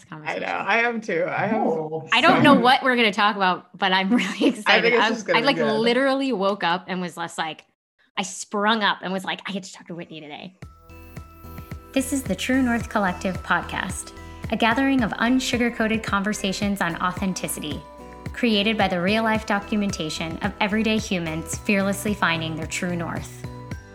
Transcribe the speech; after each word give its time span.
this 0.00 0.06
I 0.10 0.14
conversation. 0.14 0.42
know. 0.42 0.54
I 0.54 0.78
am 0.80 1.00
too. 1.00 1.24
I 1.28 1.46
have. 1.46 1.62
Oh. 1.62 2.08
I 2.12 2.20
don't 2.20 2.42
know 2.42 2.54
what 2.54 2.82
we're 2.82 2.96
going 2.96 3.10
to 3.10 3.16
talk 3.16 3.36
about, 3.36 3.76
but 3.76 3.92
I'm 3.92 4.10
really 4.14 4.46
excited. 4.46 4.92
it's 4.92 5.02
I, 5.02 5.08
just 5.08 5.26
gonna 5.26 5.38
I 5.38 5.42
be 5.42 5.46
like 5.46 5.56
good. 5.56 5.78
literally 5.78 6.32
woke 6.32 6.64
up 6.64 6.84
and 6.88 7.00
was 7.00 7.16
less 7.16 7.38
like, 7.38 7.64
I 8.16 8.22
sprung 8.22 8.82
up 8.82 8.98
and 9.02 9.12
was 9.12 9.24
like, 9.24 9.40
I 9.46 9.52
get 9.52 9.62
to 9.64 9.72
talk 9.72 9.86
to 9.88 9.94
Whitney 9.94 10.20
today. 10.20 10.56
This 11.92 12.12
is 12.12 12.22
the 12.22 12.34
True 12.34 12.62
North 12.62 12.88
Collective 12.88 13.42
podcast, 13.42 14.12
a 14.52 14.56
gathering 14.56 15.02
of 15.02 15.10
unsugar-coated 15.12 16.02
conversations 16.02 16.80
on 16.80 16.96
authenticity, 17.02 17.80
created 18.32 18.78
by 18.78 18.88
the 18.88 19.00
real-life 19.00 19.46
documentation 19.46 20.36
of 20.38 20.52
everyday 20.60 20.98
humans 20.98 21.58
fearlessly 21.58 22.14
finding 22.14 22.54
their 22.54 22.66
true 22.66 22.94
north. 22.94 23.44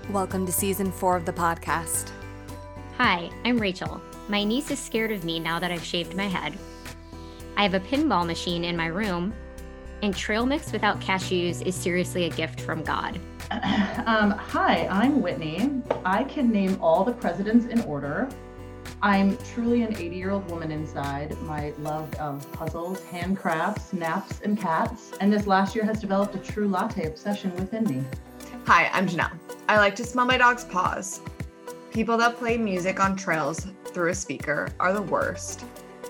Welcome 0.10 0.46
to 0.46 0.52
season 0.52 0.92
four 0.92 1.16
of 1.16 1.26
the 1.26 1.34
podcast. 1.34 2.12
Hi, 2.98 3.30
I'm 3.46 3.58
Rachel. 3.58 4.02
My 4.28 4.44
niece 4.44 4.72
is 4.72 4.80
scared 4.80 5.12
of 5.12 5.24
me 5.24 5.40
now 5.40 5.60
that 5.60 5.72
I've 5.72 5.84
shaved 5.84 6.16
my 6.16 6.26
head. 6.26 6.58
I 7.58 7.64
have 7.64 7.76
a 7.76 7.80
pinball 7.80 8.26
machine 8.26 8.64
in 8.64 8.76
my 8.76 8.88
room, 8.88 9.34
and 10.02 10.16
trail 10.16 10.48
mix 10.48 10.72
without 10.72 11.00
cashews 11.00 11.62
is 11.62 11.76
seriously 11.76 12.26
a 12.26 12.30
gift 12.30 12.60
from 12.62 12.84
God. 12.84 13.20
Um, 14.06 14.32
hi, 14.32 14.88
I'm 14.88 15.20
Whitney. 15.20 15.82
I 16.06 16.26
can 16.26 16.52
name 16.52 16.78
all 16.80 17.04
the 17.04 17.12
presidents 17.12 17.66
in 17.66 17.82
order. 17.82 18.30
I'm 19.02 19.36
truly 19.38 19.82
an 19.82 19.96
80 19.96 20.16
year 20.16 20.30
old 20.30 20.50
woman 20.52 20.72
inside. 20.72 21.36
My 21.42 21.74
love 21.80 22.14
of 22.16 22.52
puzzles, 22.52 23.02
handcrafts, 23.02 23.94
naps, 23.94 24.42
and 24.42 24.60
cats. 24.60 25.14
And 25.20 25.34
this 25.34 25.48
last 25.48 25.76
year 25.76 25.86
has 25.86 26.00
developed 26.00 26.36
a 26.36 26.38
true 26.38 26.68
latte 26.68 27.08
obsession 27.08 27.56
within 27.56 27.84
me. 27.86 28.04
Hi, 28.68 28.92
I'm 28.94 29.08
Janelle. 29.08 29.32
I 29.68 29.78
like 29.78 29.96
to 29.96 30.04
smell 30.04 30.26
my 30.26 30.38
dog's 30.38 30.66
paws. 30.66 31.22
People 31.96 32.18
that 32.18 32.36
play 32.36 32.58
music 32.58 33.00
on 33.00 33.16
trails 33.16 33.68
through 33.86 34.10
a 34.10 34.14
speaker 34.14 34.68
are 34.82 34.92
the 34.92 35.02
worst. 35.02 35.64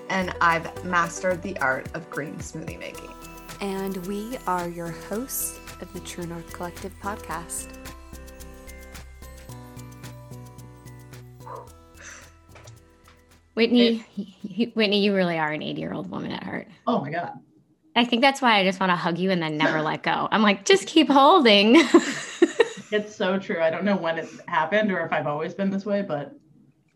And 0.08 0.34
I've 0.40 0.84
mastered 0.84 1.42
the 1.42 1.56
art 1.58 1.86
of 1.94 2.10
green 2.10 2.34
smoothie 2.38 2.76
making. 2.76 3.12
And 3.60 4.04
we 4.08 4.36
are 4.48 4.68
your 4.68 4.90
hosts 4.90 5.60
of 5.80 5.92
the 5.92 6.00
True 6.00 6.26
North 6.26 6.52
Collective 6.52 6.92
podcast. 7.00 7.68
Whitney, 13.54 14.04
Whitney, 14.74 15.04
you 15.04 15.14
really 15.14 15.38
are 15.38 15.52
an 15.52 15.62
80 15.62 15.80
year 15.80 15.92
old 15.92 16.10
woman 16.10 16.32
at 16.32 16.42
heart. 16.42 16.66
Oh 16.88 17.00
my 17.00 17.10
God. 17.10 17.38
I 17.94 18.04
think 18.04 18.22
that's 18.22 18.42
why 18.42 18.58
I 18.58 18.64
just 18.64 18.80
want 18.80 18.90
to 18.90 18.96
hug 18.96 19.18
you 19.18 19.30
and 19.30 19.40
then 19.40 19.56
never 19.56 19.80
let 19.82 20.02
go. 20.02 20.26
I'm 20.32 20.42
like, 20.42 20.64
just 20.64 20.88
keep 20.88 21.08
holding. 21.08 21.80
It's 22.90 23.14
so 23.14 23.38
true. 23.38 23.60
I 23.60 23.70
don't 23.70 23.84
know 23.84 23.96
when 23.96 24.18
it 24.18 24.28
happened 24.48 24.92
or 24.92 25.04
if 25.04 25.12
I've 25.12 25.26
always 25.26 25.54
been 25.54 25.70
this 25.70 25.84
way, 25.86 26.02
but 26.02 26.32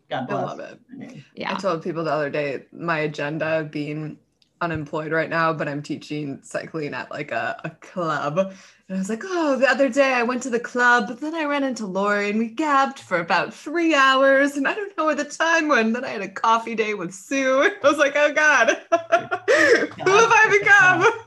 God 0.09 0.27
bless. 0.27 0.43
I 0.43 0.45
love 0.45 0.59
it. 0.59 0.79
I 0.91 0.95
mean, 0.95 1.25
I 1.45 1.55
told 1.55 1.83
people 1.83 2.03
the 2.03 2.11
other 2.11 2.29
day 2.29 2.65
my 2.71 2.99
agenda 2.99 3.67
being 3.69 4.17
unemployed 4.61 5.11
right 5.11 5.29
now, 5.29 5.51
but 5.51 5.67
I'm 5.67 5.81
teaching 5.81 6.39
cycling 6.43 6.93
at 6.93 7.09
like 7.09 7.31
a, 7.31 7.59
a 7.63 7.71
club. 7.71 8.37
And 8.37 8.97
I 8.97 8.97
was 8.97 9.09
like, 9.09 9.23
oh, 9.25 9.57
the 9.57 9.67
other 9.67 9.89
day 9.89 10.13
I 10.13 10.23
went 10.23 10.43
to 10.43 10.49
the 10.49 10.59
club, 10.59 11.07
but 11.07 11.19
then 11.19 11.33
I 11.33 11.45
ran 11.45 11.63
into 11.63 11.87
Lori 11.87 12.29
and 12.29 12.37
we 12.37 12.47
gabbed 12.47 12.99
for 12.99 13.17
about 13.17 13.53
three 13.53 13.95
hours. 13.95 14.57
And 14.57 14.67
I 14.67 14.75
don't 14.75 14.95
know 14.97 15.05
where 15.05 15.15
the 15.15 15.25
time 15.25 15.67
went. 15.67 15.93
Then 15.93 16.05
I 16.05 16.09
had 16.09 16.21
a 16.21 16.29
coffee 16.29 16.75
date 16.75 16.93
with 16.93 17.13
Sue. 17.13 17.71
I 17.83 17.87
was 17.87 17.97
like, 17.97 18.15
oh 18.15 18.31
God, 18.31 18.69
who 18.91 20.11
have 20.11 20.31
I 20.31 20.57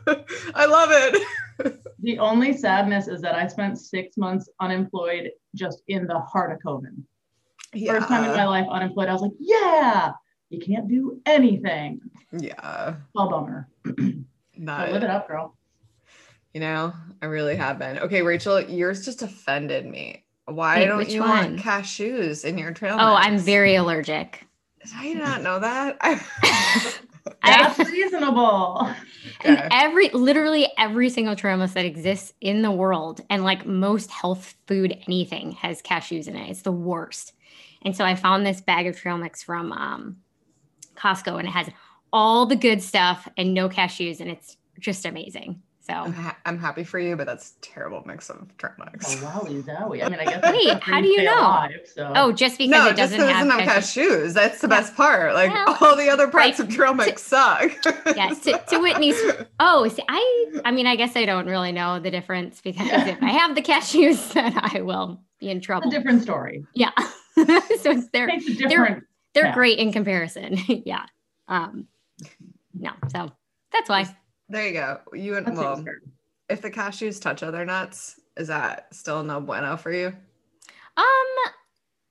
become? 0.07 0.25
I 0.55 0.67
love 0.67 0.91
it. 0.93 1.75
The 2.01 2.19
only 2.19 2.57
sadness 2.57 3.09
is 3.09 3.21
that 3.23 3.35
I 3.35 3.47
spent 3.49 3.79
six 3.79 4.17
months 4.17 4.49
unemployed 4.61 5.31
just 5.55 5.83
in 5.89 6.07
the 6.07 6.21
heart 6.21 6.53
of 6.53 6.59
COVID. 6.61 7.03
First 7.87 8.09
time 8.09 8.25
in 8.25 8.37
my 8.37 8.45
life 8.45 8.67
unemployed. 8.71 9.09
I 9.09 9.13
was 9.13 9.23
like, 9.23 9.33
yeah, 9.41 10.13
you 10.51 10.61
can't 10.61 10.89
do 10.89 11.21
anything. 11.27 12.01
Yeah. 12.33 12.97
Well, 13.15 13.29
bummer. 13.29 13.69
Not 14.57 14.79
But 14.87 14.93
live 14.93 15.03
it 15.03 15.11
up, 15.11 15.29
girl. 15.29 15.57
You 16.53 16.61
know, 16.61 16.93
I 17.21 17.27
really 17.27 17.57
have 17.57 17.79
been. 17.79 17.99
Okay, 17.99 18.23
Rachel, 18.23 18.61
yours 18.61 19.05
just 19.05 19.23
offended 19.23 19.87
me. 19.87 20.25
Why 20.47 20.81
Wait, 20.81 20.87
don't 20.87 21.09
you 21.09 21.21
one? 21.21 21.31
want 21.31 21.57
cashews 21.57 22.45
in 22.45 22.59
your 22.59 22.73
trail? 22.73 22.97
Oh, 23.01 23.15
I'm 23.15 23.39
very 23.39 23.75
allergic. 23.75 24.47
I 24.95 25.05
did 25.05 25.17
I 25.17 25.21
not 25.21 25.43
know 25.43 25.59
that? 25.59 25.97
That's 27.43 27.81
I, 27.81 27.85
reasonable. 27.91 28.95
and 29.45 29.59
Okay. 29.59 29.69
every, 29.71 30.09
literally 30.11 30.69
every 30.79 31.09
single 31.09 31.35
trail 31.35 31.57
mix 31.57 31.73
that 31.73 31.87
exists 31.87 32.33
in 32.41 32.63
the 32.63 32.71
world, 32.71 33.21
and 33.31 33.43
like 33.43 33.67
most 33.67 34.11
health 34.11 34.55
food, 34.67 34.97
anything 35.07 35.53
has 35.53 35.83
cashews 35.83 36.29
in 36.29 36.37
it. 36.37 36.51
It's 36.51 36.63
the 36.63 36.73
worst. 36.73 37.33
And 37.83 37.97
so 37.97 38.05
I 38.05 38.15
found 38.15 38.47
this 38.47 38.61
bag 38.61 38.87
of 38.87 38.97
trail 38.97 39.19
mix 39.19 39.43
from 39.43 39.73
um, 39.73 40.17
Costco, 41.05 41.39
and 41.39 41.47
it 41.47 41.51
has 41.51 41.69
all 42.13 42.47
the 42.47 42.57
good 42.57 42.83
stuff 42.83 43.29
and 43.37 43.53
no 43.55 43.69
cashews, 43.69 44.21
and 44.21 44.31
it's 44.31 44.57
just 44.81 45.05
amazing. 45.05 45.61
So 45.87 45.93
I'm, 45.93 46.15
ha- 46.15 46.37
I'm 46.47 46.59
happy 46.59 46.83
for 46.83 46.99
you, 46.99 47.15
but 47.15 47.27
that's 47.27 47.57
a 47.59 47.61
terrible 47.61 48.03
mix 48.07 48.31
of 48.31 48.57
trail 48.57 48.73
Oh, 48.81 48.85
mix. 48.91 49.17
wowie 49.17 49.63
zowie. 49.63 50.03
I 50.03 50.09
mean, 50.09 50.19
I 50.19 50.25
guess 50.25 50.43
Wait, 50.43 50.83
how 50.83 51.03
do 51.03 51.09
you 51.09 51.23
know? 51.25 51.39
alive, 51.39 51.73
so. 51.85 52.11
Oh, 52.17 52.33
just 52.33 52.57
because 52.57 52.71
no, 52.71 52.87
it 52.89 52.97
just 52.97 53.13
doesn't 53.13 53.19
because 53.19 53.29
it 53.31 53.35
have, 53.35 53.47
doesn't 53.49 53.69
have 53.69 53.83
cashews. 53.83 54.09
cashews. 54.29 54.33
That's 54.33 54.61
the 54.63 54.69
Yeah. 54.69 54.81
best 54.81 54.97
part. 54.97 55.35
Like 55.35 55.51
Well, 55.53 55.77
all 55.83 55.95
the 55.97 56.09
other 56.09 56.29
parts 56.29 56.59
right. 56.59 56.61
of 56.61 56.75
trail 56.75 56.95
mix 56.95 57.21
suck. 57.21 57.71
Yeah, 58.17 58.29
to, 58.45 58.63
to 58.71 58.79
Whitney's. 58.79 59.21
Oh, 59.61 59.87
see, 59.89 60.03
I. 60.09 60.61
I 60.65 60.71
mean, 60.71 60.87
I 60.87 60.97
guess 60.97 61.17
I 61.17 61.27
don't 61.27 61.47
really 61.47 61.73
know 61.73 62.01
the 62.01 62.11
difference 62.11 62.63
because 62.63 62.87
if 62.91 63.23
I 63.23 63.33
have 63.33 63.55
the 63.55 63.61
cashews, 63.63 64.33
then 64.33 64.55
I 64.57 64.81
will 64.81 65.21
be 65.39 65.51
in 65.51 65.59
It's 65.59 65.67
trouble. 65.67 65.89
a 65.89 65.91
different 65.91 66.23
story. 66.23 66.65
Yeah. 66.73 66.93
so 67.37 67.45
it's, 67.91 68.09
they're 68.09 68.31
It's 68.31 68.49
a 68.49 68.55
different. 68.55 69.05
They're 69.35 69.47
yeah. 69.47 69.55
great 69.55 69.79
in 69.79 69.93
comparison. 69.93 70.57
yeah. 70.69 71.07
Um. 71.49 71.87
No, 72.73 72.93
so 73.13 73.31
that's 73.73 73.89
why. 73.89 74.07
there 74.49 74.67
you 74.67 74.73
go. 74.73 75.01
You 75.13 75.37
and 75.37 75.57
well, 75.57 75.77
seems 75.77 75.87
fair. 75.87 76.01
if 76.49 76.63
the 76.63 76.71
cashews 76.71 77.21
touch 77.21 77.43
other 77.43 77.65
nuts, 77.65 78.21
is 78.37 78.49
that 78.49 78.93
still 78.95 79.23
no 79.23 79.41
bueno 79.41 79.77
for 79.77 79.93
you? 79.93 80.09
Um, 80.97 81.53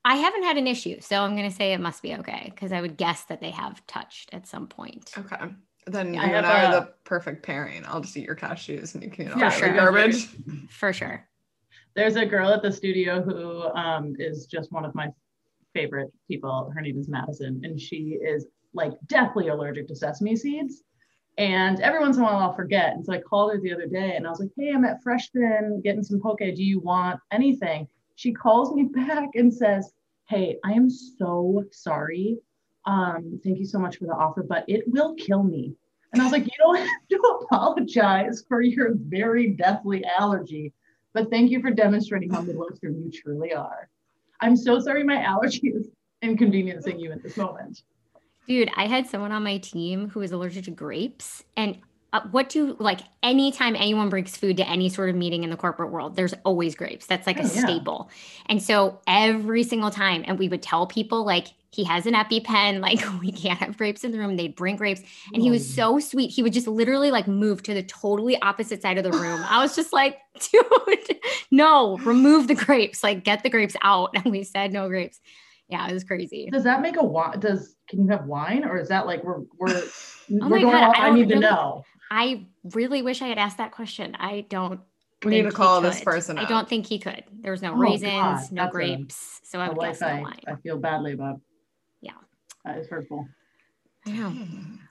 I 0.05 0.15
haven't 0.15 0.43
had 0.43 0.57
an 0.57 0.67
issue, 0.67 0.99
so 0.99 1.21
I'm 1.21 1.35
gonna 1.35 1.51
say 1.51 1.73
it 1.73 1.79
must 1.79 2.01
be 2.01 2.13
okay 2.15 2.51
because 2.53 2.71
I 2.71 2.81
would 2.81 2.97
guess 2.97 3.23
that 3.25 3.39
they 3.39 3.51
have 3.51 3.85
touched 3.87 4.33
at 4.33 4.47
some 4.47 4.67
point. 4.67 5.11
Okay. 5.17 5.37
Then 5.85 6.17
I 6.17 6.27
you 6.27 6.33
and 6.35 6.45
I 6.45 6.65
are 6.65 6.77
a- 6.77 6.79
the 6.81 6.93
perfect 7.03 7.43
pairing. 7.45 7.83
I'll 7.85 8.01
just 8.01 8.15
eat 8.15 8.25
your 8.25 8.35
cashews 8.35 8.93
and 8.95 9.03
you 9.03 9.09
can 9.09 9.27
eat 9.27 9.31
all 9.33 9.39
Yeah, 9.39 9.49
the 9.49 9.55
sure. 9.55 9.73
garbage. 9.73 10.27
For 10.69 10.93
sure. 10.93 11.27
There's 11.95 12.15
a 12.15 12.25
girl 12.25 12.49
at 12.49 12.61
the 12.61 12.71
studio 12.71 13.21
who 13.21 13.63
um, 13.77 14.15
is 14.17 14.45
just 14.45 14.71
one 14.71 14.83
of 14.85 14.95
my 14.95 15.09
favorite 15.73 16.11
people. 16.27 16.71
Her 16.73 16.81
name 16.81 16.99
is 16.99 17.09
Madison, 17.09 17.61
and 17.63 17.79
she 17.79 18.19
is 18.21 18.45
like 18.73 18.93
deathly 19.07 19.49
allergic 19.49 19.87
to 19.87 19.95
sesame 19.95 20.35
seeds. 20.35 20.83
And 21.37 21.79
every 21.79 21.99
once 21.99 22.17
in 22.17 22.23
a 22.23 22.25
while 22.25 22.37
I'll 22.37 22.53
forget. 22.53 22.93
And 22.93 23.05
so 23.05 23.13
I 23.13 23.19
called 23.19 23.53
her 23.53 23.59
the 23.59 23.73
other 23.73 23.87
day 23.87 24.15
and 24.15 24.27
I 24.27 24.29
was 24.29 24.39
like, 24.39 24.51
hey, 24.55 24.71
I'm 24.71 24.85
at 24.85 25.01
Freshman 25.01 25.81
getting 25.83 26.03
some 26.03 26.21
poke. 26.21 26.39
Do 26.39 26.63
you 26.63 26.79
want 26.79 27.19
anything? 27.31 27.87
She 28.15 28.33
calls 28.33 28.73
me 28.73 28.83
back 28.93 29.29
and 29.33 29.53
says, 29.53 29.91
hey, 30.29 30.57
I 30.63 30.73
am 30.73 30.89
so 30.89 31.63
sorry. 31.71 32.37
Um, 32.85 33.39
thank 33.43 33.59
you 33.59 33.65
so 33.65 33.79
much 33.79 33.97
for 33.97 34.05
the 34.05 34.13
offer, 34.13 34.43
but 34.43 34.65
it 34.67 34.83
will 34.87 35.15
kill 35.15 35.43
me. 35.43 35.73
And 36.11 36.21
I 36.21 36.25
was 36.25 36.31
like, 36.31 36.45
you 36.45 36.51
don't 36.59 36.77
have 36.87 37.07
to 37.09 37.17
apologize 37.41 38.43
for 38.47 38.61
your 38.61 38.91
very 38.95 39.51
deathly 39.51 40.03
allergy, 40.19 40.73
but 41.13 41.31
thank 41.31 41.49
you 41.49 41.61
for 41.61 41.71
demonstrating 41.71 42.29
how 42.29 42.41
Midwestern 42.41 43.01
you 43.01 43.11
truly 43.11 43.53
are. 43.53 43.89
I'm 44.43 44.55
so 44.57 44.79
sorry 44.79 45.03
my 45.03 45.21
allergy 45.21 45.67
is 45.69 45.87
inconveniencing 46.21 46.99
you 46.99 47.11
at 47.11 47.23
this 47.23 47.37
moment. 47.37 47.81
Dude, 48.47 48.69
I 48.75 48.87
had 48.87 49.07
someone 49.07 49.31
on 49.31 49.43
my 49.43 49.57
team 49.57 50.09
who 50.09 50.19
was 50.19 50.31
allergic 50.31 50.65
to 50.65 50.71
grapes. 50.71 51.43
And 51.55 51.77
uh, 52.11 52.21
what 52.31 52.49
do 52.49 52.75
like 52.79 52.99
anytime 53.23 53.75
anyone 53.75 54.09
brings 54.09 54.35
food 54.37 54.57
to 54.57 54.69
any 54.69 54.89
sort 54.89 55.09
of 55.09 55.15
meeting 55.15 55.43
in 55.43 55.49
the 55.49 55.55
corporate 55.57 55.91
world, 55.91 56.15
there's 56.15 56.33
always 56.43 56.75
grapes. 56.75 57.05
That's 57.07 57.25
like 57.25 57.37
a 57.37 57.43
Oh, 57.43 57.51
yeah. 57.53 57.61
staple. 57.65 58.09
And 58.47 58.61
so 58.61 58.99
every 59.07 59.63
single 59.63 59.89
time, 59.91 60.23
and 60.27 60.37
we 60.37 60.49
would 60.49 60.61
tell 60.61 60.85
people 60.85 61.25
like 61.25 61.47
he 61.73 61.83
has 61.85 62.05
an 62.05 62.13
EpiPen, 62.13 62.79
like 62.81 62.99
we 63.21 63.31
can't 63.31 63.57
have 63.59 63.77
grapes 63.77 64.03
in 64.03 64.11
the 64.11 64.19
room. 64.19 64.35
They'd 64.37 64.55
bring 64.55 64.75
grapes. 64.75 65.01
And 65.33 65.41
he 65.41 65.49
was 65.49 65.67
so 65.67 65.99
sweet. 65.99 66.27
He 66.29 66.43
would 66.43 66.53
just 66.53 66.67
literally 66.67 67.09
like 67.11 67.27
move 67.27 67.63
to 67.63 67.73
the 67.73 67.83
totally 67.83 68.39
opposite 68.41 68.81
side 68.81 68.97
of 68.97 69.03
the 69.03 69.11
room. 69.11 69.41
I 69.49 69.61
was 69.61 69.75
just 69.75 69.91
like, 69.91 70.19
dude, 70.51 71.19
no, 71.51 71.97
remove 71.99 72.47
the 72.47 72.55
grapes. 72.55 73.03
Like 73.03 73.23
get 73.23 73.43
the 73.43 73.49
grapes 73.49 73.75
out. 73.81 74.11
And 74.15 74.25
we 74.25 74.43
said 74.43 74.71
no 74.71 74.87
grapes. 74.87 75.19
Yeah, 75.69 75.87
it 75.87 75.93
was 75.93 76.03
crazy. 76.03 76.49
Does 76.51 76.63
that 76.65 76.81
make 76.81 76.97
a 76.97 77.03
wine? 77.03 77.39
Does 77.39 77.75
can 77.89 78.03
you 78.03 78.07
have 78.09 78.25
wine, 78.25 78.63
or 78.65 78.77
is 78.79 78.89
that 78.89 79.05
like 79.07 79.23
we're 79.23 79.39
we're 79.57 79.69
oh 79.69 79.89
we're 80.29 80.45
Oh 80.45 80.49
my 80.49 80.61
going 80.61 80.73
God, 80.73 80.83
off? 80.83 80.95
I 80.97 81.03
I, 81.03 81.07
don't 81.07 81.15
need 81.15 81.29
to 81.29 81.39
know. 81.39 81.83
I 82.11 82.45
really 82.73 83.01
wish 83.01 83.21
I 83.23 83.27
had 83.27 83.37
asked 83.39 83.57
that 83.57 83.71
question. 83.71 84.15
I 84.19 84.45
don't. 84.49 84.81
We 85.23 85.31
need 85.31 85.43
to 85.43 85.51
call 85.51 85.79
this 85.79 85.99
could. 85.99 86.05
person 86.05 86.37
I 86.37 86.43
up. 86.43 86.49
don't 86.49 86.67
think 86.69 86.85
he 86.85 86.99
could. 86.99 87.23
There 87.41 87.51
was 87.53 87.61
no 87.61 87.71
Oh, 87.71 87.77
raisins, 87.77 88.11
God, 88.11 88.51
no 88.51 88.63
that's 88.63 88.69
a- 88.69 88.71
grapes, 88.71 89.39
so 89.43 89.59
I 89.59 89.65
A 89.65 89.69
would 89.69 89.77
life 89.77 89.91
guess 89.93 90.01
no 90.01 90.07
I, 90.07 90.21
wine. 90.21 90.39
I 90.47 90.55
feel 90.57 90.77
badly 90.77 91.13
about. 91.13 91.39
Yeah. 92.65 92.73
That 92.73 92.79
is 92.81 92.87
hurtful. 92.87 93.27
I 94.05 94.11
know. 94.11 94.33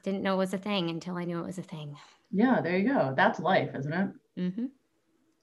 Didn't 0.03 0.23
know 0.23 0.35
it 0.35 0.39
was 0.39 0.55
a 0.55 0.59
thing 0.59 0.91
until 0.91 1.17
I 1.17 1.25
knew 1.25 1.39
it 1.39 1.47
was 1.47 1.59
a 1.59 1.63
thing. 1.63 1.97
Yeah, 2.31 2.61
there 2.63 2.79
you 2.79 2.89
go. 2.89 3.13
That's 3.17 3.41
life, 3.41 3.71
isn't 3.79 3.93
it? 3.93 4.09
Mm-hmm. 4.39 4.67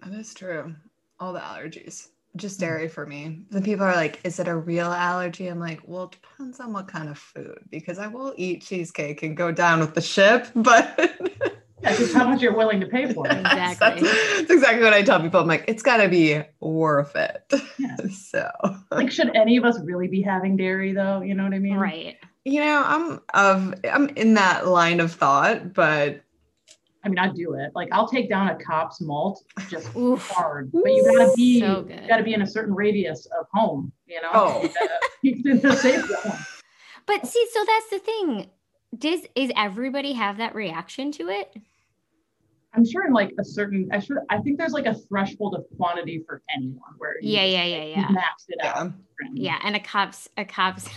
That 0.09 0.19
is 0.19 0.33
true. 0.33 0.75
All 1.19 1.33
the 1.33 1.39
allergies. 1.39 2.07
just 2.35 2.59
dairy 2.59 2.87
for 2.87 3.05
me. 3.05 3.45
The 3.51 3.61
people 3.61 3.85
are 3.85 3.95
like, 3.95 4.19
is 4.23 4.39
it 4.39 4.47
a 4.47 4.55
real 4.55 4.87
allergy? 4.91 5.47
I'm 5.47 5.59
like, 5.59 5.81
well, 5.85 6.05
it 6.05 6.11
depends 6.11 6.59
on 6.59 6.73
what 6.73 6.87
kind 6.87 7.09
of 7.09 7.17
food 7.17 7.59
because 7.69 7.99
I 7.99 8.07
will 8.07 8.33
eat 8.37 8.61
cheesecake 8.63 9.21
and 9.23 9.35
go 9.37 9.51
down 9.51 9.79
with 9.79 9.93
the 9.93 10.01
ship, 10.01 10.47
but 10.55 10.97
That's 11.81 11.97
just 11.97 12.13
how 12.13 12.27
much 12.27 12.41
you're 12.41 12.55
willing 12.55 12.79
to 12.81 12.87
pay 12.87 13.13
for 13.13 13.25
it. 13.27 13.31
Exactly. 13.39 14.01
That's, 14.01 14.37
that's 14.39 14.51
exactly 14.51 14.83
what 14.83 14.93
I 14.93 15.01
tell 15.01 15.21
people. 15.21 15.39
I'm 15.39 15.47
like, 15.47 15.65
it's 15.67 15.81
got 15.83 15.97
to 15.97 16.09
be 16.09 16.41
worth 16.59 17.15
it. 17.15 17.53
Yeah. 17.77 17.95
so, 18.11 18.49
Like, 18.91 19.11
should 19.11 19.35
any 19.35 19.57
of 19.57 19.63
us 19.65 19.79
really 19.83 20.07
be 20.07 20.21
having 20.21 20.57
dairy 20.57 20.91
though? 20.93 21.21
You 21.21 21.35
know 21.35 21.43
what 21.43 21.53
I 21.53 21.59
mean? 21.59 21.77
Right. 21.77 22.17
you 22.45 22.59
know, 22.61 22.83
I'm 22.85 23.19
of 23.33 23.75
I'm 23.89 24.09
in 24.09 24.33
that 24.35 24.67
line 24.67 24.99
of 24.99 25.11
thought, 25.13 25.73
but 25.73 26.21
I 27.03 27.07
mean, 27.07 27.17
I 27.17 27.29
do 27.31 27.53
it. 27.53 27.71
Like, 27.75 27.87
I'll 27.93 28.09
take 28.09 28.27
down 28.29 28.49
a 28.49 28.55
Kopp's 28.61 28.99
malt 28.99 29.41
just 29.69 29.95
Oof. 29.95 30.27
hard, 30.29 30.69
but 30.73 30.83
you 30.85 31.03
gotta 31.17 31.31
be 31.35 31.61
So 31.61 31.87
you 31.89 32.07
gotta 32.09 32.23
be 32.23 32.33
in 32.33 32.41
a 32.41 32.47
certain 32.47 32.75
radius 32.75 33.25
of 33.39 33.45
home. 33.53 33.91
You 34.05 34.21
know, 34.21 34.29
Oh. 34.33 34.61
you 35.21 35.41
gotta 35.41 35.59
keep 35.61 35.77
safe 35.79 36.05
zone. 36.05 36.37
But 37.05 37.25
see, 37.25 37.47
so 37.53 37.63
that's 37.65 37.89
the 37.89 37.99
thing. 37.99 38.49
Does 38.97 39.21
is 39.35 39.51
everybody 39.55 40.13
have 40.13 40.37
that 40.37 40.53
reaction 40.55 41.11
to 41.13 41.29
it? 41.29 41.55
I'm 42.73 42.85
sure 42.89 43.05
in 43.07 43.13
like 43.13 43.33
a 43.39 43.43
certain, 43.43 43.89
I 43.91 43.99
should, 43.99 44.17
I 44.29 44.37
think 44.39 44.57
there's 44.59 44.73
like 44.73 44.85
a 44.85 44.93
threshold 44.93 45.55
of 45.55 45.65
quantity 45.77 46.23
for 46.27 46.41
anyone 46.55 46.81
where 46.97 47.15
you 47.21 47.31
Yeah, 47.31 47.41
just, 47.45 47.51
yeah, 47.53 47.65
yeah, 47.65 47.77
like, 47.79 48.09
yeah. 48.15 48.21
maxed 48.21 48.45
it 48.49 48.65
out. 48.65 48.85
yeah. 48.85 48.91
Yeah, 49.33 49.59
and 49.63 49.75
a 49.75 49.79
Kopp's 49.79 50.29
a 50.37 50.45
Kopp's 50.45 50.87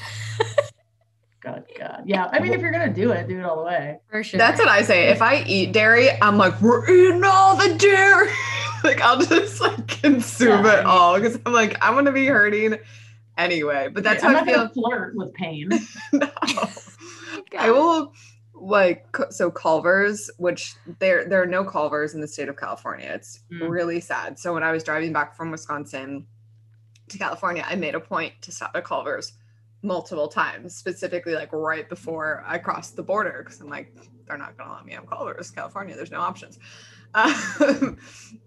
God, 1.41 1.65
God. 1.77 2.05
Yeah. 2.07 2.29
I 2.31 2.39
mean, 2.39 2.53
if 2.53 2.61
you're 2.61 2.71
gonna 2.71 2.93
do 2.93 3.11
it, 3.11 3.27
do 3.27 3.39
it 3.39 3.45
all 3.45 3.57
the 3.57 3.63
way. 3.65 3.99
for 4.09 4.23
sure. 4.23 4.39
That's 4.39 4.61
what 4.61 4.69
I 4.69 4.83
say. 4.83 5.09
If 5.09 5.21
I 5.23 5.43
eat 5.43 5.73
dairy, 5.73 6.09
I'm 6.21 6.37
like, 6.37 6.61
we're 6.61 6.89
eating 6.89 7.25
all 7.25 7.57
the 7.57 7.75
dairy. 7.75 8.31
like 8.85 9.01
I'll 9.01 9.19
just 9.21 9.61
like 9.61 9.89
consume 9.89 10.65
Yeah. 10.65 10.81
it 10.81 10.87
all 10.87 11.19
because 11.19 11.41
I'm 11.45 11.53
like, 11.53 11.77
I'm 11.83 11.95
gonna 11.95 12.13
be 12.13 12.27
hurting 12.27 12.79
anyway. 13.37 13.89
But 13.93 14.05
that's 14.05 14.23
I'm 14.23 14.35
how 14.35 14.43
I 14.43 14.45
feel. 14.45 14.69
flirt 14.69 15.17
with 15.17 15.33
pain. 15.35 15.69
No. 16.13 16.29
I 17.59 17.71
will 17.73 18.13
like 18.63 19.05
so 19.31 19.51
Culver's, 19.51 20.31
which 20.39 20.75
there 21.01 21.25
there 21.29 21.43
are 21.43 21.47
no 21.47 21.65
Culver's 21.65 22.15
in 22.15 22.21
the 22.21 22.29
state 22.29 22.49
of 22.49 22.57
California. 22.57 23.11
It's 23.15 23.41
Mm. 23.53 23.69
really 23.69 24.01
sad. 24.01 24.39
So 24.39 24.55
when 24.55 24.63
I 24.63 24.71
was 24.73 24.85
driving 24.85 25.13
back 25.13 25.35
from 25.37 25.51
Wisconsin 25.51 26.27
to 27.09 27.19
California, 27.19 27.65
I 27.67 27.75
made 27.75 27.95
a 27.95 28.01
point 28.01 28.35
to 28.43 28.53
stop 28.53 28.71
at 28.75 28.85
Culver's 28.85 29.33
multiple 29.83 30.29
times, 30.29 30.77
specifically 30.77 31.35
like 31.35 31.53
right 31.53 31.89
before 31.89 32.45
I 32.47 32.59
crossed 32.59 32.95
the 32.95 33.03
border, 33.03 33.43
because 33.45 33.61
I'm 33.61 33.69
like, 33.69 33.93
they're 34.29 34.39
not 34.39 34.57
gonna 34.57 34.73
let 34.75 34.85
me 34.87 34.93
have 34.93 35.09
Culver's, 35.09 35.51
California. 35.51 35.97
There's 35.97 36.11
no 36.13 36.21
options. 36.21 36.59
Um, 37.15 37.99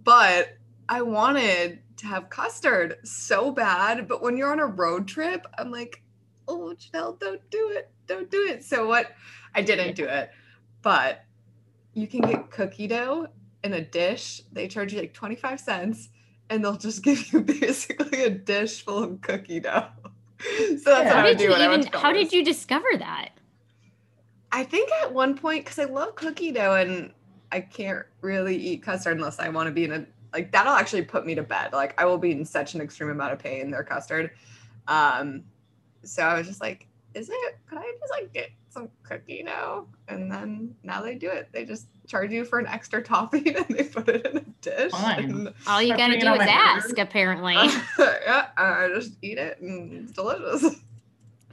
but 0.03 0.57
I 0.89 1.03
wanted 1.03 1.79
to 1.97 2.07
have 2.07 2.31
custard 2.31 2.97
so 3.03 3.51
bad, 3.51 4.07
but 4.07 4.23
when 4.23 4.37
you're 4.37 4.51
on 4.51 4.59
a 4.59 4.65
road 4.65 5.07
trip, 5.07 5.45
I'm 5.57 5.69
like, 5.71 6.01
oh 6.47 6.73
Janelle, 6.75 7.19
don't 7.19 7.41
do 7.51 7.69
it, 7.75 7.91
don't 8.07 8.29
do 8.31 8.41
it. 8.47 8.63
So 8.63 8.87
what? 8.87 9.11
I 9.55 9.61
didn't 9.61 9.95
do 9.95 10.05
it, 10.05 10.29
but 10.81 11.23
you 11.93 12.07
can 12.07 12.21
get 12.21 12.51
cookie 12.51 12.87
dough 12.87 13.27
in 13.63 13.73
a 13.73 13.81
dish. 13.81 14.41
They 14.51 14.67
charge 14.67 14.93
you 14.93 14.99
like 14.99 15.13
25 15.13 15.59
cents, 15.59 16.09
and 16.49 16.63
they'll 16.63 16.77
just 16.77 17.03
give 17.03 17.31
you 17.33 17.41
basically 17.41 18.23
a 18.23 18.29
dish 18.29 18.83
full 18.83 19.03
of 19.03 19.21
cookie 19.21 19.61
dough. 19.61 19.87
so 20.39 20.49
that's 20.59 20.85
Yeah. 20.85 21.13
How 21.13 21.19
I 21.19 21.23
would 21.23 21.37
do 21.37 21.49
when 21.49 21.61
I 21.61 21.67
went 21.69 21.81
even 21.83 21.93
to 21.93 21.99
how 21.99 22.11
did 22.11 22.33
you 22.33 22.43
discover 22.43 22.89
that? 22.99 23.29
I 24.51 24.63
think 24.63 24.89
at 25.01 25.13
one 25.13 25.37
point, 25.37 25.65
because 25.65 25.79
I 25.79 25.85
love 25.85 26.15
cookie 26.15 26.51
dough 26.51 26.75
and 26.75 27.11
I 27.51 27.61
can't 27.61 28.05
really 28.21 28.55
eat 28.55 28.83
custard 28.83 29.17
unless 29.17 29.39
I 29.39 29.49
want 29.49 29.67
to 29.67 29.71
be 29.71 29.85
in 29.85 29.91
a 29.91 30.05
like 30.33 30.51
that'll 30.51 30.73
actually 30.73 31.03
put 31.03 31.25
me 31.25 31.33
to 31.35 31.43
bed. 31.43 31.71
Like 31.71 31.99
I 31.99 32.05
will 32.05 32.17
be 32.17 32.31
in 32.31 32.43
such 32.43 32.75
an 32.75 32.81
extreme 32.81 33.09
amount 33.09 33.33
of 33.33 33.39
pain, 33.39 33.71
their 33.71 33.83
custard. 33.83 34.31
Um, 34.87 35.45
so 36.03 36.23
I 36.23 36.37
was 36.37 36.47
just 36.47 36.61
like, 36.61 36.87
is 37.15 37.29
it 37.29 37.57
could 37.67 37.77
I 37.79 37.91
just 37.99 38.11
like 38.11 38.31
get 38.33 38.51
some 38.69 38.89
cookie 39.03 39.43
dough? 39.43 39.87
And 40.07 40.31
then 40.31 40.75
now 40.83 41.01
they 41.01 41.15
do 41.15 41.29
it. 41.29 41.49
They 41.51 41.65
just 41.65 41.87
charge 42.07 42.31
you 42.31 42.45
for 42.45 42.59
an 42.59 42.67
extra 42.67 43.01
topping 43.01 43.47
and 43.55 43.65
they 43.69 43.83
put 43.85 44.07
it 44.09 44.25
in 44.27 44.37
a 44.37 44.41
dish. 44.61 44.91
Fine. 44.91 45.53
All 45.67 45.81
you 45.81 45.87
Start 45.95 45.97
gotta 45.99 46.13
do 46.13 46.17
is 46.19 46.23
my 46.25 46.37
burger. 46.37 46.49
ask, 46.51 46.97
apparently. 46.97 47.53
yeah, 47.99 48.47
I 48.57 48.89
just 48.93 49.13
eat 49.21 49.37
it 49.37 49.59
and 49.61 49.93
it's 50.03 50.11
delicious. 50.11 50.75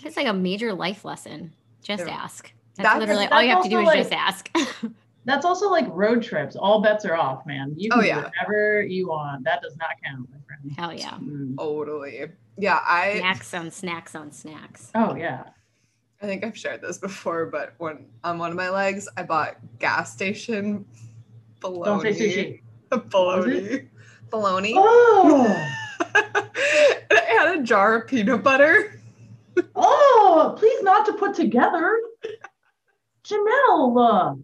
it's 0.05 0.17
like 0.17 0.27
a 0.27 0.33
major 0.35 0.73
life 0.75 1.05
lesson. 1.05 1.53
Just 1.83 2.07
Yeah. 2.07 2.13
ask. 2.15 2.53
That's, 2.77 2.89
That's- 2.89 3.01
literally 3.01 3.27
all 3.27 3.43
you 3.43 3.51
have 3.51 3.63
to 3.63 3.69
do 3.71 3.81
is 3.81 3.87
also, 3.87 3.99
just 3.99 4.13
ask. 4.13 4.51
That's 5.25 5.45
also 5.45 5.71
like 5.71 5.87
road 5.91 6.23
trips. 6.23 6.57
All 6.57 6.81
bets 6.81 7.05
are 7.05 7.15
off, 7.15 7.47
man. 7.47 7.75
You 7.77 7.91
Oh, 7.93 7.97
can 7.97 8.03
do 8.03 8.09
yeah. 8.09 8.23
whatever 8.25 8.83
you 8.83 9.09
want. 9.09 9.45
That 9.45 9.63
does 9.63 9.77
not 9.77 9.91
count, 10.05 10.29
my 10.31 10.39
friend. 10.47 10.73
Hell 10.77 10.93
yeah. 10.93 11.11
Mm. 11.23 11.57
Totally. 11.57 12.25
Yeah, 12.59 12.81
I 12.85 13.19
Snacks 13.19 13.55
on 13.55 13.71
snacks 13.71 14.15
on 14.15 14.33
snacks. 14.33 14.91
Oh 14.95 15.15
yeah. 15.15 15.45
I 16.21 16.27
think 16.27 16.45
I've 16.45 16.57
shared 16.57 16.83
this 16.83 16.99
before, 16.99 17.47
but 17.47 17.75
when 17.79 18.07
on 18.23 18.39
one 18.39 18.51
of 18.51 18.57
my 18.57 18.69
legs, 18.71 19.09
I 19.17 19.25
bought 19.25 19.57
gas 19.79 20.13
station 20.13 20.85
bologna. 21.61 21.85
Don't 21.85 22.19
say 22.19 22.61
sushi. 22.91 23.11
Bologna. 23.11 23.89
Bologna. 24.31 24.75
Oh, 24.77 25.47
and 26.15 27.19
I 27.19 27.25
had 27.39 27.59
a 27.59 27.63
jar 27.63 28.03
of 28.03 28.09
peanut 28.09 28.43
butter. 28.43 29.01
oh, 29.75 30.55
please 30.59 30.83
not 30.83 31.07
to 31.07 31.15
put 31.15 31.35
together. 31.35 31.99
Janelle, 33.25 33.97
uh, 33.97 34.35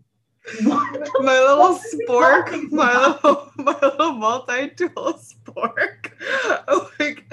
what 0.64 1.10
My 1.20 1.40
little 1.40 1.58
What 1.58 1.82
spork. 2.08 2.70
My 2.70 3.06
little 3.06 3.50
my 3.56 3.78
little 3.82 4.12
multi-tool 4.12 5.20
spork. 5.20 5.97
Oh 6.68 6.90
like 6.98 7.24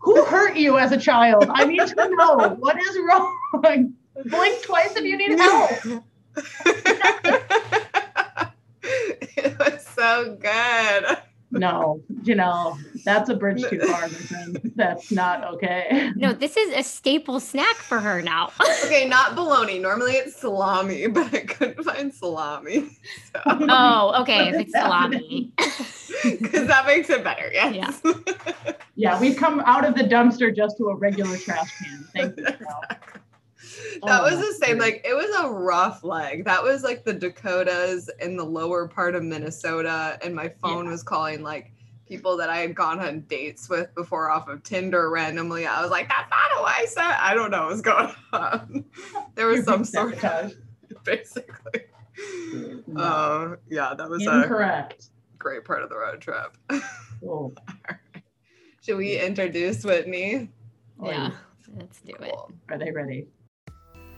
Who 0.00 0.24
hurt 0.26 0.56
you 0.56 0.78
as 0.78 0.92
a 0.92 0.96
child? 0.98 1.46
I 1.48 1.64
need 1.64 1.86
to 1.86 2.08
know 2.16 2.56
what 2.58 2.76
is 2.80 2.98
wrong. 3.08 3.38
Blink 4.26 4.62
twice 4.62 4.96
if 4.96 5.04
you 5.04 5.16
need 5.16 5.38
help. 5.38 5.70
it 9.36 9.58
was 9.58 9.86
so 9.86 10.36
good. 10.40 11.18
No, 11.52 12.02
Janelle, 12.22 12.78
that's 13.04 13.28
a 13.28 13.34
bridge 13.34 13.62
too 13.68 13.78
far, 13.80 14.00
my 14.00 14.08
friend. 14.08 14.72
That's 14.74 15.12
not 15.12 15.44
okay. 15.54 16.10
No, 16.16 16.32
this 16.32 16.56
is 16.56 16.72
a 16.72 16.82
staple 16.82 17.40
snack 17.40 17.76
for 17.76 18.00
her 18.00 18.22
now. 18.22 18.52
Okay, 18.84 19.06
not 19.06 19.36
bologna. 19.36 19.78
Normally 19.78 20.12
it's 20.14 20.36
salami, 20.36 21.06
but 21.08 21.32
I 21.32 21.40
couldn't 21.40 21.84
find 21.84 22.12
salami. 22.12 22.90
So 23.32 23.40
oh, 23.46 24.22
okay. 24.22 24.48
If 24.48 24.60
it's 24.60 24.72
salami. 24.78 25.52
because 26.22 26.66
that 26.66 26.86
makes 26.86 27.10
it 27.10 27.22
better, 27.22 27.50
yes. 27.52 28.00
Yeah, 28.04 28.72
yeah, 28.96 29.20
we've 29.20 29.36
come 29.36 29.60
out 29.60 29.84
of 29.84 29.94
the 29.94 30.02
dumpster 30.02 30.54
just 30.54 30.78
to 30.78 30.88
a 30.88 30.96
regular 30.96 31.36
trash 31.36 31.70
can. 31.78 32.08
Thank 32.14 32.36
you. 32.36 32.44
Janelle. 32.44 33.20
that 34.04 34.20
Oh, 34.20 34.24
was 34.24 34.38
the 34.38 34.66
same. 34.66 34.78
great. 34.78 34.92
Like 34.94 35.06
it 35.06 35.14
was 35.14 35.30
a 35.44 35.50
rough 35.50 36.02
leg. 36.04 36.44
That 36.44 36.62
was 36.62 36.82
like 36.82 37.04
the 37.04 37.12
Dakotas 37.14 38.10
in 38.20 38.36
the 38.36 38.44
lower 38.44 38.86
part 38.88 39.14
of 39.14 39.22
Minnesota, 39.22 40.18
and 40.22 40.34
my 40.34 40.48
phone 40.60 40.88
was 40.88 41.02
calling 41.02 41.42
like 41.42 41.72
people 42.06 42.36
that 42.36 42.50
I 42.50 42.58
had 42.58 42.74
gone 42.74 43.00
on 43.00 43.20
dates 43.22 43.68
with 43.68 43.94
before 43.94 44.30
off 44.30 44.48
of 44.48 44.62
Tinder 44.62 45.08
randomly. 45.10 45.66
I 45.66 45.80
was 45.82 45.90
like, 45.90 46.08
"That's 46.08 46.28
not 46.30 46.50
who 46.58 46.64
I 46.64 46.84
said." 46.86 47.02
I 47.18 47.34
don't 47.34 47.50
know 47.50 47.66
what's 47.66 47.80
going 47.80 48.12
on. 48.32 48.84
There 49.34 49.46
was 49.46 49.64
some 49.64 49.76
being 49.82 49.84
sort 49.84 50.12
of 50.14 50.20
sabotaged. 50.20 50.56
basically. 51.04 51.80
No. 52.86 53.00
Uh, 53.02 53.56
yeah, 53.70 53.94
that 53.96 54.08
was 54.10 54.26
a 54.26 54.42
Incorrect. 54.42 55.06
great 55.38 55.64
part 55.64 55.82
of 55.82 55.88
the 55.88 55.96
road 55.96 56.20
trip. 56.20 56.56
Oh, 57.26 57.54
Should 58.82 58.98
we 58.98 59.18
introduce 59.18 59.82
Whitney? 59.84 60.50
yeah. 61.02 61.30
Let's 61.74 62.00
do 62.02 62.12
it. 62.20 62.34
Are 62.68 62.76
they 62.78 62.90
ready? 62.90 63.28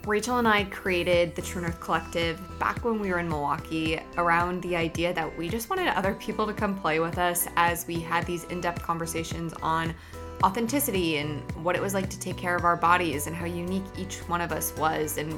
Rachel 0.06 0.36
and 0.36 0.46
I 0.46 0.64
created 0.64 1.34
the 1.34 1.40
True 1.40 1.62
North 1.62 1.80
Collective 1.80 2.38
back 2.58 2.84
when 2.84 3.00
we 3.00 3.10
were 3.10 3.20
in 3.20 3.28
Milwaukee 3.28 3.98
around 4.18 4.60
the 4.62 4.76
idea 4.76 5.14
that 5.14 5.38
we 5.38 5.48
just 5.48 5.70
wanted 5.70 5.88
other 5.88 6.12
people 6.14 6.46
to 6.46 6.52
come 6.52 6.78
play 6.78 7.00
with 7.00 7.16
us 7.16 7.48
as 7.56 7.86
we 7.86 8.00
had 8.00 8.26
these 8.26 8.44
in 8.44 8.60
depth 8.60 8.82
conversations 8.82 9.54
on 9.62 9.94
authenticity 10.42 11.16
and 11.16 11.40
what 11.64 11.74
it 11.74 11.80
was 11.80 11.94
like 11.94 12.10
to 12.10 12.18
take 12.18 12.36
care 12.36 12.54
of 12.54 12.66
our 12.66 12.76
bodies 12.76 13.26
and 13.26 13.34
how 13.34 13.46
unique 13.46 13.84
each 13.96 14.16
one 14.28 14.42
of 14.42 14.52
us 14.52 14.76
was 14.76 15.16
and 15.16 15.32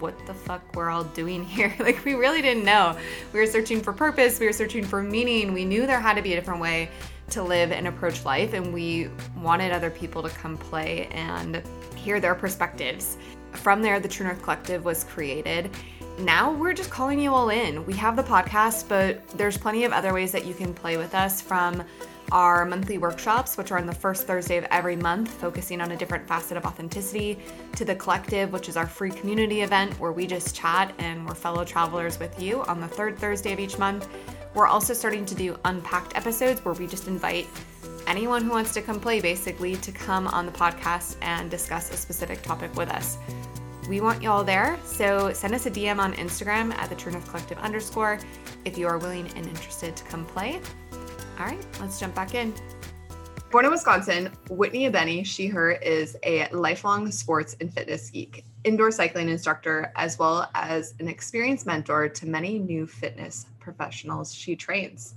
what 0.00 0.14
the 0.26 0.34
fuck 0.34 0.60
we're 0.74 0.90
all 0.90 1.04
doing 1.04 1.44
here. 1.46 1.72
like, 1.78 2.04
we 2.04 2.14
really 2.14 2.42
didn't 2.42 2.64
know. 2.64 2.98
We 3.32 3.38
were 3.38 3.46
searching 3.46 3.80
for 3.80 3.92
purpose, 3.92 4.40
we 4.40 4.46
were 4.46 4.52
searching 4.52 4.84
for 4.84 5.04
meaning. 5.04 5.52
We 5.52 5.64
knew 5.64 5.86
there 5.86 6.00
had 6.00 6.14
to 6.14 6.22
be 6.22 6.32
a 6.32 6.36
different 6.36 6.60
way 6.60 6.90
to 7.30 7.44
live 7.44 7.70
and 7.70 7.86
approach 7.86 8.24
life, 8.24 8.54
and 8.54 8.74
we 8.74 9.08
wanted 9.36 9.70
other 9.70 9.90
people 9.90 10.20
to 10.24 10.30
come 10.30 10.58
play 10.58 11.06
and 11.12 11.62
hear 11.94 12.18
their 12.18 12.34
perspectives. 12.34 13.16
From 13.52 13.82
there, 13.82 14.00
the 14.00 14.08
True 14.08 14.26
North 14.26 14.42
Collective 14.42 14.84
was 14.84 15.04
created. 15.04 15.70
Now 16.18 16.52
we're 16.52 16.74
just 16.74 16.90
calling 16.90 17.20
you 17.20 17.32
all 17.32 17.50
in. 17.50 17.84
We 17.86 17.94
have 17.94 18.16
the 18.16 18.22
podcast, 18.22 18.88
but 18.88 19.26
there's 19.30 19.56
plenty 19.56 19.84
of 19.84 19.92
other 19.92 20.12
ways 20.12 20.32
that 20.32 20.44
you 20.44 20.54
can 20.54 20.74
play 20.74 20.96
with 20.96 21.14
us 21.14 21.40
from 21.40 21.82
our 22.32 22.64
monthly 22.64 22.98
workshops, 22.98 23.56
which 23.56 23.72
are 23.72 23.78
on 23.78 23.86
the 23.86 23.94
first 23.94 24.26
Thursday 24.26 24.56
of 24.56 24.64
every 24.70 24.96
month, 24.96 25.30
focusing 25.30 25.80
on 25.80 25.90
a 25.92 25.96
different 25.96 26.26
facet 26.28 26.56
of 26.56 26.64
authenticity, 26.64 27.38
to 27.74 27.84
the 27.84 27.94
collective, 27.94 28.52
which 28.52 28.68
is 28.68 28.76
our 28.76 28.86
free 28.86 29.10
community 29.10 29.62
event 29.62 29.98
where 29.98 30.12
we 30.12 30.26
just 30.26 30.54
chat 30.54 30.94
and 30.98 31.26
we're 31.26 31.34
fellow 31.34 31.64
travelers 31.64 32.20
with 32.20 32.40
you 32.40 32.62
on 32.62 32.80
the 32.80 32.88
third 32.88 33.18
Thursday 33.18 33.52
of 33.52 33.58
each 33.58 33.78
month. 33.78 34.08
We're 34.54 34.66
also 34.66 34.94
starting 34.94 35.24
to 35.26 35.34
do 35.34 35.58
unpacked 35.64 36.16
episodes 36.16 36.64
where 36.64 36.74
we 36.74 36.86
just 36.86 37.08
invite 37.08 37.48
anyone 38.10 38.42
who 38.42 38.50
wants 38.50 38.74
to 38.74 38.82
come 38.82 38.98
play 38.98 39.20
basically 39.20 39.76
to 39.76 39.92
come 39.92 40.26
on 40.26 40.44
the 40.44 40.50
podcast 40.50 41.14
and 41.22 41.48
discuss 41.48 41.92
a 41.92 41.96
specific 41.96 42.42
topic 42.42 42.74
with 42.74 42.90
us. 42.90 43.18
We 43.88 44.00
want 44.00 44.20
y'all 44.20 44.42
there, 44.42 44.76
so 44.84 45.32
send 45.32 45.54
us 45.54 45.66
a 45.66 45.70
DM 45.70 46.00
on 46.00 46.14
Instagram 46.14 46.72
at 46.74 46.88
the 46.88 46.96
True 46.96 47.12
Collective 47.12 47.58
underscore 47.58 48.18
if 48.64 48.76
you 48.76 48.88
are 48.88 48.98
willing 48.98 49.28
and 49.36 49.46
interested 49.46 49.94
to 49.94 50.02
come 50.04 50.26
play. 50.26 50.60
All 51.38 51.46
right, 51.46 51.64
let's 51.80 52.00
jump 52.00 52.16
back 52.16 52.34
in. 52.34 52.52
Born 53.52 53.64
in 53.64 53.70
Wisconsin, 53.70 54.32
Whitney 54.48 54.90
Abeni, 54.90 55.24
she, 55.24 55.46
her, 55.46 55.72
is 55.72 56.16
a 56.24 56.48
lifelong 56.52 57.12
sports 57.12 57.56
and 57.60 57.72
fitness 57.72 58.10
geek, 58.10 58.44
indoor 58.64 58.90
cycling 58.90 59.28
instructor, 59.28 59.92
as 59.94 60.18
well 60.18 60.50
as 60.56 60.94
an 60.98 61.06
experienced 61.06 61.64
mentor 61.64 62.08
to 62.08 62.26
many 62.26 62.58
new 62.58 62.88
fitness 62.88 63.46
professionals 63.60 64.34
she 64.34 64.56
trains. 64.56 65.14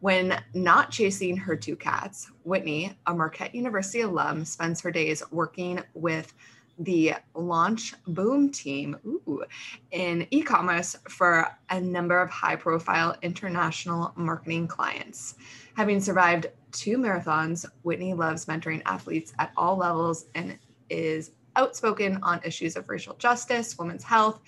When 0.00 0.40
not 0.54 0.90
chasing 0.90 1.36
her 1.36 1.56
two 1.56 1.74
cats, 1.74 2.30
Whitney, 2.44 2.96
a 3.06 3.14
Marquette 3.14 3.54
University 3.54 4.02
alum, 4.02 4.44
spends 4.44 4.80
her 4.80 4.92
days 4.92 5.22
working 5.32 5.82
with 5.94 6.32
the 6.78 7.14
Launch 7.34 7.94
Boom 8.06 8.50
team 8.50 8.96
ooh, 9.04 9.42
in 9.90 10.26
e 10.30 10.42
commerce 10.42 10.94
for 11.08 11.48
a 11.70 11.80
number 11.80 12.20
of 12.20 12.30
high 12.30 12.54
profile 12.54 13.16
international 13.22 14.12
marketing 14.14 14.68
clients. 14.68 15.34
Having 15.74 16.00
survived 16.00 16.46
two 16.70 16.96
marathons, 16.96 17.66
Whitney 17.82 18.14
loves 18.14 18.46
mentoring 18.46 18.82
athletes 18.86 19.32
at 19.40 19.50
all 19.56 19.76
levels 19.76 20.26
and 20.36 20.56
is 20.88 21.32
outspoken 21.56 22.20
on 22.22 22.40
issues 22.44 22.76
of 22.76 22.88
racial 22.88 23.14
justice, 23.14 23.76
women's 23.76 24.04
health, 24.04 24.40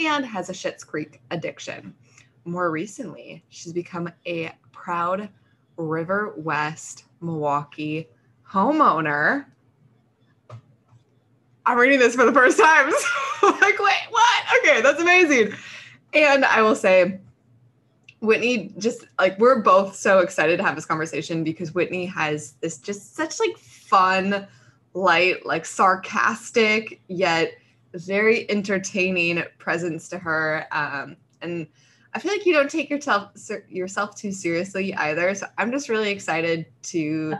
and 0.00 0.26
has 0.26 0.50
a 0.50 0.52
Schitt's 0.52 0.82
Creek 0.82 1.20
addiction. 1.30 1.94
More 2.46 2.70
recently, 2.70 3.44
she's 3.48 3.72
become 3.72 4.08
a 4.24 4.52
proud 4.70 5.28
River 5.76 6.32
West 6.36 7.04
Milwaukee 7.20 8.08
homeowner. 8.48 9.46
I'm 11.66 11.76
reading 11.76 11.98
this 11.98 12.14
for 12.14 12.24
the 12.24 12.32
first 12.32 12.56
time. 12.56 12.86
like, 13.42 13.78
wait, 13.80 14.06
what? 14.10 14.44
Okay, 14.60 14.80
that's 14.80 15.00
amazing. 15.00 15.52
And 16.14 16.44
I 16.44 16.62
will 16.62 16.76
say, 16.76 17.18
Whitney 18.20 18.72
just 18.78 19.06
like 19.18 19.38
we're 19.38 19.60
both 19.60 19.94
so 19.94 20.20
excited 20.20 20.56
to 20.56 20.62
have 20.62 20.76
this 20.76 20.86
conversation 20.86 21.44
because 21.44 21.74
Whitney 21.74 22.06
has 22.06 22.52
this 22.60 22.78
just 22.78 23.16
such 23.16 23.40
like 23.40 23.58
fun, 23.58 24.46
light, 24.94 25.44
like 25.44 25.66
sarcastic 25.66 27.00
yet 27.08 27.52
very 27.92 28.48
entertaining 28.50 29.42
presence 29.58 30.08
to 30.10 30.18
her. 30.18 30.66
Um, 30.70 31.16
and 31.42 31.66
I 32.16 32.18
feel 32.18 32.32
like 32.32 32.46
you 32.46 32.54
don't 32.54 32.70
take 32.70 32.88
yourself 32.88 33.32
yourself 33.68 34.14
too 34.14 34.32
seriously 34.32 34.94
either. 34.94 35.34
So 35.34 35.48
I'm 35.58 35.70
just 35.70 35.90
really 35.90 36.10
excited 36.10 36.64
to 36.84 37.34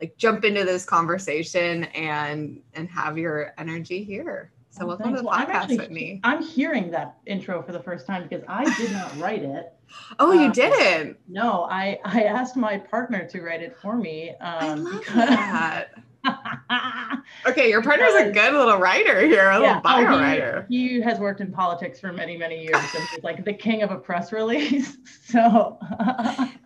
like 0.00 0.16
jump 0.18 0.44
into 0.44 0.64
this 0.64 0.84
conversation 0.84 1.84
and 1.86 2.62
and 2.74 2.88
have 2.90 3.18
your 3.18 3.52
energy 3.58 4.04
here. 4.04 4.52
So 4.70 4.84
oh, 4.84 4.86
welcome 4.86 5.06
thanks. 5.06 5.18
to 5.18 5.22
the 5.24 5.28
well, 5.28 5.36
podcast, 5.36 5.72
actually, 5.72 5.88
me. 5.88 6.20
I'm 6.22 6.44
hearing 6.44 6.92
that 6.92 7.16
intro 7.26 7.60
for 7.60 7.72
the 7.72 7.82
first 7.82 8.06
time 8.06 8.28
because 8.28 8.44
I 8.46 8.72
did 8.76 8.92
not 8.92 9.18
write 9.18 9.42
it. 9.42 9.72
Oh, 10.20 10.30
you 10.30 10.46
um, 10.46 10.52
didn't? 10.52 11.18
No, 11.26 11.64
I 11.64 11.98
I 12.04 12.22
asked 12.22 12.54
my 12.54 12.78
partner 12.78 13.26
to 13.26 13.42
write 13.42 13.60
it 13.60 13.76
for 13.82 13.96
me. 13.96 14.30
Um, 14.36 14.36
I 14.40 14.74
love 14.74 15.00
because, 15.00 15.14
that. 15.28 15.94
okay, 17.46 17.68
your 17.68 17.82
partner's 17.82 18.14
a 18.14 18.30
good 18.30 18.52
little 18.52 18.78
writer 18.78 19.20
here, 19.20 19.48
a 19.48 19.60
yeah, 19.60 19.66
little 19.66 19.80
bio 19.80 20.06
oh, 20.06 20.18
he, 20.18 20.22
writer. 20.22 20.66
He 20.68 21.00
has 21.00 21.18
worked 21.18 21.40
in 21.40 21.50
politics 21.50 22.00
for 22.00 22.12
many, 22.12 22.36
many 22.36 22.62
years, 22.62 22.76
and 22.94 23.08
he's 23.14 23.22
like 23.22 23.44
the 23.44 23.52
king 23.52 23.82
of 23.82 23.90
a 23.90 23.96
press 23.96 24.32
release. 24.32 24.96
So 25.30 25.78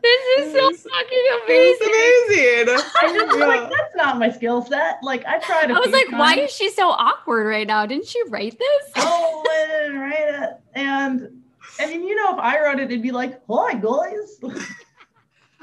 this 0.02 0.38
is 0.38 0.52
so 0.54 0.70
fucking 0.70 1.24
amazing. 1.44 1.86
It's 1.90 2.66
amazing. 2.66 2.86
I 2.98 3.12
just 3.12 3.38
yeah. 3.38 3.46
like 3.46 3.68
that's 3.68 3.94
not 3.94 4.18
my 4.18 4.30
skill 4.30 4.62
set. 4.64 5.00
Like 5.02 5.22
I 5.26 5.38
tried. 5.38 5.70
I 5.70 5.78
was 5.78 5.90
like, 5.90 6.06
times. 6.08 6.18
why 6.18 6.34
is 6.36 6.50
she 6.50 6.70
so 6.70 6.88
awkward 6.88 7.46
right 7.46 7.66
now? 7.66 7.84
Didn't 7.84 8.06
she 8.06 8.22
write 8.30 8.58
this? 8.58 8.92
Oh, 8.96 9.44
I 9.46 9.82
didn't 9.82 10.00
write 10.00 10.44
it. 10.44 10.50
And 10.74 11.42
I 11.78 11.86
mean, 11.88 12.04
you 12.04 12.14
know, 12.14 12.32
if 12.32 12.38
I 12.38 12.58
wrote 12.62 12.80
it, 12.80 12.84
it'd 12.84 13.02
be 13.02 13.10
like, 13.10 13.38
"Hi 13.50 13.74
guys." 13.74 14.40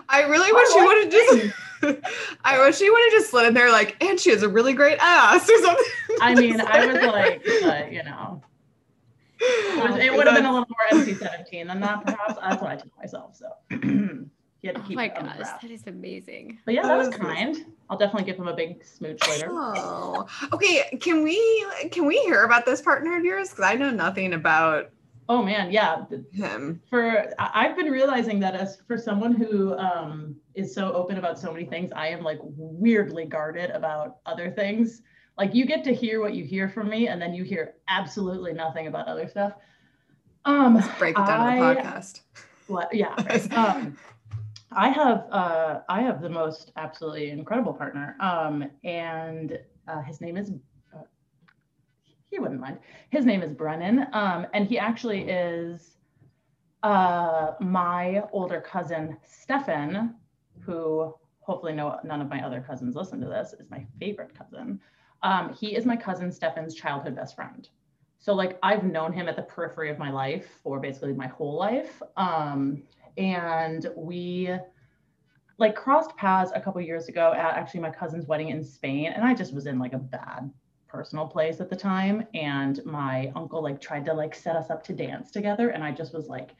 I 0.07 0.21
really 0.21 0.53
wish 0.53 0.75
you 0.75 0.85
would 0.85 1.03
have 1.03 1.11
just. 1.11 1.55
I 2.43 2.59
wish 2.59 2.77
she 2.77 2.89
would 2.89 3.01
have 3.05 3.11
just 3.11 3.31
slid 3.31 3.47
in 3.47 3.53
there 3.53 3.71
like, 3.71 4.01
and 4.03 4.19
she 4.19 4.29
has 4.31 4.43
a 4.43 4.49
really 4.49 4.73
great 4.73 4.97
ass 4.99 5.49
or 5.49 5.57
something. 5.59 5.85
I 6.21 6.35
mean, 6.35 6.61
I 6.61 6.85
was 6.85 7.01
like, 7.01 7.47
uh, 7.63 7.89
you 7.89 8.03
know, 8.03 8.41
it, 9.41 10.13
would 10.13 10.27
have 10.27 10.35
been 10.35 10.45
a 10.45 10.53
little 10.53 10.67
more 10.69 11.03
NC-17 11.03 11.67
than 11.67 11.79
that, 11.81 12.05
perhaps. 12.05 12.35
That's 12.39 12.61
what 12.61 12.71
I 12.71 12.75
told 12.75 12.91
myself. 12.97 13.35
So 13.35 13.47
you 13.71 14.29
had 14.63 14.75
to 14.75 14.81
keep. 14.81 14.91
Oh 14.91 14.95
my 14.95 15.07
gosh, 15.07 15.37
that 15.39 15.71
is 15.71 15.87
amazing. 15.87 16.59
But 16.65 16.75
yeah, 16.75 16.83
that 16.83 16.97
was 16.97 17.09
kind. 17.09 17.65
I'll 17.89 17.97
definitely 17.97 18.25
give 18.25 18.37
him 18.37 18.47
a 18.47 18.55
big 18.55 18.85
smooch 18.85 19.19
later. 19.27 19.47
Oh, 19.49 20.27
okay. 20.53 20.95
Can 21.01 21.23
we 21.23 21.65
can 21.91 22.05
we 22.05 22.19
hear 22.19 22.43
about 22.43 22.65
this 22.65 22.81
partner 22.81 23.17
of 23.17 23.25
yours? 23.25 23.49
Because 23.49 23.65
I 23.65 23.75
know 23.75 23.89
nothing 23.89 24.33
about 24.33 24.91
Oh 25.31 25.41
man, 25.41 25.71
yeah. 25.71 26.03
Him. 26.33 26.81
For 26.89 27.31
I've 27.39 27.77
been 27.77 27.89
realizing 27.89 28.37
that 28.41 28.53
as 28.53 28.81
for 28.85 28.97
someone 28.97 29.31
who 29.31 29.77
um, 29.77 30.35
is 30.55 30.75
so 30.75 30.91
open 30.91 31.17
about 31.17 31.39
so 31.39 31.53
many 31.53 31.63
things, 31.63 31.89
I 31.95 32.07
am 32.07 32.21
like 32.21 32.39
weirdly 32.43 33.23
guarded 33.23 33.69
about 33.69 34.17
other 34.25 34.51
things. 34.51 35.01
Like 35.37 35.55
you 35.55 35.65
get 35.65 35.85
to 35.85 35.93
hear 35.93 36.19
what 36.19 36.33
you 36.33 36.43
hear 36.43 36.67
from 36.67 36.89
me, 36.89 37.07
and 37.07 37.21
then 37.21 37.33
you 37.33 37.45
hear 37.45 37.75
absolutely 37.87 38.51
nothing 38.51 38.87
about 38.87 39.07
other 39.07 39.29
stuff. 39.29 39.53
Um, 40.43 40.75
Let's 40.75 40.99
break 40.99 41.17
it 41.17 41.25
down 41.25 41.39
I, 41.39 41.59
on 41.59 41.75
the 41.75 41.81
podcast. 41.81 42.21
What? 42.67 42.93
Yeah. 42.93 43.15
Right. 43.25 43.53
um, 43.53 43.97
I 44.73 44.89
have 44.89 45.27
uh, 45.31 45.79
I 45.87 46.01
have 46.01 46.21
the 46.21 46.29
most 46.29 46.73
absolutely 46.75 47.29
incredible 47.29 47.73
partner, 47.73 48.17
um, 48.19 48.69
and 48.83 49.57
uh, 49.87 50.01
his 50.01 50.19
name 50.19 50.35
is 50.35 50.51
mind. 52.59 52.79
His 53.09 53.25
name 53.25 53.41
is 53.41 53.51
Brennan, 53.51 54.07
um, 54.13 54.47
and 54.53 54.67
he 54.67 54.77
actually 54.77 55.21
is 55.29 55.97
uh, 56.83 57.51
my 57.59 58.23
older 58.31 58.61
cousin 58.61 59.17
Stefan, 59.23 60.15
who 60.61 61.13
hopefully 61.41 61.73
no 61.73 61.99
none 62.03 62.21
of 62.21 62.29
my 62.29 62.45
other 62.45 62.61
cousins 62.61 62.95
listen 62.95 63.19
to 63.21 63.27
this. 63.27 63.53
Is 63.53 63.69
my 63.69 63.85
favorite 63.99 64.35
cousin. 64.37 64.79
Um, 65.23 65.53
he 65.53 65.75
is 65.75 65.85
my 65.85 65.95
cousin 65.95 66.31
Stefan's 66.31 66.73
childhood 66.73 67.15
best 67.15 67.35
friend. 67.35 67.67
So 68.19 68.33
like 68.33 68.57
I've 68.63 68.83
known 68.83 69.13
him 69.13 69.27
at 69.27 69.35
the 69.35 69.43
periphery 69.43 69.89
of 69.89 69.99
my 69.99 70.11
life 70.11 70.47
for 70.63 70.79
basically 70.79 71.13
my 71.13 71.27
whole 71.27 71.55
life, 71.55 72.01
um, 72.17 72.83
and 73.17 73.87
we 73.95 74.49
like 75.57 75.75
crossed 75.75 76.15
paths 76.17 76.51
a 76.55 76.61
couple 76.61 76.81
years 76.81 77.07
ago 77.07 77.33
at 77.33 77.55
actually 77.55 77.81
my 77.81 77.91
cousin's 77.91 78.25
wedding 78.25 78.49
in 78.49 78.63
Spain, 78.63 79.11
and 79.15 79.23
I 79.23 79.35
just 79.35 79.53
was 79.53 79.67
in 79.67 79.77
like 79.77 79.93
a 79.93 79.99
bad 79.99 80.51
personal 80.91 81.25
place 81.25 81.61
at 81.61 81.69
the 81.69 81.75
time 81.75 82.27
and 82.33 82.83
my 82.85 83.31
uncle 83.35 83.63
like 83.63 83.79
tried 83.79 84.05
to 84.05 84.13
like 84.13 84.35
set 84.35 84.55
us 84.55 84.69
up 84.69 84.83
to 84.83 84.93
dance 84.93 85.31
together 85.31 85.69
and 85.69 85.83
i 85.83 85.91
just 85.91 86.13
was 86.13 86.27
like 86.27 86.51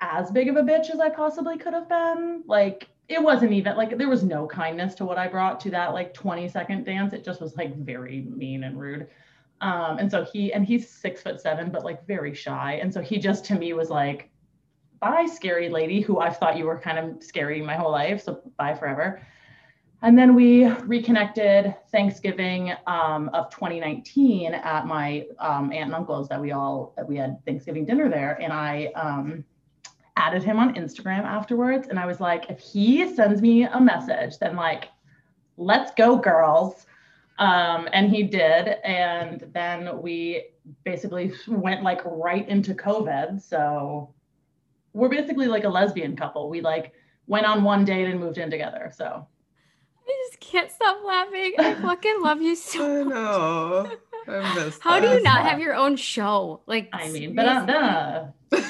as 0.00 0.30
big 0.30 0.48
of 0.48 0.56
a 0.56 0.62
bitch 0.62 0.90
as 0.90 1.00
i 1.00 1.08
possibly 1.08 1.58
could 1.58 1.74
have 1.74 1.88
been. 1.88 2.42
Like 2.46 2.88
it 3.08 3.22
wasn't 3.22 3.52
even 3.52 3.76
like 3.76 3.96
there 3.96 4.08
was 4.08 4.22
no 4.22 4.46
kindness 4.46 4.94
to 4.96 5.04
what 5.04 5.18
i 5.18 5.26
brought 5.26 5.60
to 5.60 5.70
that 5.70 5.94
like 5.94 6.14
20 6.14 6.48
second 6.48 6.84
dance. 6.84 7.12
It 7.12 7.24
just 7.24 7.40
was 7.40 7.56
like 7.56 7.76
very 7.76 8.22
mean 8.22 8.64
and 8.64 8.78
rude. 8.78 9.08
Um 9.60 9.98
and 9.98 10.10
so 10.10 10.24
he 10.24 10.52
and 10.52 10.64
he's 10.64 10.88
six 10.88 11.22
foot 11.22 11.40
seven 11.40 11.70
but 11.70 11.84
like 11.84 12.06
very 12.06 12.34
shy. 12.34 12.78
And 12.82 12.92
so 12.92 13.00
he 13.00 13.18
just 13.18 13.44
to 13.46 13.54
me 13.54 13.72
was 13.72 13.90
like 13.90 14.30
bye 15.00 15.26
scary 15.32 15.68
lady 15.68 16.00
who 16.00 16.18
i've 16.18 16.38
thought 16.38 16.56
you 16.56 16.64
were 16.64 16.76
kind 16.76 16.98
of 16.98 17.22
scary 17.22 17.62
my 17.62 17.76
whole 17.76 17.92
life 17.92 18.20
so 18.20 18.42
bye 18.56 18.74
forever 18.74 19.24
and 20.02 20.16
then 20.16 20.34
we 20.34 20.66
reconnected 20.66 21.74
Thanksgiving 21.90 22.72
um, 22.86 23.30
of 23.32 23.50
2019 23.50 24.54
at 24.54 24.86
my 24.86 25.26
um, 25.40 25.72
aunt 25.72 25.86
and 25.86 25.94
uncle's 25.94 26.28
that 26.28 26.40
we 26.40 26.52
all 26.52 26.92
that 26.96 27.08
we 27.08 27.16
had 27.16 27.44
Thanksgiving 27.44 27.84
dinner 27.84 28.08
there, 28.08 28.40
and 28.40 28.52
I 28.52 28.86
um, 28.94 29.44
added 30.16 30.44
him 30.44 30.58
on 30.58 30.74
Instagram 30.74 31.24
afterwards, 31.24 31.88
and 31.88 31.98
I 31.98 32.06
was 32.06 32.20
like, 32.20 32.48
if 32.48 32.60
he 32.60 33.12
sends 33.12 33.42
me 33.42 33.64
a 33.64 33.80
message, 33.80 34.38
then 34.38 34.54
like, 34.54 34.88
let's 35.56 35.92
go, 35.94 36.16
girls. 36.16 36.86
Um, 37.38 37.88
and 37.92 38.10
he 38.10 38.24
did, 38.24 38.76
and 38.84 39.48
then 39.52 40.02
we 40.02 40.46
basically 40.84 41.32
went 41.46 41.82
like 41.82 42.00
right 42.04 42.48
into 42.48 42.74
COVID. 42.74 43.40
So 43.40 44.12
we're 44.92 45.08
basically 45.08 45.46
like 45.46 45.64
a 45.64 45.68
lesbian 45.68 46.16
couple. 46.16 46.48
We 46.48 46.60
like 46.60 46.92
went 47.28 47.46
on 47.46 47.62
one 47.62 47.84
date 47.84 48.08
and 48.08 48.18
moved 48.18 48.38
in 48.38 48.50
together. 48.50 48.92
So 48.94 49.26
I 50.08 50.28
just 50.30 50.40
can't 50.40 50.70
stop 50.70 50.98
laughing. 51.04 51.54
I 51.58 51.74
fucking 51.82 52.22
love 52.22 52.40
you 52.40 52.54
so 52.54 53.00
I 53.00 53.04
know. 53.04 53.90
I 54.26 54.54
miss 54.54 54.78
How 54.80 55.00
do 55.00 55.08
you 55.08 55.22
not 55.22 55.44
have 55.44 55.60
your 55.60 55.74
own 55.74 55.96
show? 55.96 56.60
Like 56.66 56.88
I 56.92 57.10
mean, 57.10 57.34
but 57.34 57.46
uh, 57.46 58.26
but, 58.50 58.64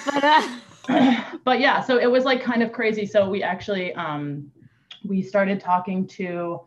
uh, 0.88 1.22
but 1.44 1.60
yeah, 1.60 1.82
so 1.82 1.98
it 1.98 2.10
was 2.10 2.24
like 2.24 2.42
kind 2.42 2.62
of 2.62 2.72
crazy. 2.72 3.06
So 3.06 3.28
we 3.28 3.42
actually 3.42 3.94
um 3.94 4.50
we 5.04 5.22
started 5.22 5.60
talking 5.60 6.06
to 6.08 6.60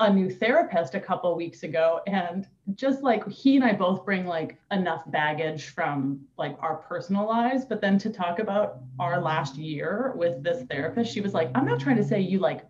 a 0.00 0.12
new 0.12 0.28
therapist 0.28 0.94
a 0.94 1.00
couple 1.00 1.34
weeks 1.36 1.62
ago 1.62 2.00
and 2.06 2.48
just 2.74 3.02
like 3.02 3.28
he 3.28 3.56
and 3.56 3.64
I 3.64 3.72
both 3.72 4.04
bring 4.04 4.26
like 4.26 4.58
enough 4.72 5.08
baggage 5.10 5.68
from 5.68 6.20
like 6.38 6.56
our 6.60 6.76
personal 6.76 7.26
lives 7.26 7.64
but 7.64 7.80
then 7.80 7.98
to 7.98 8.10
talk 8.10 8.40
about 8.40 8.78
our 8.98 9.20
last 9.20 9.56
year 9.56 10.12
with 10.16 10.42
this 10.42 10.64
therapist 10.70 11.12
she 11.12 11.20
was 11.20 11.34
like 11.34 11.50
I'm 11.54 11.64
not 11.64 11.78
trying 11.78 11.96
to 11.96 12.04
say 12.04 12.20
you 12.20 12.40
like 12.40 12.62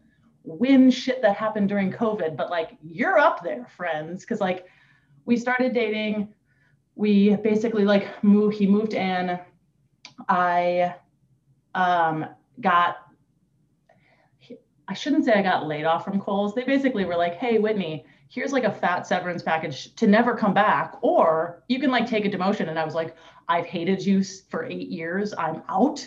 win 0.44 0.90
shit 0.90 1.22
that 1.22 1.36
happened 1.36 1.68
during 1.68 1.92
COVID, 1.92 2.36
but 2.36 2.50
like 2.50 2.76
you're 2.82 3.18
up 3.18 3.42
there, 3.42 3.66
friends. 3.76 4.24
Cause 4.24 4.40
like 4.40 4.66
we 5.24 5.36
started 5.36 5.72
dating, 5.72 6.32
we 6.94 7.36
basically 7.36 7.84
like 7.84 8.08
he 8.22 8.66
moved 8.66 8.94
in. 8.94 9.38
I 10.28 10.94
um 11.74 12.26
got 12.60 12.96
I 14.88 14.94
shouldn't 14.94 15.24
say 15.24 15.32
I 15.32 15.42
got 15.42 15.66
laid 15.66 15.84
off 15.84 16.04
from 16.04 16.20
Kohl's. 16.20 16.54
They 16.54 16.64
basically 16.64 17.04
were 17.04 17.16
like, 17.16 17.36
hey, 17.36 17.58
Whitney, 17.58 18.04
here's 18.28 18.52
like 18.52 18.64
a 18.64 18.72
fat 18.72 19.06
severance 19.06 19.42
package 19.42 19.94
to 19.94 20.06
never 20.06 20.36
come 20.36 20.52
back, 20.52 20.96
or 21.02 21.62
you 21.68 21.78
can 21.80 21.90
like 21.90 22.06
take 22.06 22.24
a 22.24 22.30
demotion. 22.30 22.68
And 22.68 22.78
I 22.78 22.84
was 22.84 22.94
like, 22.94 23.16
I've 23.48 23.64
hated 23.64 24.04
you 24.04 24.22
for 24.50 24.64
eight 24.64 24.88
years. 24.88 25.32
I'm 25.38 25.62
out. 25.68 26.06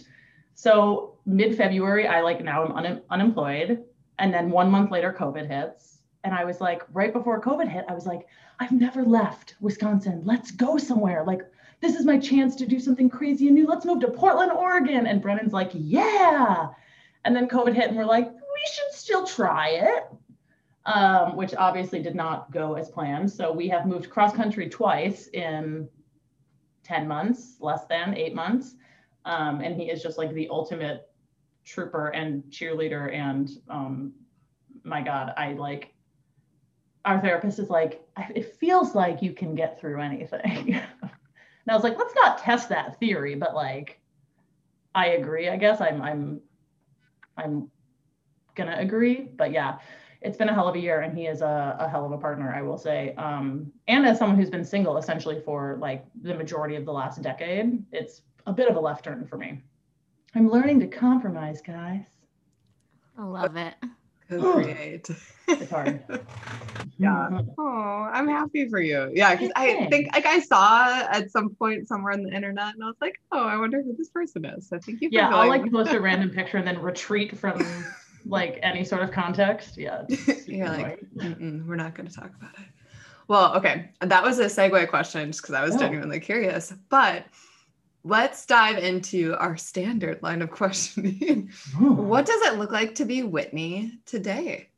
So 0.56 1.18
mid 1.26 1.56
February, 1.56 2.08
I 2.08 2.22
like 2.22 2.44
now 2.44 2.64
I'm 2.64 2.72
un- 2.74 3.02
unemployed. 3.10 3.84
And 4.20 4.34
then 4.34 4.50
one 4.50 4.72
month 4.72 4.92
later, 4.92 5.16
COVID 5.18 5.48
hits. 5.48 6.00
And 6.24 6.34
I 6.34 6.46
was 6.46 6.60
like, 6.60 6.82
right 6.92 7.14
before 7.14 7.42
COVID 7.42 7.68
hit, 7.68 7.86
I 7.88 7.94
was 7.94 8.06
like, 8.06 8.28
I've 8.60 8.72
never 8.72 9.04
left 9.04 9.56
Wisconsin. 9.60 10.22
Let's 10.24 10.52
go 10.52 10.78
somewhere. 10.78 11.24
Like, 11.24 11.42
this 11.82 11.96
is 11.96 12.06
my 12.06 12.18
chance 12.18 12.56
to 12.56 12.66
do 12.66 12.80
something 12.80 13.10
crazy 13.10 13.48
and 13.48 13.56
new. 13.56 13.68
Let's 13.68 13.86
move 13.86 14.00
to 14.00 14.08
Portland, 14.08 14.52
Oregon. 14.52 15.06
And 15.06 15.22
Brennan's 15.22 15.54
like, 15.54 15.72
yeah. 15.74 16.70
And 17.26 17.36
then 17.36 17.48
COVID 17.48 17.74
hit, 17.74 17.90
and 17.90 17.98
we're 17.98 18.06
like, 18.06 18.32
we 18.32 18.74
should 18.74 18.92
still 18.92 19.26
try 19.26 19.70
it, 19.70 20.04
um, 20.86 21.36
which 21.36 21.54
obviously 21.56 22.02
did 22.02 22.16
not 22.16 22.52
go 22.52 22.76
as 22.76 22.90
planned. 22.90 23.32
So 23.32 23.52
we 23.52 23.68
have 23.70 23.86
moved 23.86 24.10
cross 24.10 24.34
country 24.34 24.70
twice 24.70 25.28
in 25.28 25.90
10 26.84 27.08
months, 27.08 27.58
less 27.60 27.86
than 27.88 28.16
eight 28.16 28.34
months. 28.34 28.76
Um, 29.26 29.62
and 29.62 29.76
he 29.76 29.90
is 29.90 30.02
just 30.02 30.18
like 30.18 30.34
the 30.34 30.48
ultimate 30.50 31.10
trooper 31.66 32.10
and 32.10 32.44
cheerleader. 32.50 33.14
And 33.14 33.50
um, 33.70 34.14
my 34.84 35.02
God, 35.02 35.34
I 35.38 35.54
like, 35.54 35.94
our 37.04 37.20
therapist 37.20 37.60
is 37.60 37.70
like, 37.70 38.02
it 38.34 38.56
feels 38.56 38.96
like 38.96 39.22
you 39.22 39.34
can 39.34 39.56
get 39.56 39.80
through 39.80 40.02
anything. 40.02 40.74
and 41.02 41.68
I 41.68 41.74
was 41.74 41.84
like, 41.84 41.98
let's 41.98 42.16
not 42.16 42.38
test 42.38 42.70
that 42.70 43.00
theory, 43.00 43.36
but 43.36 43.54
like, 43.54 44.00
I 44.94 45.08
agree. 45.08 45.50
I 45.50 45.58
guess 45.58 45.82
I'm, 45.82 46.02
I'm, 46.02 46.42
I'm 47.38 47.70
gonna 48.56 48.78
agree. 48.80 49.30
But 49.36 49.52
yeah, 49.52 49.80
it's 50.22 50.38
been 50.38 50.50
a 50.50 50.54
hell 50.54 50.68
of 50.68 50.76
a 50.76 50.80
year, 50.80 51.02
and 51.02 51.16
he 51.16 51.28
is 51.28 51.42
a, 51.42 51.76
a 51.80 51.88
hell 51.88 52.06
of 52.06 52.12
a 52.12 52.18
partner, 52.18 52.54
I 52.56 52.62
will 52.62 52.78
say. 52.78 53.14
Um, 53.16 53.72
and 53.88 54.06
as 54.06 54.18
someone 54.18 54.38
who's 54.38 54.50
been 54.50 54.66
single 54.66 54.98
essentially 54.98 55.42
for 55.42 55.78
like 55.80 56.06
the 56.22 56.34
majority 56.34 56.76
of 56.76 56.86
the 56.86 56.92
last 56.92 57.22
decade, 57.22 57.84
it's 57.92 58.22
a 58.48 58.54
bit 58.54 58.70
of 58.70 58.76
a 58.76 58.80
left 58.80 59.04
turn 59.04 59.28
for 59.28 59.38
me. 59.38 59.62
I'm 60.36 60.50
learning 60.50 60.82
to 60.82 60.88
compromise, 60.88 61.62
guys. 61.62 62.04
I 63.18 63.24
love 63.24 63.56
it. 63.56 63.74
Co-create. 64.30 65.10
It's 65.48 65.70
hard. 65.70 66.04
yeah. 66.98 67.42
Oh, 67.58 68.10
I'm 68.12 68.28
happy 68.28 68.68
for 68.68 68.82
you. 68.82 69.12
Yeah, 69.14 69.34
because 69.34 69.52
I 69.56 69.88
think 69.90 70.14
like 70.14 70.26
I 70.26 70.40
saw 70.40 71.08
at 71.10 71.32
some 71.32 71.52
point 71.52 71.88
somewhere 71.88 72.12
on 72.12 72.24
the 72.24 72.34
internet, 72.34 72.74
and 72.74 72.84
I 72.84 72.88
was 72.88 72.98
like, 73.00 73.16
oh, 73.32 73.46
I 73.46 73.56
wonder 73.58 73.82
who 73.82 73.96
this 73.96 74.10
person 74.10 74.44
is. 74.44 74.68
So 74.68 74.80
thank 74.80 75.02
you. 75.02 75.10
yeah, 75.12 75.30
I'll 75.30 75.48
like 75.48 75.72
post 75.72 75.92
a 75.92 76.02
random 76.02 76.32
picture 76.32 76.58
and 76.58 76.68
then 76.68 76.82
retreat 76.82 77.38
from 77.38 77.64
like 78.26 78.60
any 78.62 78.84
sort 78.84 79.04
of 79.04 79.12
context. 79.12 79.78
Yeah. 79.78 80.04
You're 80.48 80.68
like, 80.68 81.00
we're 81.14 81.76
not 81.76 81.96
going 81.96 82.08
to 82.10 82.14
talk 82.14 82.32
about 82.36 82.56
it. 82.60 82.66
Well, 83.28 83.56
okay. 83.56 83.92
That 84.02 84.24
was 84.24 84.40
a 84.40 84.46
segue 84.46 84.90
question 84.90 85.32
just 85.32 85.44
because 85.44 85.56
I 85.56 85.64
was 85.64 85.76
oh. 85.76 85.80
genuinely 85.80 86.20
curious. 86.20 86.74
But 86.90 87.26
let's 88.06 88.46
dive 88.46 88.78
into 88.78 89.36
our 89.38 89.58
standard 89.58 90.22
line 90.22 90.44
of 90.44 90.52
questioning. 90.52 91.50
what 91.78 92.26
does 92.26 92.42
it 92.44 92.60
look 92.60 92.72
like 92.72 92.96
to 92.96 93.06
be 93.06 93.24
Whitney 93.24 94.00
today? 94.06 94.70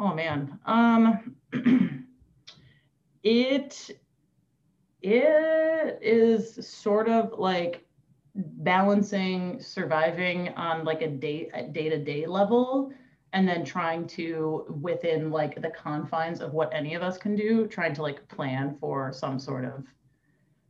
Oh 0.00 0.14
man. 0.14 0.58
Um 0.64 1.36
it 3.22 3.90
it 5.02 5.98
is 6.02 6.66
sort 6.66 7.08
of 7.08 7.38
like 7.38 7.84
balancing 8.34 9.60
surviving 9.60 10.48
on 10.50 10.84
like 10.84 11.02
a 11.02 11.08
day 11.08 11.50
a 11.52 11.64
day-to-day 11.64 12.26
level 12.26 12.92
and 13.34 13.46
then 13.46 13.64
trying 13.64 14.06
to 14.06 14.64
within 14.80 15.30
like 15.30 15.60
the 15.60 15.70
confines 15.70 16.40
of 16.40 16.54
what 16.54 16.72
any 16.72 16.94
of 16.94 17.02
us 17.02 17.18
can 17.18 17.36
do 17.36 17.66
trying 17.66 17.92
to 17.92 18.02
like 18.02 18.26
plan 18.28 18.76
for 18.80 19.12
some 19.12 19.38
sort 19.38 19.64
of 19.64 19.84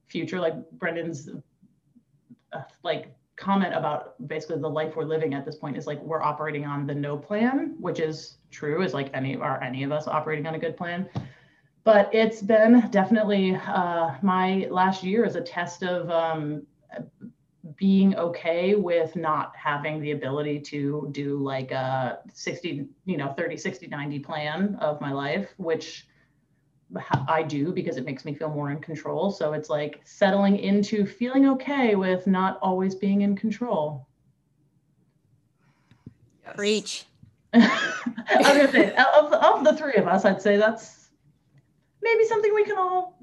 future 0.08 0.40
like 0.40 0.54
brennan's 0.72 1.28
uh, 2.52 2.62
like 2.82 3.14
comment 3.36 3.74
about 3.74 4.14
basically 4.26 4.58
the 4.60 4.68
life 4.68 4.96
we're 4.96 5.04
living 5.04 5.32
at 5.32 5.44
this 5.44 5.56
point 5.56 5.76
is 5.76 5.86
like 5.86 6.02
we're 6.02 6.22
operating 6.22 6.64
on 6.64 6.86
the 6.86 6.94
no 6.94 7.16
plan 7.16 7.76
which 7.78 8.00
is 8.00 8.38
true 8.50 8.82
is 8.82 8.92
like 8.94 9.10
any 9.14 9.36
are 9.36 9.62
any 9.62 9.84
of 9.84 9.92
us 9.92 10.08
operating 10.08 10.46
on 10.46 10.54
a 10.54 10.58
good 10.58 10.76
plan. 10.76 11.08
But 11.84 12.12
it's 12.12 12.42
been 12.42 12.88
definitely 12.90 13.54
uh, 13.54 14.14
my 14.22 14.66
last 14.70 15.02
year 15.02 15.24
is 15.24 15.36
a 15.36 15.40
test 15.40 15.82
of 15.82 16.10
um, 16.10 16.66
being 17.76 18.16
okay 18.16 18.74
with 18.74 19.14
not 19.16 19.54
having 19.56 20.00
the 20.00 20.10
ability 20.12 20.60
to 20.60 21.08
do 21.12 21.38
like 21.38 21.70
a 21.70 22.18
60 22.32 22.86
you 23.04 23.16
know 23.16 23.32
30 23.36 23.56
60 23.56 23.86
90 23.86 24.18
plan 24.20 24.76
of 24.80 25.00
my 25.00 25.12
life 25.12 25.48
which 25.56 26.06
i 27.28 27.42
do 27.42 27.72
because 27.72 27.96
it 27.96 28.04
makes 28.04 28.24
me 28.24 28.32
feel 28.34 28.48
more 28.48 28.70
in 28.70 28.78
control 28.78 29.30
so 29.30 29.52
it's 29.52 29.68
like 29.68 30.00
settling 30.04 30.56
into 30.58 31.04
feeling 31.04 31.48
okay 31.48 31.94
with 31.94 32.26
not 32.26 32.58
always 32.62 32.94
being 32.94 33.22
in 33.22 33.36
control 33.36 34.06
yes. 36.44 36.56
preach 36.56 37.04
i 37.52 37.58
was 38.36 38.46
gonna 38.46 38.72
say 38.72 38.94
of, 38.96 39.32
of 39.32 39.64
the 39.64 39.76
three 39.76 39.94
of 39.94 40.06
us 40.06 40.24
i'd 40.24 40.40
say 40.40 40.56
that's 40.56 41.08
maybe 42.02 42.24
something 42.24 42.54
we 42.54 42.64
can 42.64 42.78
all 42.78 43.18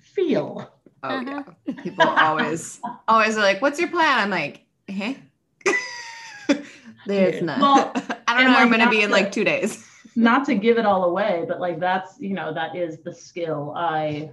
feel 0.00 0.70
Oh 1.04 1.18
uh-huh. 1.18 1.42
yeah. 1.66 1.74
People 1.82 2.08
always 2.08 2.80
always 3.08 3.36
are 3.36 3.42
like, 3.42 3.60
"What's 3.60 3.78
your 3.78 3.90
plan?" 3.90 4.20
I'm 4.20 4.30
like, 4.30 4.64
"Hey, 4.86 5.18
there's 7.06 7.42
none. 7.42 7.60
Well, 7.60 7.92
I 8.26 8.38
don't 8.38 8.46
know. 8.46 8.52
Like, 8.52 8.60
I'm 8.60 8.70
gonna 8.70 8.88
be 8.88 9.02
in 9.02 9.10
like 9.10 9.30
two 9.30 9.44
days." 9.44 9.86
Not 10.16 10.44
to 10.46 10.54
give 10.54 10.78
it 10.78 10.86
all 10.86 11.04
away, 11.04 11.44
but 11.46 11.60
like 11.60 11.78
that's 11.78 12.18
you 12.20 12.34
know 12.34 12.52
that 12.54 12.76
is 12.76 12.98
the 12.98 13.12
skill 13.12 13.72
I 13.76 14.30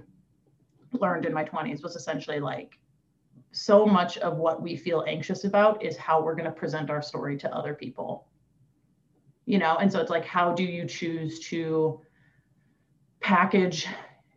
learned 0.92 1.24
in 1.24 1.32
my 1.32 1.44
20s 1.44 1.82
was 1.82 1.96
essentially 1.96 2.38
like 2.38 2.78
so 3.52 3.86
much 3.86 4.18
of 4.18 4.36
what 4.36 4.62
we 4.62 4.76
feel 4.76 5.04
anxious 5.06 5.44
about 5.44 5.82
is 5.82 5.96
how 5.96 6.22
we're 6.22 6.34
going 6.34 6.46
to 6.46 6.52
present 6.52 6.90
our 6.90 7.02
story 7.02 7.36
to 7.38 7.54
other 7.54 7.74
people. 7.74 8.26
You 9.46 9.58
know 9.58 9.76
and 9.76 9.90
so 9.90 10.00
it's 10.00 10.10
like 10.10 10.24
how 10.24 10.52
do 10.52 10.62
you 10.62 10.86
choose 10.86 11.40
to 11.48 12.00
package 13.20 13.88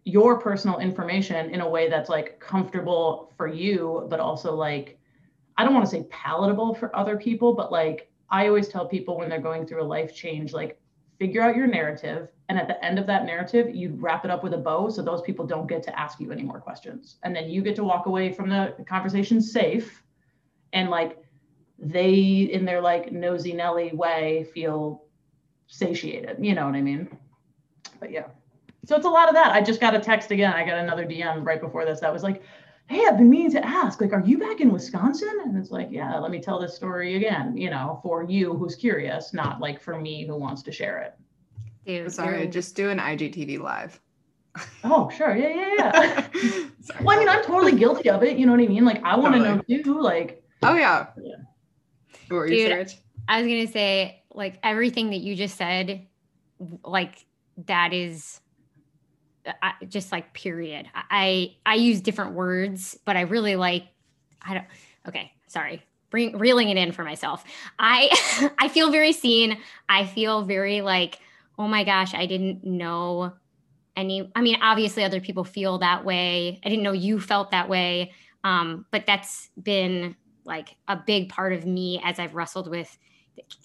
your 0.06 0.40
personal 0.40 0.78
information 0.78 1.50
in 1.50 1.62
a 1.62 1.70
way 1.70 1.90
that's 1.90 2.10
like 2.10 2.40
comfortable 2.40 3.34
for 3.36 3.48
you, 3.48 4.06
but 4.10 4.20
also 4.20 4.54
like, 4.54 5.00
I 5.58 5.64
don't 5.64 5.74
want 5.74 5.86
to 5.86 5.92
say 5.92 6.06
palatable 6.10 6.76
for 6.76 6.96
other 6.96 7.18
people, 7.18 7.54
but 7.54 7.72
like, 7.72 8.10
I 8.30 8.48
always 8.48 8.68
tell 8.68 8.88
people 8.88 9.18
when 9.18 9.30
they're 9.30 9.42
going 9.42 9.66
through 9.66 9.82
a 9.82 9.86
life 9.86 10.16
change, 10.16 10.54
like, 10.54 10.80
figure 11.18 11.42
out 11.42 11.56
your 11.56 11.68
narrative. 11.68 12.30
And 12.50 12.58
at 12.60 12.68
the 12.68 12.84
end 12.84 13.00
of 13.00 13.08
that 13.08 13.26
narrative, 13.26 13.74
you 13.74 13.96
wrap 13.98 14.26
it 14.26 14.32
up 14.32 14.44
with 14.44 14.54
a 14.54 14.58
bow 14.58 14.90
so 14.90 15.02
those 15.02 15.22
people 15.22 15.46
don't 15.46 15.68
get 15.68 15.82
to 15.84 16.00
ask 16.00 16.20
you 16.20 16.32
any 16.32 16.44
more 16.44 16.60
questions. 16.60 17.18
And 17.24 17.36
then 17.36 17.50
you 17.50 17.62
get 17.62 17.76
to 17.78 17.84
walk 17.84 18.06
away 18.06 18.32
from 18.32 18.50
the 18.50 18.76
conversation 18.88 19.42
safe 19.42 20.04
and 20.74 20.90
like, 20.90 21.18
they 21.78 22.50
in 22.52 22.64
their 22.64 22.82
like 22.82 23.12
nosy 23.12 23.54
Nelly 23.54 23.92
way 23.94 24.48
feel 24.54 25.04
satiated. 25.68 26.38
You 26.40 26.56
know 26.56 26.66
what 26.66 26.76
I 26.76 26.82
mean? 26.82 27.18
But 28.00 28.12
yeah. 28.12 28.28
So 28.86 28.96
it's 28.96 29.06
a 29.06 29.10
lot 29.10 29.28
of 29.28 29.34
that. 29.36 29.52
I 29.52 29.62
just 29.62 29.82
got 29.82 29.96
a 29.96 30.00
text 30.00 30.32
again. 30.32 30.54
I 30.54 30.64
got 30.64 30.78
another 30.78 31.06
DM 31.06 31.46
right 31.46 31.60
before 31.60 31.86
this 31.86 32.00
that 32.02 32.14
was 32.14 32.24
like, 32.24 32.44
Hey, 32.88 33.04
I've 33.08 33.18
been 33.18 33.30
meaning 33.30 33.52
to 33.52 33.66
ask, 33.66 34.00
like, 34.00 34.14
are 34.14 34.22
you 34.22 34.38
back 34.38 34.62
in 34.62 34.72
Wisconsin? 34.72 35.40
And 35.44 35.58
it's 35.58 35.72
like, 35.72 35.88
yeah, 35.90 36.20
let 36.20 36.30
me 36.30 36.40
tell 36.40 36.60
this 36.60 36.76
story 36.76 37.16
again, 37.16 37.58
you 37.58 37.72
know, 37.72 38.00
for 38.04 38.24
you 38.24 38.54
who's 38.54 38.76
curious, 38.76 39.34
not 39.34 39.60
like 39.60 39.82
for 39.82 40.00
me 40.00 40.26
who 40.28 40.36
wants 40.36 40.62
to 40.64 40.72
share 40.72 41.00
it. 41.00 41.16
Dude, 41.86 42.12
Sorry, 42.12 42.44
you're... 42.44 42.52
just 42.52 42.76
do 42.76 42.90
an 42.90 43.00
IGTV 43.00 43.60
live. 43.60 44.00
Oh, 44.84 45.10
sure. 45.10 45.36
Yeah, 45.36 45.50
yeah, 45.50 45.74
yeah. 45.78 46.64
well, 47.02 47.16
I 47.16 47.20
mean, 47.20 47.28
I'm 47.28 47.44
totally 47.44 47.74
guilty 47.74 48.10
of 48.10 48.24
it. 48.24 48.38
You 48.38 48.46
know 48.46 48.54
what 48.54 48.62
I 48.62 48.68
mean? 48.68 48.86
Like, 48.86 49.04
I 49.04 49.16
want 49.18 49.36
to 49.36 49.40
totally. 49.40 49.78
know 49.78 49.84
too. 49.84 50.02
Like, 50.02 50.44
oh, 50.64 50.76
yeah. 50.76 51.08
Yeah. 51.22 51.36
Dude, 52.30 52.94
I 53.28 53.42
was 53.42 53.48
going 53.48 53.66
to 53.66 53.72
say, 53.72 54.24
like, 54.34 54.60
everything 54.64 55.10
that 55.10 55.18
you 55.18 55.36
just 55.36 55.58
said, 55.58 56.08
like, 56.84 57.26
that 57.66 57.94
is 57.94 58.40
I, 59.62 59.74
just 59.88 60.12
like 60.12 60.34
period. 60.34 60.88
I 60.94 61.56
I 61.66 61.76
use 61.76 62.02
different 62.02 62.34
words, 62.34 62.98
but 63.06 63.18
I 63.18 63.22
really 63.22 63.56
like. 63.56 63.86
I 64.42 64.54
don't. 64.56 64.66
Okay, 65.08 65.32
sorry. 65.48 65.82
Bring 66.10 66.38
reeling 66.38 66.70
it 66.70 66.78
in 66.78 66.92
for 66.92 67.04
myself. 67.04 67.44
I 67.80 68.10
I 68.60 68.68
feel 68.68 68.92
very 68.92 69.12
seen. 69.12 69.58
I 69.90 70.06
feel 70.06 70.44
very 70.44 70.82
like, 70.82 71.20
oh 71.58 71.68
my 71.68 71.84
gosh, 71.84 72.14
I 72.14 72.26
didn't 72.26 72.64
know 72.64 73.34
any. 73.96 74.32
I 74.36 74.42
mean, 74.42 74.58
obviously, 74.62 75.04
other 75.04 75.22
people 75.22 75.44
feel 75.44 75.80
that 75.80 76.06
way. 76.06 76.60
I 76.64 76.70
didn't 76.70 76.84
know 76.84 76.92
you 76.92 77.20
felt 77.20 77.52
that 77.52 77.70
way. 77.70 78.14
Um, 78.44 78.86
but 78.92 79.06
that's 79.08 79.50
been 79.62 80.16
like 80.46 80.76
a 80.88 80.96
big 80.96 81.30
part 81.30 81.54
of 81.54 81.66
me 81.66 82.00
as 82.04 82.20
I've 82.20 82.36
wrestled 82.36 82.70
with 82.70 82.96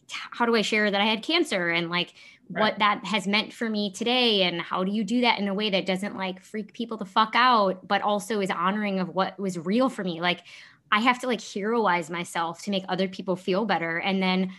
how 0.09 0.47
do 0.47 0.57
I 0.57 0.63
share 0.63 0.91
that 0.91 1.01
I 1.01 1.05
had 1.05 1.23
cancer 1.23 1.69
and 1.69 1.91
like 1.91 2.15
right. 2.51 2.61
what 2.61 2.79
that 2.79 3.05
has 3.05 3.27
meant 3.27 3.53
for 3.53 3.69
me 3.69 3.93
today 3.93 4.43
and 4.43 4.61
how 4.61 4.85
do 4.85 4.93
you 4.93 5.05
do 5.05 5.23
that 5.23 5.39
in 5.39 5.49
a 5.49 5.55
way 5.55 5.71
that 5.71 5.87
doesn't 5.87 6.17
like 6.17 6.41
freak 6.41 6.73
people 6.73 6.97
the 6.97 7.05
fuck 7.05 7.33
out 7.35 7.87
but 7.87 8.03
also 8.03 8.41
is 8.41 8.51
honoring 8.51 9.01
of 9.01 9.09
what 9.09 9.39
was 9.39 9.59
real 9.59 9.89
for 9.89 10.05
me. 10.05 10.21
Like 10.21 10.43
I 10.93 11.01
have 11.01 11.21
to 11.21 11.27
like 11.27 11.41
heroize 11.41 12.11
myself 12.11 12.63
to 12.63 12.71
make 12.71 12.85
other 12.89 13.09
people 13.09 13.37
feel 13.37 13.65
better 13.65 13.99
and 13.99 14.23
then 14.23 14.53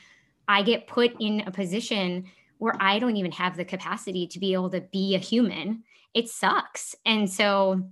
I 0.48 0.64
get 0.64 0.88
put 0.88 1.16
in 1.20 1.42
a 1.46 1.52
position 1.52 2.26
where 2.58 2.76
I 2.80 3.00
don't 3.00 3.18
even 3.18 3.32
have 3.34 3.58
the 3.58 3.66
capacity 3.66 4.28
to 4.28 4.40
be 4.40 4.54
able 4.54 4.70
to 4.72 4.82
be 4.82 5.16
a 5.16 5.20
human. 5.20 5.84
It 6.14 6.30
sucks. 6.30 6.96
And 7.06 7.30
so 7.30 7.90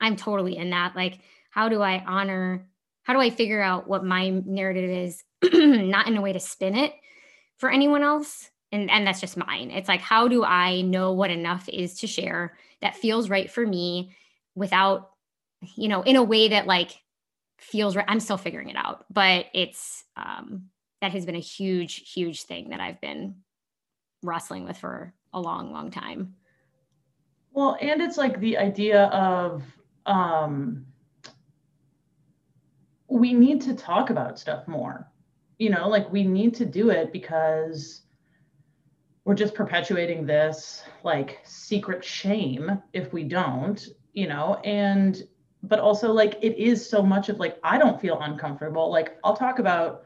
I'm 0.00 0.16
totally 0.16 0.56
in 0.56 0.70
that. 0.70 0.94
Like 0.94 1.20
how 1.50 1.68
do 1.68 1.82
I 1.82 2.02
honor 2.06 2.68
how 3.04 3.12
do 3.12 3.20
I 3.20 3.30
figure 3.30 3.60
out 3.60 3.86
what 3.86 4.02
my 4.02 4.30
narrative 4.30 4.90
is 4.90 5.22
not 5.52 6.08
in 6.08 6.16
a 6.16 6.20
way 6.20 6.32
to 6.32 6.40
spin 6.40 6.74
it 6.74 6.92
for 7.58 7.70
anyone 7.70 8.02
else 8.02 8.50
and 8.74 8.90
and 8.90 9.06
that's 9.06 9.20
just 9.20 9.36
mine. 9.36 9.70
It's 9.70 9.88
like 9.88 10.00
how 10.00 10.26
do 10.28 10.44
i 10.44 10.82
know 10.82 11.12
what 11.12 11.30
enough 11.30 11.68
is 11.68 11.94
to 12.00 12.06
share 12.06 12.58
that 12.82 12.96
feels 12.96 13.30
right 13.30 13.50
for 13.50 13.64
me 13.64 14.14
without 14.54 15.10
you 15.76 15.88
know 15.88 16.02
in 16.02 16.16
a 16.16 16.22
way 16.22 16.48
that 16.48 16.66
like 16.66 17.00
feels 17.58 17.96
right? 17.96 18.04
I'm 18.08 18.20
still 18.20 18.36
figuring 18.36 18.68
it 18.68 18.76
out 18.76 19.06
but 19.10 19.46
it's 19.54 20.04
um 20.16 20.64
that 21.00 21.12
has 21.12 21.24
been 21.24 21.36
a 21.36 21.40
huge 21.40 22.12
huge 22.12 22.42
thing 22.42 22.70
that 22.70 22.80
i've 22.80 23.00
been 23.00 23.36
wrestling 24.22 24.64
with 24.64 24.76
for 24.76 25.14
a 25.32 25.40
long 25.40 25.72
long 25.72 25.90
time. 25.90 26.34
Well 27.52 27.76
and 27.80 28.02
it's 28.02 28.18
like 28.18 28.40
the 28.40 28.58
idea 28.58 29.04
of 29.04 29.62
um 30.06 30.86
we 33.08 33.32
need 33.32 33.60
to 33.62 33.74
talk 33.74 34.10
about 34.10 34.38
stuff 34.38 34.66
more. 34.66 35.08
You 35.58 35.70
know 35.70 35.88
like 35.88 36.10
we 36.10 36.24
need 36.24 36.54
to 36.56 36.66
do 36.66 36.90
it 36.90 37.12
because 37.12 38.03
we're 39.24 39.34
just 39.34 39.54
perpetuating 39.54 40.26
this 40.26 40.82
like 41.02 41.40
secret 41.44 42.04
shame 42.04 42.82
if 42.92 43.12
we 43.12 43.24
don't 43.24 43.88
you 44.14 44.28
know? 44.28 44.54
And 44.64 45.22
but 45.62 45.78
also 45.78 46.12
like 46.12 46.38
it 46.40 46.56
is 46.58 46.88
so 46.88 47.02
much 47.02 47.30
of 47.30 47.38
like 47.38 47.58
i 47.62 47.78
don't 47.78 48.00
feel 48.00 48.18
uncomfortable. 48.20 48.90
Like 48.90 49.18
i'll 49.24 49.36
talk 49.36 49.58
about 49.58 50.04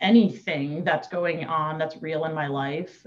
anything 0.00 0.82
that's 0.82 1.06
going 1.06 1.44
on 1.44 1.78
that's 1.78 2.00
real 2.00 2.24
in 2.24 2.32
my 2.32 2.46
life 2.46 3.06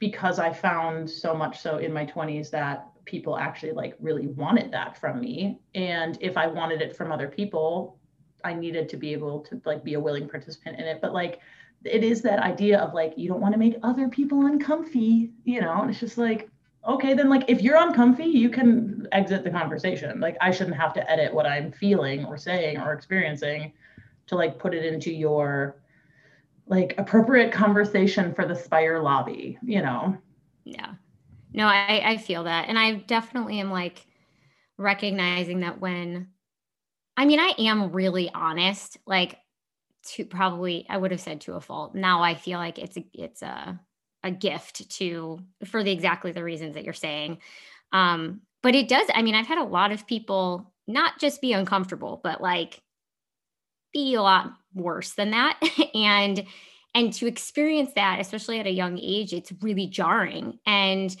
because 0.00 0.40
i 0.40 0.52
found 0.52 1.08
so 1.08 1.32
much 1.32 1.60
so 1.60 1.78
in 1.78 1.92
my 1.92 2.04
20s 2.04 2.50
that 2.50 2.88
people 3.04 3.38
actually 3.38 3.70
like 3.70 3.94
really 4.00 4.26
wanted 4.26 4.72
that 4.72 4.98
from 4.98 5.20
me. 5.20 5.60
And 5.74 6.18
if 6.20 6.36
i 6.36 6.46
wanted 6.46 6.82
it 6.82 6.96
from 6.96 7.12
other 7.12 7.28
people 7.28 7.98
I 8.44 8.54
needed 8.54 8.88
to 8.88 8.96
be 8.96 9.12
able 9.12 9.40
to 9.42 9.62
like 9.64 9.84
be 9.84 9.94
a 9.94 10.00
willing 10.00 10.28
participant 10.28 10.80
in 10.80 10.86
it. 10.86 11.00
But 11.00 11.12
like 11.12 11.38
it 11.84 12.04
is 12.04 12.22
that 12.22 12.38
idea 12.38 12.78
of 12.78 12.94
like 12.94 13.14
you 13.16 13.28
don't 13.28 13.40
want 13.40 13.52
to 13.54 13.58
make 13.58 13.76
other 13.82 14.08
people 14.08 14.46
uncomfy, 14.46 15.32
you 15.44 15.60
know, 15.60 15.82
and 15.82 15.90
it's 15.90 16.00
just 16.00 16.18
like, 16.18 16.48
okay, 16.86 17.14
then 17.14 17.28
like 17.28 17.44
if 17.48 17.62
you're 17.62 17.76
uncomfy, 17.76 18.24
you 18.24 18.48
can 18.48 19.06
exit 19.12 19.44
the 19.44 19.50
conversation. 19.50 20.20
Like 20.20 20.36
I 20.40 20.50
shouldn't 20.50 20.76
have 20.76 20.92
to 20.94 21.10
edit 21.10 21.32
what 21.32 21.46
I'm 21.46 21.72
feeling 21.72 22.24
or 22.24 22.36
saying 22.36 22.78
or 22.78 22.92
experiencing 22.92 23.72
to 24.26 24.36
like 24.36 24.58
put 24.58 24.74
it 24.74 24.84
into 24.84 25.12
your 25.12 25.76
like 26.66 26.94
appropriate 26.98 27.52
conversation 27.52 28.34
for 28.34 28.46
the 28.46 28.54
spire 28.54 29.00
lobby, 29.00 29.58
you 29.62 29.82
know? 29.82 30.16
Yeah. 30.64 30.94
No, 31.52 31.66
I, 31.66 32.02
I 32.04 32.16
feel 32.16 32.44
that. 32.44 32.68
And 32.68 32.78
I 32.78 32.94
definitely 32.94 33.60
am 33.60 33.70
like 33.70 34.06
recognizing 34.78 35.60
that 35.60 35.80
when 35.80 36.28
I 37.16 37.26
mean, 37.26 37.40
I 37.40 37.54
am 37.58 37.92
really 37.92 38.30
honest, 38.34 38.96
like 39.06 39.38
to 40.02 40.24
probably 40.24 40.86
I 40.88 40.96
would 40.96 41.10
have 41.10 41.20
said 41.20 41.40
to 41.42 41.54
a 41.54 41.60
fault. 41.60 41.94
Now 41.94 42.22
I 42.22 42.34
feel 42.34 42.58
like 42.58 42.78
it's 42.78 42.96
a 42.96 43.04
it's 43.14 43.42
a 43.42 43.80
a 44.24 44.30
gift 44.30 44.90
to 44.98 45.40
for 45.64 45.82
the 45.82 45.90
exactly 45.90 46.32
the 46.32 46.44
reasons 46.44 46.74
that 46.74 46.84
you're 46.84 46.94
saying. 46.94 47.38
Um, 47.92 48.42
but 48.62 48.74
it 48.74 48.88
does, 48.88 49.06
I 49.12 49.22
mean, 49.22 49.34
I've 49.34 49.46
had 49.46 49.58
a 49.58 49.64
lot 49.64 49.92
of 49.92 50.06
people 50.06 50.72
not 50.86 51.18
just 51.18 51.40
be 51.40 51.52
uncomfortable, 51.52 52.20
but 52.22 52.40
like 52.40 52.80
be 53.92 54.14
a 54.14 54.22
lot 54.22 54.52
worse 54.74 55.12
than 55.12 55.32
that. 55.32 55.60
and 55.94 56.44
and 56.94 57.12
to 57.14 57.26
experience 57.26 57.92
that, 57.94 58.20
especially 58.20 58.60
at 58.60 58.66
a 58.66 58.72
young 58.72 58.98
age, 58.98 59.32
it's 59.32 59.52
really 59.60 59.86
jarring. 59.86 60.58
And 60.66 61.14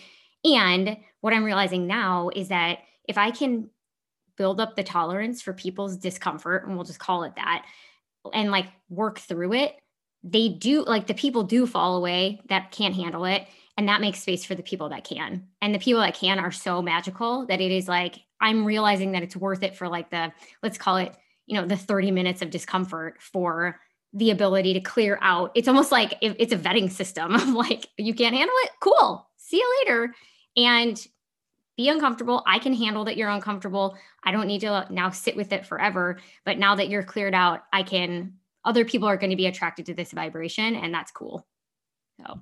and 0.44 0.96
what 1.20 1.32
I'm 1.32 1.44
realizing 1.44 1.86
now 1.86 2.30
is 2.34 2.48
that 2.48 2.80
if 3.08 3.18
I 3.18 3.30
can 3.30 3.70
build 4.36 4.60
up 4.60 4.76
the 4.76 4.82
tolerance 4.82 5.42
for 5.42 5.52
people's 5.52 5.96
discomfort 5.96 6.66
and 6.66 6.74
we'll 6.74 6.84
just 6.84 6.98
call 6.98 7.24
it 7.24 7.34
that 7.36 7.64
and 8.32 8.50
like 8.50 8.66
work 8.88 9.18
through 9.18 9.52
it 9.52 9.76
they 10.24 10.48
do 10.48 10.84
like 10.84 11.06
the 11.06 11.14
people 11.14 11.42
do 11.42 11.66
fall 11.66 11.96
away 11.96 12.40
that 12.48 12.70
can't 12.70 12.94
handle 12.94 13.24
it 13.24 13.46
and 13.76 13.88
that 13.88 14.00
makes 14.00 14.20
space 14.20 14.44
for 14.44 14.54
the 14.54 14.62
people 14.62 14.90
that 14.90 15.02
can. 15.02 15.48
And 15.62 15.74
the 15.74 15.78
people 15.78 16.02
that 16.02 16.14
can 16.14 16.38
are 16.38 16.52
so 16.52 16.82
magical 16.82 17.46
that 17.46 17.60
it 17.60 17.70
is 17.70 17.88
like 17.88 18.20
i'm 18.40 18.64
realizing 18.64 19.12
that 19.12 19.22
it's 19.22 19.36
worth 19.36 19.62
it 19.62 19.76
for 19.76 19.88
like 19.88 20.10
the 20.10 20.32
let's 20.62 20.78
call 20.78 20.96
it 20.96 21.14
you 21.46 21.60
know 21.60 21.66
the 21.66 21.76
30 21.76 22.10
minutes 22.10 22.42
of 22.42 22.50
discomfort 22.50 23.20
for 23.20 23.80
the 24.14 24.30
ability 24.30 24.74
to 24.74 24.80
clear 24.80 25.18
out. 25.22 25.52
It's 25.54 25.68
almost 25.68 25.90
like 25.90 26.14
it's 26.20 26.52
a 26.52 26.58
vetting 26.58 26.90
system 26.90 27.34
of 27.34 27.48
like 27.48 27.88
you 27.96 28.14
can't 28.14 28.34
handle 28.34 28.54
it? 28.64 28.70
Cool. 28.80 29.26
See 29.36 29.56
you 29.56 29.78
later. 29.80 30.14
And 30.56 31.06
be 31.82 31.88
uncomfortable. 31.88 32.42
I 32.46 32.58
can 32.58 32.72
handle 32.72 33.04
that 33.06 33.16
you're 33.16 33.28
uncomfortable. 33.28 33.96
I 34.22 34.30
don't 34.30 34.46
need 34.46 34.60
to 34.60 34.86
now 34.90 35.10
sit 35.10 35.36
with 35.36 35.52
it 35.52 35.66
forever. 35.66 36.18
But 36.44 36.58
now 36.58 36.76
that 36.76 36.88
you're 36.88 37.02
cleared 37.02 37.34
out, 37.34 37.64
I 37.72 37.82
can, 37.82 38.34
other 38.64 38.84
people 38.84 39.08
are 39.08 39.16
going 39.16 39.30
to 39.30 39.36
be 39.36 39.46
attracted 39.46 39.86
to 39.86 39.94
this 39.94 40.12
vibration, 40.12 40.76
and 40.76 40.94
that's 40.94 41.10
cool. 41.10 41.44
So. 42.18 42.40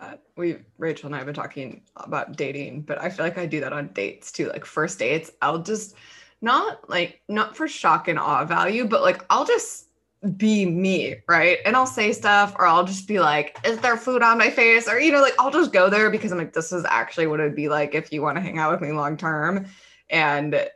Uh, 0.00 0.14
we 0.36 0.58
Rachel 0.78 1.06
and 1.06 1.14
I 1.16 1.18
have 1.18 1.26
been 1.26 1.34
talking 1.34 1.82
about 1.96 2.36
dating, 2.36 2.82
but 2.82 3.00
I 3.00 3.10
feel 3.10 3.24
like 3.24 3.36
I 3.36 3.46
do 3.46 3.58
that 3.60 3.72
on 3.72 3.88
dates 3.88 4.30
too. 4.30 4.48
Like 4.48 4.64
first 4.64 5.00
dates, 5.00 5.32
I'll 5.42 5.58
just 5.58 5.96
not 6.40 6.88
like 6.88 7.20
not 7.28 7.56
for 7.56 7.66
shock 7.66 8.06
and 8.06 8.16
awe 8.16 8.44
value, 8.44 8.84
but 8.84 9.02
like 9.02 9.24
I'll 9.28 9.44
just 9.44 9.87
be 10.36 10.66
me, 10.66 11.16
right? 11.28 11.58
And 11.64 11.76
I'll 11.76 11.86
say 11.86 12.12
stuff 12.12 12.54
or 12.58 12.66
I'll 12.66 12.84
just 12.84 13.06
be 13.06 13.20
like, 13.20 13.58
is 13.64 13.78
there 13.78 13.96
food 13.96 14.22
on 14.22 14.38
my 14.38 14.50
face? 14.50 14.88
Or, 14.88 14.98
you 14.98 15.12
know, 15.12 15.20
like 15.20 15.34
I'll 15.38 15.50
just 15.50 15.72
go 15.72 15.88
there 15.88 16.10
because 16.10 16.32
I'm 16.32 16.38
like, 16.38 16.52
this 16.52 16.72
is 16.72 16.84
actually 16.84 17.26
what 17.28 17.40
it'd 17.40 17.54
be 17.54 17.68
like 17.68 17.94
if 17.94 18.12
you 18.12 18.22
want 18.22 18.36
to 18.36 18.42
hang 18.42 18.58
out 18.58 18.72
with 18.72 18.80
me 18.80 18.92
long 18.92 19.16
term. 19.16 19.66
And 20.10 20.68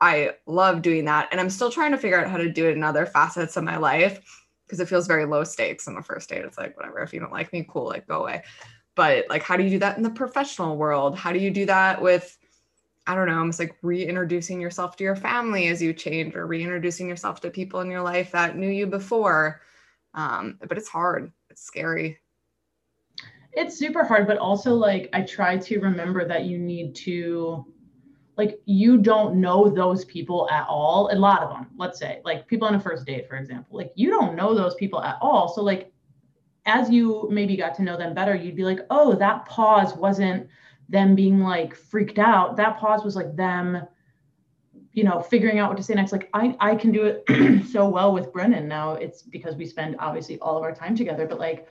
I 0.00 0.32
love 0.46 0.82
doing 0.82 1.04
that. 1.06 1.28
And 1.30 1.40
I'm 1.40 1.50
still 1.50 1.70
trying 1.70 1.92
to 1.92 1.98
figure 1.98 2.20
out 2.20 2.30
how 2.30 2.36
to 2.36 2.50
do 2.50 2.68
it 2.68 2.76
in 2.76 2.82
other 2.82 3.06
facets 3.06 3.56
of 3.56 3.64
my 3.64 3.76
life 3.76 4.44
because 4.66 4.80
it 4.80 4.88
feels 4.88 5.06
very 5.06 5.24
low 5.24 5.44
stakes 5.44 5.88
on 5.88 5.94
the 5.94 6.02
first 6.02 6.28
date. 6.28 6.44
It's 6.44 6.58
like, 6.58 6.76
whatever, 6.76 7.00
if 7.00 7.12
you 7.12 7.20
don't 7.20 7.32
like 7.32 7.52
me, 7.52 7.66
cool, 7.68 7.86
like 7.86 8.06
go 8.06 8.22
away. 8.22 8.42
But 8.94 9.26
like, 9.28 9.42
how 9.42 9.56
do 9.56 9.64
you 9.64 9.70
do 9.70 9.78
that 9.80 9.96
in 9.96 10.02
the 10.02 10.10
professional 10.10 10.76
world? 10.76 11.16
How 11.16 11.32
do 11.32 11.38
you 11.38 11.50
do 11.50 11.66
that 11.66 12.00
with 12.00 12.37
I 13.08 13.14
don't 13.14 13.26
know, 13.26 13.38
almost 13.38 13.58
like 13.58 13.74
reintroducing 13.80 14.60
yourself 14.60 14.94
to 14.96 15.04
your 15.04 15.16
family 15.16 15.68
as 15.68 15.80
you 15.80 15.94
change 15.94 16.36
or 16.36 16.46
reintroducing 16.46 17.08
yourself 17.08 17.40
to 17.40 17.50
people 17.50 17.80
in 17.80 17.90
your 17.90 18.02
life 18.02 18.30
that 18.32 18.54
knew 18.54 18.68
you 18.68 18.86
before. 18.86 19.62
Um, 20.12 20.58
but 20.68 20.76
it's 20.76 20.88
hard, 20.88 21.32
it's 21.48 21.62
scary. 21.62 22.18
It's 23.54 23.78
super 23.78 24.04
hard, 24.04 24.26
but 24.26 24.36
also 24.36 24.74
like 24.74 25.08
I 25.14 25.22
try 25.22 25.56
to 25.56 25.80
remember 25.80 26.28
that 26.28 26.44
you 26.44 26.58
need 26.58 26.94
to 26.96 27.64
like 28.36 28.60
you 28.66 28.98
don't 28.98 29.40
know 29.40 29.70
those 29.70 30.04
people 30.04 30.46
at 30.50 30.66
all. 30.68 31.08
A 31.10 31.16
lot 31.16 31.42
of 31.42 31.48
them, 31.48 31.68
let's 31.78 31.98
say, 31.98 32.20
like 32.26 32.46
people 32.46 32.68
on 32.68 32.74
a 32.74 32.80
first 32.80 33.06
date, 33.06 33.26
for 33.26 33.36
example, 33.36 33.78
like 33.78 33.90
you 33.94 34.10
don't 34.10 34.36
know 34.36 34.54
those 34.54 34.74
people 34.74 35.02
at 35.02 35.16
all. 35.22 35.48
So 35.48 35.62
like 35.62 35.90
as 36.66 36.90
you 36.90 37.26
maybe 37.32 37.56
got 37.56 37.74
to 37.76 37.82
know 37.82 37.96
them 37.96 38.12
better, 38.12 38.34
you'd 38.34 38.54
be 38.54 38.64
like, 38.64 38.80
oh, 38.90 39.14
that 39.14 39.46
pause 39.46 39.94
wasn't 39.94 40.46
them 40.88 41.14
being 41.14 41.40
like 41.40 41.74
freaked 41.74 42.18
out 42.18 42.56
that 42.56 42.78
pause 42.78 43.04
was 43.04 43.16
like 43.16 43.36
them 43.36 43.82
you 44.92 45.04
know 45.04 45.20
figuring 45.20 45.58
out 45.58 45.68
what 45.68 45.76
to 45.76 45.82
say 45.82 45.94
next. 45.94 46.12
Like 46.12 46.28
i 46.34 46.56
i 46.60 46.74
can 46.74 46.90
do 46.90 47.04
it 47.04 47.66
so 47.70 47.88
well 47.88 48.12
with 48.12 48.32
brennan 48.32 48.68
now. 48.68 48.94
It's 48.94 49.22
because 49.22 49.54
we 49.54 49.66
spend 49.66 49.96
obviously 49.98 50.38
all 50.40 50.56
of 50.56 50.62
our 50.62 50.74
time 50.74 50.96
together 50.96 51.26
but 51.26 51.38
like 51.38 51.68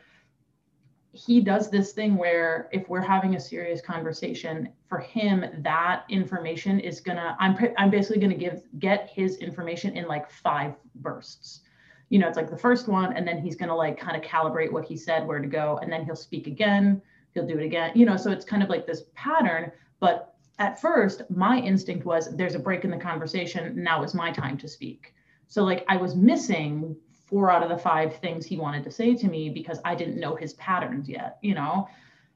he 1.13 1.41
does 1.41 1.71
this 1.71 1.93
thing 1.93 2.15
where 2.15 2.69
if 2.71 2.87
we're 2.89 3.01
having 3.01 3.35
a 3.35 3.39
serious 3.39 3.81
conversation 3.81 4.69
for 4.87 4.99
him 4.99 5.43
that 5.59 6.03
information 6.09 6.79
is 6.79 6.99
gonna 6.99 7.35
i'm 7.39 7.57
i'm 7.77 7.89
basically 7.89 8.21
gonna 8.21 8.35
give 8.35 8.63
get 8.79 9.09
his 9.13 9.37
information 9.37 9.97
in 9.97 10.07
like 10.07 10.29
five 10.29 10.75
bursts. 10.95 11.61
You 12.09 12.19
know 12.19 12.27
it's 12.27 12.37
like 12.37 12.49
the 12.49 12.57
first 12.57 12.87
one 12.87 13.13
and 13.13 13.27
then 13.27 13.39
he's 13.39 13.55
gonna 13.55 13.75
like 13.75 13.99
kind 13.99 14.15
of 14.15 14.21
calibrate 14.21 14.71
what 14.71 14.85
he 14.85 14.95
said 14.95 15.27
where 15.27 15.39
to 15.39 15.47
go 15.47 15.79
and 15.81 15.91
then 15.91 16.05
he'll 16.05 16.15
speak 16.15 16.47
again 16.47 17.01
he'll 17.37 17.47
do 17.47 17.57
it 17.57 17.65
again 17.65 17.91
you 17.95 18.05
know 18.05 18.17
so 18.17 18.31
it's 18.31 18.45
kind 18.45 18.63
of 18.63 18.69
like 18.69 18.87
this 18.87 19.03
pattern 19.13 19.71
but 19.99 20.35
at 20.59 20.81
first 20.81 21.21
my 21.29 21.59
instinct 21.59 22.05
was 22.05 22.35
there's 22.35 22.55
a 22.55 22.59
break 22.59 22.83
in 22.83 22.89
the 22.89 22.97
conversation 22.97 23.71
now 23.75 24.03
is 24.03 24.15
my 24.15 24.31
time 24.31 24.57
to 24.57 24.67
speak. 24.67 25.13
So 25.47 25.63
like 25.63 25.85
i 25.87 25.95
was 25.95 26.15
missing 26.15 26.95
four 27.27 27.51
out 27.51 27.61
of 27.61 27.69
the 27.69 27.77
five 27.77 28.15
things 28.17 28.45
he 28.45 28.57
wanted 28.57 28.83
to 28.85 28.91
say 28.91 29.13
to 29.13 29.27
me 29.27 29.49
because 29.49 29.79
i 29.85 29.93
didn't 29.93 30.19
know 30.19 30.35
his 30.35 30.53
patterns 30.53 31.07
yet 31.07 31.37
you 31.41 31.53
know? 31.53 31.87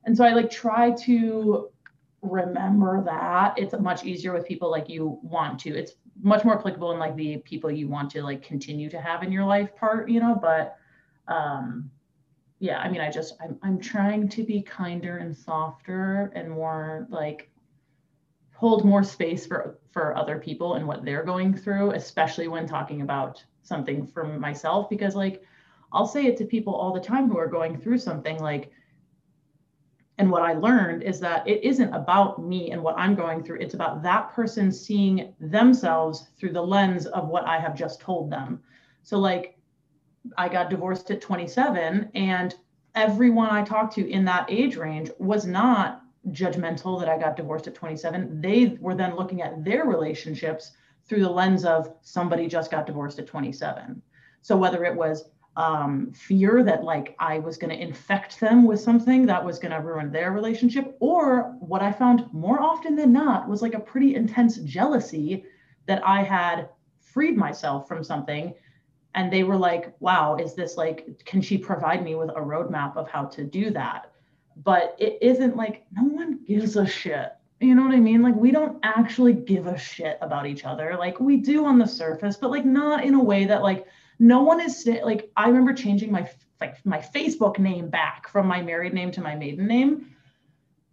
And 0.06 0.16
so 0.16 0.24
i 0.24 0.34
like 0.34 0.52
try 0.52 0.92
to 0.92 1.70
remember 2.22 3.04
that. 3.04 3.58
It's 3.58 3.74
much 3.80 4.06
easier 4.06 4.32
with 4.32 4.46
people 4.46 4.70
like 4.70 4.88
you 4.88 5.18
want 5.24 5.60
to. 5.62 5.76
It's 5.76 5.94
much 6.22 6.46
more 6.46 6.56
applicable 6.56 6.92
in 6.92 7.00
like 7.00 7.16
the 7.16 7.38
people 7.38 7.72
you 7.72 7.88
want 7.88 8.12
to 8.12 8.22
like 8.22 8.44
continue 8.44 8.92
to 8.92 9.02
have 9.02 9.24
in 9.24 9.32
your 9.32 9.46
life 9.46 9.76
part 9.76 10.08
you 10.08 10.20
know 10.20 10.38
but 10.40 10.78
um 11.28 11.90
yeah 12.62 12.78
i 12.78 12.88
mean 12.88 13.02
i 13.02 13.10
just 13.10 13.34
i'm, 13.42 13.58
I'm 13.64 13.80
trying 13.80 14.30
to 14.30 14.44
be 14.44 14.62
kinder 14.62 15.18
and 15.18 15.36
softer 15.36 16.32
and 16.36 16.52
more 16.52 17.08
like 17.10 17.50
hold 18.54 18.86
more 18.86 19.04
space 19.04 19.48
for 19.48 19.80
for 19.92 20.16
other 20.16 20.38
people 20.38 20.76
and 20.76 20.88
what 20.88 21.04
they're 21.04 21.24
going 21.24 21.58
through 21.58 21.92
especially 21.92 22.48
when 22.48 22.68
talking 22.68 23.02
about 23.02 23.44
something 23.64 24.06
for 24.06 24.24
myself 24.24 24.90
because 24.92 25.16
like 25.16 25.42
i'll 25.92 26.06
say 26.06 26.28
it 26.28 26.38
to 26.38 26.46
people 26.46 26.74
all 26.74 26.94
the 26.94 27.00
time 27.00 27.28
who 27.28 27.38
are 27.38 27.48
going 27.48 27.78
through 27.78 27.98
something 27.98 28.38
like 28.38 28.72
and 30.18 30.30
what 30.30 30.44
I 30.44 30.54
learned 30.54 31.02
is 31.02 31.20
that 31.22 31.48
it 31.48 31.64
isn't 31.64 31.92
about 31.96 32.40
me 32.40 32.70
and 32.70 32.84
what 32.84 32.96
I'm 32.96 33.16
going 33.16 33.44
through. 33.44 33.60
It's 33.60 33.74
about 33.74 34.04
that 34.04 34.32
person 34.34 34.72
seeing 34.72 35.34
themselves 35.40 36.28
through 36.38 36.52
the 36.52 36.62
lens 36.62 37.08
of 37.08 37.28
what 37.30 37.46
I 37.46 37.60
have 37.60 37.74
just 37.74 38.02
told 38.02 38.30
them. 38.30 38.62
So, 39.02 39.18
like, 39.18 39.58
I 40.38 40.50
got 40.50 40.70
divorced 40.70 41.10
at 41.12 41.22
27, 41.22 42.12
and 42.14 42.56
everyone 42.96 43.50
I 43.50 43.64
talked 43.64 43.96
to 43.96 44.10
in 44.10 44.26
that 44.26 44.46
age 44.50 44.76
range 44.76 45.10
was 45.18 45.46
not 45.46 46.04
judgmental 46.30 47.00
that 47.00 47.10
I 47.10 47.18
got 47.18 47.36
divorced 47.36 47.68
at 47.68 47.76
27. 47.76 48.42
They 48.42 48.78
were 48.80 48.96
then 48.96 49.16
looking 49.16 49.42
at 49.42 49.64
their 49.64 49.86
relationships 49.86 50.72
through 51.06 51.22
the 51.22 51.30
lens 51.30 51.66
of 51.66 51.94
somebody 52.02 52.48
just 52.48 52.72
got 52.72 52.86
divorced 52.86 53.20
at 53.20 53.28
27. 53.28 54.02
So, 54.42 54.56
whether 54.56 54.86
it 54.86 54.96
was 54.96 55.30
um, 55.58 56.12
fear 56.14 56.64
that 56.64 56.84
like 56.84 57.16
I 57.20 57.40
was 57.40 57.58
going 57.58 57.76
to 57.76 57.82
infect 57.82 58.40
them 58.40 58.64
with 58.64 58.80
something 58.80 59.26
that 59.26 59.44
was 59.44 59.60
going 59.60 59.74
to 59.74 59.82
ruin 59.82 60.12
their 60.12 60.32
relationship. 60.32 60.96
Or 61.00 61.56
what 61.60 61.82
I 61.82 61.92
found 61.92 62.32
more 62.32 62.62
often 62.62 62.96
than 62.96 63.12
not 63.12 63.50
was 63.50 63.62
like 63.62 63.74
a 63.74 63.80
pretty 63.80 64.16
intense 64.16 64.58
jealousy 64.58 65.46
that 65.88 66.06
I 66.08 66.24
had 66.24 66.70
freed 67.00 67.36
myself 67.36 67.88
from 67.88 68.04
something. 68.04 68.54
And 69.14 69.32
they 69.32 69.44
were 69.44 69.58
like, 69.58 69.94
wow, 70.00 70.36
is 70.38 70.54
this 70.56 70.78
like, 70.78 71.26
can 71.26 71.42
she 71.42 71.58
provide 71.58 72.04
me 72.04 72.16
with 72.16 72.30
a 72.30 72.42
roadmap 72.42 72.96
of 72.96 73.10
how 73.10 73.26
to 73.26 73.44
do 73.44 73.72
that? 73.72 74.12
But 74.64 74.96
it 75.00 75.18
isn't 75.22 75.56
like, 75.56 75.86
no 75.92 76.04
one 76.04 76.40
gives 76.46 76.76
a 76.78 76.86
shit. 76.86 77.34
You 77.60 77.76
know 77.76 77.84
what 77.84 77.94
I 77.94 78.00
mean? 78.00 78.22
Like, 78.22 78.36
we 78.36 78.52
don't 78.52 78.80
actually 78.84 79.34
give 79.34 79.68
a 79.68 79.78
shit 79.78 80.18
about 80.22 80.48
each 80.48 80.66
other. 80.66 80.96
Like, 80.98 81.20
we 81.20 81.38
do 81.38 81.66
on 81.66 81.78
the 81.78 81.86
surface, 81.86 82.38
but 82.38 82.52
like, 82.52 82.66
not 82.66 83.04
in 83.04 83.14
a 83.14 83.24
way 83.24 83.46
that, 83.46 83.62
like, 83.62 83.86
no 84.22 84.44
one 84.44 84.62
is 84.62 84.88
like 85.04 85.32
i 85.36 85.48
remember 85.48 85.74
changing 85.74 86.12
my 86.12 86.30
like 86.62 86.86
my 86.86 87.00
facebook 87.00 87.58
name 87.58 87.90
back 87.90 88.30
from 88.30 88.46
my 88.46 88.62
married 88.62 88.94
name 88.94 89.12
to 89.12 89.20
my 89.20 89.36
maiden 89.36 89.66
name 89.66 90.06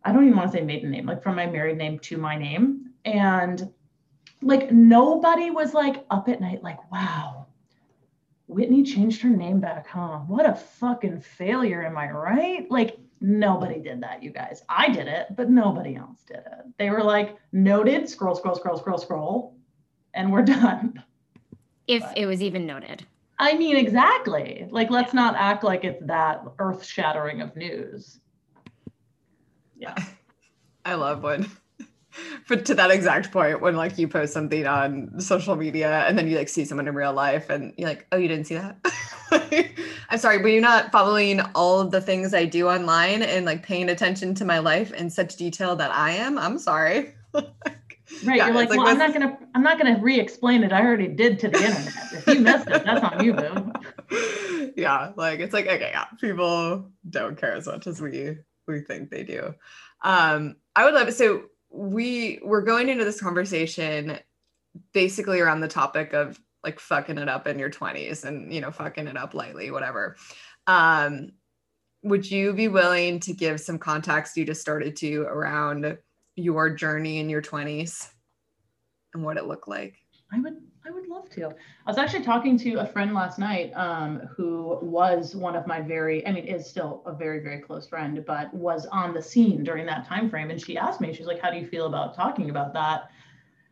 i 0.02 0.10
don't 0.10 0.24
even 0.24 0.36
want 0.36 0.50
to 0.50 0.56
say 0.56 0.64
maiden 0.64 0.90
name 0.90 1.04
like 1.04 1.22
from 1.22 1.36
my 1.36 1.46
married 1.46 1.76
name 1.76 1.98
to 1.98 2.16
my 2.16 2.36
name 2.36 2.90
and 3.04 3.70
like 4.40 4.72
nobody 4.72 5.50
was 5.50 5.74
like 5.74 6.06
up 6.10 6.26
at 6.30 6.40
night 6.40 6.62
like 6.62 6.90
wow 6.90 7.37
whitney 8.48 8.82
changed 8.82 9.22
her 9.22 9.28
name 9.28 9.60
back 9.60 9.86
huh 9.86 10.18
what 10.26 10.48
a 10.48 10.54
fucking 10.54 11.20
failure 11.20 11.84
am 11.84 11.96
i 11.96 12.10
right 12.10 12.70
like 12.70 12.98
nobody 13.20 13.80
did 13.80 14.02
that 14.02 14.22
you 14.22 14.30
guys 14.30 14.62
i 14.68 14.88
did 14.88 15.06
it 15.06 15.26
but 15.36 15.50
nobody 15.50 15.94
else 15.94 16.22
did 16.26 16.38
it 16.38 16.64
they 16.78 16.90
were 16.90 17.02
like 17.02 17.36
noted 17.52 18.08
scroll 18.08 18.34
scroll 18.34 18.54
scroll 18.54 18.76
scroll 18.76 18.98
scroll 18.98 19.56
and 20.14 20.32
we're 20.32 20.42
done 20.60 21.02
if 21.86 22.02
but. 22.02 22.18
it 22.18 22.26
was 22.26 22.42
even 22.42 22.66
noted 22.66 23.06
I 23.38 23.56
mean, 23.56 23.76
exactly. 23.76 24.66
Like, 24.70 24.90
let's 24.90 25.14
not 25.14 25.36
act 25.36 25.62
like 25.62 25.84
it's 25.84 26.04
that 26.06 26.42
earth 26.58 26.84
shattering 26.84 27.40
of 27.40 27.54
news. 27.54 28.18
Yeah. 29.76 29.94
I 30.84 30.94
love 30.94 31.22
when, 31.22 31.48
but 32.48 32.64
to 32.66 32.74
that 32.74 32.90
exact 32.90 33.32
point, 33.32 33.60
when 33.60 33.76
like 33.76 33.98
you 33.98 34.08
post 34.08 34.32
something 34.32 34.66
on 34.66 35.20
social 35.20 35.56
media 35.56 36.04
and 36.06 36.18
then 36.18 36.28
you 36.28 36.36
like 36.36 36.48
see 36.48 36.64
someone 36.64 36.88
in 36.88 36.94
real 36.94 37.12
life 37.12 37.50
and 37.50 37.72
you're 37.76 37.88
like, 37.88 38.06
oh, 38.12 38.16
you 38.16 38.28
didn't 38.28 38.46
see 38.46 38.54
that? 38.54 38.78
I'm 40.10 40.18
sorry, 40.18 40.38
but 40.38 40.48
you're 40.48 40.62
not 40.62 40.90
following 40.90 41.40
all 41.54 41.80
of 41.80 41.90
the 41.90 42.00
things 42.00 42.34
I 42.34 42.44
do 42.44 42.68
online 42.68 43.22
and 43.22 43.44
like 43.44 43.62
paying 43.62 43.88
attention 43.90 44.34
to 44.36 44.44
my 44.44 44.58
life 44.58 44.92
in 44.92 45.10
such 45.10 45.36
detail 45.36 45.76
that 45.76 45.90
I 45.90 46.12
am. 46.12 46.38
I'm 46.38 46.58
sorry. 46.58 47.14
Right. 48.24 48.38
Yeah, 48.38 48.46
you're 48.46 48.54
like, 48.54 48.70
like 48.70 48.78
well, 48.78 48.88
I'm 48.88 48.98
not 48.98 49.12
gonna 49.12 49.38
I'm 49.54 49.62
not 49.62 49.76
gonna 49.76 49.98
re-explain 50.00 50.64
it. 50.64 50.72
I 50.72 50.80
already 50.80 51.08
did 51.08 51.38
to 51.40 51.48
the 51.48 51.58
internet. 51.58 51.94
if 52.12 52.26
you 52.26 52.40
missed 52.40 52.68
it, 52.68 52.84
that's 52.84 53.04
on 53.04 53.24
you, 53.24 53.34
boo. 53.34 53.72
Yeah, 54.76 55.12
like 55.16 55.40
it's 55.40 55.52
like, 55.52 55.66
okay, 55.66 55.90
yeah, 55.92 56.04
people 56.20 56.90
don't 57.08 57.36
care 57.36 57.54
as 57.54 57.66
much 57.66 57.86
as 57.86 58.00
we 58.00 58.38
we 58.66 58.80
think 58.80 59.10
they 59.10 59.24
do. 59.24 59.54
Um, 60.02 60.56
I 60.76 60.84
would 60.84 60.94
love 60.94 61.08
it. 61.08 61.16
So 61.16 61.44
we 61.70 62.40
we're 62.42 62.62
going 62.62 62.88
into 62.88 63.04
this 63.04 63.20
conversation 63.20 64.18
basically 64.92 65.40
around 65.40 65.60
the 65.60 65.68
topic 65.68 66.12
of 66.12 66.40
like 66.64 66.80
fucking 66.80 67.18
it 67.18 67.28
up 67.28 67.46
in 67.46 67.58
your 67.58 67.70
20s 67.70 68.24
and 68.24 68.52
you 68.52 68.60
know, 68.60 68.70
fucking 68.70 69.06
it 69.06 69.16
up 69.16 69.34
lightly, 69.34 69.70
whatever. 69.70 70.16
Um, 70.66 71.30
would 72.02 72.30
you 72.30 72.52
be 72.52 72.68
willing 72.68 73.20
to 73.20 73.32
give 73.32 73.60
some 73.60 73.78
context 73.78 74.36
you 74.36 74.44
just 74.44 74.60
started 74.60 74.96
to 74.96 75.22
around 75.22 75.98
your 76.36 76.70
journey 76.70 77.18
in 77.18 77.28
your 77.28 77.42
20s 77.42 78.08
and 79.14 79.24
what 79.24 79.36
it 79.36 79.46
looked 79.46 79.68
like? 79.68 79.96
I 80.32 80.40
would 80.40 80.56
I 80.88 80.90
would 80.90 81.06
love 81.06 81.28
to. 81.30 81.48
I 81.48 81.90
was 81.90 81.98
actually 81.98 82.24
talking 82.24 82.56
to 82.58 82.76
a 82.76 82.86
friend 82.86 83.12
last 83.12 83.38
night 83.38 83.72
um, 83.74 84.20
who 84.34 84.78
was 84.80 85.36
one 85.36 85.54
of 85.54 85.66
my 85.66 85.82
very, 85.82 86.26
I 86.26 86.32
mean, 86.32 86.46
is 86.46 86.66
still 86.66 87.02
a 87.04 87.12
very, 87.12 87.40
very 87.40 87.60
close 87.60 87.86
friend, 87.86 88.24
but 88.26 88.52
was 88.54 88.86
on 88.86 89.12
the 89.12 89.20
scene 89.20 89.62
during 89.62 89.84
that 89.86 90.06
time 90.06 90.30
frame. 90.30 90.50
And 90.50 90.60
she 90.60 90.78
asked 90.78 91.02
me, 91.02 91.12
she's 91.12 91.26
like, 91.26 91.40
how 91.40 91.50
do 91.50 91.58
you 91.58 91.66
feel 91.66 91.86
about 91.86 92.14
talking 92.16 92.48
about 92.48 92.72
that? 92.72 93.10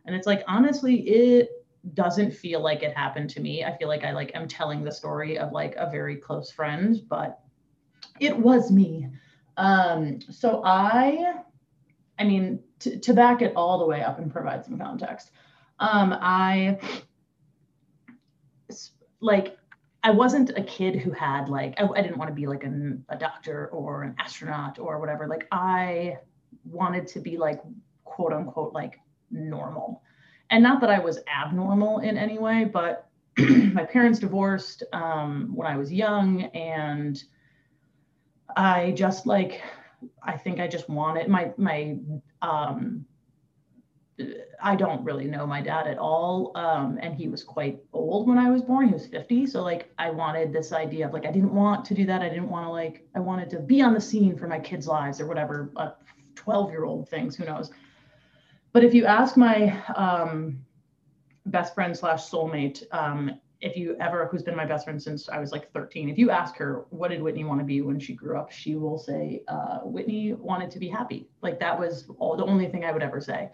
And 0.05 0.14
it's 0.14 0.26
like, 0.26 0.44
honestly, 0.46 0.96
it 1.09 1.48
doesn't 1.94 2.33
feel 2.33 2.61
like 2.61 2.83
it 2.83 2.94
happened 2.94 3.31
to 3.31 3.40
me. 3.40 3.64
I 3.64 3.74
feel 3.79 3.88
like 3.88 4.05
I 4.05 4.12
like 4.12 4.33
am 4.35 4.46
telling 4.46 4.85
the 4.85 4.92
story 4.92 5.38
of 5.38 5.52
like 5.52 5.74
a 5.76 5.90
very 5.90 6.16
close 6.16 6.50
friend, 6.50 7.00
but 7.09 7.40
it 8.20 8.37
was 8.37 8.70
me. 8.70 9.09
Um, 9.57 10.20
so 10.20 10.62
I 10.64 11.37
I 12.18 12.24
mean, 12.24 12.61
to, 12.81 12.98
to 12.98 13.14
back 13.14 13.42
it 13.42 13.55
all 13.57 13.79
the 13.79 13.87
way 13.87 14.02
up 14.02 14.18
and 14.18 14.31
provide 14.31 14.64
some 14.64 14.79
context, 14.79 15.31
um, 15.79 16.17
I 16.21 16.79
like 19.21 19.57
I 20.03 20.11
wasn't 20.11 20.51
a 20.51 20.62
kid 20.62 20.97
who 20.97 21.11
had 21.11 21.49
like 21.49 21.75
I, 21.79 21.87
I 21.87 22.03
didn't 22.03 22.17
want 22.17 22.31
to 22.31 22.35
be 22.35 22.47
like 22.47 22.65
an, 22.65 23.05
a 23.09 23.17
doctor 23.17 23.69
or 23.69 24.03
an 24.03 24.15
astronaut 24.19 24.79
or 24.79 25.01
whatever. 25.01 25.27
Like 25.27 25.47
I 25.51 26.19
wanted 26.65 27.07
to 27.09 27.21
be 27.21 27.37
like 27.37 27.61
quote 28.05 28.33
unquote 28.33 28.73
like 28.73 29.01
normal, 29.31 30.03
and 30.51 30.62
not 30.62 30.81
that 30.81 30.91
I 30.91 30.99
was 30.99 31.19
abnormal 31.27 31.99
in 31.99 32.17
any 32.17 32.39
way, 32.39 32.65
but 32.65 33.09
my 33.39 33.85
parents 33.85 34.19
divorced 34.19 34.83
um, 34.93 35.51
when 35.55 35.67
I 35.67 35.77
was 35.77 35.93
young, 35.93 36.45
and 36.55 37.23
I 38.57 38.93
just 38.93 39.27
like 39.27 39.61
I 40.23 40.37
think 40.37 40.61
I 40.61 40.69
just 40.69 40.89
wanted 40.89 41.29
my 41.29 41.53
my 41.57 41.99
um, 42.43 43.05
I 44.62 44.76
don't 44.76 45.05
really 45.05 45.26
know 45.26 45.46
my 45.46 45.61
dad 45.61 45.87
at 45.87 45.98
all. 45.98 46.52
Um, 46.55 46.98
and 47.02 47.14
he 47.14 47.29
was 47.29 47.44
quite 47.44 47.79
old 47.92 48.29
when 48.29 48.38
I 48.38 48.50
was 48.50 48.62
born. 48.62 48.88
He 48.88 48.94
was 48.94 49.07
50. 49.07 49.46
So 49.46 49.62
like 49.62 49.92
I 49.98 50.11
wanted 50.11 50.52
this 50.52 50.72
idea 50.72 51.07
of 51.07 51.12
like 51.12 51.26
I 51.26 51.33
didn't 51.33 51.55
want 51.55 51.85
to 51.87 51.94
do 51.94 52.07
that. 52.07 52.22
I 52.22 52.29
didn't 52.29 52.48
want 52.48 52.66
to 52.66 52.70
like 52.70 53.07
I 53.14 53.20
wanted 53.20 53.50
to 53.50 53.61
be 53.61 53.83
on 53.83 53.92
the 53.92 54.00
scene 54.00 54.37
for 54.37 54.46
my 54.46 54.59
kids' 54.59 54.87
lives 54.87 55.20
or 55.20 55.26
whatever. 55.26 55.70
Uh, 55.76 55.90
12 56.35 56.70
year 56.70 56.85
old 56.85 57.09
things, 57.09 57.35
who 57.37 57.44
knows? 57.44 57.70
But 58.72 58.85
if 58.85 58.94
you 58.94 59.07
ask 59.07 59.37
my 59.37 59.83
um, 59.94 60.61
best 61.46 61.74
friend 61.74 61.96
slash 61.96 62.29
soulmate, 62.29 62.83
um, 62.92 63.40
if 63.62 63.76
you 63.76 63.96
ever, 63.98 64.26
who's 64.26 64.42
been 64.42 64.55
my 64.55 64.66
best 64.66 64.85
friend 64.85 65.02
since 65.02 65.29
I 65.29 65.38
was 65.38 65.50
like 65.50 65.72
13, 65.72 66.11
if 66.11 66.18
you 66.18 66.31
ask 66.31 66.57
her, 66.57 66.85
what 66.90 67.09
did 67.09 67.22
Whitney 67.22 67.44
want 67.44 67.61
to 67.61 67.64
be 67.64 67.81
when 67.81 67.98
she 67.98 68.12
grew 68.12 68.38
up? 68.38 68.52
She 68.52 68.74
will 68.76 68.98
say, 68.98 69.42
uh, 69.48 69.79
Whitney 69.79 70.35
wanted 70.35 70.70
to 70.72 70.79
be 70.79 70.88
happy. 70.88 71.26
Like 71.42 71.59
that 71.61 71.79
was 71.79 72.07
all 72.18 72.37
the 72.37 72.44
only 72.44 72.68
thing 72.68 72.85
I 72.85 72.92
would 72.92 73.02
ever 73.02 73.20
say. 73.20 73.50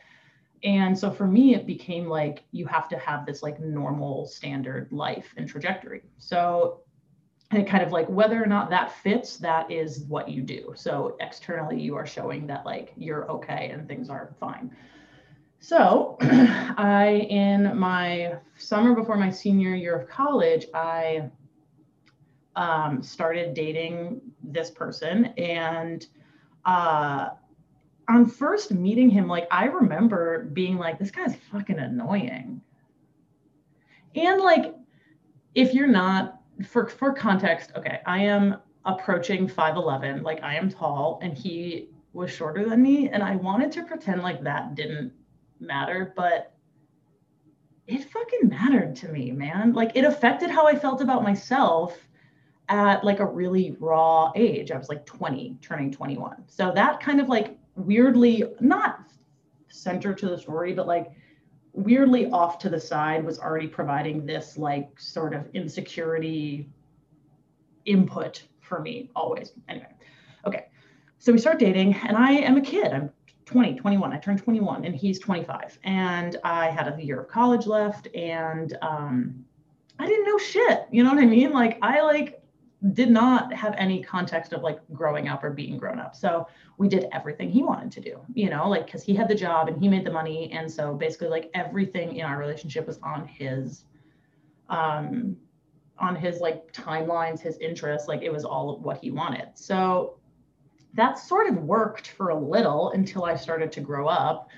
And 0.64 0.96
so 0.96 1.10
for 1.10 1.26
me, 1.26 1.54
it 1.54 1.66
became 1.66 2.08
like 2.08 2.44
you 2.52 2.66
have 2.66 2.88
to 2.90 2.98
have 2.98 3.26
this 3.26 3.42
like 3.42 3.58
normal 3.60 4.26
standard 4.26 4.92
life 4.92 5.34
and 5.36 5.48
trajectory. 5.48 6.02
So 6.18 6.80
it 7.52 7.66
kind 7.66 7.82
of 7.82 7.92
like 7.92 8.08
whether 8.08 8.42
or 8.42 8.46
not 8.46 8.70
that 8.70 8.92
fits, 8.92 9.36
that 9.38 9.70
is 9.70 10.04
what 10.04 10.28
you 10.28 10.42
do. 10.42 10.72
So 10.74 11.16
externally, 11.20 11.80
you 11.80 11.96
are 11.96 12.06
showing 12.06 12.46
that 12.46 12.64
like 12.64 12.92
you're 12.96 13.30
okay 13.30 13.70
and 13.72 13.86
things 13.88 14.08
are 14.08 14.34
fine. 14.38 14.74
So 15.60 16.16
I, 16.20 17.26
in 17.28 17.76
my 17.78 18.36
summer 18.56 18.94
before 18.94 19.16
my 19.16 19.30
senior 19.30 19.74
year 19.74 19.96
of 19.96 20.08
college, 20.08 20.66
I 20.74 21.30
um, 22.56 23.02
started 23.02 23.54
dating 23.54 24.20
this 24.42 24.70
person. 24.70 25.26
And 25.38 26.06
uh, 26.64 27.30
on 28.08 28.26
first 28.26 28.72
meeting 28.72 29.10
him, 29.10 29.28
like 29.28 29.46
I 29.50 29.66
remember 29.66 30.44
being 30.52 30.76
like, 30.76 30.98
this 30.98 31.10
guy's 31.10 31.36
fucking 31.50 31.78
annoying. 31.78 32.60
And 34.14 34.40
like, 34.40 34.74
if 35.54 35.74
you're 35.74 35.86
not, 35.86 36.40
for, 36.66 36.88
for 36.88 37.14
context, 37.14 37.72
okay, 37.76 38.00
I 38.06 38.18
am 38.24 38.56
approaching 38.84 39.48
5'11, 39.48 40.22
like 40.22 40.42
I 40.42 40.56
am 40.56 40.70
tall, 40.70 41.18
and 41.22 41.36
he 41.36 41.88
was 42.12 42.30
shorter 42.30 42.68
than 42.68 42.82
me. 42.82 43.08
And 43.08 43.22
I 43.22 43.36
wanted 43.36 43.72
to 43.72 43.84
pretend 43.84 44.22
like 44.22 44.42
that 44.42 44.74
didn't 44.74 45.12
matter, 45.60 46.12
but 46.16 46.54
it 47.86 48.04
fucking 48.10 48.48
mattered 48.48 48.96
to 48.96 49.08
me, 49.08 49.30
man. 49.32 49.72
Like 49.72 49.92
it 49.94 50.04
affected 50.04 50.50
how 50.50 50.66
I 50.66 50.74
felt 50.74 51.00
about 51.00 51.22
myself 51.22 51.96
at 52.68 53.04
like 53.04 53.20
a 53.20 53.26
really 53.26 53.76
raw 53.80 54.32
age. 54.34 54.70
I 54.70 54.78
was 54.78 54.88
like 54.88 55.04
20, 55.04 55.58
turning 55.60 55.90
21. 55.90 56.44
So 56.46 56.72
that 56.74 57.00
kind 57.00 57.20
of 57.20 57.28
like 57.28 57.58
weirdly, 57.76 58.44
not 58.60 59.00
center 59.68 60.14
to 60.14 60.28
the 60.28 60.38
story, 60.38 60.72
but 60.72 60.86
like 60.86 61.12
weirdly 61.72 62.26
off 62.30 62.58
to 62.58 62.68
the 62.68 62.80
side 62.80 63.24
was 63.24 63.38
already 63.38 63.66
providing 63.66 64.26
this 64.26 64.58
like 64.58 65.00
sort 65.00 65.32
of 65.34 65.46
insecurity 65.54 66.68
input 67.86 68.44
for 68.60 68.80
me 68.80 69.10
always. 69.16 69.52
Anyway, 69.68 69.88
okay. 70.46 70.66
So 71.18 71.32
we 71.32 71.38
start 71.38 71.58
dating, 71.58 71.94
and 71.94 72.16
I 72.16 72.32
am 72.32 72.56
a 72.56 72.60
kid. 72.60 72.92
I'm 72.92 73.10
20, 73.44 73.76
21. 73.76 74.12
I 74.12 74.18
turned 74.18 74.42
21, 74.42 74.84
and 74.84 74.94
he's 74.94 75.18
25. 75.18 75.78
And 75.84 76.36
I 76.42 76.70
had 76.70 76.92
a 76.92 77.02
year 77.02 77.20
of 77.20 77.28
college 77.28 77.66
left, 77.66 78.08
and 78.14 78.76
um, 78.82 79.44
I 79.98 80.06
didn't 80.06 80.26
know 80.26 80.38
shit. 80.38 80.86
You 80.90 81.04
know 81.04 81.10
what 81.10 81.22
I 81.22 81.26
mean? 81.26 81.52
Like, 81.52 81.78
I 81.82 82.00
like 82.00 82.41
did 82.92 83.10
not 83.10 83.52
have 83.52 83.74
any 83.78 84.02
context 84.02 84.52
of 84.52 84.62
like 84.62 84.80
growing 84.92 85.28
up 85.28 85.44
or 85.44 85.50
being 85.50 85.78
grown 85.78 86.00
up. 86.00 86.16
So 86.16 86.48
we 86.78 86.88
did 86.88 87.06
everything 87.12 87.48
he 87.48 87.62
wanted 87.62 87.92
to 87.92 88.00
do, 88.00 88.20
you 88.34 88.50
know, 88.50 88.68
like 88.68 88.86
because 88.86 89.04
he 89.04 89.14
had 89.14 89.28
the 89.28 89.34
job 89.34 89.68
and 89.68 89.80
he 89.80 89.88
made 89.88 90.04
the 90.04 90.10
money. 90.10 90.50
And 90.52 90.70
so 90.70 90.94
basically, 90.94 91.28
like 91.28 91.50
everything 91.54 92.16
in 92.16 92.26
our 92.26 92.38
relationship 92.38 92.86
was 92.86 92.98
on 93.02 93.26
his 93.26 93.84
um 94.68 95.36
on 95.98 96.16
his 96.16 96.40
like 96.40 96.72
timelines, 96.72 97.40
his 97.40 97.56
interests, 97.58 98.08
like 98.08 98.22
it 98.22 98.32
was 98.32 98.44
all 98.44 98.78
what 98.80 98.98
he 98.98 99.12
wanted. 99.12 99.50
So 99.54 100.18
that 100.94 101.18
sort 101.18 101.48
of 101.48 101.62
worked 101.62 102.08
for 102.08 102.30
a 102.30 102.38
little 102.38 102.90
until 102.90 103.24
I 103.24 103.36
started 103.36 103.70
to 103.72 103.80
grow 103.80 104.08
up. 104.08 104.48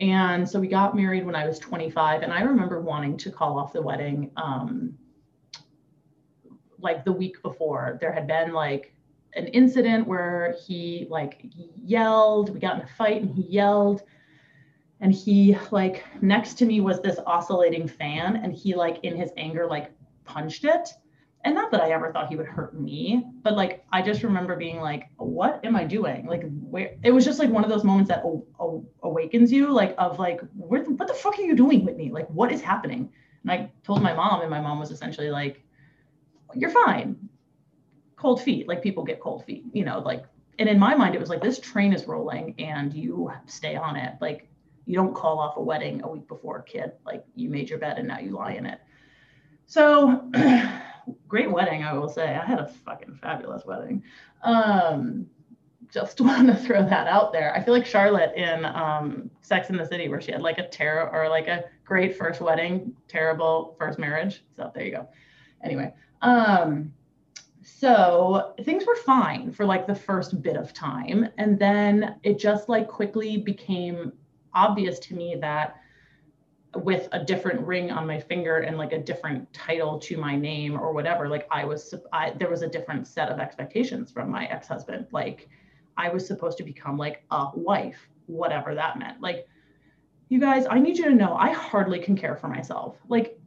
And 0.00 0.48
so 0.48 0.58
we 0.58 0.68
got 0.68 0.96
married 0.96 1.26
when 1.26 1.34
I 1.34 1.46
was 1.46 1.58
25. 1.58 2.22
And 2.22 2.32
I 2.32 2.40
remember 2.40 2.80
wanting 2.80 3.16
to 3.18 3.30
call 3.30 3.58
off 3.58 3.72
the 3.72 3.82
wedding 3.82 4.30
um, 4.36 4.94
like 6.80 7.04
the 7.04 7.12
week 7.12 7.42
before. 7.42 7.98
There 8.00 8.12
had 8.12 8.26
been 8.26 8.52
like 8.52 8.94
an 9.34 9.46
incident 9.48 10.06
where 10.06 10.56
he 10.66 11.06
like 11.10 11.44
yelled, 11.76 12.50
we 12.50 12.60
got 12.60 12.76
in 12.76 12.82
a 12.82 12.88
fight 12.96 13.22
and 13.22 13.34
he 13.34 13.42
yelled. 13.42 14.02
And 15.00 15.14
he 15.14 15.56
like 15.70 16.04
next 16.20 16.54
to 16.54 16.66
me 16.66 16.80
was 16.80 17.00
this 17.00 17.20
oscillating 17.24 17.86
fan, 17.86 18.36
and 18.36 18.52
he 18.52 18.74
like 18.74 18.98
in 19.04 19.16
his 19.16 19.30
anger 19.36 19.66
like 19.66 19.92
punched 20.24 20.64
it. 20.64 20.88
And 21.44 21.54
not 21.54 21.70
that 21.70 21.80
I 21.80 21.92
ever 21.92 22.12
thought 22.12 22.28
he 22.28 22.34
would 22.34 22.46
hurt 22.46 22.78
me, 22.78 23.24
but 23.42 23.54
like 23.54 23.84
I 23.92 24.02
just 24.02 24.24
remember 24.24 24.56
being 24.56 24.80
like, 24.80 25.04
what 25.16 25.64
am 25.64 25.76
I 25.76 25.84
doing? 25.84 26.26
Like, 26.26 26.42
where 26.68 26.96
it 27.04 27.12
was 27.12 27.24
just 27.24 27.38
like 27.38 27.48
one 27.48 27.62
of 27.62 27.70
those 27.70 27.84
moments 27.84 28.08
that 28.08 28.24
awakens 29.04 29.52
you, 29.52 29.70
like, 29.70 29.94
of 29.98 30.18
like, 30.18 30.40
what 30.56 30.84
the 30.84 31.14
fuck 31.14 31.38
are 31.38 31.42
you 31.42 31.54
doing 31.54 31.84
with 31.84 31.96
me? 31.96 32.10
Like, 32.10 32.26
what 32.28 32.50
is 32.50 32.60
happening? 32.60 33.08
And 33.44 33.52
I 33.52 33.70
told 33.84 34.02
my 34.02 34.12
mom, 34.12 34.40
and 34.40 34.50
my 34.50 34.60
mom 34.60 34.80
was 34.80 34.90
essentially 34.90 35.30
like, 35.30 35.62
you're 36.54 36.70
fine. 36.70 37.28
Cold 38.16 38.42
feet, 38.42 38.66
like 38.68 38.82
people 38.82 39.04
get 39.04 39.20
cold 39.20 39.44
feet, 39.44 39.64
you 39.72 39.84
know, 39.84 40.00
like, 40.00 40.24
and 40.58 40.68
in 40.68 40.78
my 40.78 40.94
mind, 40.94 41.14
it 41.14 41.20
was 41.20 41.30
like, 41.30 41.40
this 41.40 41.60
train 41.60 41.92
is 41.92 42.06
rolling 42.06 42.54
and 42.58 42.92
you 42.92 43.30
stay 43.46 43.76
on 43.76 43.96
it. 43.96 44.14
Like, 44.20 44.48
you 44.86 44.96
don't 44.96 45.14
call 45.14 45.38
off 45.38 45.56
a 45.56 45.62
wedding 45.62 46.02
a 46.02 46.08
week 46.08 46.26
before, 46.26 46.62
kid. 46.62 46.92
Like, 47.06 47.24
you 47.36 47.48
made 47.48 47.70
your 47.70 47.78
bed 47.78 47.98
and 47.98 48.08
now 48.08 48.18
you 48.18 48.30
lie 48.30 48.52
in 48.52 48.66
it. 48.66 48.80
So 49.66 50.30
great 51.28 51.50
wedding, 51.50 51.84
I 51.84 51.92
will 51.92 52.08
say. 52.08 52.34
I 52.34 52.44
had 52.44 52.58
a 52.58 52.66
fucking 52.66 53.18
fabulous 53.22 53.64
wedding. 53.64 54.02
Um, 54.42 55.26
just 55.92 56.20
want 56.22 56.48
to 56.48 56.56
throw 56.56 56.82
that 56.82 57.06
out 57.06 57.32
there. 57.32 57.54
I 57.54 57.62
feel 57.62 57.74
like 57.74 57.86
Charlotte 57.86 58.34
in 58.36 58.64
um, 58.64 59.30
Sex 59.42 59.70
in 59.70 59.76
the 59.76 59.86
City, 59.86 60.08
where 60.08 60.20
she 60.20 60.32
had 60.32 60.42
like 60.42 60.58
a 60.58 60.68
terror 60.68 61.10
or 61.10 61.28
like 61.28 61.48
a 61.48 61.64
great 61.84 62.16
first 62.16 62.40
wedding, 62.40 62.94
terrible 63.08 63.76
first 63.78 63.98
marriage. 63.98 64.42
So 64.56 64.70
there 64.74 64.84
you 64.84 64.92
go. 64.92 65.08
Anyway, 65.62 65.92
um, 66.22 66.92
so 67.62 68.54
things 68.64 68.86
were 68.86 68.96
fine 68.96 69.52
for 69.52 69.64
like 69.64 69.86
the 69.86 69.94
first 69.94 70.42
bit 70.42 70.56
of 70.56 70.72
time, 70.72 71.28
and 71.38 71.58
then 71.58 72.16
it 72.22 72.38
just 72.38 72.68
like 72.68 72.88
quickly 72.88 73.36
became 73.36 74.12
obvious 74.54 74.98
to 74.98 75.14
me 75.14 75.36
that 75.40 75.76
with 76.74 77.08
a 77.12 77.24
different 77.24 77.60
ring 77.60 77.90
on 77.90 78.06
my 78.06 78.20
finger 78.20 78.58
and 78.58 78.76
like 78.76 78.92
a 78.92 78.98
different 78.98 79.50
title 79.52 79.98
to 79.98 80.16
my 80.16 80.36
name 80.36 80.78
or 80.78 80.92
whatever 80.92 81.28
like 81.28 81.46
i 81.50 81.64
was 81.64 81.94
I, 82.12 82.30
there 82.38 82.50
was 82.50 82.62
a 82.62 82.68
different 82.68 83.06
set 83.06 83.30
of 83.30 83.38
expectations 83.38 84.10
from 84.12 84.30
my 84.30 84.46
ex-husband. 84.46 85.06
Like 85.10 85.48
i 85.96 86.08
was 86.08 86.26
supposed 86.26 86.58
to 86.58 86.64
become 86.64 86.98
like 86.98 87.24
a 87.30 87.50
wife 87.54 88.08
whatever 88.26 88.74
that 88.74 88.98
meant. 88.98 89.20
Like 89.20 89.48
you 90.28 90.38
guys 90.38 90.66
i 90.68 90.78
need 90.78 90.98
you 90.98 91.04
to 91.04 91.14
know 91.14 91.34
i 91.34 91.52
hardly 91.52 92.00
can 92.00 92.16
care 92.16 92.36
for 92.36 92.48
myself. 92.48 92.96
Like 93.08 93.37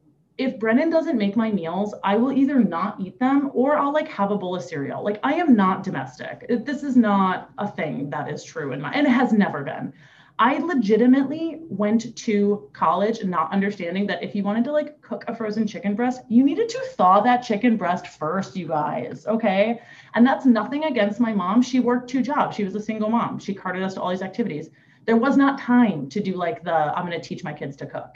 if 0.41 0.59
brennan 0.59 0.89
doesn't 0.89 1.17
make 1.17 1.35
my 1.35 1.51
meals 1.51 1.93
i 2.03 2.15
will 2.15 2.31
either 2.31 2.59
not 2.59 2.99
eat 2.99 3.17
them 3.19 3.49
or 3.53 3.77
i'll 3.77 3.93
like 3.93 4.07
have 4.07 4.31
a 4.31 4.37
bowl 4.37 4.55
of 4.55 4.63
cereal 4.63 5.03
like 5.03 5.19
i 5.23 5.33
am 5.33 5.55
not 5.55 5.83
domestic 5.83 6.45
this 6.65 6.83
is 6.83 6.95
not 6.95 7.51
a 7.59 7.67
thing 7.67 8.09
that 8.09 8.29
is 8.29 8.43
true 8.43 8.73
in 8.73 8.81
my 8.81 8.91
and 8.91 9.05
it 9.05 9.11
has 9.11 9.31
never 9.31 9.63
been 9.63 9.93
I 10.39 10.57
legitimately 10.57 11.59
went 11.69 12.15
to 12.17 12.67
college 12.73 13.23
not 13.23 13.53
understanding 13.53 14.07
that 14.07 14.23
if 14.23 14.33
you 14.33 14.41
wanted 14.41 14.63
to 14.63 14.71
like 14.71 14.99
cook 15.03 15.23
a 15.27 15.35
frozen 15.35 15.67
chicken 15.67 15.93
breast, 15.93 16.23
you 16.29 16.43
needed 16.43 16.67
to 16.69 16.79
thaw 16.93 17.21
that 17.21 17.43
chicken 17.43 17.77
breast 17.77 18.07
first, 18.07 18.55
you 18.55 18.67
guys. 18.67 19.27
Okay. 19.27 19.79
And 20.15 20.25
that's 20.25 20.47
nothing 20.47 20.85
against 20.85 21.19
my 21.19 21.31
mom. 21.31 21.61
She 21.61 21.79
worked 21.79 22.09
two 22.09 22.23
jobs. 22.23 22.55
She 22.55 22.63
was 22.63 22.73
a 22.73 22.81
single 22.81 23.11
mom. 23.11 23.37
She 23.37 23.53
carted 23.53 23.83
us 23.83 23.93
to 23.93 24.01
all 24.01 24.09
these 24.09 24.23
activities. 24.23 24.71
There 25.05 25.15
was 25.15 25.37
not 25.37 25.59
time 25.59 26.09
to 26.09 26.19
do 26.19 26.33
like 26.33 26.63
the 26.63 26.73
I'm 26.73 27.05
going 27.05 27.21
to 27.21 27.27
teach 27.27 27.43
my 27.43 27.53
kids 27.53 27.75
to 27.77 27.85
cook. 27.85 28.15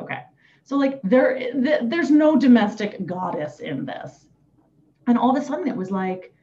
Okay. 0.00 0.22
So 0.68 0.76
like 0.76 1.00
there 1.02 1.38
th- 1.38 1.80
there's 1.84 2.10
no 2.10 2.36
domestic 2.36 3.06
goddess 3.06 3.60
in 3.60 3.86
this. 3.86 4.26
And 5.06 5.16
all 5.16 5.34
of 5.34 5.42
a 5.42 5.44
sudden 5.44 5.66
it 5.66 5.74
was 5.74 5.90
like 5.90 6.34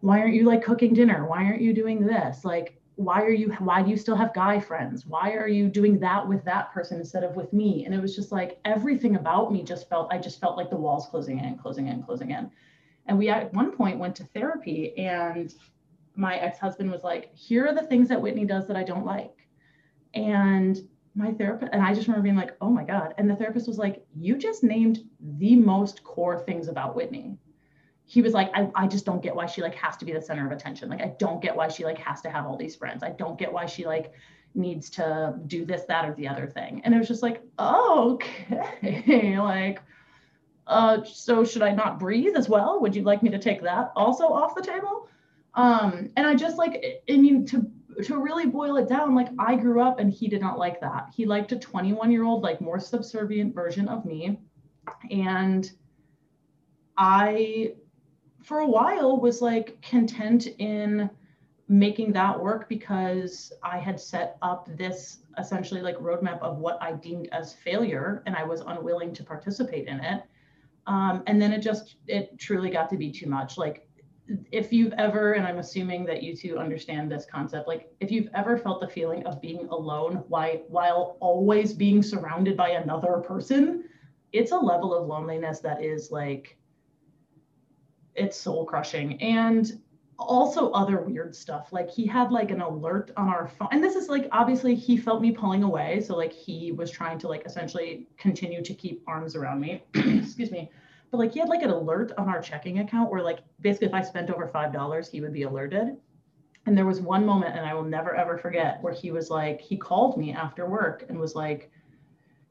why 0.00 0.18
aren't 0.18 0.34
you 0.34 0.42
like 0.44 0.64
cooking 0.64 0.94
dinner? 0.94 1.24
Why 1.24 1.44
aren't 1.44 1.62
you 1.62 1.72
doing 1.72 2.04
this? 2.04 2.44
Like 2.44 2.80
why 2.96 3.22
are 3.22 3.30
you 3.30 3.52
why 3.60 3.84
do 3.84 3.90
you 3.90 3.96
still 3.96 4.14
have 4.14 4.32
guy 4.34 4.60
friends 4.60 5.04
why 5.04 5.32
are 5.32 5.48
you 5.48 5.68
doing 5.68 5.98
that 5.98 6.26
with 6.28 6.44
that 6.44 6.72
person 6.72 7.00
instead 7.00 7.24
of 7.24 7.34
with 7.34 7.52
me 7.52 7.84
and 7.84 7.92
it 7.92 8.00
was 8.00 8.14
just 8.14 8.30
like 8.30 8.60
everything 8.64 9.16
about 9.16 9.52
me 9.52 9.64
just 9.64 9.88
felt 9.88 10.06
i 10.12 10.16
just 10.16 10.40
felt 10.40 10.56
like 10.56 10.70
the 10.70 10.76
walls 10.76 11.08
closing 11.08 11.40
in 11.40 11.58
closing 11.58 11.88
in 11.88 12.04
closing 12.04 12.30
in 12.30 12.48
and 13.06 13.18
we 13.18 13.28
at 13.28 13.52
one 13.52 13.72
point 13.72 13.98
went 13.98 14.14
to 14.14 14.22
therapy 14.26 14.96
and 14.96 15.54
my 16.14 16.36
ex-husband 16.36 16.88
was 16.88 17.02
like 17.02 17.34
here 17.34 17.66
are 17.66 17.74
the 17.74 17.82
things 17.88 18.08
that 18.08 18.20
whitney 18.20 18.44
does 18.44 18.68
that 18.68 18.76
i 18.76 18.84
don't 18.84 19.04
like 19.04 19.48
and 20.14 20.88
my 21.14 21.32
therapist 21.32 21.72
and 21.72 21.82
i 21.82 21.94
just 21.94 22.08
remember 22.08 22.24
being 22.24 22.36
like 22.36 22.56
oh 22.60 22.70
my 22.70 22.84
god. 22.84 23.14
And 23.18 23.30
the 23.30 23.36
therapist 23.36 23.68
was 23.68 23.78
like 23.78 24.04
you 24.16 24.36
just 24.36 24.64
named 24.64 25.04
the 25.20 25.56
most 25.56 26.02
core 26.02 26.38
things 26.38 26.68
about 26.68 26.96
whitney. 26.96 27.38
He 28.06 28.20
was 28.20 28.32
like 28.32 28.50
I, 28.54 28.68
I 28.74 28.86
just 28.86 29.06
don't 29.06 29.22
get 29.22 29.34
why 29.34 29.46
she 29.46 29.62
like 29.62 29.74
has 29.76 29.96
to 29.98 30.04
be 30.04 30.12
the 30.12 30.20
center 30.20 30.44
of 30.46 30.52
attention. 30.52 30.88
Like 30.88 31.02
i 31.02 31.14
don't 31.18 31.40
get 31.40 31.54
why 31.54 31.68
she 31.68 31.84
like 31.84 31.98
has 31.98 32.20
to 32.22 32.30
have 32.30 32.46
all 32.46 32.56
these 32.56 32.76
friends. 32.76 33.02
I 33.02 33.10
don't 33.10 33.38
get 33.38 33.52
why 33.52 33.66
she 33.66 33.86
like 33.86 34.12
needs 34.54 34.90
to 34.90 35.34
do 35.46 35.64
this 35.64 35.84
that 35.84 36.04
or 36.04 36.14
the 36.14 36.28
other 36.28 36.46
thing. 36.46 36.82
And 36.84 36.94
it 36.94 36.98
was 36.98 37.08
just 37.08 37.22
like 37.22 37.42
okay 37.58 39.36
like 39.38 39.82
uh 40.66 41.04
so 41.04 41.44
should 41.44 41.62
i 41.62 41.72
not 41.72 42.00
breathe 42.00 42.34
as 42.36 42.48
well? 42.48 42.80
Would 42.80 42.96
you 42.96 43.02
like 43.02 43.22
me 43.22 43.30
to 43.30 43.38
take 43.38 43.62
that 43.62 43.92
also 43.94 44.24
off 44.24 44.54
the 44.54 44.62
table? 44.62 45.08
Um 45.54 46.10
and 46.16 46.26
i 46.26 46.34
just 46.34 46.58
like 46.58 46.82
i 47.08 47.16
mean 47.16 47.46
to 47.46 47.70
to 48.04 48.18
really 48.18 48.46
boil 48.46 48.76
it 48.76 48.88
down 48.88 49.14
like 49.14 49.28
i 49.38 49.54
grew 49.54 49.80
up 49.80 49.98
and 49.98 50.12
he 50.12 50.28
did 50.28 50.40
not 50.40 50.58
like 50.58 50.80
that 50.80 51.08
he 51.14 51.26
liked 51.26 51.52
a 51.52 51.58
21 51.58 52.10
year 52.10 52.24
old 52.24 52.42
like 52.42 52.60
more 52.60 52.78
subservient 52.78 53.54
version 53.54 53.88
of 53.88 54.04
me 54.04 54.38
and 55.10 55.72
i 56.96 57.72
for 58.42 58.60
a 58.60 58.66
while 58.66 59.18
was 59.18 59.40
like 59.40 59.80
content 59.82 60.46
in 60.58 61.08
making 61.68 62.12
that 62.12 62.38
work 62.38 62.68
because 62.68 63.52
I 63.62 63.78
had 63.78 63.98
set 63.98 64.36
up 64.42 64.68
this 64.76 65.20
essentially 65.38 65.80
like 65.80 65.96
roadmap 65.96 66.40
of 66.40 66.58
what 66.58 66.80
I 66.80 66.92
deemed 66.92 67.28
as 67.32 67.54
failure 67.54 68.22
and 68.26 68.36
I 68.36 68.44
was 68.44 68.60
unwilling 68.60 69.14
to 69.14 69.24
participate 69.24 69.88
in 69.88 70.00
it. 70.00 70.22
Um, 70.86 71.22
and 71.26 71.40
then 71.40 71.52
it 71.52 71.60
just, 71.60 71.96
it 72.06 72.38
truly 72.38 72.68
got 72.68 72.90
to 72.90 72.98
be 72.98 73.10
too 73.10 73.26
much. 73.26 73.56
Like 73.56 73.88
if 74.50 74.72
you've 74.72 74.92
ever, 74.94 75.34
and 75.34 75.46
I'm 75.46 75.58
assuming 75.58 76.04
that 76.06 76.22
you 76.22 76.34
two 76.34 76.58
understand 76.58 77.10
this 77.10 77.26
concept, 77.26 77.68
like 77.68 77.92
if 78.00 78.10
you've 78.10 78.28
ever 78.34 78.56
felt 78.56 78.80
the 78.80 78.88
feeling 78.88 79.24
of 79.26 79.40
being 79.40 79.66
alone 79.68 80.24
while, 80.28 80.62
while 80.68 81.16
always 81.20 81.72
being 81.72 82.02
surrounded 82.02 82.56
by 82.56 82.70
another 82.70 83.18
person, 83.18 83.84
it's 84.32 84.52
a 84.52 84.56
level 84.56 84.94
of 84.94 85.06
loneliness 85.06 85.60
that 85.60 85.82
is 85.82 86.10
like, 86.10 86.56
it's 88.14 88.36
soul 88.36 88.64
crushing 88.64 89.20
and 89.20 89.80
also 90.18 90.70
other 90.70 91.00
weird 91.00 91.34
stuff 91.34 91.72
like 91.72 91.90
he 91.90 92.06
had 92.06 92.30
like 92.30 92.52
an 92.52 92.60
alert 92.60 93.10
on 93.16 93.28
our 93.28 93.48
phone 93.48 93.68
and 93.72 93.82
this 93.82 93.96
is 93.96 94.08
like 94.08 94.28
obviously 94.30 94.72
he 94.74 94.96
felt 94.96 95.20
me 95.20 95.32
pulling 95.32 95.64
away 95.64 96.00
so 96.00 96.16
like 96.16 96.32
he 96.32 96.70
was 96.70 96.90
trying 96.90 97.18
to 97.18 97.26
like 97.26 97.44
essentially 97.44 98.06
continue 98.16 98.62
to 98.62 98.72
keep 98.72 99.02
arms 99.08 99.34
around 99.34 99.60
me 99.60 99.82
excuse 99.94 100.52
me 100.52 100.70
but 101.14 101.20
like 101.22 101.32
he 101.32 101.38
had 101.40 101.48
like 101.48 101.62
an 101.62 101.70
alert 101.70 102.12
on 102.18 102.28
our 102.28 102.42
checking 102.42 102.80
account 102.80 103.10
where 103.10 103.22
like 103.22 103.40
basically 103.60 103.86
if 103.86 103.94
i 103.94 104.02
spent 104.02 104.30
over 104.30 104.48
five 104.48 104.72
dollars 104.72 105.08
he 105.08 105.20
would 105.20 105.32
be 105.32 105.42
alerted 105.44 105.96
And 106.66 106.76
there 106.76 106.86
was 106.86 107.00
one 107.00 107.26
moment, 107.26 107.56
and 107.56 107.66
I 107.66 107.74
will 107.74 107.84
never 107.84 108.14
ever 108.16 108.38
forget, 108.38 108.82
where 108.82 108.94
he 108.94 109.10
was 109.10 109.28
like, 109.30 109.60
he 109.60 109.76
called 109.76 110.16
me 110.16 110.32
after 110.32 110.66
work 110.66 111.04
and 111.08 111.18
was 111.18 111.34
like, 111.34 111.70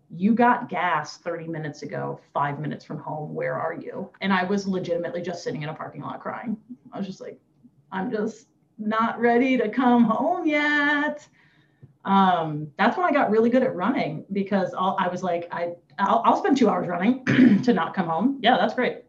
you 0.10 0.36
got 0.36 0.70
gas 0.70 1.18
30 1.18 1.48
minutes 1.48 1.82
ago, 1.82 2.20
five 2.34 2.60
minutes 2.60 2.86
from 2.86 3.00
home. 3.00 3.34
Where 3.34 3.56
are 3.56 3.74
you? 3.74 4.12
And 4.22 4.32
I 4.32 4.44
was 4.44 4.68
legitimately 4.68 5.24
just 5.24 5.44
sitting 5.44 5.64
in 5.64 5.70
a 5.70 5.74
parking 5.74 6.02
lot 6.04 6.22
crying. 6.22 6.58
I 6.92 6.98
was 7.00 7.08
just 7.08 7.22
like, 7.22 7.40
I'm 7.92 8.12
just 8.12 8.48
not 8.78 9.20
ready 9.20 9.58
to 9.58 9.70
come 9.70 10.04
home 10.04 10.46
yet. 10.48 11.28
Um, 12.06 12.68
that's 12.78 12.98
when 12.98 13.08
I 13.08 13.12
got 13.12 13.32
really 13.32 13.50
good 13.50 13.64
at 13.64 13.76
running 13.76 14.26
because 14.34 14.76
I'll, 14.78 14.96
I 15.00 15.08
was 15.08 15.24
like, 15.24 15.48
I, 15.52 15.74
I'll, 16.00 16.22
I'll 16.26 16.38
spend 16.38 16.58
two 16.58 16.70
hours 16.70 16.88
running 16.88 17.26
to 17.64 17.74
not 17.74 17.94
come 17.94 18.08
home. 18.08 18.40
Yeah, 18.42 18.58
that's 18.58 18.74
great. 18.74 19.04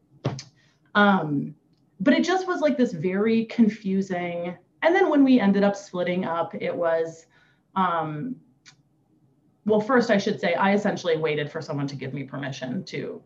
Um, 0.95 1.55
but 2.01 2.15
it 2.15 2.25
just 2.25 2.47
was 2.47 2.61
like 2.61 2.77
this 2.77 2.93
very 2.93 3.47
confusing. 3.47 4.57
And 4.83 4.95
then 4.95 5.09
when 5.09 5.25
we 5.25 5.41
ended 5.41 5.63
up 5.63 5.77
splitting 5.77 6.25
up, 6.25 6.55
it 6.55 6.75
was, 6.75 7.27
um, 7.75 8.37
well 9.65 9.81
first 9.81 10.11
i 10.11 10.19
should 10.19 10.41
say 10.41 10.55
i 10.55 10.73
essentially 10.73 11.17
waited 11.17 11.51
for 11.51 11.61
someone 11.61 11.87
to 11.87 11.97
give 11.97 12.13
me 12.13 12.25
permission 12.25 12.85
to 12.85 13.23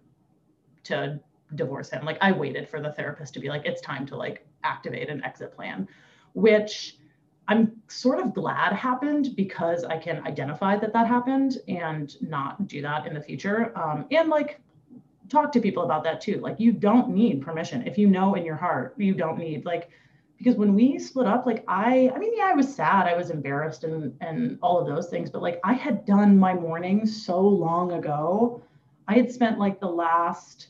to 0.85 1.19
divorce 1.55 1.91
him 1.91 2.05
like 2.05 2.19
i 2.21 2.31
waited 2.31 2.69
for 2.69 2.81
the 2.81 2.93
therapist 2.93 3.35
to 3.35 3.41
be 3.41 3.49
like 3.49 3.65
it's 3.65 3.81
time 3.81 4.07
to 4.07 4.17
like 4.17 4.47
activate 4.65 5.09
an 5.09 5.23
exit 5.25 5.55
plan 5.55 5.89
which 6.35 6.97
i'm 7.49 7.73
sort 7.89 8.21
of 8.21 8.35
glad 8.35 8.73
happened 8.73 9.35
because 9.37 9.85
i 9.85 9.97
can 9.97 10.25
identify 10.27 10.77
that 10.77 10.93
that 10.93 11.07
happened 11.07 11.59
and 11.69 12.21
not 12.23 12.67
do 12.67 12.81
that 12.83 13.07
in 13.07 13.15
the 13.15 13.21
future. 13.21 13.77
Um, 13.77 14.07
and 14.11 14.29
like 14.29 14.61
talk 15.29 15.53
to 15.53 15.61
people 15.61 15.85
about 15.85 16.05
that 16.05 16.21
too. 16.21 16.39
Like 16.41 16.59
you 16.59 16.73
don't 16.73 17.11
need 17.11 17.43
permission. 17.43 17.87
If 17.87 17.99
you 17.99 18.09
know 18.09 18.35
in 18.35 18.45
your 18.45 18.57
heart 18.57 18.95
you 18.97 19.15
don't 19.15 19.39
need 19.39 19.65
like 19.65 19.91
because 20.39 20.55
when 20.55 20.75
we 20.75 20.99
split 21.01 21.27
up 21.27 21.47
like 21.47 21.65
i 21.67 22.11
i 22.15 22.19
mean 22.19 22.33
yeah 22.37 22.47
i 22.47 22.55
was 22.55 22.73
sad. 22.75 23.07
I 23.07 23.17
was 23.17 23.31
embarrassed 23.31 23.85
and 23.85 24.15
and 24.21 24.59
all 24.63 24.79
of 24.79 24.87
those 24.87 25.09
things 25.09 25.31
but 25.31 25.43
like 25.43 25.61
i 25.65 25.73
had 25.73 26.05
done 26.05 26.39
my 26.39 26.55
mornings 26.55 27.25
so 27.25 27.41
long 27.41 27.93
ago. 27.93 28.63
I 29.07 29.15
had 29.15 29.31
spent 29.33 29.59
like 29.59 29.81
the 29.81 29.89
last 29.89 30.69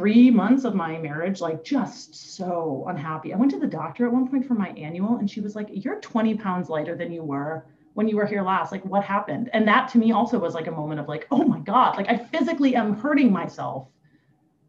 three 0.00 0.30
months 0.30 0.64
of 0.64 0.74
my 0.74 0.96
marriage 0.96 1.40
like 1.40 1.62
just 1.62 2.36
so 2.36 2.84
unhappy. 2.88 3.34
I 3.34 3.36
went 3.36 3.50
to 3.50 3.58
the 3.58 3.66
doctor 3.66 4.06
at 4.06 4.12
one 4.12 4.28
point 4.28 4.46
for 4.46 4.54
my 4.54 4.70
annual 4.70 5.18
and 5.18 5.30
she 5.30 5.40
was 5.40 5.54
like 5.54 5.68
you're 5.70 6.00
20 6.00 6.36
pounds 6.36 6.70
lighter 6.70 6.96
than 6.96 7.12
you 7.12 7.22
were 7.22 7.66
when 7.92 8.08
you 8.08 8.16
were 8.16 8.24
here 8.24 8.42
last. 8.42 8.72
Like 8.72 8.84
what 8.84 9.04
happened? 9.04 9.50
And 9.52 9.68
that 9.68 9.90
to 9.90 9.98
me 9.98 10.12
also 10.12 10.38
was 10.38 10.54
like 10.54 10.68
a 10.68 10.72
moment 10.72 11.00
of 11.00 11.08
like 11.08 11.26
oh 11.30 11.44
my 11.44 11.60
god 11.60 11.98
like 11.98 12.08
i 12.08 12.16
physically 12.16 12.74
am 12.76 12.96
hurting 12.96 13.30
myself 13.30 13.88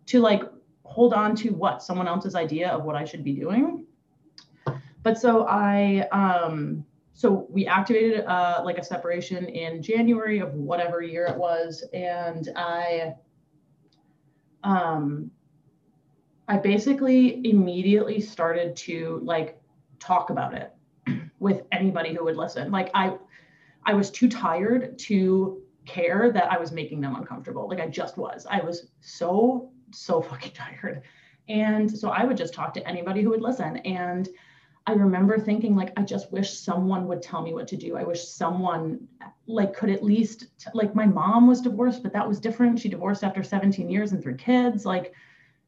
to 0.07 0.19
like 0.19 0.43
hold 0.91 1.13
on 1.13 1.35
to 1.37 1.51
what? 1.51 1.81
Someone 1.81 2.07
else's 2.07 2.35
idea 2.35 2.69
of 2.69 2.83
what 2.83 2.95
I 2.95 3.05
should 3.05 3.23
be 3.23 3.33
doing. 3.33 3.85
But 5.03 5.17
so 5.17 5.47
I, 5.47 6.07
um, 6.11 6.85
so 7.13 7.47
we 7.49 7.65
activated 7.65 8.25
uh, 8.25 8.61
like 8.65 8.77
a 8.77 8.83
separation 8.83 9.45
in 9.45 9.81
January 9.81 10.39
of 10.39 10.53
whatever 10.53 11.01
year 11.01 11.25
it 11.27 11.37
was, 11.37 11.83
and 11.93 12.49
I, 12.55 13.15
um, 14.63 15.31
I 16.47 16.57
basically 16.57 17.47
immediately 17.49 18.19
started 18.19 18.75
to 18.77 19.21
like 19.23 19.61
talk 19.99 20.29
about 20.29 20.53
it 20.53 20.73
with 21.39 21.63
anybody 21.71 22.13
who 22.13 22.23
would 22.25 22.35
listen. 22.35 22.71
Like 22.71 22.91
I, 22.93 23.15
I 23.85 23.93
was 23.93 24.11
too 24.11 24.29
tired 24.29 24.97
to 24.99 25.61
care 25.85 26.31
that 26.31 26.51
I 26.51 26.57
was 26.57 26.71
making 26.71 27.01
them 27.01 27.15
uncomfortable. 27.15 27.67
Like 27.67 27.79
I 27.79 27.87
just 27.87 28.17
was. 28.17 28.45
I 28.49 28.61
was 28.61 28.87
so 28.99 29.71
so 29.91 30.21
fucking 30.21 30.51
tired. 30.55 31.03
And 31.49 31.89
so 31.89 32.09
I 32.09 32.23
would 32.23 32.37
just 32.37 32.53
talk 32.53 32.73
to 32.75 32.87
anybody 32.87 33.21
who 33.21 33.29
would 33.29 33.41
listen. 33.41 33.77
And 33.77 34.29
I 34.87 34.93
remember 34.93 35.37
thinking 35.37 35.75
like 35.75 35.93
I 35.97 36.03
just 36.03 36.31
wish 36.31 36.57
someone 36.57 37.07
would 37.07 37.21
tell 37.21 37.41
me 37.41 37.53
what 37.53 37.67
to 37.67 37.77
do. 37.77 37.95
I 37.95 38.03
wish 38.03 38.23
someone 38.27 39.07
like 39.45 39.75
could 39.75 39.89
at 39.89 40.03
least 40.03 40.47
like 40.73 40.95
my 40.95 41.05
mom 41.05 41.47
was 41.47 41.61
divorced, 41.61 42.01
but 42.01 42.13
that 42.13 42.27
was 42.27 42.39
different. 42.39 42.79
She 42.79 42.89
divorced 42.89 43.23
after 43.23 43.43
17 43.43 43.89
years 43.89 44.11
and 44.11 44.21
three 44.23 44.35
kids. 44.35 44.85
Like 44.85 45.13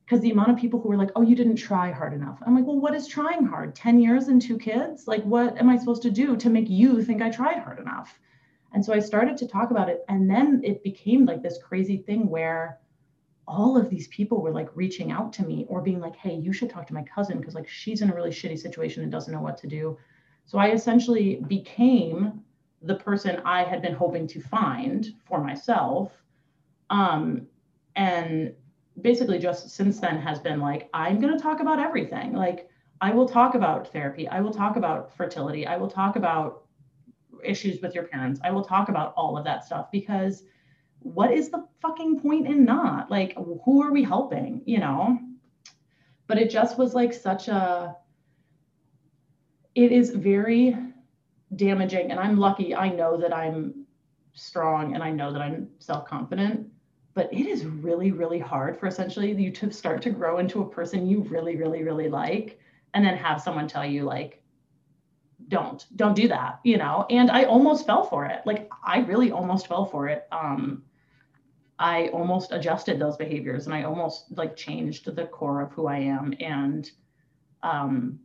because 0.06 0.20
the 0.22 0.32
amount 0.32 0.50
of 0.50 0.58
people 0.58 0.82
who 0.82 0.90
were 0.90 0.98
like, 0.98 1.12
"Oh, 1.16 1.22
you 1.22 1.36
didn't 1.36 1.56
try 1.56 1.92
hard 1.92 2.14
enough." 2.14 2.42
I'm 2.46 2.56
like, 2.56 2.66
"Well, 2.66 2.80
what 2.80 2.96
is 2.96 3.08
trying 3.08 3.46
hard? 3.46 3.76
10 3.76 4.00
years 4.00 4.28
and 4.28 4.42
two 4.42 4.58
kids? 4.58 5.08
Like 5.08 5.24
what 5.24 5.58
am 5.60 5.70
I 5.70 5.78
supposed 5.78 6.02
to 6.04 6.12
do 6.12 6.36
to 6.38 6.50
make 6.50 6.70
you 6.70 7.04
think 7.04 7.22
I 7.22 7.30
tried 7.30 7.60
hard 7.60 7.80
enough?" 7.80 8.20
And 8.74 8.84
so 8.84 8.94
I 8.94 9.00
started 9.00 9.38
to 9.38 9.48
talk 9.48 9.70
about 9.70 9.90
it 9.90 10.04
and 10.10 10.30
then 10.30 10.62
it 10.64 10.84
became 10.84 11.26
like 11.26 11.44
this 11.44 11.60
crazy 11.64 11.98
thing 11.98 12.30
where 12.30 12.80
all 13.48 13.78
of 13.78 13.90
these 13.90 14.08
people 14.08 14.42
were 14.42 14.52
like 14.52 14.70
reaching 14.76 15.12
out 15.12 15.34
to 15.34 15.44
me 15.44 15.66
or 15.70 15.82
being 15.82 16.00
like, 16.00 16.16
hey, 16.16 16.34
you 16.34 16.54
should 16.54 16.70
talk 16.70 16.88
to 16.88 16.94
my 16.94 17.04
cousin 17.04 17.40
because 17.40 17.56
like 17.56 17.68
she's 17.68 18.02
in 18.02 18.10
a 18.10 18.16
really 18.16 18.30
shitty 18.30 18.58
situation 18.58 19.04
and 19.04 19.12
doesn't 19.12 19.34
know 19.34 19.42
what 19.42 19.58
to 19.58 19.68
do. 19.68 19.98
So 20.46 20.58
I 20.58 20.72
essentially 20.72 21.42
became 21.48 22.42
the 22.82 22.96
person 22.96 23.42
I 23.46 23.64
had 23.64 23.82
been 23.82 23.94
hoping 23.94 24.28
to 24.28 24.42
find 24.42 25.14
for 25.26 25.44
myself. 25.44 26.12
Um, 26.90 27.48
and 27.96 28.54
basically 29.02 29.40
just 29.40 29.70
since 29.70 30.00
then 30.00 30.18
has 30.20 30.40
been 30.40 30.60
like, 30.60 30.90
I'm 30.94 31.20
going 31.20 31.36
to 31.36 31.42
talk 31.42 31.60
about 31.60 31.80
everything. 31.80 32.34
Like, 32.34 32.70
I 33.02 33.12
will 33.12 33.28
talk 33.28 33.56
about 33.56 33.92
therapy. 33.92 34.28
I 34.28 34.40
will 34.40 34.54
talk 34.54 34.76
about 34.76 35.16
fertility. 35.16 35.66
I 35.68 35.76
will 35.78 35.90
talk 35.90 36.16
about 36.16 36.64
issues 37.44 37.82
with 37.82 37.94
your 37.94 38.06
parents. 38.06 38.40
I 38.44 38.52
will 38.52 38.64
talk 38.64 38.90
about 38.90 39.14
all 39.18 39.38
of 39.38 39.44
that 39.44 39.66
stuff 39.66 39.92
because 39.92 40.44
what 41.04 41.32
is 41.32 41.50
the 41.50 41.68
fucking 41.82 42.20
point 42.20 42.48
in 42.48 42.66
not? 42.66 43.12
Like, 43.12 43.36
who 43.36 43.84
are 43.84 43.92
we 43.92 44.04
helping? 44.04 44.62
You 44.66 44.80
know? 44.80 45.20
But 46.28 46.38
it 46.38 46.50
just 46.50 46.78
was 46.78 46.94
like 46.94 47.14
such 47.14 47.48
a, 47.48 47.96
it 49.76 49.92
is 49.92 50.12
very 50.12 50.78
damaging. 51.56 52.12
And 52.12 52.20
I'm 52.20 52.38
lucky. 52.38 52.74
I 52.74 52.90
know 52.90 53.18
that 53.18 53.34
I'm 53.34 53.86
strong 54.34 54.96
and 54.96 55.04
I 55.04 55.12
know 55.12 55.32
that 55.34 55.42
I'm 55.42 55.70
self 55.80 56.06
confident. 56.06 56.68
But 57.14 57.32
it 57.32 57.46
is 57.46 57.66
really, 57.66 58.12
really 58.12 58.40
hard 58.40 58.80
for 58.80 58.88
essentially 58.88 59.32
you 59.34 59.52
to 59.52 59.72
start 59.72 60.02
to 60.04 60.10
grow 60.10 60.40
into 60.40 60.62
a 60.62 60.70
person 60.70 61.08
you 61.08 61.22
really, 61.22 61.56
really, 61.56 61.84
really 61.84 62.10
like, 62.10 62.60
and 62.96 63.06
then 63.06 63.16
have 63.18 63.40
someone 63.40 63.68
tell 63.68 63.86
you, 63.86 64.04
like, 64.04 64.44
don't 65.50 65.86
don't 65.96 66.16
do 66.16 66.28
that 66.28 66.60
you 66.64 66.78
know 66.78 67.06
and 67.10 67.30
i 67.30 67.44
almost 67.44 67.86
fell 67.86 68.04
for 68.04 68.26
it 68.26 68.42
like 68.46 68.70
i 68.84 69.00
really 69.00 69.32
almost 69.32 69.68
fell 69.68 69.86
for 69.86 70.08
it 70.08 70.26
um 70.32 70.84
I 71.80 72.08
almost 72.10 72.52
adjusted 72.52 73.00
those 73.00 73.18
behaviors 73.18 73.66
and 73.66 73.74
I 73.74 73.84
almost 73.84 74.26
like 74.38 74.56
changed 74.56 75.14
the 75.16 75.26
core 75.26 75.62
of 75.62 75.72
who 75.72 75.88
I 75.88 75.98
am. 75.98 76.34
And 76.40 76.90
um, 77.64 78.20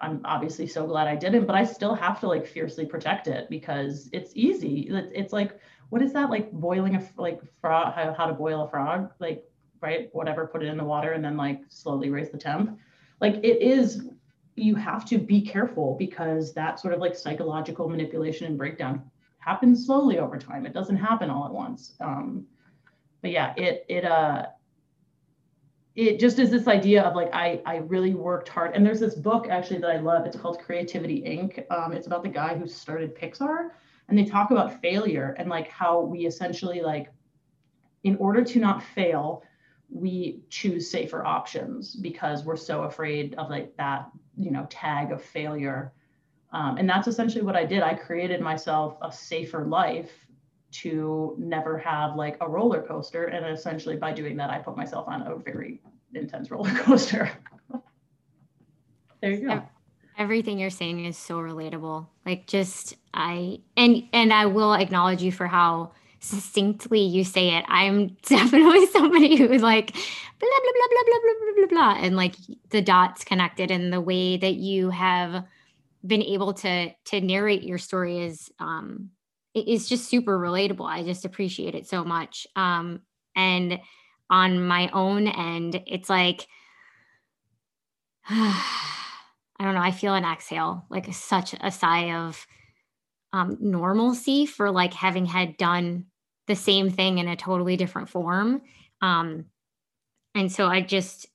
I'm 0.00 0.20
obviously 0.24 0.66
so 0.66 0.86
glad 0.86 1.08
I 1.08 1.16
didn't, 1.16 1.46
but 1.46 1.56
I 1.56 1.64
still 1.64 1.94
have 1.94 2.20
to 2.20 2.28
like 2.28 2.46
fiercely 2.46 2.86
protect 2.86 3.28
it 3.28 3.48
because 3.50 4.08
it's 4.12 4.32
easy. 4.34 4.88
It's, 4.90 5.32
like, 5.32 5.58
what 5.90 6.02
is 6.02 6.12
that 6.12 6.30
like 6.30 6.52
boiling 6.52 6.96
a 6.96 7.08
like 7.16 7.40
frog, 7.60 7.94
how, 7.94 8.12
how 8.12 8.26
to 8.26 8.34
boil 8.34 8.64
a 8.64 8.68
frog? 8.68 9.12
Like, 9.20 9.44
right, 9.80 10.08
whatever, 10.12 10.46
put 10.46 10.62
it 10.62 10.66
in 10.66 10.76
the 10.76 10.84
water 10.84 11.12
and 11.12 11.24
then 11.24 11.36
like 11.36 11.62
slowly 11.68 12.10
raise 12.10 12.30
the 12.30 12.38
temp. 12.38 12.78
Like 13.20 13.36
it 13.36 13.62
is, 13.62 14.08
you 14.56 14.74
have 14.74 15.04
to 15.06 15.18
be 15.18 15.40
careful 15.40 15.94
because 15.98 16.52
that 16.54 16.80
sort 16.80 16.94
of 16.94 17.00
like 17.00 17.14
psychological 17.14 17.88
manipulation 17.88 18.46
and 18.46 18.58
breakdown 18.58 19.02
happens 19.38 19.86
slowly 19.86 20.18
over 20.18 20.36
time. 20.36 20.66
It 20.66 20.74
doesn't 20.74 20.96
happen 20.96 21.30
all 21.30 21.46
at 21.46 21.52
once. 21.52 21.94
Um, 22.00 22.44
but 23.22 23.30
yeah, 23.30 23.54
it 23.56 23.84
it 23.88 24.04
uh 24.04 24.46
it 25.96 26.20
just 26.20 26.38
is 26.38 26.50
this 26.50 26.68
idea 26.68 27.02
of 27.02 27.16
like 27.16 27.28
I 27.34 27.60
I 27.66 27.76
really 27.78 28.14
worked 28.14 28.48
hard. 28.48 28.74
And 28.74 28.86
there's 28.86 29.00
this 29.00 29.16
book 29.16 29.48
actually 29.50 29.80
that 29.80 29.90
I 29.90 29.98
love. 29.98 30.26
It's 30.26 30.36
called 30.36 30.60
Creativity 30.60 31.22
Inc. 31.22 31.64
Um, 31.72 31.92
it's 31.92 32.06
about 32.06 32.22
the 32.22 32.28
guy 32.28 32.56
who 32.56 32.68
started 32.68 33.16
Pixar, 33.16 33.70
and 34.08 34.16
they 34.16 34.24
talk 34.24 34.52
about 34.52 34.80
failure 34.80 35.34
and 35.38 35.48
like 35.48 35.68
how 35.68 36.00
we 36.00 36.26
essentially 36.26 36.80
like, 36.80 37.12
in 38.04 38.16
order 38.16 38.44
to 38.44 38.60
not 38.60 38.82
fail, 38.82 39.42
we 39.90 40.42
choose 40.50 40.88
safer 40.88 41.24
options 41.24 41.96
because 41.96 42.44
we're 42.44 42.56
so 42.56 42.82
afraid 42.84 43.34
of 43.34 43.50
like 43.50 43.76
that 43.76 44.08
you 44.36 44.52
know 44.52 44.66
tag 44.70 45.10
of 45.10 45.20
failure. 45.20 45.92
Um, 46.52 46.78
and 46.78 46.88
that's 46.88 47.08
essentially 47.08 47.44
what 47.44 47.56
I 47.56 47.64
did. 47.64 47.82
I 47.82 47.94
created 47.94 48.40
myself 48.40 48.96
a 49.02 49.10
safer 49.12 49.66
life 49.66 50.27
to 50.70 51.34
never 51.38 51.78
have 51.78 52.16
like 52.16 52.36
a 52.40 52.48
roller 52.48 52.82
coaster. 52.82 53.24
And 53.26 53.46
essentially 53.46 53.96
by 53.96 54.12
doing 54.12 54.36
that, 54.36 54.50
I 54.50 54.58
put 54.58 54.76
myself 54.76 55.08
on 55.08 55.22
a 55.22 55.36
very 55.36 55.80
intense 56.14 56.50
roller 56.50 56.70
coaster. 56.76 57.30
there 59.20 59.30
you 59.30 59.48
go. 59.48 59.62
Everything 60.16 60.58
you're 60.58 60.70
saying 60.70 61.04
is 61.04 61.16
so 61.16 61.38
relatable. 61.38 62.06
Like 62.26 62.46
just 62.46 62.96
I 63.14 63.60
and 63.76 64.02
and 64.12 64.32
I 64.32 64.46
will 64.46 64.74
acknowledge 64.74 65.22
you 65.22 65.30
for 65.30 65.46
how 65.46 65.92
succinctly 66.20 67.00
you 67.00 67.24
say 67.24 67.56
it. 67.56 67.64
I'm 67.68 68.08
definitely 68.22 68.86
somebody 68.86 69.36
who's 69.36 69.62
like 69.62 69.92
blah 69.92 70.00
blah 70.40 70.72
blah 70.74 70.88
blah 70.90 71.04
blah 71.06 71.18
blah 71.22 71.34
blah 71.40 71.66
blah 71.66 71.66
blah, 71.66 72.04
and 72.04 72.16
like 72.16 72.34
the 72.70 72.82
dots 72.82 73.24
connected 73.24 73.70
and 73.70 73.92
the 73.92 74.00
way 74.00 74.36
that 74.36 74.54
you 74.54 74.90
have 74.90 75.44
been 76.06 76.22
able 76.22 76.52
to 76.54 76.90
to 77.06 77.20
narrate 77.20 77.62
your 77.62 77.78
story 77.78 78.20
is 78.20 78.50
um 78.58 79.10
it's 79.54 79.88
just 79.88 80.08
super 80.08 80.38
relatable. 80.38 80.86
I 80.86 81.02
just 81.02 81.24
appreciate 81.24 81.74
it 81.74 81.86
so 81.86 82.04
much. 82.04 82.46
Um, 82.56 83.00
and 83.34 83.80
on 84.30 84.62
my 84.62 84.88
own 84.92 85.26
end, 85.26 85.82
it's 85.86 86.10
like 86.10 86.46
I 88.30 89.64
don't 89.64 89.74
know, 89.74 89.80
I 89.80 89.90
feel 89.90 90.14
an 90.14 90.24
exhale, 90.24 90.86
like 90.90 91.12
such 91.12 91.54
a 91.60 91.70
sigh 91.70 92.12
of 92.12 92.46
um, 93.32 93.56
normalcy 93.60 94.46
for 94.46 94.70
like 94.70 94.94
having 94.94 95.26
had 95.26 95.56
done 95.56 96.04
the 96.46 96.54
same 96.54 96.90
thing 96.90 97.18
in 97.18 97.26
a 97.26 97.36
totally 97.36 97.76
different 97.76 98.08
form. 98.08 98.62
Um, 99.02 99.46
and 100.34 100.52
so 100.52 100.66
I 100.66 100.80
just, 100.80 101.26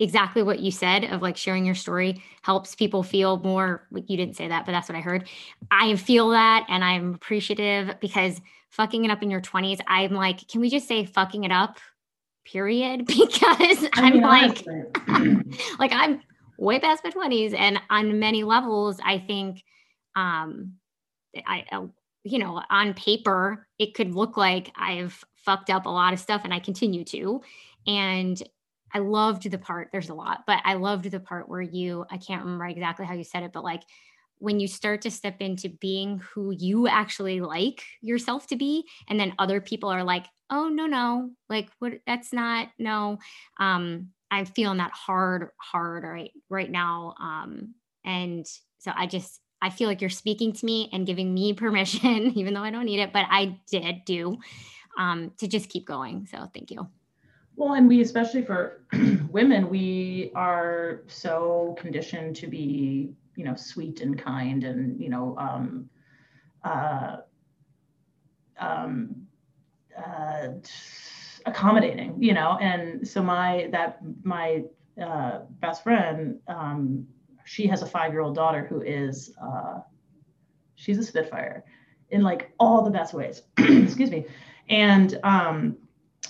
exactly 0.00 0.42
what 0.42 0.60
you 0.60 0.70
said 0.70 1.04
of 1.04 1.22
like 1.22 1.36
sharing 1.36 1.64
your 1.64 1.74
story 1.74 2.22
helps 2.42 2.74
people 2.74 3.02
feel 3.02 3.38
more 3.38 3.86
like 3.90 4.08
you 4.10 4.16
didn't 4.16 4.36
say 4.36 4.48
that 4.48 4.66
but 4.66 4.72
that's 4.72 4.88
what 4.88 4.96
i 4.96 5.00
heard. 5.00 5.28
I 5.70 5.96
feel 5.96 6.30
that 6.30 6.66
and 6.68 6.84
i'm 6.84 7.14
appreciative 7.14 7.94
because 8.00 8.40
fucking 8.70 9.04
it 9.04 9.10
up 9.10 9.22
in 9.22 9.30
your 9.30 9.40
20s 9.40 9.80
i'm 9.86 10.12
like 10.12 10.46
can 10.48 10.60
we 10.60 10.70
just 10.70 10.88
say 10.88 11.04
fucking 11.04 11.44
it 11.44 11.52
up 11.52 11.78
period? 12.44 13.06
Because 13.16 13.86
I 13.94 14.08
am 14.08 14.20
like 14.20 14.64
like 15.78 15.92
i'm 15.92 16.20
way 16.58 16.78
past 16.78 17.04
my 17.04 17.10
20s 17.10 17.54
and 17.54 17.80
on 17.90 18.18
many 18.18 18.44
levels 18.44 18.98
i 19.04 19.18
think 19.18 19.62
um 20.14 20.72
i 21.46 21.64
uh, 21.70 21.86
you 22.24 22.38
know 22.38 22.62
on 22.70 22.94
paper 22.94 23.66
it 23.78 23.94
could 23.94 24.14
look 24.14 24.36
like 24.36 24.72
i've 24.76 25.22
fucked 25.34 25.68
up 25.68 25.84
a 25.84 25.90
lot 25.90 26.14
of 26.14 26.18
stuff 26.18 26.42
and 26.44 26.54
i 26.54 26.58
continue 26.58 27.04
to 27.04 27.42
and 27.86 28.42
I 28.92 28.98
loved 28.98 29.50
the 29.50 29.58
part, 29.58 29.88
there's 29.92 30.10
a 30.10 30.14
lot, 30.14 30.44
but 30.46 30.60
I 30.64 30.74
loved 30.74 31.10
the 31.10 31.20
part 31.20 31.48
where 31.48 31.60
you, 31.60 32.04
I 32.10 32.18
can't 32.18 32.42
remember 32.42 32.66
exactly 32.66 33.06
how 33.06 33.14
you 33.14 33.24
said 33.24 33.42
it, 33.42 33.52
but 33.52 33.64
like 33.64 33.82
when 34.38 34.60
you 34.60 34.68
start 34.68 35.02
to 35.02 35.10
step 35.10 35.36
into 35.40 35.68
being 35.68 36.18
who 36.18 36.50
you 36.50 36.86
actually 36.88 37.40
like 37.40 37.82
yourself 38.00 38.46
to 38.48 38.56
be, 38.56 38.84
and 39.08 39.18
then 39.18 39.34
other 39.38 39.60
people 39.60 39.88
are 39.88 40.04
like, 40.04 40.26
oh, 40.50 40.68
no, 40.68 40.86
no, 40.86 41.30
like 41.48 41.70
what, 41.78 41.94
that's 42.06 42.32
not, 42.32 42.68
no. 42.78 43.18
Um, 43.58 44.10
I'm 44.30 44.44
feeling 44.44 44.78
that 44.78 44.92
hard, 44.92 45.48
hard 45.58 46.04
right, 46.04 46.32
right 46.50 46.70
now. 46.70 47.14
Um, 47.20 47.74
and 48.04 48.46
so 48.78 48.92
I 48.94 49.06
just, 49.06 49.40
I 49.62 49.70
feel 49.70 49.88
like 49.88 50.00
you're 50.00 50.10
speaking 50.10 50.52
to 50.52 50.66
me 50.66 50.90
and 50.92 51.06
giving 51.06 51.32
me 51.32 51.52
permission, 51.54 52.38
even 52.38 52.54
though 52.54 52.62
I 52.62 52.70
don't 52.70 52.84
need 52.84 53.00
it, 53.00 53.12
but 53.12 53.26
I 53.28 53.58
did 53.70 54.04
do 54.04 54.38
um, 54.98 55.32
to 55.38 55.48
just 55.48 55.68
keep 55.68 55.86
going. 55.86 56.26
So 56.30 56.48
thank 56.52 56.70
you. 56.70 56.88
Well, 57.56 57.72
and 57.72 57.88
we, 57.88 58.02
especially 58.02 58.42
for 58.42 58.82
women, 59.30 59.70
we 59.70 60.30
are 60.34 61.00
so 61.06 61.74
conditioned 61.78 62.36
to 62.36 62.46
be, 62.46 63.14
you 63.34 63.44
know, 63.44 63.54
sweet 63.54 64.02
and 64.02 64.18
kind 64.18 64.62
and, 64.62 65.00
you 65.00 65.08
know, 65.08 65.34
um, 65.38 65.88
uh, 66.62 67.16
um, 68.58 69.26
uh, 69.96 70.48
accommodating, 71.46 72.22
you 72.22 72.34
know, 72.34 72.58
and 72.60 73.06
so 73.08 73.22
my, 73.22 73.68
that, 73.72 74.00
my 74.22 74.64
uh, 75.02 75.40
best 75.60 75.82
friend, 75.82 76.38
um, 76.48 77.06
she 77.46 77.66
has 77.68 77.80
a 77.80 77.86
five-year-old 77.86 78.34
daughter 78.34 78.66
who 78.66 78.82
is, 78.82 79.34
uh, 79.42 79.78
she's 80.74 80.98
a 80.98 81.02
Spitfire 81.02 81.64
in 82.10 82.22
like 82.22 82.52
all 82.60 82.82
the 82.82 82.90
best 82.90 83.14
ways, 83.14 83.42
excuse 83.58 84.10
me. 84.10 84.26
And, 84.68 85.18
um, 85.22 85.76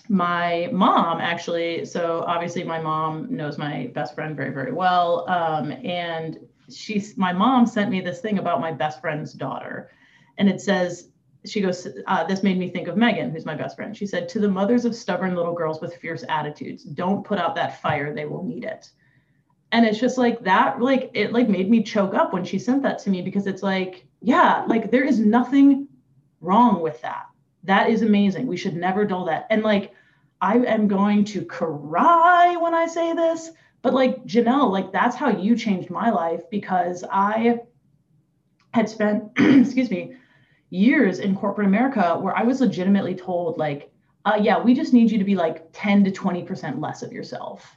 my 0.08 0.68
mom 0.72 1.20
actually. 1.20 1.84
So 1.84 2.24
obviously 2.26 2.64
my 2.64 2.80
mom 2.80 3.34
knows 3.34 3.58
my 3.58 3.90
best 3.94 4.14
friend 4.14 4.36
very 4.36 4.50
very 4.50 4.72
well. 4.72 5.28
Um, 5.28 5.72
and 5.72 6.38
she's 6.72 7.16
my 7.16 7.32
mom 7.32 7.66
sent 7.66 7.90
me 7.90 8.00
this 8.00 8.20
thing 8.20 8.38
about 8.38 8.60
my 8.60 8.72
best 8.72 9.00
friend's 9.00 9.32
daughter. 9.32 9.90
And 10.38 10.48
it 10.48 10.60
says 10.60 11.10
she 11.44 11.60
goes 11.60 11.86
uh, 12.06 12.24
this 12.24 12.42
made 12.42 12.58
me 12.58 12.68
think 12.68 12.88
of 12.88 12.96
megan 12.96 13.30
who's 13.30 13.46
my 13.46 13.54
best 13.54 13.76
friend. 13.76 13.96
She 13.96 14.06
said 14.06 14.28
to 14.30 14.40
the 14.40 14.48
mothers 14.48 14.84
of 14.84 14.94
stubborn 14.94 15.34
little 15.34 15.54
girls 15.54 15.80
with 15.80 15.96
fierce 15.96 16.24
attitudes 16.28 16.84
don't 16.84 17.24
put 17.24 17.38
out 17.38 17.54
that 17.54 17.80
fire 17.80 18.14
they 18.14 18.26
will 18.26 18.42
need 18.42 18.64
it. 18.64 18.90
And 19.72 19.84
it's 19.84 19.98
just 19.98 20.18
like 20.18 20.42
that 20.44 20.80
like 20.80 21.10
it 21.14 21.32
like 21.32 21.48
made 21.48 21.70
me 21.70 21.82
choke 21.82 22.14
up 22.14 22.32
when 22.32 22.44
she 22.44 22.58
sent 22.58 22.82
that 22.82 22.98
to 23.00 23.10
me 23.10 23.22
because 23.22 23.46
it's 23.46 23.62
like 23.62 24.06
yeah 24.22 24.64
like 24.66 24.90
there 24.90 25.04
is 25.04 25.18
nothing 25.18 25.88
wrong 26.40 26.80
with 26.80 27.00
that 27.02 27.25
that 27.66 27.90
is 27.90 28.02
amazing. 28.02 28.46
We 28.46 28.56
should 28.56 28.76
never 28.76 29.04
dull 29.04 29.26
that. 29.26 29.46
And 29.50 29.62
like, 29.62 29.92
I 30.40 30.58
am 30.58 30.88
going 30.88 31.24
to 31.26 31.44
cry 31.44 32.56
when 32.56 32.74
I 32.74 32.86
say 32.86 33.12
this, 33.12 33.50
but 33.82 33.94
like 33.94 34.24
Janelle, 34.24 34.70
like 34.70 34.92
that's 34.92 35.16
how 35.16 35.30
you 35.30 35.56
changed 35.56 35.90
my 35.90 36.10
life 36.10 36.42
because 36.50 37.04
I 37.10 37.60
had 38.72 38.88
spent, 38.88 39.32
excuse 39.38 39.90
me, 39.90 40.16
years 40.70 41.18
in 41.18 41.36
corporate 41.36 41.66
America 41.66 42.18
where 42.20 42.36
I 42.36 42.42
was 42.42 42.60
legitimately 42.60 43.14
told, 43.14 43.58
like, 43.58 43.90
uh, 44.24 44.38
yeah, 44.40 44.58
we 44.58 44.74
just 44.74 44.92
need 44.92 45.10
you 45.10 45.18
to 45.18 45.24
be 45.24 45.36
like 45.36 45.68
10 45.72 46.04
to 46.04 46.10
20% 46.10 46.80
less 46.80 47.02
of 47.02 47.12
yourself. 47.12 47.76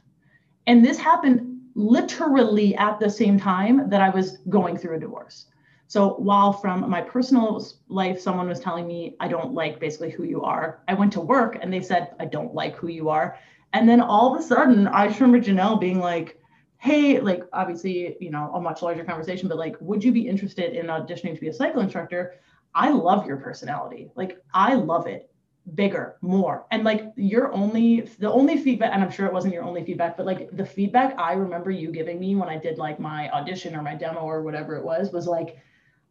And 0.68 0.84
this 0.84 0.98
happened 0.98 1.62
literally 1.76 2.76
at 2.76 3.00
the 3.00 3.10
same 3.10 3.40
time 3.40 3.90
that 3.90 4.02
I 4.02 4.10
was 4.10 4.38
going 4.50 4.78
through 4.78 4.98
a 4.98 5.00
divorce. 5.00 5.46
So 5.90 6.14
while 6.20 6.54
from 6.54 6.88
my 6.88 7.02
personal 7.02 7.66
life, 7.88 8.22
someone 8.22 8.48
was 8.48 8.60
telling 8.60 8.86
me, 8.86 9.16
I 9.20 9.28
don't 9.28 9.56
like 9.56 9.80
basically 9.80 10.12
who 10.12 10.24
you 10.24 10.44
are, 10.44 10.84
I 10.88 10.94
went 10.94 11.12
to 11.14 11.20
work 11.20 11.58
and 11.60 11.74
they 11.74 11.82
said, 11.82 12.12
I 12.20 12.26
don't 12.26 12.54
like 12.54 12.76
who 12.76 12.90
you 12.90 13.10
are. 13.10 13.40
And 13.74 13.90
then 13.90 14.00
all 14.00 14.32
of 14.32 14.40
a 14.40 14.44
sudden, 14.44 14.88
I 14.88 15.08
just 15.08 15.20
remember 15.20 15.44
Janelle 15.44 15.82
being 15.82 16.00
like, 16.00 16.40
hey, 16.78 17.20
like 17.20 17.42
obviously, 17.54 18.16
you 18.20 18.30
know, 18.30 18.52
a 18.54 18.62
much 18.62 18.84
larger 18.84 19.04
conversation, 19.04 19.50
but 19.50 19.58
like, 19.58 19.78
would 19.80 20.04
you 20.04 20.12
be 20.12 20.28
interested 20.28 20.74
in 20.74 20.86
auditioning 20.86 21.34
to 21.34 21.42
be 21.42 21.48
a 21.48 21.54
cycle 21.54 21.82
instructor? 21.82 22.36
I 22.76 22.92
love 22.92 23.26
your 23.26 23.38
personality. 23.38 24.12
Like, 24.16 24.38
I 24.54 24.76
love 24.76 25.08
it 25.08 25.32
bigger, 25.74 26.18
more. 26.22 26.68
And 26.70 26.84
like, 26.84 27.12
your 27.16 27.52
only, 27.52 28.02
the 28.20 28.32
only 28.32 28.58
feedback, 28.58 28.94
and 28.94 29.04
I'm 29.04 29.10
sure 29.10 29.26
it 29.26 29.34
wasn't 29.34 29.56
your 29.56 29.64
only 29.64 29.84
feedback, 29.84 30.18
but 30.18 30.28
like 30.28 30.56
the 30.56 30.66
feedback 30.68 31.18
I 31.18 31.34
remember 31.34 31.72
you 31.72 31.92
giving 31.92 32.20
me 32.20 32.36
when 32.36 32.48
I 32.48 32.60
did 32.60 32.78
like 32.78 33.00
my 33.00 33.28
audition 33.32 33.76
or 33.76 33.82
my 33.82 33.96
demo 33.96 34.20
or 34.20 34.44
whatever 34.44 34.76
it 34.76 34.86
was, 34.86 35.12
was 35.12 35.26
like, 35.26 35.58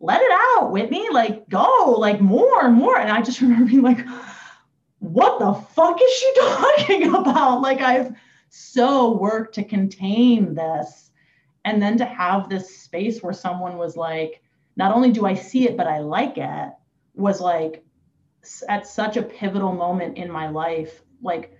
let 0.00 0.20
it 0.20 0.30
out, 0.32 0.70
Whitney. 0.70 1.08
Like, 1.10 1.48
go, 1.48 1.96
like 1.98 2.20
more 2.20 2.64
and 2.64 2.74
more. 2.74 2.98
And 2.98 3.10
I 3.10 3.22
just 3.22 3.40
remember 3.42 3.66
being 3.66 3.82
like, 3.82 4.06
what 5.00 5.38
the 5.38 5.54
fuck 5.74 6.00
is 6.00 6.12
she 6.12 6.34
talking 6.40 7.14
about? 7.14 7.60
Like, 7.60 7.80
I've 7.80 8.14
so 8.50 9.16
worked 9.16 9.54
to 9.56 9.64
contain 9.64 10.54
this. 10.54 11.10
And 11.64 11.82
then 11.82 11.98
to 11.98 12.04
have 12.04 12.48
this 12.48 12.78
space 12.78 13.22
where 13.22 13.32
someone 13.32 13.76
was 13.76 13.96
like, 13.96 14.42
not 14.76 14.94
only 14.94 15.10
do 15.10 15.26
I 15.26 15.34
see 15.34 15.68
it, 15.68 15.76
but 15.76 15.86
I 15.86 15.98
like 15.98 16.38
it, 16.38 16.70
was 17.14 17.40
like 17.40 17.84
at 18.68 18.86
such 18.86 19.16
a 19.16 19.22
pivotal 19.22 19.72
moment 19.72 20.16
in 20.16 20.30
my 20.30 20.48
life, 20.48 21.02
like, 21.20 21.52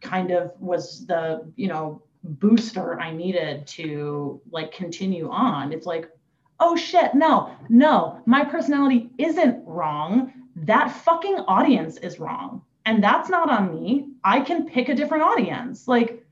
kind 0.00 0.30
of 0.30 0.52
was 0.58 1.04
the, 1.06 1.52
you 1.56 1.68
know, 1.68 2.02
booster 2.22 2.98
I 3.00 3.12
needed 3.12 3.66
to 3.68 4.40
like 4.50 4.72
continue 4.72 5.28
on. 5.30 5.72
It's 5.72 5.86
like, 5.86 6.10
oh 6.60 6.76
shit, 6.76 7.14
no, 7.14 7.54
no, 7.68 8.22
my 8.26 8.44
personality 8.44 9.10
isn't 9.18 9.66
wrong. 9.66 10.32
That 10.56 10.92
fucking 10.92 11.36
audience 11.48 11.96
is 11.96 12.20
wrong. 12.20 12.62
And 12.86 13.02
that's 13.02 13.28
not 13.28 13.50
on 13.50 13.74
me. 13.74 14.08
I 14.24 14.40
can 14.40 14.66
pick 14.66 14.88
a 14.88 14.94
different 14.94 15.22
audience. 15.22 15.88
Like, 15.88 16.24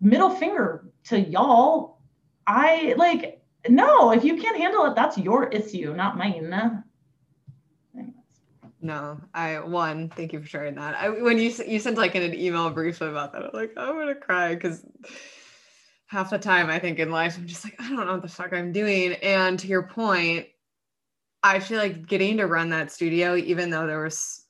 middle 0.00 0.30
finger 0.30 0.90
to 1.04 1.20
y'all. 1.20 1.98
I 2.46 2.94
like, 2.96 3.42
no, 3.68 4.12
if 4.12 4.24
you 4.24 4.36
can't 4.36 4.56
handle 4.56 4.84
it, 4.86 4.94
that's 4.94 5.16
your 5.16 5.48
issue, 5.48 5.94
not 5.94 6.18
mine. 6.18 6.84
No, 8.84 9.18
I 9.32 9.60
one. 9.60 10.10
Thank 10.10 10.34
you 10.34 10.40
for 10.40 10.46
sharing 10.46 10.74
that. 10.74 10.94
I, 10.94 11.08
when 11.08 11.38
you 11.38 11.50
you 11.66 11.78
sent 11.78 11.96
like 11.96 12.14
an 12.14 12.34
email 12.34 12.68
briefly 12.68 13.08
about 13.08 13.32
that, 13.32 13.44
I'm 13.44 13.50
like, 13.54 13.72
I'm 13.78 13.94
gonna 13.94 14.14
cry 14.14 14.54
because 14.54 14.84
half 16.06 16.30
the 16.30 16.38
time 16.38 16.70
I 16.70 16.78
think 16.78 16.98
in 16.98 17.10
life 17.10 17.36
I'm 17.36 17.46
just 17.46 17.64
like 17.64 17.80
I 17.80 17.88
don't 17.88 18.06
know 18.06 18.12
what 18.12 18.22
the 18.22 18.28
fuck 18.28 18.52
I'm 18.52 18.72
doing. 18.72 19.14
And 19.14 19.58
to 19.58 19.66
your 19.66 19.84
point, 19.84 20.46
I 21.42 21.60
feel 21.60 21.78
like 21.78 22.06
getting 22.06 22.38
to 22.38 22.46
run 22.46 22.70
that 22.70 22.90
studio, 22.90 23.36
even 23.36 23.70
though 23.70 23.86
there 23.86 24.02
was 24.02 24.44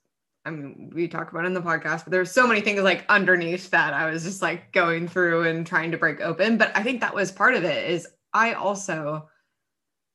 I 0.46 0.50
mean, 0.50 0.92
we 0.94 1.08
talk 1.08 1.32
about 1.32 1.46
in 1.46 1.54
the 1.54 1.62
podcast, 1.62 2.04
but 2.04 2.10
there's 2.10 2.30
so 2.30 2.46
many 2.46 2.60
things 2.60 2.82
like 2.82 3.06
underneath 3.08 3.70
that 3.70 3.94
I 3.94 4.10
was 4.10 4.24
just 4.24 4.42
like 4.42 4.72
going 4.72 5.08
through 5.08 5.44
and 5.48 5.66
trying 5.66 5.90
to 5.92 5.96
break 5.96 6.20
open. 6.20 6.58
But 6.58 6.70
I 6.76 6.82
think 6.82 7.00
that 7.00 7.14
was 7.14 7.32
part 7.32 7.54
of 7.54 7.64
it 7.64 7.90
is 7.90 8.06
I 8.34 8.52
also 8.52 9.28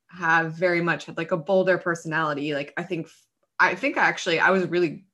have 0.07 0.53
very 0.53 0.81
much 0.81 1.05
had 1.05 1.17
like 1.17 1.31
a 1.31 1.37
bolder 1.37 1.77
personality. 1.77 2.53
Like 2.53 2.73
I 2.77 2.83
think 2.83 3.07
I 3.59 3.75
think 3.75 3.97
actually 3.97 4.39
I 4.39 4.51
was 4.51 4.67
really 4.67 5.05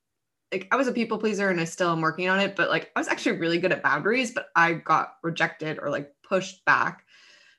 like 0.51 0.67
I 0.71 0.75
was 0.75 0.87
a 0.87 0.93
people 0.93 1.17
pleaser 1.17 1.49
and 1.49 1.59
I 1.59 1.65
still 1.65 1.91
am 1.91 2.01
working 2.01 2.27
on 2.29 2.39
it, 2.39 2.55
but 2.55 2.69
like 2.69 2.91
I 2.95 2.99
was 2.99 3.07
actually 3.07 3.37
really 3.37 3.57
good 3.57 3.71
at 3.71 3.83
boundaries, 3.83 4.31
but 4.31 4.47
I 4.55 4.73
got 4.73 5.15
rejected 5.23 5.79
or 5.81 5.89
like 5.89 6.11
pushed 6.27 6.63
back 6.65 7.05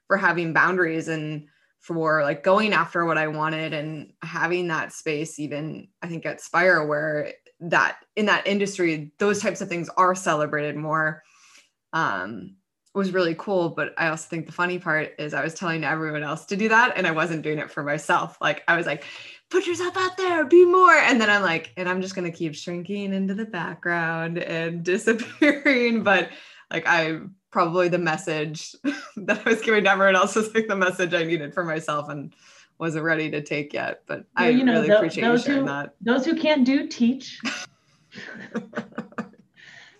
for 0.06 0.16
having 0.16 0.52
boundaries 0.52 1.08
and 1.08 1.46
for 1.80 2.22
like 2.22 2.42
going 2.42 2.72
after 2.72 3.04
what 3.04 3.18
I 3.18 3.28
wanted 3.28 3.72
and 3.72 4.12
having 4.22 4.68
that 4.68 4.92
space, 4.92 5.38
even 5.38 5.88
I 6.02 6.08
think 6.08 6.26
at 6.26 6.40
Spire, 6.40 6.84
where 6.84 7.32
that 7.60 7.98
in 8.16 8.26
that 8.26 8.46
industry, 8.46 9.12
those 9.18 9.40
types 9.40 9.60
of 9.60 9.68
things 9.68 9.88
are 9.96 10.14
celebrated 10.14 10.76
more. 10.76 11.22
Um, 11.92 12.56
was 12.96 13.12
really 13.12 13.34
cool. 13.34 13.68
But 13.68 13.92
I 13.98 14.08
also 14.08 14.26
think 14.26 14.46
the 14.46 14.52
funny 14.52 14.78
part 14.78 15.14
is 15.18 15.34
I 15.34 15.44
was 15.44 15.54
telling 15.54 15.84
everyone 15.84 16.22
else 16.22 16.46
to 16.46 16.56
do 16.56 16.70
that 16.70 16.94
and 16.96 17.06
I 17.06 17.10
wasn't 17.10 17.42
doing 17.42 17.58
it 17.58 17.70
for 17.70 17.82
myself. 17.82 18.38
Like 18.40 18.64
I 18.66 18.76
was 18.76 18.86
like, 18.86 19.04
put 19.50 19.66
yourself 19.66 19.96
out 19.96 20.16
there, 20.16 20.44
be 20.46 20.64
more. 20.64 20.94
And 20.94 21.20
then 21.20 21.28
I'm 21.28 21.42
like, 21.42 21.72
and 21.76 21.88
I'm 21.88 22.00
just 22.00 22.14
gonna 22.14 22.32
keep 22.32 22.54
shrinking 22.54 23.12
into 23.12 23.34
the 23.34 23.44
background 23.44 24.38
and 24.38 24.82
disappearing. 24.82 26.02
But 26.02 26.30
like 26.70 26.86
I 26.86 27.20
probably 27.56 27.88
the 27.88 27.96
message 27.96 28.76
that 29.16 29.40
I 29.46 29.48
was 29.48 29.62
giving 29.62 29.84
to 29.84 29.90
everyone 29.90 30.14
else 30.14 30.34
was 30.34 30.54
like 30.54 30.68
the 30.68 30.76
message 30.76 31.14
I 31.14 31.24
needed 31.24 31.54
for 31.54 31.64
myself 31.64 32.10
and 32.10 32.34
wasn't 32.78 33.06
ready 33.06 33.30
to 33.30 33.40
take 33.40 33.72
yet. 33.72 34.02
But 34.06 34.26
I 34.36 34.50
you 34.50 34.62
know, 34.62 34.74
really 34.74 34.88
th- 34.88 34.98
appreciate 34.98 35.24
you 35.26 35.38
sharing 35.38 35.60
who, 35.62 35.66
that. 35.68 35.94
Those 36.02 36.26
who 36.26 36.36
can't 36.36 36.66
do, 36.66 36.86
teach. 36.86 37.40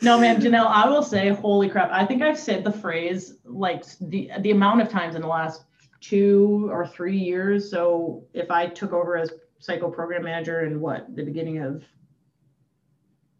no, 0.02 0.20
man, 0.20 0.38
Janelle, 0.38 0.66
I 0.66 0.86
will 0.86 1.02
say, 1.02 1.30
holy 1.30 1.70
crap. 1.70 1.90
I 1.90 2.04
think 2.04 2.20
I've 2.20 2.38
said 2.38 2.62
the 2.62 2.72
phrase 2.72 3.38
like 3.46 3.86
the 4.02 4.30
the 4.40 4.50
amount 4.50 4.82
of 4.82 4.90
times 4.90 5.14
in 5.14 5.22
the 5.22 5.26
last 5.26 5.64
two 6.02 6.68
or 6.70 6.86
three 6.86 7.16
years. 7.16 7.70
So 7.70 8.22
if 8.34 8.50
I 8.50 8.66
took 8.66 8.92
over 8.92 9.16
as 9.16 9.32
cycle 9.60 9.90
program 9.90 10.24
manager 10.24 10.66
in 10.66 10.78
what 10.78 11.16
the 11.16 11.22
beginning 11.22 11.62
of 11.62 11.82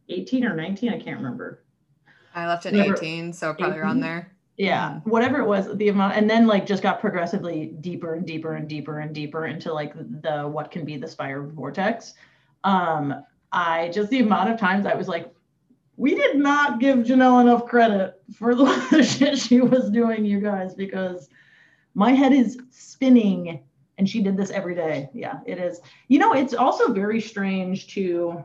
18 0.09 0.47
or 0.47 0.57
19, 0.57 0.89
I 0.89 0.99
can't 0.99 1.19
remember. 1.19 1.66
I 2.37 2.47
left 2.47 2.67
at 2.67 2.75
18, 2.75 3.33
so 3.33 3.55
probably 3.55 3.77
18? 3.77 3.81
around 3.81 4.01
there. 4.01 4.31
Yeah, 4.57 4.91
mm-hmm. 4.91 5.11
whatever 5.11 5.39
it 5.41 5.47
was, 5.47 5.75
the 5.77 5.89
amount, 5.89 6.17
and 6.17 6.31
then 6.31 6.47
like 6.47 6.67
just 6.67 6.83
got 6.83 7.01
progressively 7.01 7.67
deeper 7.81 8.15
and 8.15 8.27
deeper 8.27 8.55
and 8.55 8.69
deeper 8.69 9.01
and 9.01 9.15
deeper 9.15 9.47
into 9.47 9.73
like 9.73 9.95
the 10.23 10.49
what 10.49 10.71
can 10.71 10.85
be 10.85 10.97
the 10.97 11.09
spire 11.09 11.43
vortex. 11.43 12.15
Um, 12.65 13.25
I 13.53 13.89
just 13.89 14.11
the 14.11 14.21
amount 14.21 14.51
of 14.51 14.59
times 14.59 14.87
I 14.87 14.95
was 14.95 15.09
like, 15.09 15.31
we 15.97 16.15
did 16.15 16.37
not 16.37 16.79
give 16.79 16.99
Janelle 16.99 17.41
enough 17.41 17.67
credit 17.67 18.21
for 18.35 18.55
the 18.55 19.03
shit 19.03 19.39
she 19.39 19.61
was 19.61 19.91
doing, 19.91 20.25
you 20.25 20.41
guys, 20.41 20.75
because 20.75 21.29
my 21.95 22.13
head 22.13 22.33
is 22.33 22.59
spinning 22.71 23.63
and 23.99 24.09
she 24.09 24.23
did 24.23 24.37
this 24.37 24.51
every 24.51 24.75
day. 24.75 25.09
Yeah, 25.15 25.41
it 25.47 25.59
is. 25.59 25.81
You 26.09 26.19
know, 26.19 26.35
it's 26.35 26.55
also 26.55 26.93
very 26.93 27.21
strange 27.21 27.89
to, 27.95 28.45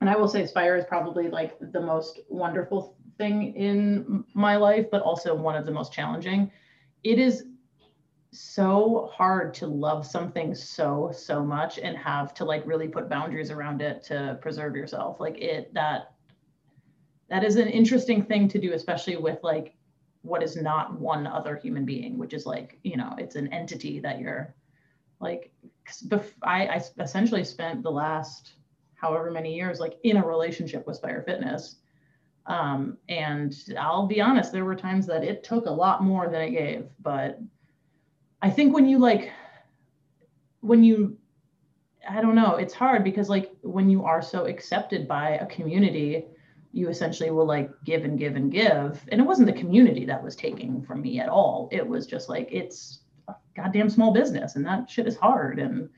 and 0.00 0.10
I 0.10 0.16
will 0.16 0.28
say 0.28 0.46
Spire 0.46 0.76
is 0.76 0.84
probably 0.84 1.28
like 1.28 1.56
the 1.72 1.80
most 1.80 2.20
wonderful 2.28 2.96
thing 3.18 3.54
in 3.54 4.24
my 4.34 4.56
life, 4.56 4.86
but 4.90 5.02
also 5.02 5.34
one 5.34 5.56
of 5.56 5.66
the 5.66 5.72
most 5.72 5.92
challenging. 5.92 6.50
It 7.02 7.18
is 7.18 7.44
so 8.34 9.08
hard 9.14 9.54
to 9.54 9.66
love 9.66 10.04
something 10.04 10.56
so 10.56 11.12
so 11.16 11.44
much 11.44 11.78
and 11.78 11.96
have 11.96 12.34
to 12.34 12.44
like 12.44 12.66
really 12.66 12.88
put 12.88 13.08
boundaries 13.08 13.48
around 13.52 13.80
it 13.80 14.02
to 14.02 14.36
preserve 14.42 14.74
yourself 14.74 15.20
like 15.20 15.38
it 15.38 15.72
that 15.72 16.14
that 17.30 17.44
is 17.44 17.54
an 17.54 17.68
interesting 17.68 18.20
thing 18.24 18.48
to 18.48 18.58
do 18.58 18.72
especially 18.72 19.16
with 19.16 19.38
like 19.44 19.76
what 20.22 20.42
is 20.42 20.56
not 20.56 20.98
one 20.98 21.28
other 21.28 21.54
human 21.54 21.84
being 21.84 22.18
which 22.18 22.34
is 22.34 22.44
like 22.44 22.76
you 22.82 22.96
know 22.96 23.14
it's 23.18 23.36
an 23.36 23.46
entity 23.52 24.00
that 24.00 24.18
you're 24.18 24.52
like 25.20 25.52
I, 26.42 26.66
I 26.66 26.82
essentially 26.98 27.44
spent 27.44 27.84
the 27.84 27.90
last 27.90 28.54
however 28.96 29.30
many 29.30 29.54
years 29.54 29.78
like 29.78 29.96
in 30.02 30.16
a 30.16 30.26
relationship 30.26 30.88
with 30.88 30.96
spire 30.96 31.22
fitness 31.22 31.76
um, 32.46 32.98
and 33.08 33.54
I'll 33.78 34.06
be 34.06 34.20
honest, 34.20 34.52
there 34.52 34.64
were 34.64 34.76
times 34.76 35.06
that 35.06 35.24
it 35.24 35.44
took 35.44 35.66
a 35.66 35.70
lot 35.70 36.02
more 36.02 36.28
than 36.28 36.42
it 36.42 36.50
gave. 36.50 36.86
But 37.00 37.40
I 38.42 38.50
think 38.50 38.74
when 38.74 38.86
you 38.88 38.98
like, 38.98 39.30
when 40.60 40.84
you, 40.84 41.16
I 42.08 42.20
don't 42.20 42.34
know, 42.34 42.56
it's 42.56 42.74
hard 42.74 43.02
because 43.02 43.30
like 43.30 43.52
when 43.62 43.88
you 43.88 44.04
are 44.04 44.20
so 44.20 44.44
accepted 44.44 45.08
by 45.08 45.30
a 45.30 45.46
community, 45.46 46.26
you 46.72 46.88
essentially 46.88 47.30
will 47.30 47.46
like 47.46 47.70
give 47.84 48.04
and 48.04 48.18
give 48.18 48.36
and 48.36 48.52
give. 48.52 49.02
And 49.08 49.20
it 49.20 49.24
wasn't 49.24 49.46
the 49.46 49.58
community 49.58 50.04
that 50.04 50.22
was 50.22 50.36
taking 50.36 50.82
from 50.82 51.00
me 51.00 51.20
at 51.20 51.28
all. 51.28 51.68
It 51.72 51.86
was 51.86 52.06
just 52.06 52.28
like, 52.28 52.48
it's 52.50 53.00
a 53.28 53.34
goddamn 53.56 53.88
small 53.88 54.12
business 54.12 54.56
and 54.56 54.66
that 54.66 54.90
shit 54.90 55.06
is 55.06 55.16
hard. 55.16 55.58
And, 55.58 55.88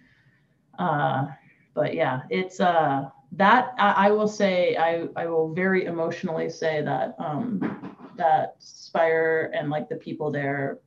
uh, 0.78 1.26
but 1.74 1.94
yeah, 1.94 2.22
it's, 2.30 2.60
uh, 2.60 3.08
that 3.32 3.74
I, 3.78 4.06
I, 4.06 4.10
will 4.10 4.28
say 4.28 4.76
I, 4.76 5.08
I 5.16 5.26
will 5.26 5.52
very 5.52 5.84
emotionally 5.84 6.48
say 6.48 6.82
that 6.82 7.14
um, 7.18 7.96
that 8.16 8.56
Spire 8.58 9.50
and 9.54 9.70
like 9.70 9.88
the 9.88 9.96
people 9.96 10.30
there 10.30 10.78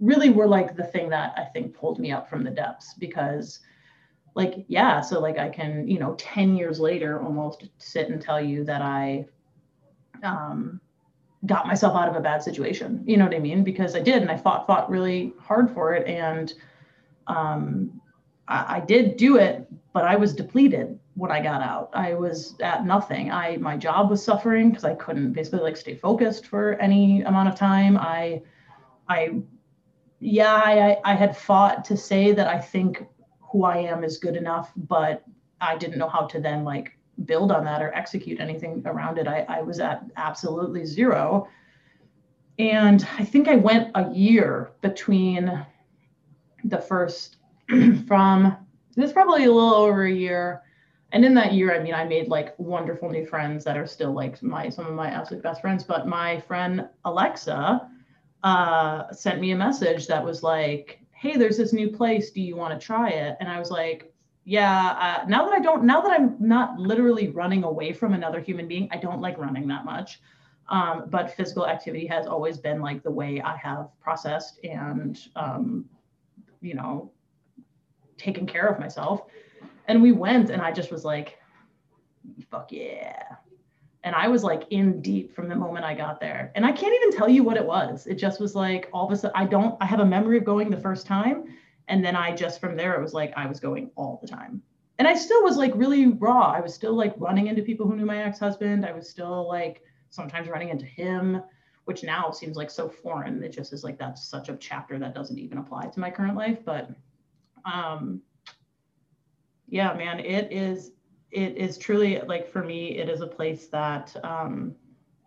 really 0.00 0.30
were 0.30 0.46
like 0.46 0.76
the 0.76 0.84
thing 0.84 1.10
that 1.10 1.34
I 1.36 1.44
think 1.44 1.74
pulled 1.74 1.98
me 1.98 2.10
up 2.10 2.28
from 2.28 2.42
the 2.42 2.50
depths 2.50 2.94
because 2.94 3.60
like 4.34 4.64
yeah 4.68 5.00
so 5.00 5.20
like 5.20 5.38
I 5.38 5.48
can 5.48 5.86
you 5.86 5.98
know 5.98 6.14
10 6.14 6.56
years 6.56 6.80
later 6.80 7.20
almost 7.20 7.68
sit 7.78 8.08
and 8.08 8.20
tell 8.20 8.40
you 8.40 8.64
that 8.64 8.80
I 8.80 9.26
um, 10.22 10.80
got 11.46 11.66
myself 11.66 11.96
out 11.96 12.08
of 12.08 12.16
a 12.16 12.20
bad 12.20 12.42
situation 12.42 13.02
you 13.06 13.16
know 13.16 13.24
what 13.24 13.34
I 13.34 13.40
mean? 13.40 13.62
Because 13.62 13.94
I 13.94 14.00
did 14.00 14.22
and 14.22 14.30
I 14.30 14.36
fought 14.36 14.66
fought 14.66 14.88
really 14.88 15.34
hard 15.38 15.70
for 15.74 15.94
it 15.94 16.06
and 16.06 16.52
um, 17.26 18.00
I, 18.48 18.76
I 18.76 18.80
did 18.80 19.16
do 19.16 19.36
it 19.36 19.66
but 19.92 20.04
I 20.04 20.16
was 20.16 20.34
depleted 20.34 20.98
when 21.20 21.30
I 21.30 21.42
got 21.42 21.60
out. 21.60 21.90
I 21.92 22.14
was 22.14 22.54
at 22.60 22.86
nothing. 22.86 23.30
I 23.30 23.58
my 23.58 23.76
job 23.76 24.08
was 24.08 24.24
suffering 24.24 24.70
because 24.70 24.84
I 24.84 24.94
couldn't 24.94 25.34
basically 25.34 25.60
like 25.60 25.76
stay 25.76 25.94
focused 25.94 26.46
for 26.46 26.76
any 26.76 27.20
amount 27.20 27.50
of 27.50 27.56
time. 27.56 27.98
I 27.98 28.40
I 29.06 29.42
yeah, 30.18 30.54
I 30.54 30.96
I 31.04 31.14
had 31.14 31.36
fought 31.36 31.84
to 31.84 31.96
say 31.96 32.32
that 32.32 32.46
I 32.46 32.58
think 32.58 33.06
who 33.52 33.64
I 33.64 33.76
am 33.76 34.02
is 34.02 34.16
good 34.16 34.34
enough, 34.34 34.72
but 34.74 35.22
I 35.60 35.76
didn't 35.76 35.98
know 35.98 36.08
how 36.08 36.22
to 36.26 36.40
then 36.40 36.64
like 36.64 36.92
build 37.26 37.52
on 37.52 37.64
that 37.64 37.82
or 37.82 37.92
execute 37.92 38.40
anything 38.40 38.82
around 38.86 39.18
it. 39.18 39.28
I, 39.28 39.44
I 39.46 39.60
was 39.60 39.78
at 39.78 40.02
absolutely 40.16 40.86
zero. 40.86 41.48
And 42.58 43.06
I 43.18 43.26
think 43.26 43.46
I 43.46 43.56
went 43.56 43.90
a 43.94 44.10
year 44.10 44.70
between 44.80 45.66
the 46.64 46.78
first 46.78 47.36
from 48.06 48.56
this 48.96 49.12
probably 49.12 49.44
a 49.44 49.52
little 49.52 49.74
over 49.74 50.04
a 50.04 50.12
year 50.12 50.62
and 51.12 51.24
in 51.24 51.34
that 51.34 51.52
year, 51.52 51.74
I 51.74 51.82
mean, 51.82 51.94
I 51.94 52.04
made 52.04 52.28
like 52.28 52.54
wonderful 52.58 53.10
new 53.10 53.26
friends 53.26 53.64
that 53.64 53.76
are 53.76 53.86
still 53.86 54.12
like 54.12 54.42
my 54.42 54.68
some 54.68 54.86
of 54.86 54.94
my 54.94 55.08
absolute 55.08 55.42
best 55.42 55.60
friends. 55.60 55.82
But 55.82 56.06
my 56.06 56.40
friend 56.40 56.88
Alexa 57.04 57.88
uh, 58.42 59.12
sent 59.12 59.40
me 59.40 59.50
a 59.50 59.56
message 59.56 60.06
that 60.06 60.24
was 60.24 60.42
like, 60.42 61.00
"Hey, 61.12 61.36
there's 61.36 61.56
this 61.56 61.72
new 61.72 61.90
place. 61.90 62.30
Do 62.30 62.40
you 62.40 62.56
want 62.56 62.78
to 62.78 62.84
try 62.84 63.10
it?" 63.10 63.36
And 63.40 63.48
I 63.48 63.58
was 63.58 63.70
like, 63.70 64.12
"Yeah." 64.44 65.20
Uh, 65.22 65.28
now 65.28 65.44
that 65.46 65.54
I 65.54 65.60
don't, 65.60 65.84
now 65.84 66.00
that 66.00 66.12
I'm 66.12 66.36
not 66.38 66.78
literally 66.78 67.28
running 67.28 67.64
away 67.64 67.92
from 67.92 68.14
another 68.14 68.40
human 68.40 68.68
being, 68.68 68.88
I 68.92 68.96
don't 68.96 69.20
like 69.20 69.36
running 69.36 69.66
that 69.68 69.84
much. 69.84 70.20
Um, 70.68 71.06
but 71.08 71.34
physical 71.34 71.66
activity 71.66 72.06
has 72.06 72.28
always 72.28 72.56
been 72.56 72.80
like 72.80 73.02
the 73.02 73.10
way 73.10 73.40
I 73.40 73.56
have 73.56 73.88
processed 74.00 74.60
and, 74.64 75.18
um, 75.34 75.84
you 76.60 76.74
know, 76.74 77.10
taken 78.16 78.46
care 78.46 78.68
of 78.68 78.78
myself 78.78 79.22
and 79.90 80.00
we 80.00 80.12
went 80.12 80.50
and 80.50 80.62
i 80.62 80.70
just 80.70 80.90
was 80.90 81.04
like 81.04 81.38
fuck 82.50 82.70
yeah. 82.70 83.22
And 84.04 84.14
i 84.14 84.28
was 84.28 84.44
like 84.44 84.64
in 84.70 85.02
deep 85.02 85.34
from 85.34 85.48
the 85.48 85.56
moment 85.56 85.84
i 85.84 85.94
got 85.94 86.20
there. 86.20 86.52
And 86.54 86.64
i 86.64 86.72
can't 86.72 86.94
even 86.94 87.18
tell 87.18 87.28
you 87.28 87.42
what 87.42 87.56
it 87.56 87.64
was. 87.64 88.06
It 88.06 88.14
just 88.14 88.40
was 88.40 88.54
like 88.54 88.88
all 88.92 89.06
of 89.06 89.12
a 89.12 89.16
sudden 89.16 89.36
i 89.36 89.44
don't 89.44 89.76
i 89.80 89.86
have 89.86 90.00
a 90.00 90.06
memory 90.06 90.38
of 90.38 90.44
going 90.44 90.70
the 90.70 90.80
first 90.88 91.06
time. 91.06 91.44
And 91.88 92.04
then 92.04 92.16
i 92.16 92.34
just 92.34 92.60
from 92.60 92.76
there 92.76 92.94
it 92.94 93.02
was 93.02 93.14
like 93.14 93.32
i 93.36 93.46
was 93.46 93.58
going 93.58 93.90
all 93.96 94.18
the 94.22 94.28
time. 94.28 94.62
And 94.98 95.08
i 95.08 95.14
still 95.14 95.42
was 95.42 95.56
like 95.56 95.72
really 95.74 96.06
raw. 96.06 96.52
I 96.52 96.60
was 96.60 96.72
still 96.74 96.94
like 96.94 97.14
running 97.16 97.48
into 97.48 97.62
people 97.62 97.86
who 97.86 97.96
knew 97.96 98.06
my 98.06 98.22
ex-husband. 98.22 98.86
I 98.86 98.92
was 98.92 99.08
still 99.08 99.48
like 99.48 99.82
sometimes 100.10 100.48
running 100.48 100.68
into 100.68 100.86
him 100.86 101.42
which 101.86 102.04
now 102.04 102.30
seems 102.30 102.56
like 102.56 102.70
so 102.70 102.88
foreign. 102.88 103.42
It 103.42 103.52
just 103.52 103.72
is 103.72 103.82
like 103.82 103.98
that's 103.98 104.22
such 104.22 104.48
a 104.48 104.56
chapter 104.56 104.96
that 104.98 105.14
doesn't 105.14 105.38
even 105.38 105.58
apply 105.58 105.86
to 105.88 105.98
my 105.98 106.10
current 106.10 106.36
life. 106.36 106.64
But 106.64 106.90
um 107.64 108.22
yeah, 109.70 109.94
man, 109.94 110.20
it 110.20 110.52
is 110.52 110.92
it 111.30 111.56
is 111.56 111.78
truly 111.78 112.20
like 112.26 112.48
for 112.48 112.62
me, 112.62 112.98
it 112.98 113.08
is 113.08 113.20
a 113.20 113.26
place 113.26 113.68
that 113.68 114.14
um 114.24 114.74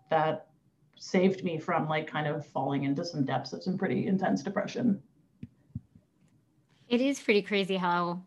that 0.10 0.48
saved 0.96 1.44
me 1.44 1.58
from 1.58 1.88
like 1.88 2.08
kind 2.08 2.28
of 2.28 2.46
falling 2.46 2.84
into 2.84 3.04
some 3.04 3.26
depths 3.26 3.54
of 3.54 3.64
some 3.64 3.78
pretty 3.78 4.08
intense 4.08 4.44
depression. 4.44 5.02
It 6.88 7.02
is 7.02 7.20
pretty 7.20 7.41
crazy 7.41 7.78
how 7.78 8.22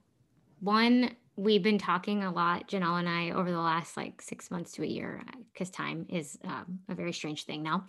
one 0.60 1.14
we've 1.36 1.62
been 1.62 1.78
talking 1.78 2.24
a 2.24 2.32
lot, 2.32 2.68
Janelle 2.68 2.98
and 2.98 3.08
I, 3.08 3.30
over 3.30 3.50
the 3.50 3.60
last 3.60 3.96
like 3.96 4.22
six 4.22 4.50
months 4.50 4.72
to 4.72 4.82
a 4.82 4.86
year, 4.86 5.22
because 5.52 5.70
time 5.70 6.06
is 6.08 6.38
um, 6.44 6.80
a 6.88 6.94
very 6.94 7.12
strange 7.12 7.44
thing 7.44 7.62
now, 7.62 7.84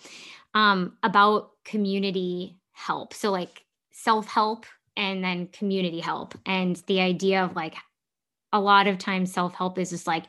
um, 0.54 0.98
about 1.02 1.52
community 1.64 2.58
help. 2.74 3.14
So, 3.14 3.32
like 3.32 3.64
self 3.92 4.28
help 4.28 4.66
and 4.98 5.24
then 5.24 5.48
community 5.48 6.02
help, 6.02 6.36
and 6.46 6.76
the 6.88 7.00
idea 7.00 7.44
of 7.44 7.56
like 7.56 7.76
a 8.54 8.60
lot 8.60 8.88
of 8.88 8.98
times 8.98 9.32
self-help 9.32 9.78
is 9.78 9.90
just 9.90 10.08
like 10.08 10.26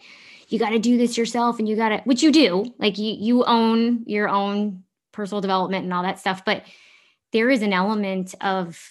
you 0.49 0.59
got 0.59 0.71
to 0.71 0.79
do 0.79 0.97
this 0.97 1.17
yourself 1.17 1.59
and 1.59 1.69
you 1.69 1.77
got 1.77 1.91
to 1.91 1.99
which 2.05 2.23
you 2.23 2.33
do 2.33 2.65
like 2.79 2.99
you 2.99 3.15
you 3.19 3.45
own 3.45 4.03
your 4.07 4.29
own 4.29 4.83
personal 5.13 5.41
development 5.41 5.85
and 5.85 5.93
all 5.93 6.03
that 6.03 6.19
stuff 6.19 6.45
but 6.45 6.63
there 7.33 7.51
is 7.51 7.63
an 7.63 7.73
element 7.73 8.35
of 8.41 8.91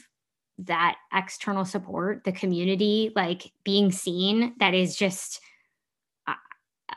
that 0.59 0.95
external 1.13 1.65
support 1.65 2.23
the 2.23 2.31
community 2.31 3.11
like 3.15 3.51
being 3.63 3.91
seen 3.91 4.53
that 4.59 4.73
is 4.73 4.95
just 4.95 5.39
uh, 6.27 6.33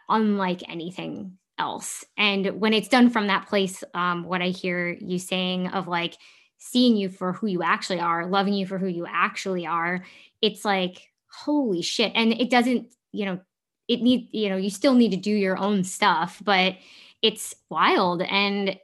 unlike 0.08 0.62
anything 0.68 1.36
else. 1.58 2.04
And 2.16 2.58
when 2.58 2.72
it's 2.72 2.88
done 2.88 3.10
from 3.10 3.26
that 3.26 3.46
place 3.46 3.84
um, 3.94 4.24
what 4.24 4.42
i 4.42 4.48
hear 4.48 4.96
you 5.00 5.18
saying 5.18 5.68
of 5.68 5.86
like 5.86 6.16
seeing 6.56 6.96
you 6.96 7.08
for 7.08 7.32
who 7.32 7.46
you 7.46 7.62
actually 7.62 8.00
are 8.00 8.26
loving 8.26 8.54
you 8.54 8.66
for 8.66 8.78
who 8.78 8.86
you 8.86 9.06
actually 9.08 9.66
are 9.66 10.04
it's 10.42 10.64
like 10.64 11.09
holy 11.32 11.82
shit 11.82 12.12
and 12.14 12.32
it 12.32 12.50
doesn't 12.50 12.92
you 13.12 13.24
know 13.24 13.40
it 13.88 14.02
need 14.02 14.28
you 14.32 14.48
know 14.48 14.56
you 14.56 14.70
still 14.70 14.94
need 14.94 15.10
to 15.10 15.16
do 15.16 15.30
your 15.30 15.56
own 15.56 15.84
stuff 15.84 16.40
but 16.44 16.76
it's 17.22 17.54
wild 17.68 18.22
and 18.22 18.76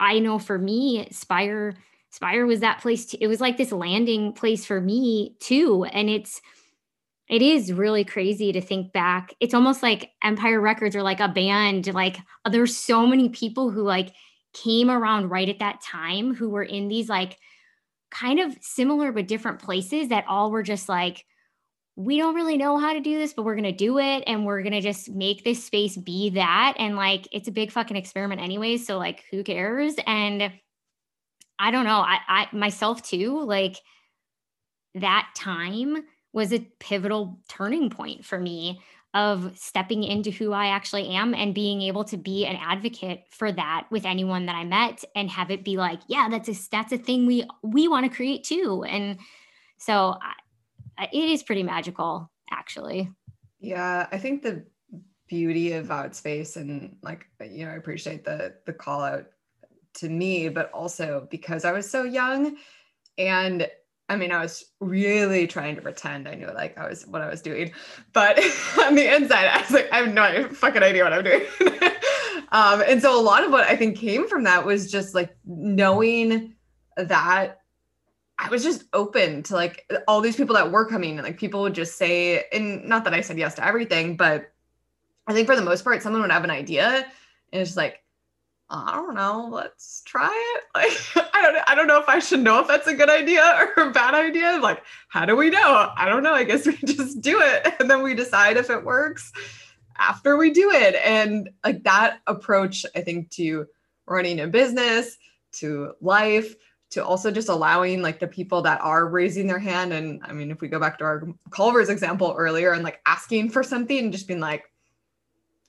i 0.00 0.18
know 0.18 0.38
for 0.38 0.58
me 0.58 1.08
spire 1.10 1.74
Spire 2.10 2.46
was 2.46 2.60
that 2.60 2.80
place. 2.80 3.06
Too. 3.06 3.18
It 3.20 3.26
was 3.26 3.40
like 3.40 3.56
this 3.56 3.72
landing 3.72 4.32
place 4.32 4.64
for 4.64 4.80
me 4.80 5.36
too. 5.40 5.84
And 5.84 6.08
it's, 6.08 6.40
it 7.28 7.42
is 7.42 7.72
really 7.72 8.04
crazy 8.04 8.52
to 8.52 8.60
think 8.60 8.92
back. 8.92 9.34
It's 9.40 9.54
almost 9.54 9.82
like 9.82 10.10
Empire 10.22 10.60
Records 10.60 10.96
or 10.96 11.02
like 11.02 11.20
a 11.20 11.28
band. 11.28 11.92
Like 11.92 12.18
uh, 12.44 12.50
there's 12.50 12.76
so 12.76 13.06
many 13.06 13.28
people 13.28 13.70
who 13.70 13.82
like 13.82 14.14
came 14.54 14.90
around 14.90 15.28
right 15.28 15.48
at 15.48 15.58
that 15.58 15.82
time 15.82 16.34
who 16.34 16.48
were 16.48 16.62
in 16.62 16.88
these 16.88 17.08
like 17.08 17.36
kind 18.10 18.40
of 18.40 18.56
similar 18.62 19.12
but 19.12 19.28
different 19.28 19.60
places 19.60 20.08
that 20.08 20.24
all 20.26 20.50
were 20.50 20.62
just 20.62 20.88
like, 20.88 21.26
we 21.98 22.16
don't 22.16 22.36
really 22.36 22.56
know 22.56 22.78
how 22.78 22.92
to 22.92 23.00
do 23.00 23.18
this, 23.18 23.32
but 23.32 23.42
we're 23.42 23.56
going 23.56 23.64
to 23.64 23.72
do 23.72 23.98
it. 23.98 24.22
And 24.28 24.46
we're 24.46 24.62
going 24.62 24.72
to 24.72 24.80
just 24.80 25.10
make 25.10 25.42
this 25.42 25.64
space 25.64 25.96
be 25.96 26.30
that. 26.30 26.74
And 26.78 26.94
like, 26.94 27.26
it's 27.32 27.48
a 27.48 27.52
big 27.52 27.72
fucking 27.72 27.96
experiment, 27.96 28.40
anyways. 28.40 28.86
So, 28.86 28.98
like, 28.98 29.24
who 29.32 29.42
cares? 29.42 29.96
And 30.06 30.52
I 31.58 31.72
don't 31.72 31.84
know. 31.84 31.98
I, 31.98 32.18
I 32.28 32.48
myself 32.52 33.02
too, 33.02 33.42
like, 33.42 33.78
that 34.94 35.28
time 35.34 36.04
was 36.32 36.52
a 36.52 36.60
pivotal 36.78 37.40
turning 37.48 37.90
point 37.90 38.24
for 38.24 38.38
me 38.38 38.80
of 39.12 39.58
stepping 39.58 40.04
into 40.04 40.30
who 40.30 40.52
I 40.52 40.68
actually 40.68 41.08
am 41.08 41.34
and 41.34 41.52
being 41.52 41.82
able 41.82 42.04
to 42.04 42.16
be 42.16 42.46
an 42.46 42.56
advocate 42.62 43.24
for 43.30 43.50
that 43.50 43.88
with 43.90 44.04
anyone 44.04 44.46
that 44.46 44.54
I 44.54 44.62
met 44.62 45.02
and 45.16 45.28
have 45.30 45.50
it 45.50 45.64
be 45.64 45.76
like, 45.76 45.98
yeah, 46.06 46.28
that's 46.30 46.48
a 46.48 46.70
that's 46.70 46.92
a 46.92 46.98
thing 46.98 47.26
we 47.26 47.44
we 47.64 47.88
want 47.88 48.08
to 48.08 48.14
create 48.14 48.44
too. 48.44 48.84
And 48.84 49.18
so 49.78 50.16
it 51.00 51.30
is 51.30 51.42
pretty 51.42 51.62
magical 51.62 52.30
actually. 52.50 53.10
Yeah, 53.60 54.06
I 54.10 54.18
think 54.18 54.42
the 54.42 54.64
beauty 55.28 55.72
of 55.72 55.88
Outspace 55.88 56.56
and 56.56 56.96
like 57.02 57.26
you 57.40 57.64
know, 57.64 57.72
I 57.72 57.76
appreciate 57.76 58.24
the 58.24 58.54
the 58.66 58.72
call 58.72 59.02
out 59.02 59.26
to 59.94 60.08
me, 60.08 60.48
but 60.48 60.70
also 60.72 61.26
because 61.30 61.64
I 61.64 61.72
was 61.72 61.90
so 61.90 62.04
young 62.04 62.56
and 63.16 63.68
I 64.10 64.16
mean, 64.16 64.32
I 64.32 64.40
was 64.40 64.64
really 64.80 65.46
trying 65.46 65.76
to 65.76 65.82
pretend 65.82 66.28
I 66.28 66.34
knew 66.34 66.46
like 66.46 66.78
I 66.78 66.88
was 66.88 67.06
what 67.06 67.20
I 67.20 67.28
was 67.28 67.42
doing, 67.42 67.72
but 68.12 68.38
on 68.80 68.94
the 68.94 69.14
inside, 69.14 69.46
I 69.46 69.60
was 69.60 69.70
like, 69.70 69.92
I 69.92 69.98
have 69.98 70.14
no 70.14 70.48
fucking 70.48 70.82
idea 70.82 71.04
what 71.04 71.12
I'm 71.12 71.24
doing. 71.24 71.42
um, 72.52 72.82
and 72.86 73.02
so 73.02 73.18
a 73.18 73.20
lot 73.20 73.44
of 73.44 73.52
what 73.52 73.64
I 73.64 73.76
think 73.76 73.98
came 73.98 74.26
from 74.26 74.44
that 74.44 74.64
was 74.64 74.90
just 74.90 75.14
like 75.14 75.36
knowing 75.44 76.54
that 76.96 77.58
I 78.38 78.48
was 78.48 78.62
just 78.62 78.84
open 78.92 79.42
to 79.44 79.54
like 79.54 79.90
all 80.06 80.20
these 80.20 80.36
people 80.36 80.54
that 80.54 80.70
were 80.70 80.86
coming, 80.86 81.18
and 81.18 81.22
like 81.22 81.38
people 81.38 81.62
would 81.62 81.74
just 81.74 81.96
say, 81.96 82.44
and 82.52 82.84
not 82.84 83.04
that 83.04 83.14
I 83.14 83.20
said 83.20 83.38
yes 83.38 83.54
to 83.56 83.66
everything, 83.66 84.16
but 84.16 84.52
I 85.26 85.32
think 85.32 85.46
for 85.46 85.56
the 85.56 85.62
most 85.62 85.84
part, 85.84 86.02
someone 86.02 86.22
would 86.22 86.30
have 86.30 86.44
an 86.44 86.50
idea, 86.50 87.06
and 87.52 87.62
it's 87.62 87.76
like, 87.76 88.02
I 88.70 88.92
don't 88.92 89.14
know, 89.14 89.48
let's 89.50 90.02
try 90.04 90.30
it. 90.56 90.64
Like, 90.74 91.34
I 91.34 91.42
don't 91.42 91.58
I 91.68 91.74
don't 91.74 91.86
know 91.86 92.00
if 92.00 92.08
I 92.08 92.18
should 92.18 92.40
know 92.40 92.60
if 92.60 92.68
that's 92.68 92.86
a 92.86 92.94
good 92.94 93.10
idea 93.10 93.42
or 93.76 93.84
a 93.84 93.90
bad 93.90 94.14
idea. 94.14 94.58
Like, 94.62 94.82
how 95.08 95.24
do 95.24 95.34
we 95.34 95.50
know? 95.50 95.90
I 95.96 96.08
don't 96.08 96.22
know. 96.22 96.34
I 96.34 96.44
guess 96.44 96.66
we 96.66 96.76
just 96.84 97.20
do 97.20 97.40
it 97.40 97.74
and 97.80 97.90
then 97.90 98.02
we 98.02 98.14
decide 98.14 98.56
if 98.56 98.70
it 98.70 98.84
works 98.84 99.32
after 99.96 100.36
we 100.36 100.50
do 100.50 100.70
it. 100.70 100.94
And 101.04 101.50
like 101.64 101.82
that 101.84 102.20
approach, 102.26 102.86
I 102.94 103.00
think, 103.00 103.30
to 103.30 103.66
running 104.06 104.40
a 104.40 104.46
business, 104.46 105.16
to 105.52 105.92
life, 106.00 106.54
to 106.90 107.04
also 107.04 107.30
just 107.30 107.48
allowing 107.48 108.00
like 108.02 108.18
the 108.18 108.26
people 108.26 108.62
that 108.62 108.80
are 108.80 109.08
raising 109.08 109.46
their 109.46 109.58
hand. 109.58 109.92
And 109.92 110.20
I 110.24 110.32
mean, 110.32 110.50
if 110.50 110.60
we 110.60 110.68
go 110.68 110.80
back 110.80 110.98
to 110.98 111.04
our 111.04 111.22
Culver's 111.50 111.90
example 111.90 112.34
earlier 112.36 112.72
and 112.72 112.82
like 112.82 113.00
asking 113.06 113.50
for 113.50 113.62
something 113.62 113.98
and 113.98 114.12
just 114.12 114.26
being 114.26 114.40
like, 114.40 114.64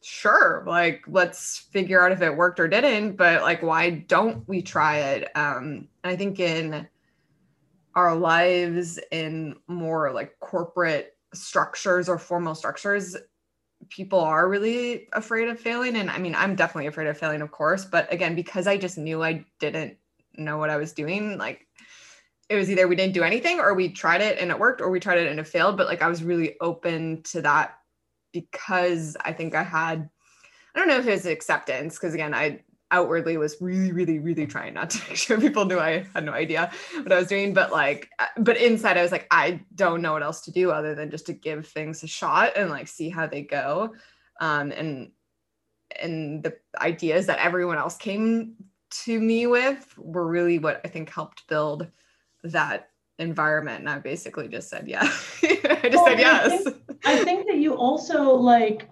sure 0.01 0.63
like 0.65 1.03
let's 1.07 1.57
figure 1.57 2.01
out 2.01 2.11
if 2.11 2.21
it 2.21 2.35
worked 2.35 2.59
or 2.59 2.67
didn't 2.67 3.17
but 3.17 3.41
like 3.41 3.61
why 3.61 3.89
don't 3.89 4.47
we 4.47 4.61
try 4.61 4.97
it 4.99 5.27
um 5.35 5.87
i 6.05 6.15
think 6.15 6.39
in 6.39 6.87
our 7.95 8.15
lives 8.15 8.97
in 9.11 9.55
more 9.67 10.13
like 10.13 10.39
corporate 10.39 11.17
structures 11.33 12.07
or 12.07 12.17
formal 12.17 12.55
structures 12.55 13.17
people 13.89 14.19
are 14.19 14.47
really 14.47 15.09
afraid 15.13 15.49
of 15.49 15.59
failing 15.59 15.97
and 15.97 16.09
i 16.09 16.17
mean 16.17 16.35
i'm 16.35 16.55
definitely 16.55 16.87
afraid 16.87 17.07
of 17.07 17.17
failing 17.17 17.41
of 17.41 17.51
course 17.51 17.83
but 17.83 18.11
again 18.11 18.35
because 18.35 18.67
i 18.67 18.77
just 18.77 18.97
knew 18.97 19.21
i 19.21 19.43
didn't 19.59 19.97
know 20.39 20.57
what 20.57 20.69
i 20.69 20.77
was 20.77 20.93
doing 20.93 21.37
like 21.37 21.65
it 22.49 22.55
was 22.55 22.71
either 22.71 22.87
we 22.87 22.95
didn't 22.95 23.13
do 23.13 23.23
anything 23.23 23.59
or 23.59 23.73
we 23.75 23.89
tried 23.89 24.21
it 24.21 24.39
and 24.39 24.49
it 24.49 24.57
worked 24.57 24.81
or 24.81 24.89
we 24.89 24.99
tried 24.99 25.19
it 25.19 25.29
and 25.29 25.39
it 25.39 25.47
failed 25.47 25.77
but 25.77 25.87
like 25.87 26.01
i 26.01 26.07
was 26.07 26.23
really 26.23 26.55
open 26.61 27.21
to 27.23 27.41
that 27.41 27.79
because 28.31 29.17
I 29.21 29.33
think 29.33 29.55
I 29.55 29.63
had, 29.63 30.09
I 30.73 30.79
don't 30.79 30.87
know 30.87 30.97
if 30.97 31.07
it 31.07 31.11
was 31.11 31.25
acceptance, 31.25 31.95
because 31.95 32.13
again, 32.13 32.33
I 32.33 32.61
outwardly 32.91 33.37
was 33.37 33.57
really, 33.61 33.91
really, 33.91 34.19
really 34.19 34.47
trying 34.47 34.73
not 34.73 34.89
to 34.91 34.97
make 35.09 35.17
sure 35.17 35.39
people 35.39 35.65
knew 35.65 35.79
I 35.79 36.05
had 36.13 36.25
no 36.25 36.33
idea 36.33 36.71
what 36.95 37.11
I 37.11 37.17
was 37.17 37.27
doing. 37.27 37.53
But 37.53 37.71
like, 37.71 38.09
uh, 38.19 38.27
but 38.37 38.57
inside 38.57 38.97
I 38.97 39.03
was 39.03 39.11
like, 39.11 39.27
I 39.31 39.61
don't 39.75 40.01
know 40.01 40.13
what 40.13 40.23
else 40.23 40.41
to 40.41 40.51
do 40.51 40.71
other 40.71 40.95
than 40.95 41.11
just 41.11 41.27
to 41.27 41.33
give 41.33 41.67
things 41.67 42.03
a 42.03 42.07
shot 42.07 42.53
and 42.55 42.69
like 42.69 42.87
see 42.87 43.09
how 43.09 43.27
they 43.27 43.41
go. 43.41 43.93
Um, 44.41 44.71
and 44.71 45.11
and 45.99 46.43
the 46.43 46.55
ideas 46.79 47.25
that 47.25 47.39
everyone 47.39 47.77
else 47.77 47.97
came 47.97 48.53
to 48.89 49.19
me 49.19 49.47
with 49.47 49.93
were 49.97 50.27
really 50.27 50.59
what 50.59 50.81
I 50.83 50.87
think 50.87 51.09
helped 51.09 51.47
build 51.47 51.87
that 52.43 52.89
environment. 53.19 53.81
And 53.81 53.89
I 53.89 53.99
basically 53.99 54.47
just 54.47 54.69
said, 54.69 54.87
yeah, 54.87 55.03
I 55.43 55.79
just 55.83 55.95
well, 55.95 56.05
said 56.05 56.19
yes. 56.19 56.51
I 56.51 56.57
think, 56.57 56.77
I 57.05 57.23
think 57.23 57.47
that 57.47 57.57
you 57.57 57.75
also 57.75 58.33
like, 58.33 58.89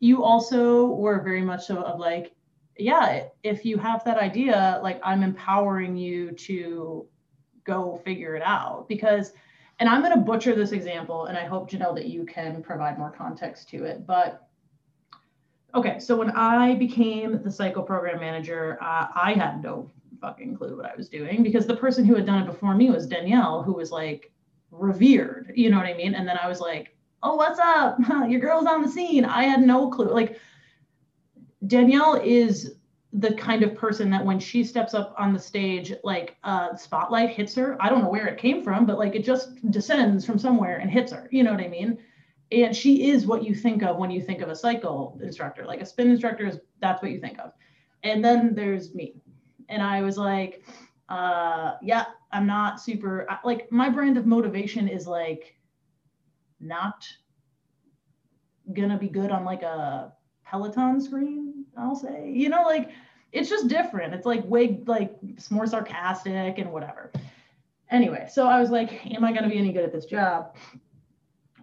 you 0.00 0.22
also 0.22 0.86
were 0.86 1.22
very 1.22 1.42
much 1.42 1.66
so 1.66 1.82
of 1.82 1.98
like, 1.98 2.32
yeah, 2.78 3.24
if 3.42 3.64
you 3.64 3.76
have 3.78 4.04
that 4.04 4.18
idea, 4.18 4.80
like 4.82 5.00
I'm 5.02 5.22
empowering 5.22 5.96
you 5.96 6.30
to 6.32 7.06
go 7.64 8.00
figure 8.04 8.36
it 8.36 8.42
out 8.42 8.88
because, 8.88 9.32
and 9.80 9.88
I'm 9.88 10.00
going 10.00 10.14
to 10.14 10.20
butcher 10.20 10.54
this 10.54 10.72
example, 10.72 11.26
and 11.26 11.36
I 11.36 11.44
hope 11.44 11.70
Janelle 11.70 11.94
that 11.96 12.06
you 12.06 12.24
can 12.24 12.62
provide 12.62 12.98
more 12.98 13.10
context 13.10 13.68
to 13.70 13.84
it. 13.84 14.06
But 14.06 14.47
okay, 15.74 15.98
so 15.98 16.16
when 16.16 16.30
I 16.30 16.74
became 16.74 17.42
the 17.42 17.50
cycle 17.50 17.82
program 17.82 18.20
manager, 18.20 18.78
uh, 18.80 19.08
I 19.14 19.34
had 19.34 19.62
no 19.62 19.90
fucking 20.20 20.56
clue 20.56 20.76
what 20.76 20.86
I 20.86 20.96
was 20.96 21.08
doing 21.08 21.42
because 21.42 21.66
the 21.66 21.76
person 21.76 22.04
who 22.04 22.14
had 22.14 22.26
done 22.26 22.42
it 22.42 22.46
before 22.46 22.74
me 22.74 22.90
was 22.90 23.06
Danielle, 23.06 23.62
who 23.62 23.74
was 23.74 23.90
like 23.90 24.32
revered, 24.70 25.52
you 25.54 25.70
know 25.70 25.76
what 25.76 25.86
I 25.86 25.94
mean? 25.94 26.14
And 26.14 26.26
then 26.26 26.38
I 26.38 26.48
was 26.48 26.60
like, 26.60 26.96
oh, 27.22 27.36
what's 27.36 27.58
up? 27.58 27.98
Your 28.28 28.40
girl's 28.40 28.66
on 28.66 28.82
the 28.82 28.88
scene. 28.88 29.24
I 29.24 29.44
had 29.44 29.60
no 29.60 29.90
clue. 29.90 30.08
Like, 30.08 30.38
Danielle 31.66 32.20
is 32.22 32.74
the 33.12 33.34
kind 33.34 33.62
of 33.62 33.74
person 33.74 34.10
that 34.10 34.24
when 34.24 34.38
she 34.38 34.62
steps 34.62 34.94
up 34.94 35.14
on 35.18 35.32
the 35.32 35.38
stage, 35.38 35.92
like 36.04 36.36
uh, 36.44 36.76
spotlight 36.76 37.30
hits 37.30 37.54
her. 37.54 37.76
I 37.80 37.88
don't 37.88 38.02
know 38.02 38.10
where 38.10 38.26
it 38.26 38.38
came 38.38 38.62
from, 38.62 38.86
but 38.86 38.98
like 38.98 39.14
it 39.14 39.24
just 39.24 39.70
descends 39.70 40.24
from 40.24 40.38
somewhere 40.38 40.78
and 40.78 40.90
hits 40.90 41.12
her. 41.12 41.28
You 41.32 41.42
know 41.42 41.52
what 41.52 41.60
I 41.60 41.68
mean? 41.68 41.98
And 42.50 42.74
she 42.74 43.10
is 43.10 43.26
what 43.26 43.44
you 43.44 43.54
think 43.54 43.82
of 43.82 43.96
when 43.96 44.10
you 44.10 44.22
think 44.22 44.40
of 44.40 44.48
a 44.48 44.56
cycle 44.56 45.18
instructor. 45.22 45.64
Like 45.66 45.80
a 45.80 45.86
spin 45.86 46.10
instructor 46.10 46.46
is 46.46 46.58
that's 46.80 47.02
what 47.02 47.10
you 47.10 47.20
think 47.20 47.38
of. 47.38 47.52
And 48.02 48.24
then 48.24 48.54
there's 48.54 48.94
me, 48.94 49.14
and 49.68 49.82
I 49.82 50.02
was 50.02 50.16
like, 50.16 50.64
uh, 51.08 51.74
yeah, 51.82 52.06
I'm 52.32 52.46
not 52.46 52.80
super 52.80 53.26
like 53.44 53.70
my 53.72 53.88
brand 53.88 54.16
of 54.16 54.26
motivation 54.26 54.88
is 54.88 55.06
like 55.06 55.56
not 56.60 57.06
gonna 58.72 58.98
be 58.98 59.08
good 59.08 59.30
on 59.30 59.44
like 59.44 59.62
a 59.62 60.12
Peloton 60.44 61.00
screen, 61.00 61.64
I'll 61.76 61.96
say. 61.96 62.30
You 62.34 62.48
know, 62.48 62.62
like 62.62 62.90
it's 63.32 63.48
just 63.48 63.68
different. 63.68 64.14
It's 64.14 64.26
like 64.26 64.44
way 64.44 64.80
like 64.86 65.16
more 65.50 65.66
sarcastic 65.66 66.58
and 66.58 66.72
whatever. 66.72 67.12
Anyway, 67.90 68.28
so 68.30 68.46
I 68.46 68.60
was 68.60 68.70
like, 68.70 69.06
am 69.14 69.24
I 69.24 69.32
gonna 69.32 69.48
be 69.48 69.58
any 69.58 69.72
good 69.72 69.84
at 69.84 69.92
this 69.92 70.06
job? 70.06 70.54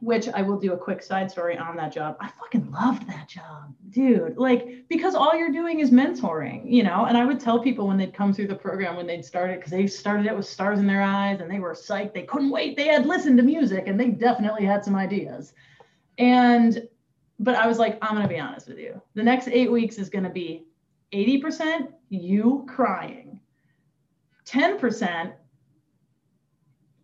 Which 0.02 0.28
I 0.28 0.42
will 0.42 0.60
do 0.60 0.74
a 0.74 0.78
quick 0.78 1.02
side 1.02 1.32
story 1.32 1.58
on 1.58 1.76
that 1.78 1.92
job. 1.92 2.18
I 2.20 2.30
fucking 2.30 2.72
loved 2.72 3.08
that 3.08 3.28
job, 3.28 3.74
dude. 3.90 4.38
Like, 4.38 4.86
because 4.90 5.16
all 5.16 5.36
you're 5.36 5.52
doing 5.52 5.80
is 5.80 5.92
mentoring, 5.92 6.64
you 6.66 6.84
know? 6.84 7.06
And 7.06 7.18
I 7.18 7.26
would 7.26 7.40
tell 7.40 7.60
people 7.60 7.88
when 7.88 7.98
they'd 7.98 8.14
come 8.14 8.34
through 8.34 8.48
the 8.48 8.56
program, 8.56 8.96
when 8.96 9.08
they'd 9.08 9.26
started, 9.26 9.60
because 9.60 9.72
they 9.72 9.88
started 9.88 10.26
it 10.26 10.36
with 10.36 10.46
stars 10.46 10.80
in 10.80 10.88
their 10.88 11.02
eyes 11.02 11.40
and 11.40 11.50
they 11.50 11.60
were 11.60 11.74
psyched. 11.74 12.14
They 12.14 12.24
couldn't 12.24 12.50
wait. 12.50 12.76
They 12.76 12.88
had 12.88 13.06
listened 13.06 13.38
to 13.38 13.44
music 13.44 13.88
and 13.88 14.00
they 14.00 14.10
definitely 14.10 14.66
had 14.66 14.84
some 14.84 14.96
ideas. 14.96 15.54
And, 16.18 16.88
but 17.40 17.56
I 17.56 17.68
was 17.68 17.80
like, 17.80 17.98
I'm 18.02 18.12
going 18.12 18.28
to 18.28 18.34
be 18.34 18.40
honest 18.40 18.68
with 18.68 18.80
you. 18.80 19.02
The 19.14 19.24
next 19.24 19.48
eight 19.48 19.72
weeks 19.72 19.98
is 19.98 20.10
going 20.10 20.24
to 20.24 20.30
be 20.30 20.66
80% 21.14 21.92
you 22.10 22.66
crying, 22.68 23.40
10% 24.46 25.34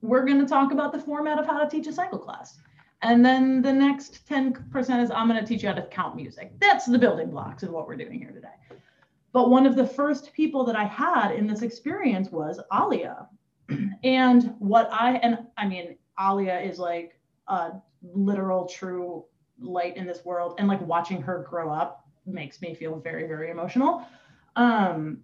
we're 0.02 0.26
going 0.26 0.40
to 0.40 0.48
talk 0.48 0.72
about 0.72 0.92
the 0.92 1.00
format 1.00 1.40
of 1.40 1.46
how 1.46 1.64
to 1.64 1.70
teach 1.70 1.88
a 1.88 1.94
cycle 1.94 2.18
class. 2.18 2.58
And 3.04 3.26
then 3.26 3.62
the 3.62 3.74
next 3.74 4.28
10% 4.30 5.04
is 5.04 5.12
I'm 5.12 5.28
going 5.28 5.40
to 5.40 5.46
teach 5.46 5.64
you 5.64 5.70
how 5.70 5.76
to 5.76 5.86
count 5.88 6.16
music. 6.16 6.52
That's 6.60 6.86
the 6.86 7.00
building 7.00 7.32
blocks 7.32 7.64
of 7.64 7.72
what 7.72 7.88
we're 7.88 7.96
doing 7.96 8.20
here 8.20 8.32
today. 8.32 8.48
But 9.34 9.50
one 9.50 9.66
of 9.66 9.76
the 9.76 9.88
first 9.88 10.34
people 10.34 10.66
that 10.66 10.76
I 10.76 10.84
had 10.84 11.32
in 11.32 11.48
this 11.48 11.62
experience 11.62 12.30
was 12.30 12.60
Alia. 12.72 13.28
and 14.04 14.56
what 14.60 14.90
I, 14.92 15.16
and 15.18 15.48
I 15.58 15.68
mean, 15.68 15.98
Alia 16.20 16.60
is 16.60 16.78
like 16.78 17.18
a 17.48 17.72
literal 18.04 18.66
true 18.66 19.26
light 19.60 19.98
in 19.98 20.06
this 20.06 20.24
world. 20.24 20.56
And 20.60 20.68
like 20.68 20.82
watching 20.82 21.22
her 21.22 21.46
grow 21.50 21.72
up 21.72 22.08
makes 22.26 22.62
me 22.62 22.76
feel 22.76 23.00
very, 23.00 23.26
very 23.28 23.50
emotional. 23.50 24.06
Um, 24.56 25.20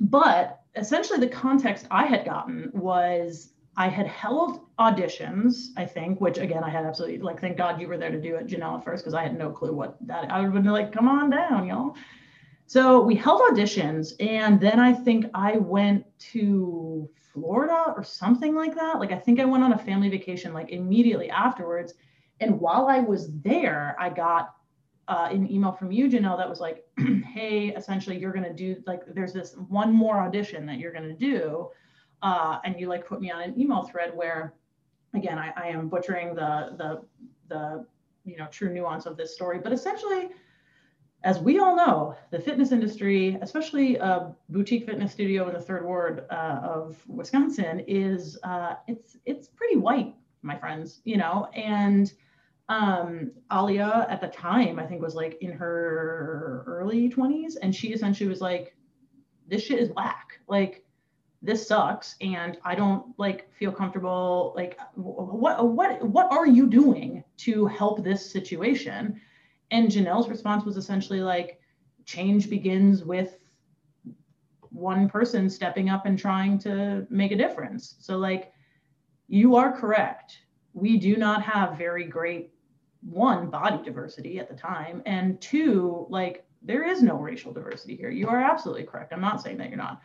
but 0.00 0.60
essentially 0.76 1.18
the 1.18 1.28
context 1.28 1.86
I 1.90 2.06
had 2.06 2.24
gotten 2.24 2.70
was 2.72 3.52
I 3.80 3.88
had 3.88 4.06
held 4.06 4.60
auditions, 4.78 5.68
I 5.74 5.86
think, 5.86 6.20
which 6.20 6.36
again, 6.36 6.62
I 6.62 6.68
had 6.68 6.84
absolutely 6.84 7.16
like, 7.20 7.40
thank 7.40 7.56
God 7.56 7.80
you 7.80 7.88
were 7.88 7.96
there 7.96 8.10
to 8.10 8.20
do 8.20 8.36
it, 8.36 8.46
Janelle, 8.46 8.84
first, 8.84 9.02
because 9.02 9.14
I 9.14 9.22
had 9.22 9.38
no 9.38 9.48
clue 9.48 9.72
what 9.72 9.96
that, 10.02 10.30
I 10.30 10.38
would 10.38 10.52
have 10.52 10.62
been 10.62 10.70
like, 10.70 10.92
come 10.92 11.08
on 11.08 11.30
down, 11.30 11.66
y'all. 11.66 11.96
So 12.66 13.00
we 13.00 13.14
held 13.14 13.40
auditions, 13.40 14.12
and 14.20 14.60
then 14.60 14.78
I 14.78 14.92
think 14.92 15.24
I 15.32 15.56
went 15.56 16.04
to 16.32 17.08
Florida 17.32 17.94
or 17.96 18.04
something 18.04 18.54
like 18.54 18.74
that. 18.74 18.98
Like, 18.98 19.12
I 19.12 19.18
think 19.18 19.40
I 19.40 19.46
went 19.46 19.64
on 19.64 19.72
a 19.72 19.78
family 19.78 20.10
vacation 20.10 20.52
like 20.52 20.68
immediately 20.68 21.30
afterwards. 21.30 21.94
And 22.40 22.60
while 22.60 22.86
I 22.86 22.98
was 22.98 23.32
there, 23.40 23.96
I 23.98 24.10
got 24.10 24.56
uh, 25.08 25.28
an 25.30 25.50
email 25.50 25.72
from 25.72 25.90
you, 25.90 26.06
Janelle, 26.06 26.36
that 26.36 26.50
was 26.50 26.60
like, 26.60 26.84
hey, 27.32 27.68
essentially, 27.68 28.18
you're 28.18 28.34
going 28.34 28.44
to 28.44 28.52
do 28.52 28.76
like, 28.86 29.00
there's 29.14 29.32
this 29.32 29.54
one 29.70 29.90
more 29.90 30.20
audition 30.20 30.66
that 30.66 30.78
you're 30.78 30.92
going 30.92 31.08
to 31.08 31.14
do 31.14 31.70
uh, 32.22 32.58
and 32.64 32.78
you 32.78 32.88
like 32.88 33.06
put 33.06 33.20
me 33.20 33.30
on 33.30 33.42
an 33.42 33.60
email 33.60 33.82
thread 33.84 34.12
where 34.14 34.54
again 35.14 35.38
I, 35.38 35.52
I 35.56 35.66
am 35.68 35.88
butchering 35.88 36.34
the 36.34 36.74
the 36.76 37.02
the 37.48 37.86
you 38.24 38.36
know 38.36 38.46
true 38.50 38.72
nuance 38.72 39.06
of 39.06 39.16
this 39.16 39.34
story 39.34 39.58
but 39.58 39.72
essentially 39.72 40.28
as 41.22 41.38
we 41.38 41.58
all 41.58 41.76
know 41.76 42.16
the 42.30 42.38
fitness 42.38 42.72
industry 42.72 43.38
especially 43.42 43.96
a 43.96 44.34
boutique 44.48 44.86
fitness 44.86 45.12
studio 45.12 45.48
in 45.48 45.54
the 45.54 45.60
third 45.60 45.84
ward 45.84 46.26
uh, 46.30 46.60
of 46.62 47.02
wisconsin 47.08 47.84
is 47.86 48.38
uh, 48.44 48.74
it's 48.86 49.16
it's 49.26 49.48
pretty 49.48 49.76
white 49.76 50.14
my 50.42 50.56
friends 50.56 51.00
you 51.04 51.16
know 51.16 51.48
and 51.54 52.12
um, 52.70 53.32
Alia 53.52 54.06
at 54.08 54.20
the 54.20 54.28
time, 54.28 54.78
I 54.78 54.86
think 54.86 55.02
was 55.02 55.16
like 55.16 55.38
in 55.40 55.50
her 55.52 56.62
early 56.68 57.10
20s, 57.10 57.56
and 57.60 57.74
she 57.74 57.88
essentially 57.88 58.28
was 58.28 58.40
like, 58.40 58.76
"This 59.48 59.64
shit 59.64 59.80
is 59.80 59.88
black. 59.88 60.38
Like, 60.46 60.84
this 61.42 61.66
sucks 61.66 62.16
and 62.20 62.58
i 62.64 62.74
don't 62.74 63.18
like 63.18 63.50
feel 63.54 63.72
comfortable 63.72 64.52
like 64.54 64.78
what 64.94 65.66
what 65.66 66.02
what 66.02 66.30
are 66.30 66.46
you 66.46 66.66
doing 66.66 67.24
to 67.40 67.66
help 67.66 68.04
this 68.04 68.30
situation? 68.30 69.20
And 69.70 69.88
janelle's 69.88 70.28
response 70.28 70.64
was 70.64 70.76
essentially 70.76 71.20
like 71.20 71.60
change 72.04 72.50
begins 72.50 73.04
with 73.04 73.38
one 74.70 75.08
person 75.08 75.48
stepping 75.48 75.88
up 75.88 76.06
and 76.06 76.18
trying 76.18 76.58
to 76.58 77.06
make 77.08 77.32
a 77.32 77.36
difference. 77.36 77.96
So 78.00 78.18
like 78.18 78.52
you 79.28 79.56
are 79.56 79.72
correct. 79.72 80.38
We 80.74 80.98
do 80.98 81.16
not 81.16 81.42
have 81.42 81.78
very 81.78 82.04
great 82.04 82.52
one 83.00 83.48
body 83.48 83.82
diversity 83.82 84.38
at 84.38 84.48
the 84.48 84.54
time 84.54 85.02
and 85.06 85.40
two 85.40 86.06
like 86.10 86.44
there 86.62 86.84
is 86.84 87.02
no 87.02 87.16
racial 87.16 87.52
diversity 87.52 87.96
here. 87.96 88.10
You 88.10 88.28
are 88.28 88.40
absolutely 88.40 88.84
correct. 88.84 89.14
I'm 89.14 89.22
not 89.22 89.40
saying 89.40 89.56
that 89.58 89.70
you're 89.70 89.78
not 89.78 90.02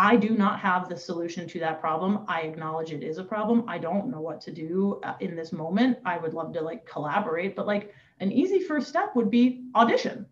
I 0.00 0.14
do 0.14 0.30
not 0.30 0.60
have 0.60 0.88
the 0.88 0.96
solution 0.96 1.48
to 1.48 1.58
that 1.58 1.80
problem. 1.80 2.24
I 2.28 2.42
acknowledge 2.42 2.92
it 2.92 3.02
is 3.02 3.18
a 3.18 3.24
problem. 3.24 3.64
I 3.66 3.78
don't 3.78 4.08
know 4.08 4.20
what 4.20 4.40
to 4.42 4.52
do 4.52 5.00
uh, 5.02 5.14
in 5.18 5.34
this 5.34 5.50
moment. 5.50 5.98
I 6.04 6.18
would 6.18 6.34
love 6.34 6.52
to 6.52 6.60
like 6.60 6.86
collaborate, 6.86 7.56
but 7.56 7.66
like 7.66 7.92
an 8.20 8.30
easy 8.30 8.60
first 8.60 8.86
step 8.86 9.16
would 9.16 9.28
be 9.28 9.64
audition. 9.74 10.24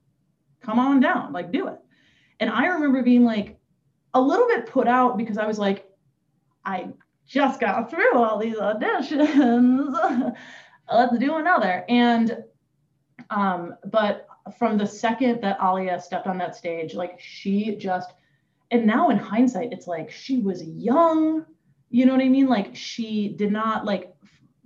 Come 0.63 0.79
on 0.79 1.01
down, 1.01 1.33
like 1.33 1.51
do 1.51 1.67
it. 1.67 1.79
And 2.39 2.49
I 2.49 2.67
remember 2.67 3.03
being 3.03 3.25
like 3.25 3.59
a 4.15 4.21
little 4.21 4.47
bit 4.47 4.67
put 4.67 4.87
out 4.87 5.19
because 5.19 5.37
I 5.37 5.47
was 5.47 5.59
like, 5.59 5.91
I 6.65 6.91
just 7.27 7.59
got 7.59 7.91
through 7.91 8.17
all 8.17 8.39
these 8.39 8.57
auditions. 8.57 10.37
Let's 10.93 11.19
do 11.19 11.39
another. 11.39 11.85
And 11.89 12.45
um, 13.31 13.75
but 13.87 14.29
from 14.59 14.79
the 14.79 14.87
second 14.87 15.41
that 15.41 15.59
Alia 15.61 16.01
stepped 16.01 16.29
on 16.29 16.39
that 16.39 16.55
stage, 16.55 16.95
like 16.95 17.19
she 17.19 17.75
just 17.75 18.13
and 18.71 18.87
now 18.87 19.11
in 19.11 19.19
hindsight 19.19 19.73
it's 19.73 19.87
like 19.87 20.11
she 20.11 20.39
was 20.39 20.63
young 20.63 21.45
you 21.91 22.05
know 22.05 22.13
what 22.13 22.25
i 22.25 22.29
mean? 22.29 22.47
Like 22.47 22.75
she 22.75 23.29
did 23.29 23.53
not 23.53 23.85
like 23.85 24.15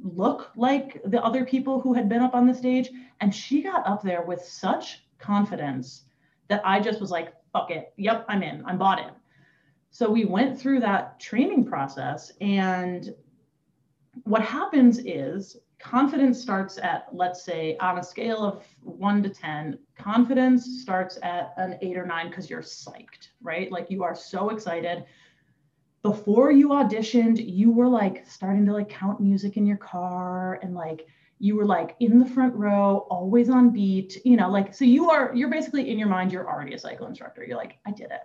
look 0.03 0.51
like 0.57 1.01
the 1.05 1.23
other 1.23 1.45
people 1.45 1.81
who 1.81 1.93
had 1.93 2.09
been 2.09 2.23
up 2.23 2.35
on 2.35 2.47
the 2.47 2.55
stage. 2.55 2.91
And 3.21 3.35
she 3.35 3.63
got 3.63 3.87
up 3.87 4.03
there 4.03 4.23
with 4.23 4.41
such 4.43 5.05
confidence 5.19 6.05
that 6.49 6.63
i 6.65 6.81
just 6.81 7.01
was 7.01 7.11
like 7.11 7.35
fuck 7.53 7.71
it. 7.71 7.93
Yep 7.97 8.25
i'm 8.29 8.43
in. 8.43 8.65
I'm 8.67 8.79
bought 8.79 9.01
in. 9.01 9.11
So 9.91 10.11
we 10.11 10.25
went 10.25 10.59
through 10.59 10.81
that 10.81 11.21
training 11.21 11.67
process. 11.67 12.33
And 12.41 13.15
what 14.25 14.43
happens 14.43 14.99
is 15.05 15.57
confidence 15.81 16.41
starts 16.41 16.79
at 16.79 17.09
let's 17.13 17.43
say 17.43 17.77
on 17.79 17.99
a 17.99 18.03
scale 18.03 18.45
of 18.45 18.65
1 18.83 19.23
to 19.23 19.29
10 19.29 19.79
confidence 19.97 20.83
starts 20.83 21.19
at 21.23 21.55
an 21.57 21.79
8 21.81 21.97
or 21.97 22.07
9 22.07 22.29
because 22.29 22.51
you're 22.51 22.63
psyched 22.63 23.29
right? 23.43 23.73
Like 23.73 23.91
you 23.91 24.03
are 24.03 24.15
so 24.15 24.51
excited. 24.51 25.05
Before 26.03 26.51
you 26.51 26.69
auditioned 26.69 27.45
you 27.45 27.71
were 27.71 27.89
like 27.89 28.27
starting 28.27 28.67
to 28.67 28.73
like 28.73 28.89
count 28.89 29.21
music 29.21 29.57
in 29.57 29.67
your 29.67 29.79
car 29.79 30.59
and 30.63 30.75
like 30.75 31.07
you 31.39 31.57
were 31.57 31.65
like 31.65 31.97
in 32.01 32.19
the 32.19 32.27
front 32.27 32.55
row 32.55 33.07
always 33.11 33.49
on 33.49 33.71
beat 33.71 34.21
you 34.27 34.37
know 34.37 34.51
like 34.51 34.75
so 34.75 34.85
you 34.85 35.11
are 35.11 35.33
you're 35.35 35.51
basically 35.51 35.91
in 35.91 35.99
your 35.99 36.09
mind 36.09 36.31
you're 36.31 36.49
already 36.49 36.75
a 36.75 36.79
cycle 36.79 37.07
instructor. 37.07 37.45
You're 37.45 37.57
like 37.57 37.79
i 37.87 37.91
did 37.91 38.11
it. 38.11 38.23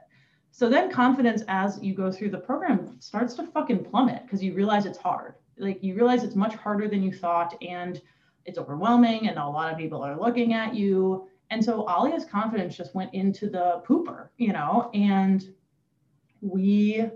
So 0.52 0.70
then 0.70 0.92
confidence 0.92 1.44
as 1.48 1.82
you 1.82 1.94
go 1.94 2.12
through 2.12 2.32
the 2.32 2.38
program 2.38 2.98
starts 3.00 3.34
to 3.36 3.48
fucking 3.48 3.86
plummet 3.86 4.24
because 4.24 4.44
you 4.44 4.54
realize 4.54 4.86
it's 4.86 4.98
hard 4.98 5.36
like 5.58 5.84
you 5.84 5.96
realize 5.96 6.24
it's 6.24 6.36
much 6.36 6.56
harder 6.56 6.88
than 6.88 7.04
you 7.04 7.12
thought 7.12 7.56
and 7.62 8.02
it's 8.46 8.58
overwhelming 8.58 9.28
and 9.28 9.38
a 9.38 9.48
lot 9.48 9.72
of 9.72 9.78
people 9.78 10.02
are 10.02 10.20
looking 10.20 10.54
at 10.54 10.76
you. 10.76 11.28
And 11.50 11.64
so 11.64 11.88
alia's 11.88 12.26
confidence 12.26 12.76
just 12.76 12.96
went 12.96 13.14
into 13.14 13.50
the 13.50 13.82
pooper 13.88 14.30
you 14.38 14.54
know? 14.54 14.90
And 14.94 15.48
we 16.42 17.10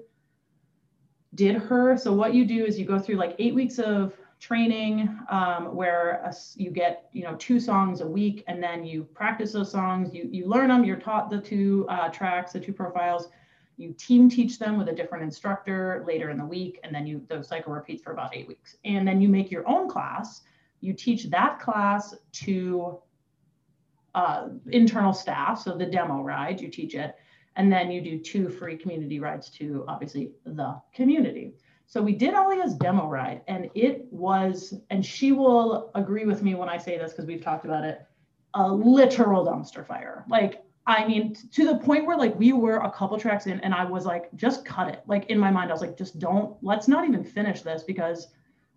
did 1.36 1.56
her. 1.56 1.98
So 1.98 2.14
what 2.14 2.34
you 2.34 2.46
do 2.46 2.66
is 2.66 2.80
you 2.80 2.86
go 2.86 3.00
through 3.00 3.16
like 3.16 3.36
eight 3.40 3.54
weeks 3.54 3.80
of 3.80 4.14
training 4.40 5.18
um, 5.30 5.76
where 5.76 6.22
a, 6.24 6.34
you 6.56 6.72
get 6.72 7.10
you 7.12 7.24
know 7.24 7.36
two 7.36 7.60
songs 7.60 8.02
a 8.02 8.08
week 8.08 8.44
and 8.48 8.64
then 8.64 8.86
you 8.86 9.04
practice 9.04 9.52
those 9.52 9.72
songs. 9.72 10.14
You 10.14 10.28
you 10.32 10.48
learn 10.48 10.70
them 10.70 10.84
you're 10.84 10.98
taught 10.98 11.30
the 11.30 11.40
two 11.40 11.86
uh, 11.90 12.10
tracks 12.10 12.54
the 12.54 12.60
two 12.60 12.74
profiles 12.74 13.30
you 13.80 13.94
team 13.94 14.30
teach 14.30 14.60
them 14.60 14.78
with 14.78 14.90
a 14.90 14.94
different 14.94 15.24
instructor 15.24 16.04
later 16.06 16.30
in 16.30 16.38
the 16.38 16.46
week 16.46 16.80
and 16.84 16.94
then 16.94 17.08
you 17.08 17.26
the 17.30 17.42
cycle 17.42 17.72
repeats 17.72 18.04
for 18.04 18.12
about 18.12 18.36
eight 18.36 18.48
weeks. 18.48 18.76
And 18.84 19.08
then 19.08 19.22
you 19.22 19.30
make 19.30 19.50
your 19.50 19.68
own 19.68 19.90
class. 19.90 20.42
You 20.82 20.94
teach 20.94 21.30
that 21.30 21.60
class 21.60 22.14
to 22.44 23.00
uh, 24.16 24.50
internal 24.68 25.14
staff 25.14 25.62
so 25.62 25.78
the 25.78 25.86
demo 25.86 26.22
ride 26.22 26.60
you 26.60 26.68
teach 26.68 26.94
it. 26.94 27.16
And 27.56 27.72
then 27.72 27.90
you 27.90 28.02
do 28.02 28.20
two 28.20 28.50
free 28.50 28.78
community 28.78 29.22
rides 29.22 29.50
to 29.52 29.86
obviously 29.88 30.32
the 30.46 30.82
community. 30.94 31.54
So 31.88 32.02
we 32.02 32.14
did 32.14 32.34
Alia's 32.34 32.76
demo 32.76 33.08
ride 33.08 33.42
and 33.48 33.70
it 33.76 34.06
was 34.12 34.74
and 34.90 35.06
she 35.06 35.32
will 35.32 35.90
agree 35.96 36.26
with 36.26 36.44
me 36.44 36.54
when 36.54 36.70
i 36.70 36.78
say 36.78 36.98
this 36.98 37.12
because 37.12 37.26
we've 37.26 37.42
talked 37.42 37.66
about 37.66 37.84
it 37.84 38.06
a 38.54 38.72
literal 38.72 39.46
dumpster 39.46 39.86
fire. 39.86 40.26
Like 40.28 40.64
I 40.90 41.06
mean, 41.06 41.36
to 41.52 41.68
the 41.68 41.78
point 41.78 42.08
where 42.08 42.18
like 42.18 42.38
we 42.40 42.52
were 42.52 42.78
a 42.78 42.92
couple 42.92 43.20
tracks 43.20 43.46
in 43.46 43.60
and 43.60 43.76
I 43.76 43.86
was 43.86 44.08
like, 44.08 44.34
just 44.36 44.66
cut 44.66 44.90
it. 44.90 45.04
Like 45.06 45.28
in 45.28 45.38
my 45.38 45.52
mind, 45.52 45.70
I 45.70 45.74
was 45.74 45.82
like, 45.82 45.96
just 45.96 46.18
don't, 46.18 46.58
let's 46.64 46.88
not 46.88 47.08
even 47.08 47.24
finish 47.24 47.62
this 47.62 47.84
because 47.84 48.30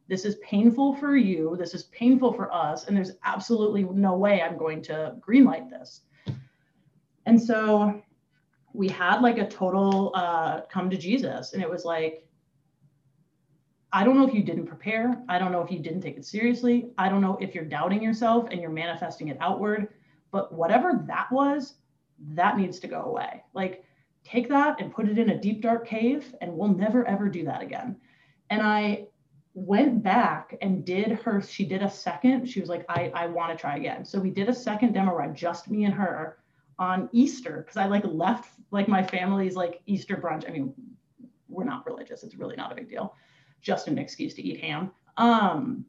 this 0.08 0.26
is 0.26 0.36
painful 0.36 0.94
for 0.96 1.16
you. 1.16 1.56
This 1.58 1.72
is 1.72 1.84
painful 1.84 2.34
for 2.34 2.52
us. 2.52 2.86
And 2.86 2.94
there's 2.94 3.12
absolutely 3.24 3.84
no 3.84 4.14
way 4.14 4.42
I'm 4.42 4.58
going 4.58 4.82
to 4.82 5.16
greenlight 5.26 5.70
this. 5.70 6.02
And 7.24 7.40
so 7.40 8.02
we 8.74 8.88
had 8.88 9.22
like 9.22 9.38
a 9.38 9.48
total 9.48 10.12
uh, 10.14 10.60
come 10.70 10.90
to 10.90 10.98
Jesus. 10.98 11.54
And 11.54 11.62
it 11.62 11.70
was 11.70 11.86
like, 11.86 12.28
I 13.90 14.04
don't 14.04 14.18
know 14.18 14.28
if 14.28 14.34
you 14.34 14.42
didn't 14.42 14.66
prepare. 14.66 15.22
I 15.30 15.38
don't 15.38 15.50
know 15.50 15.62
if 15.62 15.70
you 15.70 15.78
didn't 15.78 16.02
take 16.02 16.18
it 16.18 16.26
seriously. 16.26 16.90
I 16.98 17.08
don't 17.08 17.22
know 17.22 17.38
if 17.40 17.54
you're 17.54 17.64
doubting 17.64 18.02
yourself 18.02 18.48
and 18.50 18.60
you're 18.60 18.70
manifesting 18.70 19.28
it 19.28 19.38
outward. 19.40 19.88
But 20.30 20.52
whatever 20.52 21.04
that 21.06 21.32
was, 21.32 21.76
that 22.30 22.56
needs 22.56 22.78
to 22.80 22.88
go 22.88 23.02
away. 23.02 23.42
Like, 23.54 23.84
take 24.24 24.48
that 24.48 24.80
and 24.80 24.92
put 24.92 25.08
it 25.08 25.18
in 25.18 25.30
a 25.30 25.40
deep, 25.40 25.62
dark 25.62 25.86
cave, 25.86 26.34
and 26.40 26.52
we'll 26.52 26.68
never, 26.68 27.06
ever 27.06 27.28
do 27.28 27.44
that 27.44 27.62
again. 27.62 27.96
And 28.50 28.62
I 28.62 29.06
went 29.54 30.02
back 30.02 30.56
and 30.62 30.84
did 30.84 31.12
her, 31.12 31.42
she 31.42 31.64
did 31.64 31.82
a 31.82 31.90
second. 31.90 32.46
She 32.46 32.60
was 32.60 32.68
like, 32.68 32.84
I, 32.88 33.10
I 33.14 33.26
want 33.26 33.50
to 33.50 33.60
try 33.60 33.76
again. 33.76 34.04
So 34.04 34.18
we 34.18 34.30
did 34.30 34.48
a 34.48 34.54
second 34.54 34.92
demo 34.92 35.14
ride, 35.14 35.34
just 35.34 35.70
me 35.70 35.84
and 35.84 35.94
her 35.94 36.38
on 36.78 37.08
Easter, 37.12 37.58
because 37.58 37.76
I 37.76 37.86
like 37.86 38.04
left 38.04 38.54
like 38.70 38.88
my 38.88 39.02
family's 39.02 39.54
like 39.56 39.82
Easter 39.86 40.16
brunch. 40.16 40.48
I 40.48 40.52
mean, 40.52 40.72
we're 41.48 41.64
not 41.64 41.84
religious, 41.86 42.22
it's 42.22 42.34
really 42.34 42.56
not 42.56 42.72
a 42.72 42.74
big 42.74 42.88
deal, 42.88 43.14
just 43.60 43.88
an 43.88 43.98
excuse 43.98 44.34
to 44.34 44.42
eat 44.42 44.60
ham. 44.60 44.90
Um, 45.18 45.84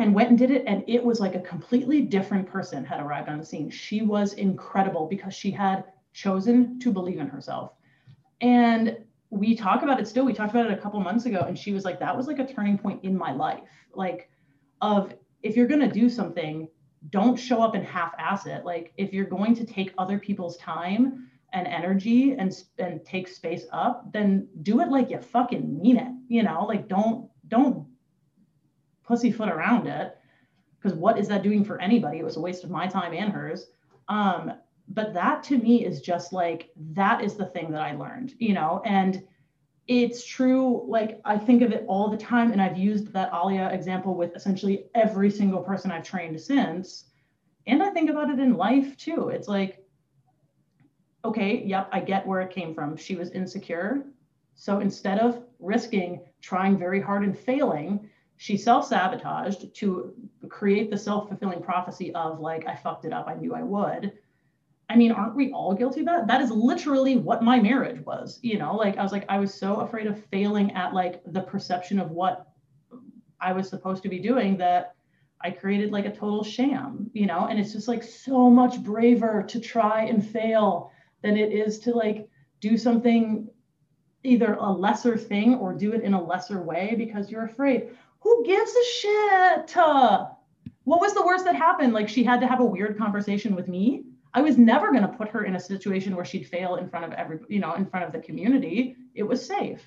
and 0.00 0.14
went 0.14 0.30
and 0.30 0.38
did 0.38 0.50
it 0.50 0.64
and 0.66 0.82
it 0.88 1.04
was 1.04 1.20
like 1.20 1.34
a 1.34 1.40
completely 1.40 2.00
different 2.00 2.48
person 2.48 2.84
had 2.84 3.00
arrived 3.00 3.28
on 3.28 3.38
the 3.38 3.44
scene. 3.44 3.70
She 3.70 4.00
was 4.00 4.32
incredible 4.32 5.06
because 5.06 5.34
she 5.34 5.50
had 5.50 5.84
chosen 6.14 6.80
to 6.80 6.90
believe 6.90 7.18
in 7.18 7.28
herself. 7.28 7.72
And 8.40 8.96
we 9.28 9.54
talk 9.54 9.82
about 9.82 10.00
it 10.00 10.08
still. 10.08 10.24
We 10.24 10.32
talked 10.32 10.52
about 10.52 10.70
it 10.70 10.72
a 10.72 10.80
couple 10.80 10.98
months 11.00 11.26
ago 11.26 11.44
and 11.46 11.56
she 11.56 11.72
was 11.72 11.84
like 11.84 12.00
that 12.00 12.16
was 12.16 12.26
like 12.26 12.38
a 12.38 12.46
turning 12.46 12.78
point 12.78 13.04
in 13.04 13.16
my 13.16 13.32
life. 13.32 13.60
Like 13.94 14.30
of 14.80 15.12
if 15.42 15.54
you're 15.54 15.68
going 15.68 15.86
to 15.86 15.92
do 15.92 16.08
something 16.08 16.66
don't 17.10 17.36
show 17.36 17.62
up 17.62 17.74
and 17.74 17.84
half-ass 17.84 18.46
it. 18.46 18.64
Like 18.64 18.92
if 18.96 19.12
you're 19.12 19.26
going 19.26 19.54
to 19.56 19.64
take 19.64 19.92
other 19.98 20.18
people's 20.18 20.56
time 20.56 21.30
and 21.52 21.66
energy 21.66 22.32
and 22.32 22.54
and 22.78 23.04
take 23.04 23.28
space 23.28 23.66
up, 23.70 24.10
then 24.12 24.48
do 24.62 24.80
it 24.80 24.88
like 24.88 25.10
you 25.10 25.18
fucking 25.18 25.80
mean 25.80 25.98
it. 25.98 26.12
You 26.28 26.42
know, 26.42 26.64
like 26.64 26.88
don't 26.88 27.28
don't 27.48 27.86
pussyfoot 29.10 29.48
around 29.48 29.86
it 29.86 30.16
because 30.80 30.96
what 30.96 31.18
is 31.18 31.28
that 31.28 31.42
doing 31.42 31.64
for 31.64 31.80
anybody? 31.80 32.18
It 32.18 32.24
was 32.24 32.36
a 32.36 32.40
waste 32.40 32.64
of 32.64 32.70
my 32.70 32.86
time 32.86 33.12
and 33.12 33.32
hers. 33.32 33.66
Um, 34.08 34.52
but 34.88 35.12
that 35.14 35.42
to 35.44 35.58
me 35.58 35.84
is 35.84 36.00
just 36.00 36.32
like 36.32 36.70
that 36.92 37.22
is 37.22 37.34
the 37.34 37.46
thing 37.46 37.70
that 37.72 37.82
I 37.82 37.94
learned, 37.94 38.34
you 38.38 38.54
know, 38.54 38.82
and 38.84 39.22
it's 39.86 40.24
true. 40.24 40.84
Like 40.88 41.20
I 41.24 41.36
think 41.36 41.62
of 41.62 41.72
it 41.72 41.84
all 41.86 42.08
the 42.08 42.16
time, 42.16 42.52
and 42.52 42.62
I've 42.62 42.78
used 42.78 43.12
that 43.12 43.30
Alia 43.32 43.68
example 43.70 44.14
with 44.14 44.34
essentially 44.36 44.86
every 44.94 45.30
single 45.30 45.62
person 45.62 45.90
I've 45.90 46.04
trained 46.04 46.40
since. 46.40 47.06
And 47.66 47.82
I 47.82 47.90
think 47.90 48.10
about 48.10 48.30
it 48.30 48.38
in 48.38 48.56
life 48.56 48.96
too. 48.96 49.28
It's 49.28 49.48
like 49.48 49.84
okay, 51.24 51.62
yep, 51.64 51.88
I 51.92 52.00
get 52.00 52.26
where 52.26 52.40
it 52.40 52.50
came 52.50 52.74
from. 52.74 52.96
She 52.96 53.16
was 53.16 53.30
insecure. 53.30 54.04
So 54.54 54.80
instead 54.80 55.18
of 55.18 55.42
risking 55.58 56.20
trying 56.40 56.78
very 56.78 57.00
hard 57.00 57.22
and 57.22 57.38
failing, 57.38 58.09
she 58.40 58.56
self 58.56 58.86
sabotaged 58.86 59.74
to 59.74 60.14
create 60.48 60.90
the 60.90 60.96
self 60.96 61.28
fulfilling 61.28 61.60
prophecy 61.60 62.14
of, 62.14 62.40
like, 62.40 62.66
I 62.66 62.74
fucked 62.74 63.04
it 63.04 63.12
up. 63.12 63.28
I 63.28 63.34
knew 63.34 63.54
I 63.54 63.62
would. 63.62 64.12
I 64.88 64.96
mean, 64.96 65.12
aren't 65.12 65.36
we 65.36 65.52
all 65.52 65.74
guilty 65.74 66.00
of 66.00 66.06
that? 66.06 66.26
That 66.26 66.40
is 66.40 66.50
literally 66.50 67.18
what 67.18 67.42
my 67.42 67.60
marriage 67.60 68.00
was. 68.06 68.38
You 68.40 68.56
know, 68.56 68.74
like, 68.74 68.96
I 68.96 69.02
was 69.02 69.12
like, 69.12 69.26
I 69.28 69.38
was 69.38 69.52
so 69.52 69.80
afraid 69.80 70.06
of 70.06 70.24
failing 70.28 70.72
at 70.72 70.94
like 70.94 71.20
the 71.26 71.42
perception 71.42 71.98
of 71.98 72.12
what 72.12 72.46
I 73.38 73.52
was 73.52 73.68
supposed 73.68 74.02
to 74.04 74.08
be 74.08 74.18
doing 74.18 74.56
that 74.56 74.94
I 75.42 75.50
created 75.50 75.92
like 75.92 76.06
a 76.06 76.10
total 76.10 76.42
sham, 76.42 77.10
you 77.12 77.26
know, 77.26 77.46
and 77.46 77.60
it's 77.60 77.74
just 77.74 77.88
like 77.88 78.02
so 78.02 78.48
much 78.48 78.82
braver 78.82 79.44
to 79.48 79.60
try 79.60 80.04
and 80.04 80.26
fail 80.26 80.92
than 81.20 81.36
it 81.36 81.52
is 81.52 81.78
to 81.80 81.90
like 81.90 82.26
do 82.60 82.78
something 82.78 83.50
either 84.22 84.54
a 84.54 84.72
lesser 84.72 85.18
thing 85.18 85.56
or 85.56 85.74
do 85.74 85.92
it 85.92 86.02
in 86.02 86.14
a 86.14 86.22
lesser 86.22 86.62
way 86.62 86.94
because 86.96 87.30
you're 87.30 87.44
afraid. 87.44 87.90
Who 88.20 88.44
gives 88.44 88.70
a 88.70 88.84
shit? 88.84 89.74
What 90.84 91.00
was 91.00 91.14
the 91.14 91.24
worst 91.24 91.44
that 91.44 91.54
happened? 91.54 91.92
Like 91.92 92.08
she 92.08 92.24
had 92.24 92.40
to 92.40 92.46
have 92.46 92.60
a 92.60 92.64
weird 92.64 92.98
conversation 92.98 93.54
with 93.54 93.68
me. 93.68 94.04
I 94.32 94.42
was 94.42 94.56
never 94.56 94.90
going 94.90 95.02
to 95.02 95.08
put 95.08 95.28
her 95.28 95.44
in 95.44 95.56
a 95.56 95.60
situation 95.60 96.14
where 96.14 96.24
she'd 96.24 96.46
fail 96.46 96.76
in 96.76 96.88
front 96.88 97.04
of 97.04 97.12
every, 97.12 97.40
you 97.48 97.58
know, 97.58 97.74
in 97.74 97.86
front 97.86 98.06
of 98.06 98.12
the 98.12 98.20
community. 98.20 98.96
It 99.14 99.24
was 99.24 99.44
safe. 99.44 99.82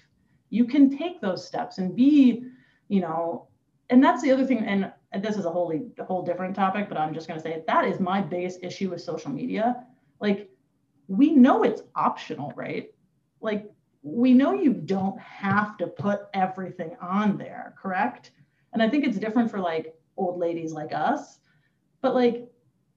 You 0.49 0.65
can 0.65 0.95
take 0.95 1.21
those 1.21 1.47
steps 1.47 1.77
and 1.77 1.95
be, 1.95 2.43
you 2.89 2.99
know, 2.99 3.47
and 3.89 4.03
that's 4.03 4.21
the 4.21 4.31
other 4.31 4.45
thing. 4.45 4.59
And 4.59 4.91
this 5.21 5.37
is 5.37 5.45
a 5.45 5.49
wholly, 5.49 5.83
a 5.97 6.03
whole 6.03 6.23
different 6.23 6.55
topic, 6.55 6.89
but 6.89 6.97
I'm 6.97 7.13
just 7.13 7.27
going 7.27 7.39
to 7.39 7.43
say 7.43 7.63
that 7.65 7.85
is 7.85 7.99
my 7.99 8.19
biggest 8.21 8.63
issue 8.63 8.89
with 8.89 9.01
social 9.01 9.31
media. 9.31 9.85
Like 10.19 10.49
we 11.07 11.31
know 11.33 11.63
it's 11.63 11.81
optional, 11.95 12.51
right? 12.55 12.93
Like 13.41 13.71
we 14.03 14.33
know 14.33 14.53
you 14.53 14.73
don't 14.73 15.19
have 15.19 15.77
to 15.77 15.87
put 15.87 16.27
everything 16.33 16.95
on 17.01 17.37
there, 17.37 17.73
correct? 17.81 18.31
And 18.73 18.83
I 18.83 18.89
think 18.89 19.05
it's 19.05 19.17
different 19.17 19.49
for 19.49 19.59
like 19.59 19.95
old 20.17 20.37
ladies 20.37 20.73
like 20.73 20.93
us, 20.93 21.39
but 22.01 22.13
like 22.13 22.49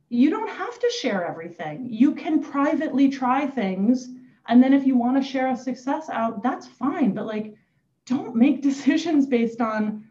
you 0.09 0.31
don't 0.31 0.51
have 0.51 0.79
to 0.79 0.91
share 0.91 1.27
everything. 1.27 1.89
You 1.91 2.15
can 2.15 2.43
privately 2.43 3.09
try 3.09 3.47
things. 3.47 4.09
And 4.49 4.63
then 4.63 4.73
if 4.73 4.87
you 4.87 4.97
want 4.97 5.21
to 5.21 5.29
share 5.29 5.49
a 5.49 5.57
success 5.57 6.09
out, 6.09 6.43
that's 6.43 6.67
fine. 6.67 7.13
But 7.13 7.27
like, 7.27 7.55
don't 8.05 8.37
make 8.37 8.63
decisions 8.71 9.27
based 9.27 9.61
on 9.61 10.05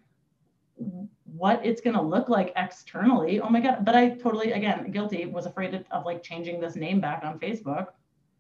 what 1.24 1.66
it's 1.66 1.82
going 1.82 1.96
to 1.96 2.02
look 2.02 2.30
like 2.30 2.54
externally. 2.56 3.40
Oh 3.40 3.50
my 3.50 3.60
God. 3.60 3.86
But 3.86 3.96
I 3.96 4.10
totally, 4.10 4.52
again, 4.52 4.92
guilty, 4.92 5.26
was 5.26 5.46
afraid 5.46 5.86
of, 5.92 6.06
like 6.06 6.24
changing 6.24 6.60
this 6.60 6.76
name 6.76 7.00
back 7.00 7.24
on 7.24 7.40
Facebook. 7.40 7.88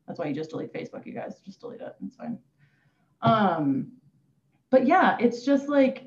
That's 0.07 0.19
why 0.19 0.27
you 0.27 0.35
just 0.35 0.51
delete 0.51 0.73
Facebook, 0.73 1.05
you 1.05 1.13
guys. 1.13 1.39
Just 1.45 1.59
delete 1.59 1.81
it. 1.81 1.95
It's 2.05 2.15
fine. 2.15 2.37
Um, 3.21 3.91
but 4.69 4.85
yeah, 4.85 5.17
it's 5.19 5.43
just 5.43 5.67
like 5.67 6.05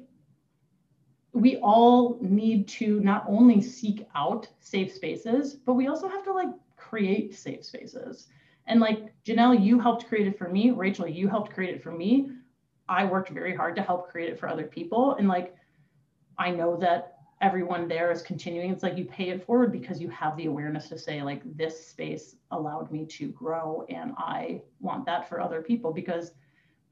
we 1.33 1.57
all 1.59 2.19
need 2.21 2.69
to 2.69 3.01
not 3.01 3.25
only 3.29 3.61
seek 3.61 4.07
out 4.15 4.49
safe 4.61 4.93
spaces, 4.93 5.55
but 5.55 5.75
we 5.75 5.89
also 5.89 6.09
have 6.09 6.25
to 6.25 6.33
like 6.33 6.49
create 6.77 7.35
safe 7.35 7.65
spaces. 7.65 8.29
And 8.67 8.81
like 8.81 9.13
Janelle, 9.25 9.63
you 9.63 9.79
helped 9.79 10.07
create 10.07 10.27
it 10.27 10.39
for 10.39 10.49
me. 10.49 10.71
Rachel, 10.71 11.09
you 11.09 11.29
helped 11.29 11.53
create 11.53 11.75
it 11.75 11.83
for 11.83 11.93
me. 11.93 12.31
I 12.89 13.05
worked 13.05 13.31
very 13.31 13.55
hard 13.55 13.77
to 13.77 13.83
help 13.83 14.11
create 14.11 14.31
it 14.31 14.39
for 14.39 14.49
other 14.49 14.65
people. 14.65 15.15
And 15.17 15.29
like 15.29 15.55
I 16.39 16.51
know 16.51 16.77
that 16.77 17.18
everyone 17.41 17.89
there 17.89 18.11
is 18.11 18.22
continuing. 18.22 18.70
It's 18.70 18.82
like 18.82 18.99
you 18.99 19.05
pay 19.05 19.30
it 19.30 19.45
forward 19.45 19.72
because 19.72 20.01
you 20.01 20.09
have 20.11 20.36
the 20.36 20.47
awareness 20.47 20.89
to 20.89 20.99
say, 20.99 21.22
like, 21.22 21.43
this 21.57 21.86
space 21.86 22.36
allowed 22.51 22.91
me 22.91 23.07
to 23.07 23.28
grow, 23.28 23.84
and 23.89 24.12
I 24.18 24.62
want 24.80 25.07
that 25.07 25.28
for 25.28 25.41
other 25.41 25.62
people 25.62 25.93
because 25.93 26.32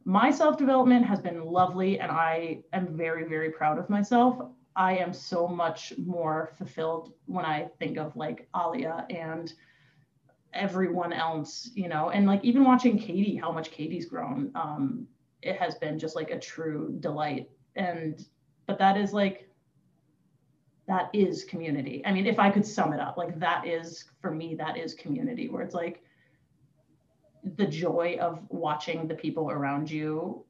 my 0.04 0.30
self 0.30 0.56
development 0.56 1.04
has 1.04 1.20
been 1.20 1.44
lovely, 1.44 1.98
and 1.98 2.10
I 2.12 2.62
am 2.72 2.96
very, 2.96 3.28
very 3.28 3.50
proud 3.50 3.78
of 3.78 3.90
myself. 3.90 4.40
I 4.76 4.98
am 4.98 5.12
so 5.12 5.48
much 5.48 5.94
more 5.96 6.52
fulfilled 6.58 7.14
when 7.24 7.44
I 7.44 7.68
think 7.78 7.96
of 7.96 8.14
like 8.14 8.46
Alia 8.54 9.06
and 9.10 9.52
everyone 10.52 11.12
else, 11.12 11.70
you 11.74 11.88
know, 11.88 12.10
and 12.10 12.26
like 12.26 12.44
even 12.44 12.62
watching 12.62 12.98
Katie, 12.98 13.36
how 13.36 13.50
much 13.50 13.70
Katie's 13.70 14.06
grown, 14.06 14.50
um, 14.54 15.06
it 15.42 15.56
has 15.56 15.74
been 15.76 15.98
just 15.98 16.14
like 16.14 16.30
a 16.30 16.38
true 16.38 16.94
delight. 17.00 17.48
And 17.74 18.24
but 18.66 18.78
that 18.78 18.96
is 18.96 19.12
like 19.12 19.48
that 20.88 21.10
is 21.12 21.44
community. 21.44 22.02
I 22.04 22.12
mean 22.12 22.26
if 22.26 22.38
i 22.38 22.50
could 22.50 22.66
sum 22.66 22.92
it 22.92 23.00
up 23.00 23.16
like 23.16 23.38
that 23.38 23.66
is 23.66 24.04
for 24.20 24.30
me 24.30 24.54
that 24.54 24.76
is 24.76 24.94
community 24.94 25.48
where 25.48 25.62
it's 25.62 25.74
like 25.74 26.02
the 27.56 27.66
joy 27.66 28.18
of 28.20 28.42
watching 28.48 29.06
the 29.06 29.14
people 29.14 29.50
around 29.50 29.90
you 29.90 30.44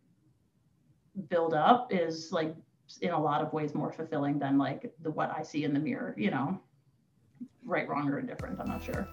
build 1.28 1.54
up 1.54 1.92
is 1.92 2.32
like 2.32 2.54
in 3.02 3.10
a 3.10 3.20
lot 3.20 3.42
of 3.42 3.52
ways 3.52 3.74
more 3.74 3.92
fulfilling 3.92 4.38
than 4.38 4.58
like 4.58 4.92
the 5.02 5.10
what 5.10 5.30
i 5.36 5.42
see 5.42 5.64
in 5.64 5.72
the 5.72 5.80
mirror 5.80 6.14
you 6.16 6.30
know? 6.30 6.60
Right 7.64 7.88
wrong 7.88 8.08
or 8.08 8.18
indifferent 8.18 8.60
i'm 8.60 8.68
not 8.68 8.82
sure 8.82 9.08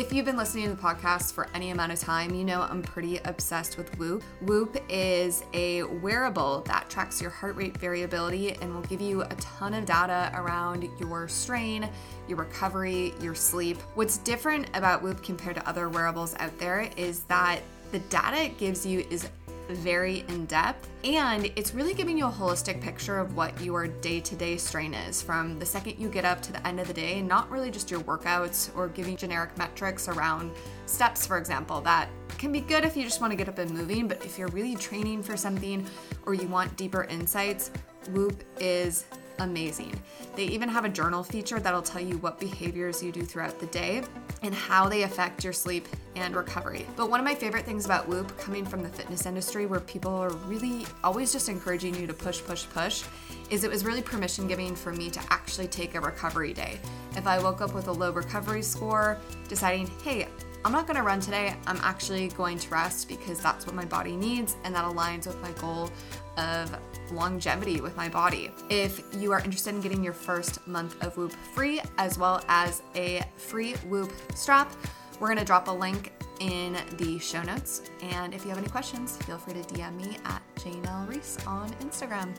if 0.00 0.14
you've 0.14 0.24
been 0.24 0.38
listening 0.38 0.64
to 0.64 0.70
the 0.70 0.80
podcast 0.80 1.34
for 1.34 1.46
any 1.54 1.72
amount 1.72 1.92
of 1.92 1.98
time, 1.98 2.34
you 2.34 2.42
know 2.42 2.62
I'm 2.62 2.80
pretty 2.80 3.18
obsessed 3.18 3.76
with 3.76 3.94
Whoop. 3.98 4.22
Whoop 4.40 4.82
is 4.88 5.44
a 5.52 5.82
wearable 5.82 6.62
that 6.62 6.88
tracks 6.88 7.20
your 7.20 7.30
heart 7.30 7.54
rate 7.54 7.76
variability 7.76 8.54
and 8.54 8.74
will 8.74 8.80
give 8.82 9.02
you 9.02 9.20
a 9.20 9.34
ton 9.34 9.74
of 9.74 9.84
data 9.84 10.32
around 10.34 10.88
your 10.98 11.28
strain, 11.28 11.86
your 12.28 12.38
recovery, 12.38 13.12
your 13.20 13.34
sleep. 13.34 13.76
What's 13.94 14.16
different 14.16 14.70
about 14.72 15.02
Whoop 15.02 15.22
compared 15.22 15.56
to 15.56 15.68
other 15.68 15.90
wearables 15.90 16.34
out 16.38 16.58
there 16.58 16.88
is 16.96 17.24
that 17.24 17.60
the 17.92 17.98
data 17.98 18.44
it 18.44 18.56
gives 18.56 18.86
you 18.86 19.04
is 19.10 19.28
very 19.74 20.24
in 20.28 20.46
depth, 20.46 20.88
and 21.04 21.50
it's 21.56 21.74
really 21.74 21.94
giving 21.94 22.16
you 22.18 22.26
a 22.26 22.30
holistic 22.30 22.80
picture 22.80 23.18
of 23.18 23.36
what 23.36 23.58
your 23.60 23.86
day 23.86 24.20
to 24.20 24.36
day 24.36 24.56
strain 24.56 24.94
is 24.94 25.22
from 25.22 25.58
the 25.58 25.66
second 25.66 25.98
you 25.98 26.08
get 26.08 26.24
up 26.24 26.40
to 26.42 26.52
the 26.52 26.66
end 26.66 26.80
of 26.80 26.88
the 26.88 26.94
day, 26.94 27.22
not 27.22 27.50
really 27.50 27.70
just 27.70 27.90
your 27.90 28.00
workouts 28.00 28.74
or 28.76 28.88
giving 28.88 29.16
generic 29.16 29.56
metrics 29.56 30.08
around 30.08 30.50
steps, 30.86 31.26
for 31.26 31.38
example, 31.38 31.80
that 31.80 32.08
can 32.38 32.52
be 32.52 32.60
good 32.60 32.84
if 32.84 32.96
you 32.96 33.04
just 33.04 33.20
want 33.20 33.30
to 33.30 33.36
get 33.36 33.48
up 33.48 33.58
and 33.58 33.70
moving, 33.70 34.08
but 34.08 34.24
if 34.24 34.38
you're 34.38 34.48
really 34.48 34.74
training 34.74 35.22
for 35.22 35.36
something 35.36 35.86
or 36.26 36.34
you 36.34 36.48
want 36.48 36.74
deeper 36.76 37.04
insights, 37.04 37.70
Whoop 38.12 38.42
is 38.58 39.04
amazing. 39.40 39.92
They 40.36 40.44
even 40.44 40.68
have 40.68 40.84
a 40.84 40.88
journal 40.88 41.22
feature 41.22 41.58
that'll 41.58 41.82
tell 41.82 42.00
you 42.00 42.18
what 42.18 42.38
behaviors 42.38 43.02
you 43.02 43.10
do 43.10 43.22
throughout 43.22 43.58
the 43.58 43.66
day 43.66 44.02
and 44.42 44.54
how 44.54 44.88
they 44.88 45.02
affect 45.02 45.44
your 45.44 45.52
sleep 45.52 45.88
and 46.16 46.34
recovery. 46.34 46.86
But 46.96 47.10
one 47.10 47.20
of 47.20 47.24
my 47.24 47.34
favorite 47.34 47.64
things 47.64 47.84
about 47.84 48.08
Whoop, 48.08 48.36
coming 48.38 48.64
from 48.64 48.82
the 48.82 48.88
fitness 48.88 49.26
industry 49.26 49.66
where 49.66 49.80
people 49.80 50.14
are 50.14 50.30
really 50.46 50.86
always 51.02 51.32
just 51.32 51.48
encouraging 51.48 51.94
you 51.94 52.06
to 52.06 52.14
push, 52.14 52.42
push, 52.42 52.66
push, 52.70 53.04
is 53.50 53.64
it 53.64 53.70
was 53.70 53.84
really 53.84 54.02
permission 54.02 54.46
giving 54.46 54.76
for 54.76 54.92
me 54.92 55.10
to 55.10 55.20
actually 55.30 55.66
take 55.66 55.94
a 55.94 56.00
recovery 56.00 56.52
day. 56.52 56.78
If 57.16 57.26
I 57.26 57.38
woke 57.38 57.60
up 57.60 57.74
with 57.74 57.88
a 57.88 57.92
low 57.92 58.12
recovery 58.12 58.62
score, 58.62 59.18
deciding, 59.48 59.90
hey, 60.04 60.28
I'm 60.64 60.72
not 60.72 60.86
gonna 60.86 61.02
run 61.02 61.20
today, 61.20 61.54
I'm 61.66 61.78
actually 61.82 62.28
going 62.28 62.58
to 62.58 62.68
rest 62.68 63.08
because 63.08 63.40
that's 63.40 63.66
what 63.66 63.74
my 63.74 63.86
body 63.86 64.14
needs 64.14 64.56
and 64.64 64.74
that 64.74 64.84
aligns 64.84 65.26
with 65.26 65.40
my 65.40 65.50
goal 65.52 65.90
of 66.36 66.76
longevity 67.10 67.80
with 67.80 67.96
my 67.96 68.08
body. 68.08 68.50
If 68.68 69.02
you 69.18 69.32
are 69.32 69.40
interested 69.40 69.74
in 69.74 69.80
getting 69.80 70.02
your 70.02 70.12
first 70.12 70.66
month 70.66 71.02
of 71.04 71.16
Whoop 71.16 71.32
free, 71.54 71.80
as 71.98 72.18
well 72.18 72.44
as 72.48 72.82
a 72.94 73.22
free 73.36 73.74
Whoop 73.88 74.12
strap, 74.34 74.72
we're 75.18 75.28
gonna 75.28 75.44
drop 75.44 75.68
a 75.68 75.72
link 75.72 76.12
in 76.40 76.76
the 76.96 77.18
show 77.18 77.42
notes. 77.42 77.82
And 78.02 78.34
if 78.34 78.44
you 78.44 78.48
have 78.48 78.58
any 78.58 78.68
questions, 78.68 79.16
feel 79.18 79.38
free 79.38 79.54
to 79.54 79.60
DM 79.74 79.96
me 79.96 80.16
at 80.24 80.42
Janelle 80.56 81.08
Reese 81.08 81.38
on 81.46 81.70
Instagram. 81.74 82.34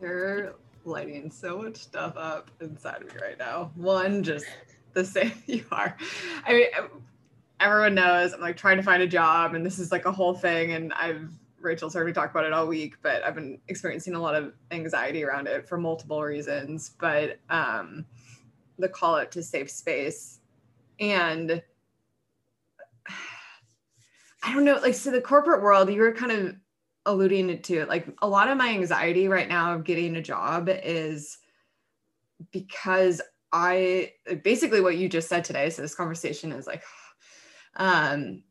You're 0.00 0.54
lighting 0.84 1.30
so 1.30 1.58
much 1.62 1.76
stuff 1.76 2.16
up 2.16 2.50
inside 2.60 3.02
of 3.02 3.14
me 3.14 3.20
right 3.20 3.38
now. 3.38 3.70
One, 3.74 4.22
just 4.22 4.46
the 4.92 5.04
same 5.04 5.32
you 5.46 5.64
are. 5.70 5.96
I 6.46 6.52
mean, 6.52 6.66
everyone 7.60 7.94
knows 7.94 8.32
I'm 8.32 8.40
like 8.40 8.56
trying 8.56 8.78
to 8.78 8.82
find 8.82 9.02
a 9.02 9.06
job, 9.06 9.54
and 9.54 9.64
this 9.64 9.78
is 9.78 9.92
like 9.92 10.06
a 10.06 10.12
whole 10.12 10.34
thing, 10.34 10.72
and 10.72 10.92
I've 10.94 11.30
Rachel's 11.60 11.94
heard 11.94 12.06
me 12.06 12.12
talk 12.12 12.30
about 12.30 12.44
it 12.44 12.52
all 12.52 12.66
week, 12.66 12.96
but 13.02 13.22
I've 13.22 13.34
been 13.34 13.58
experiencing 13.68 14.14
a 14.14 14.20
lot 14.20 14.34
of 14.34 14.54
anxiety 14.70 15.24
around 15.24 15.46
it 15.46 15.68
for 15.68 15.78
multiple 15.78 16.22
reasons. 16.22 16.92
But 16.98 17.38
um, 17.50 18.06
the 18.78 18.88
call 18.88 19.16
out 19.16 19.30
to 19.32 19.42
safe 19.42 19.70
space 19.70 20.40
and 20.98 21.62
I 24.42 24.54
don't 24.54 24.64
know, 24.64 24.76
like 24.76 24.94
so 24.94 25.10
the 25.10 25.20
corporate 25.20 25.62
world, 25.62 25.92
you 25.92 26.00
were 26.00 26.12
kind 26.12 26.32
of 26.32 26.56
alluding 27.06 27.60
to 27.60 27.78
it. 27.78 27.88
Like 27.88 28.08
a 28.22 28.28
lot 28.28 28.48
of 28.48 28.56
my 28.56 28.70
anxiety 28.70 29.28
right 29.28 29.48
now 29.48 29.74
of 29.74 29.84
getting 29.84 30.16
a 30.16 30.22
job 30.22 30.68
is 30.68 31.38
because 32.50 33.20
I 33.52 34.12
basically 34.42 34.80
what 34.80 34.96
you 34.96 35.08
just 35.08 35.28
said 35.28 35.44
today. 35.44 35.68
So 35.70 35.82
this 35.82 35.94
conversation 35.94 36.52
is 36.52 36.66
like, 36.66 36.82
um, 37.76 38.42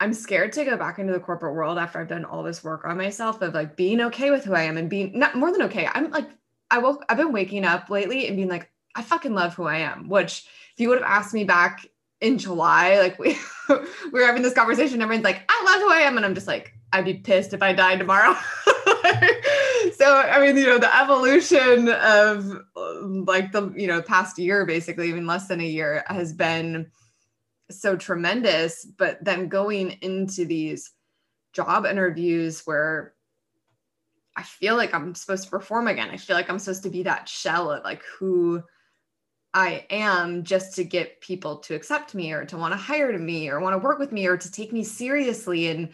I'm 0.00 0.12
scared 0.12 0.52
to 0.54 0.64
go 0.64 0.76
back 0.76 0.98
into 0.98 1.12
the 1.12 1.20
corporate 1.20 1.54
world 1.54 1.78
after 1.78 2.00
I've 2.00 2.08
done 2.08 2.24
all 2.24 2.42
this 2.42 2.64
work 2.64 2.84
on 2.84 2.96
myself 2.96 3.40
of 3.42 3.54
like 3.54 3.76
being 3.76 4.00
okay 4.02 4.30
with 4.30 4.44
who 4.44 4.54
I 4.54 4.62
am 4.62 4.76
and 4.76 4.90
being 4.90 5.18
not 5.18 5.36
more 5.36 5.52
than 5.52 5.62
okay. 5.62 5.88
I'm 5.92 6.10
like, 6.10 6.28
I 6.70 6.78
woke, 6.78 7.04
I've 7.08 7.16
been 7.16 7.32
waking 7.32 7.64
up 7.64 7.90
lately 7.90 8.26
and 8.26 8.36
being 8.36 8.48
like, 8.48 8.70
I 8.94 9.02
fucking 9.02 9.34
love 9.34 9.54
who 9.54 9.64
I 9.64 9.78
am. 9.78 10.08
Which 10.08 10.46
if 10.72 10.80
you 10.80 10.88
would 10.88 11.00
have 11.00 11.08
asked 11.08 11.34
me 11.34 11.44
back 11.44 11.86
in 12.20 12.38
July, 12.38 12.98
like 12.98 13.18
we 13.18 13.38
we 13.68 14.20
were 14.20 14.26
having 14.26 14.42
this 14.42 14.54
conversation, 14.54 15.00
everyone's 15.00 15.24
like, 15.24 15.42
I 15.48 15.64
love 15.64 15.80
who 15.80 15.92
I 15.92 16.00
am. 16.06 16.16
And 16.16 16.26
I'm 16.26 16.34
just 16.34 16.48
like, 16.48 16.74
I'd 16.92 17.04
be 17.04 17.14
pissed 17.14 17.52
if 17.52 17.62
I 17.62 17.72
died 17.72 17.98
tomorrow. 17.98 18.34
so 19.96 20.16
I 20.16 20.38
mean, 20.40 20.56
you 20.56 20.66
know, 20.66 20.78
the 20.78 20.96
evolution 20.96 21.88
of 21.88 22.62
like 23.26 23.52
the, 23.52 23.72
you 23.76 23.86
know, 23.86 24.02
past 24.02 24.38
year, 24.38 24.64
basically, 24.66 25.08
even 25.08 25.26
less 25.26 25.46
than 25.46 25.60
a 25.60 25.66
year, 25.66 26.04
has 26.08 26.32
been 26.32 26.90
so 27.70 27.96
tremendous. 27.96 28.84
But 28.84 29.24
then 29.24 29.48
going 29.48 29.98
into 30.02 30.44
these 30.44 30.90
job 31.52 31.86
interviews 31.86 32.62
where 32.64 33.14
I 34.36 34.42
feel 34.42 34.76
like 34.76 34.92
I'm 34.92 35.14
supposed 35.14 35.44
to 35.44 35.50
perform 35.50 35.86
again. 35.86 36.10
I 36.10 36.16
feel 36.16 36.36
like 36.36 36.50
I'm 36.50 36.58
supposed 36.58 36.82
to 36.82 36.90
be 36.90 37.04
that 37.04 37.28
shell 37.28 37.70
of 37.70 37.84
like 37.84 38.02
who 38.18 38.62
I 39.52 39.86
am 39.88 40.42
just 40.42 40.74
to 40.74 40.84
get 40.84 41.20
people 41.20 41.58
to 41.58 41.74
accept 41.76 42.14
me 42.14 42.32
or 42.32 42.44
to 42.46 42.56
want 42.56 42.72
to 42.72 42.76
hire 42.76 43.16
me 43.16 43.48
or 43.48 43.60
want 43.60 43.74
to 43.74 43.78
work 43.78 44.00
with 44.00 44.10
me 44.10 44.26
or 44.26 44.36
to 44.36 44.50
take 44.50 44.72
me 44.72 44.82
seriously. 44.82 45.68
And 45.68 45.90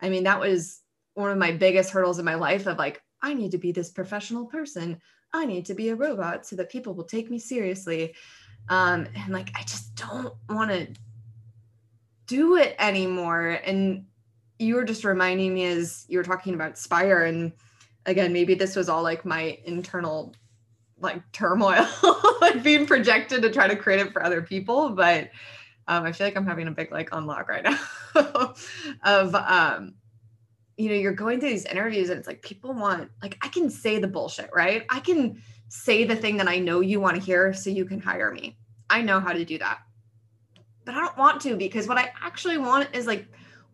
I 0.00 0.08
mean, 0.08 0.22
that 0.24 0.38
was 0.38 0.80
one 1.14 1.32
of 1.32 1.38
my 1.38 1.50
biggest 1.50 1.90
hurdles 1.90 2.20
in 2.20 2.24
my 2.24 2.36
life 2.36 2.66
of 2.66 2.78
like, 2.78 3.02
I 3.20 3.34
need 3.34 3.50
to 3.50 3.58
be 3.58 3.72
this 3.72 3.90
professional 3.90 4.46
person. 4.46 5.00
I 5.32 5.44
need 5.44 5.66
to 5.66 5.74
be 5.74 5.88
a 5.88 5.96
robot 5.96 6.46
so 6.46 6.54
that 6.56 6.70
people 6.70 6.94
will 6.94 7.04
take 7.04 7.30
me 7.30 7.40
seriously. 7.40 8.14
Um, 8.68 9.08
and 9.16 9.32
like, 9.32 9.50
I 9.56 9.62
just 9.62 9.96
don't 9.96 10.34
want 10.48 10.70
to 10.70 10.86
do 12.30 12.56
it 12.56 12.76
anymore. 12.78 13.58
And 13.64 14.06
you 14.60 14.76
were 14.76 14.84
just 14.84 15.04
reminding 15.04 15.52
me 15.52 15.64
as 15.64 16.04
you 16.08 16.16
were 16.16 16.24
talking 16.24 16.54
about 16.54 16.78
Spire 16.78 17.24
and 17.24 17.52
again, 18.06 18.32
maybe 18.32 18.54
this 18.54 18.76
was 18.76 18.88
all 18.88 19.02
like 19.02 19.24
my 19.24 19.58
internal 19.64 20.32
like 21.00 21.20
turmoil, 21.32 21.86
like 22.40 22.62
being 22.62 22.86
projected 22.86 23.42
to 23.42 23.50
try 23.50 23.66
to 23.66 23.74
create 23.74 24.00
it 24.00 24.12
for 24.12 24.22
other 24.22 24.42
people. 24.42 24.90
But 24.90 25.30
um, 25.88 26.04
I 26.04 26.12
feel 26.12 26.26
like 26.26 26.36
I'm 26.36 26.46
having 26.46 26.68
a 26.68 26.70
big 26.70 26.92
like 26.92 27.08
unlock 27.12 27.48
right 27.48 27.64
now 27.64 27.78
of 29.04 29.34
um, 29.34 29.94
you 30.76 30.88
know, 30.88 30.94
you're 30.94 31.12
going 31.12 31.40
through 31.40 31.50
these 31.50 31.66
interviews 31.66 32.10
and 32.10 32.18
it's 32.18 32.28
like 32.28 32.42
people 32.42 32.72
want 32.72 33.10
like 33.22 33.38
I 33.42 33.48
can 33.48 33.70
say 33.70 33.98
the 33.98 34.08
bullshit, 34.08 34.50
right? 34.54 34.84
I 34.88 35.00
can 35.00 35.42
say 35.68 36.04
the 36.04 36.16
thing 36.16 36.36
that 36.36 36.48
I 36.48 36.58
know 36.58 36.80
you 36.80 37.00
want 37.00 37.16
to 37.16 37.22
hear 37.22 37.52
so 37.52 37.70
you 37.70 37.84
can 37.84 38.00
hire 38.00 38.30
me. 38.30 38.56
I 38.88 39.02
know 39.02 39.18
how 39.20 39.32
to 39.32 39.44
do 39.44 39.58
that. 39.58 39.80
But 40.90 40.96
I 40.96 41.04
don't 41.04 41.18
want 41.18 41.40
to 41.42 41.54
because 41.54 41.86
what 41.86 41.98
I 41.98 42.12
actually 42.20 42.58
want 42.58 42.88
is 42.96 43.06
like 43.06 43.24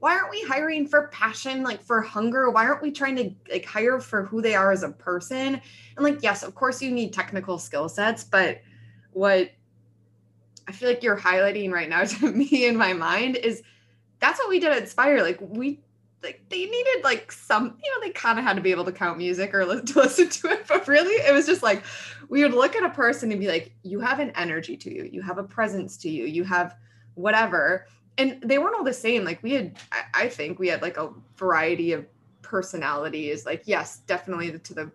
why 0.00 0.14
aren't 0.14 0.30
we 0.30 0.42
hiring 0.42 0.86
for 0.86 1.08
passion 1.08 1.62
like 1.62 1.82
for 1.82 2.02
hunger? 2.02 2.50
Why 2.50 2.66
aren't 2.66 2.82
we 2.82 2.90
trying 2.90 3.16
to 3.16 3.30
like 3.50 3.64
hire 3.64 4.00
for 4.00 4.26
who 4.26 4.42
they 4.42 4.54
are 4.54 4.70
as 4.70 4.82
a 4.82 4.90
person? 4.90 5.54
And 5.96 6.04
like 6.04 6.22
yes 6.22 6.42
of 6.42 6.54
course 6.54 6.82
you 6.82 6.90
need 6.90 7.14
technical 7.14 7.58
skill 7.58 7.88
sets 7.88 8.22
but 8.22 8.60
what 9.12 9.50
i 10.68 10.72
feel 10.72 10.90
like 10.90 11.02
you're 11.02 11.16
highlighting 11.16 11.72
right 11.72 11.88
now 11.88 12.04
to 12.04 12.30
me 12.30 12.66
in 12.66 12.76
my 12.76 12.92
mind 12.92 13.36
is 13.36 13.62
that's 14.18 14.38
what 14.38 14.50
we 14.50 14.60
did 14.60 14.72
at 14.72 14.86
spire. 14.90 15.22
Like 15.22 15.38
we 15.40 15.80
like 16.22 16.42
they 16.50 16.66
needed 16.66 17.02
like 17.02 17.32
some 17.32 17.78
you 17.82 17.90
know 17.94 18.06
they 18.06 18.10
kind 18.10 18.38
of 18.38 18.44
had 18.44 18.56
to 18.56 18.62
be 18.62 18.72
able 18.72 18.84
to 18.84 18.92
count 18.92 19.16
music 19.16 19.54
or 19.54 19.64
to 19.80 19.98
listen 19.98 20.28
to 20.28 20.48
it 20.48 20.66
but 20.68 20.86
really 20.86 21.14
it 21.14 21.32
was 21.32 21.46
just 21.46 21.62
like 21.62 21.82
we 22.28 22.42
would 22.42 22.52
look 22.52 22.76
at 22.76 22.82
a 22.82 22.90
person 22.90 23.30
and 23.30 23.40
be 23.40 23.48
like 23.48 23.72
you 23.84 24.00
have 24.00 24.18
an 24.18 24.32
energy 24.34 24.76
to 24.76 24.94
you. 24.94 25.08
You 25.10 25.22
have 25.22 25.38
a 25.38 25.44
presence 25.44 25.96
to 25.98 26.10
you. 26.10 26.26
You 26.26 26.44
have 26.44 26.76
whatever 27.16 27.86
and 28.18 28.40
they 28.42 28.58
weren't 28.58 28.74
all 28.74 28.84
the 28.84 28.92
same. 28.92 29.24
Like 29.24 29.42
we 29.42 29.52
had, 29.52 29.76
I 30.14 30.28
think 30.28 30.58
we 30.58 30.68
had 30.68 30.82
like 30.82 30.96
a 30.96 31.10
variety 31.36 31.92
of 31.92 32.06
personalities. 32.42 33.44
Like, 33.44 33.62
yes, 33.66 33.98
definitely 34.06 34.58
to 34.58 34.74
the 34.74 34.90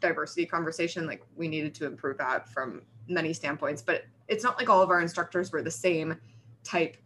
diversity 0.00 0.46
conversation, 0.46 1.06
like 1.06 1.22
we 1.36 1.48
needed 1.48 1.74
to 1.76 1.86
improve 1.86 2.18
that 2.18 2.48
from 2.48 2.82
many 3.08 3.32
standpoints, 3.32 3.82
but 3.82 4.04
it's 4.28 4.42
not 4.42 4.58
like 4.58 4.68
all 4.68 4.82
of 4.82 4.90
our 4.90 5.00
instructors 5.00 5.52
were 5.52 5.62
the 5.62 5.70
same 5.70 6.18
type 6.64 6.96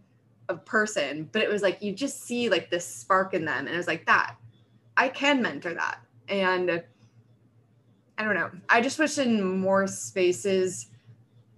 of 0.49 0.65
person, 0.65 1.29
but 1.33 1.43
it 1.43 1.51
was 1.51 1.63
like 1.63 1.83
you 1.83 1.93
just 1.93 2.23
see 2.23 2.49
like 2.49 2.71
this 2.71 2.87
spark 2.87 3.35
in 3.35 3.45
them. 3.45 3.67
And 3.67 3.75
it 3.75 3.77
was 3.77 3.87
like 3.87 4.07
that. 4.07 4.37
I 4.97 5.09
can 5.09 5.43
mentor 5.43 5.75
that. 5.75 6.01
And 6.29 6.83
I 8.17 8.25
don't 8.25 8.35
know. 8.35 8.51
I 8.69 8.81
just 8.81 8.99
wish 8.99 9.19
in 9.19 9.59
more 9.59 9.87
spaces 9.87 10.91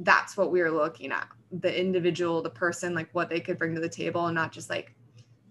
that's 0.01 0.37
what 0.37 0.51
we 0.51 0.63
were 0.63 0.71
looking 0.71 1.13
at 1.13 1.29
the 1.53 1.79
individual, 1.79 2.43
the 2.43 2.51
person, 2.51 2.95
like 2.95 3.09
what 3.13 3.29
they 3.29 3.41
could 3.41 3.59
bring 3.59 3.75
to 3.75 3.81
the 3.81 3.89
table 3.89 4.27
and 4.27 4.35
not 4.35 4.53
just 4.53 4.71
like, 4.71 4.95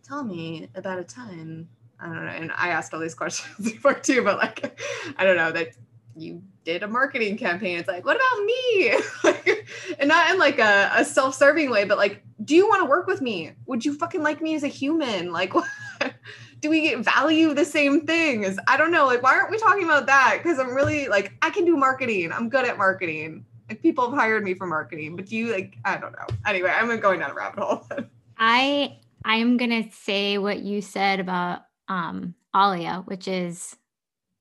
tell 0.03 0.23
me 0.23 0.69
about 0.75 0.99
a 0.99 1.03
time. 1.03 1.67
I 1.99 2.05
don't 2.05 2.25
know. 2.25 2.31
And 2.31 2.51
I 2.55 2.69
asked 2.69 2.93
all 2.93 2.99
these 2.99 3.15
questions 3.15 3.71
before 3.71 3.93
too, 3.93 4.23
but 4.23 4.37
like, 4.37 4.79
I 5.17 5.23
don't 5.23 5.37
know 5.37 5.51
that 5.51 5.69
you 6.15 6.41
did 6.65 6.83
a 6.83 6.87
marketing 6.87 7.37
campaign. 7.37 7.77
It's 7.77 7.87
like, 7.87 8.05
what 8.05 8.15
about 8.15 8.45
me? 8.45 8.93
like, 9.23 9.67
and 9.99 10.07
not 10.07 10.31
in 10.31 10.37
like 10.37 10.59
a, 10.59 10.91
a 10.95 11.05
self-serving 11.05 11.69
way, 11.69 11.85
but 11.85 11.97
like, 11.97 12.23
do 12.43 12.55
you 12.55 12.67
want 12.67 12.81
to 12.81 12.89
work 12.89 13.07
with 13.07 13.21
me? 13.21 13.51
Would 13.65 13.85
you 13.85 13.93
fucking 13.93 14.21
like 14.21 14.41
me 14.41 14.55
as 14.55 14.63
a 14.63 14.67
human? 14.67 15.31
Like, 15.31 15.53
do 16.59 16.69
we 16.69 16.95
value 16.95 17.53
the 17.53 17.65
same 17.65 18.05
things? 18.05 18.57
I 18.67 18.77
don't 18.77 18.91
know. 18.91 19.05
Like, 19.05 19.23
why 19.23 19.35
aren't 19.35 19.51
we 19.51 19.57
talking 19.57 19.83
about 19.83 20.05
that? 20.07 20.39
Because 20.41 20.59
I'm 20.59 20.73
really 20.73 21.07
like, 21.07 21.33
I 21.41 21.49
can 21.49 21.65
do 21.65 21.77
marketing. 21.77 22.31
I'm 22.31 22.49
good 22.49 22.65
at 22.65 22.77
marketing. 22.77 23.45
Like 23.70 23.82
people 23.82 24.09
have 24.09 24.17
hired 24.17 24.43
me 24.43 24.53
for 24.55 24.65
marketing, 24.65 25.15
but 25.15 25.28
do 25.28 25.36
you 25.38 25.51
like 25.51 25.78
I 25.86 25.97
don't 25.97 26.13
know. 26.13 26.28
Anyway, 26.45 26.70
I'm 26.70 26.99
going 26.99 27.20
down 27.20 27.32
a 27.32 27.34
rabbit 27.34 27.63
hole. 27.63 27.88
I 28.38 28.97
I'm 29.24 29.57
gonna 29.57 29.91
say 29.91 30.38
what 30.38 30.59
you 30.59 30.82
said 30.82 31.20
about 31.20 31.61
um 31.88 32.36
Alia, 32.55 33.03
which 33.05 33.28
is 33.28 33.76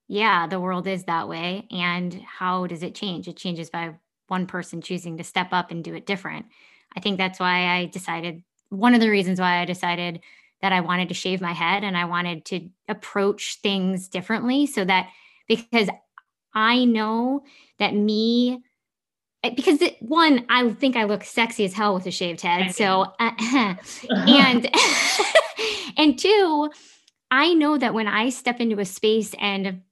yeah, 0.09 0.47
the 0.47 0.59
world 0.59 0.87
is 0.87 1.05
that 1.05 1.29
way. 1.29 1.67
And 1.71 2.15
how 2.15 2.67
does 2.67 2.83
it 2.83 2.95
change? 2.95 3.29
It 3.29 3.37
changes 3.37 3.69
by 3.69 3.95
one 4.29 4.47
person 4.47 4.81
choosing 4.81 5.19
to 5.19 5.25
step 5.25 5.49
up 5.53 5.71
and 5.71 5.85
do 5.85 5.95
it 5.95 6.07
different. 6.07 6.47
I 6.97 7.01
think 7.01 7.19
that's 7.19 7.39
why 7.39 7.67
I 7.67 7.87
decided 7.87 8.43
one 8.71 8.95
of 8.95 9.01
the 9.01 9.11
reasons 9.11 9.41
why 9.41 9.59
I 9.59 9.65
decided 9.65 10.21
that 10.61 10.73
I 10.73 10.81
wanted 10.81 11.09
to 11.09 11.15
shave 11.15 11.41
my 11.41 11.53
head 11.53 11.85
and 11.85 11.97
I 11.97 12.07
wanted 12.07 12.45
to 12.47 12.69
approach 12.89 13.59
things 13.63 14.09
differently 14.09 14.67
so 14.67 14.85
that 14.85 15.09
because 15.47 15.89
I 16.55 16.85
know 16.85 17.45
that 17.79 17.95
me 17.95 18.63
because 19.43 19.81
it, 19.83 19.97
one, 20.01 20.45
I 20.49 20.69
think 20.71 20.97
I 20.97 21.05
look 21.05 21.25
sexy 21.25 21.65
as 21.65 21.73
hell 21.73 21.95
with 21.95 22.07
a 22.07 22.11
shaved 22.11 22.41
head. 22.41 22.75
So, 22.75 23.13
uh, 23.19 23.31
and 24.11 24.71
and 25.97 26.19
two, 26.19 26.71
I 27.31 27.55
know 27.55 27.79
that 27.79 27.95
when 27.95 28.09
I 28.09 28.31
step 28.31 28.61
into 28.61 28.81
a 28.81 28.85
space 28.85 29.35
and 29.41 29.83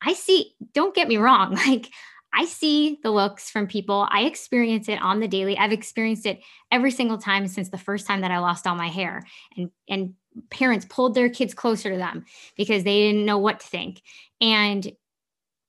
I 0.00 0.14
see, 0.14 0.54
don't 0.72 0.94
get 0.94 1.08
me 1.08 1.16
wrong, 1.16 1.54
like 1.54 1.88
I 2.34 2.46
see 2.46 2.98
the 3.02 3.10
looks 3.10 3.50
from 3.50 3.66
people. 3.66 4.06
I 4.10 4.22
experience 4.22 4.88
it 4.88 5.00
on 5.02 5.20
the 5.20 5.28
daily. 5.28 5.58
I've 5.58 5.72
experienced 5.72 6.24
it 6.24 6.40
every 6.70 6.90
single 6.90 7.18
time 7.18 7.46
since 7.46 7.68
the 7.68 7.78
first 7.78 8.06
time 8.06 8.22
that 8.22 8.30
I 8.30 8.38
lost 8.38 8.66
all 8.66 8.74
my 8.74 8.88
hair. 8.88 9.22
And 9.56 9.70
and 9.88 10.14
parents 10.50 10.86
pulled 10.88 11.14
their 11.14 11.28
kids 11.28 11.52
closer 11.52 11.90
to 11.90 11.98
them 11.98 12.24
because 12.56 12.84
they 12.84 13.00
didn't 13.00 13.26
know 13.26 13.38
what 13.38 13.60
to 13.60 13.66
think. 13.66 14.02
And 14.40 14.90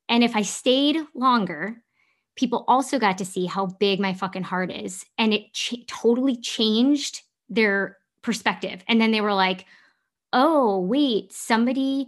and 0.07 0.23
if 0.23 0.35
I 0.35 0.41
stayed 0.41 0.97
longer, 1.13 1.82
people 2.35 2.65
also 2.67 2.99
got 2.99 3.17
to 3.19 3.25
see 3.25 3.45
how 3.45 3.67
big 3.67 3.99
my 3.99 4.13
fucking 4.13 4.43
heart 4.43 4.71
is. 4.71 5.05
And 5.17 5.33
it 5.33 5.53
ch- 5.53 5.85
totally 5.87 6.35
changed 6.35 7.21
their 7.49 7.97
perspective. 8.21 8.83
And 8.87 8.99
then 8.99 9.11
they 9.11 9.21
were 9.21 9.33
like, 9.33 9.65
oh, 10.31 10.79
wait, 10.79 11.31
somebody. 11.31 12.07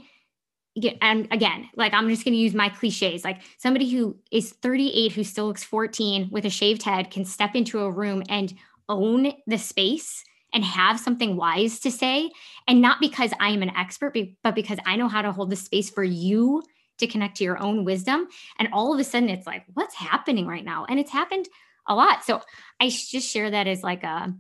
And 1.02 1.28
again, 1.32 1.70
like 1.76 1.94
I'm 1.94 2.10
just 2.10 2.26
going 2.26 2.34
to 2.34 2.40
use 2.40 2.54
my 2.54 2.70
cliches. 2.70 3.24
Like 3.24 3.42
somebody 3.58 3.90
who 3.90 4.18
is 4.32 4.52
38 4.52 5.12
who 5.12 5.24
still 5.24 5.46
looks 5.46 5.64
14 5.64 6.30
with 6.32 6.46
a 6.46 6.50
shaved 6.50 6.84
head 6.84 7.12
can 7.12 7.24
step 7.24 7.56
into 7.56 7.80
a 7.80 7.92
room 7.92 8.24
and 8.28 8.54
own 8.90 9.32
the 9.48 9.58
space 9.58 10.24
and 10.54 10.64
have 10.64 11.00
something 11.00 11.36
wise 11.36 11.80
to 11.82 11.92
say. 11.92 12.32
And 12.68 12.82
not 12.82 13.00
because 13.00 13.32
I 13.40 13.50
am 13.50 13.62
an 13.62 13.76
expert, 13.76 14.18
but 14.44 14.56
because 14.56 14.80
I 14.86 14.96
know 14.96 15.08
how 15.08 15.22
to 15.22 15.32
hold 15.32 15.50
the 15.50 15.56
space 15.56 15.90
for 15.90 16.04
you 16.04 16.64
to 17.00 17.08
connect 17.08 17.38
to 17.38 17.44
your 17.44 17.62
own 17.62 17.86
wisdom. 17.86 18.28
And 18.60 18.70
all 18.72 18.94
of 18.94 19.00
a 19.00 19.04
sudden, 19.04 19.30
it's 19.30 19.48
like, 19.48 19.66
what's 19.74 19.96
happening 19.96 20.48
right 20.48 20.64
now? 20.64 20.86
And 20.88 21.00
it's 21.00 21.12
happened 21.12 21.48
a 21.88 21.96
lot. 21.96 22.24
So 22.24 22.42
I 22.80 22.90
just 22.90 23.30
share 23.30 23.52
that 23.52 23.68
as 23.68 23.84
like 23.84 24.04
a, 24.04 24.34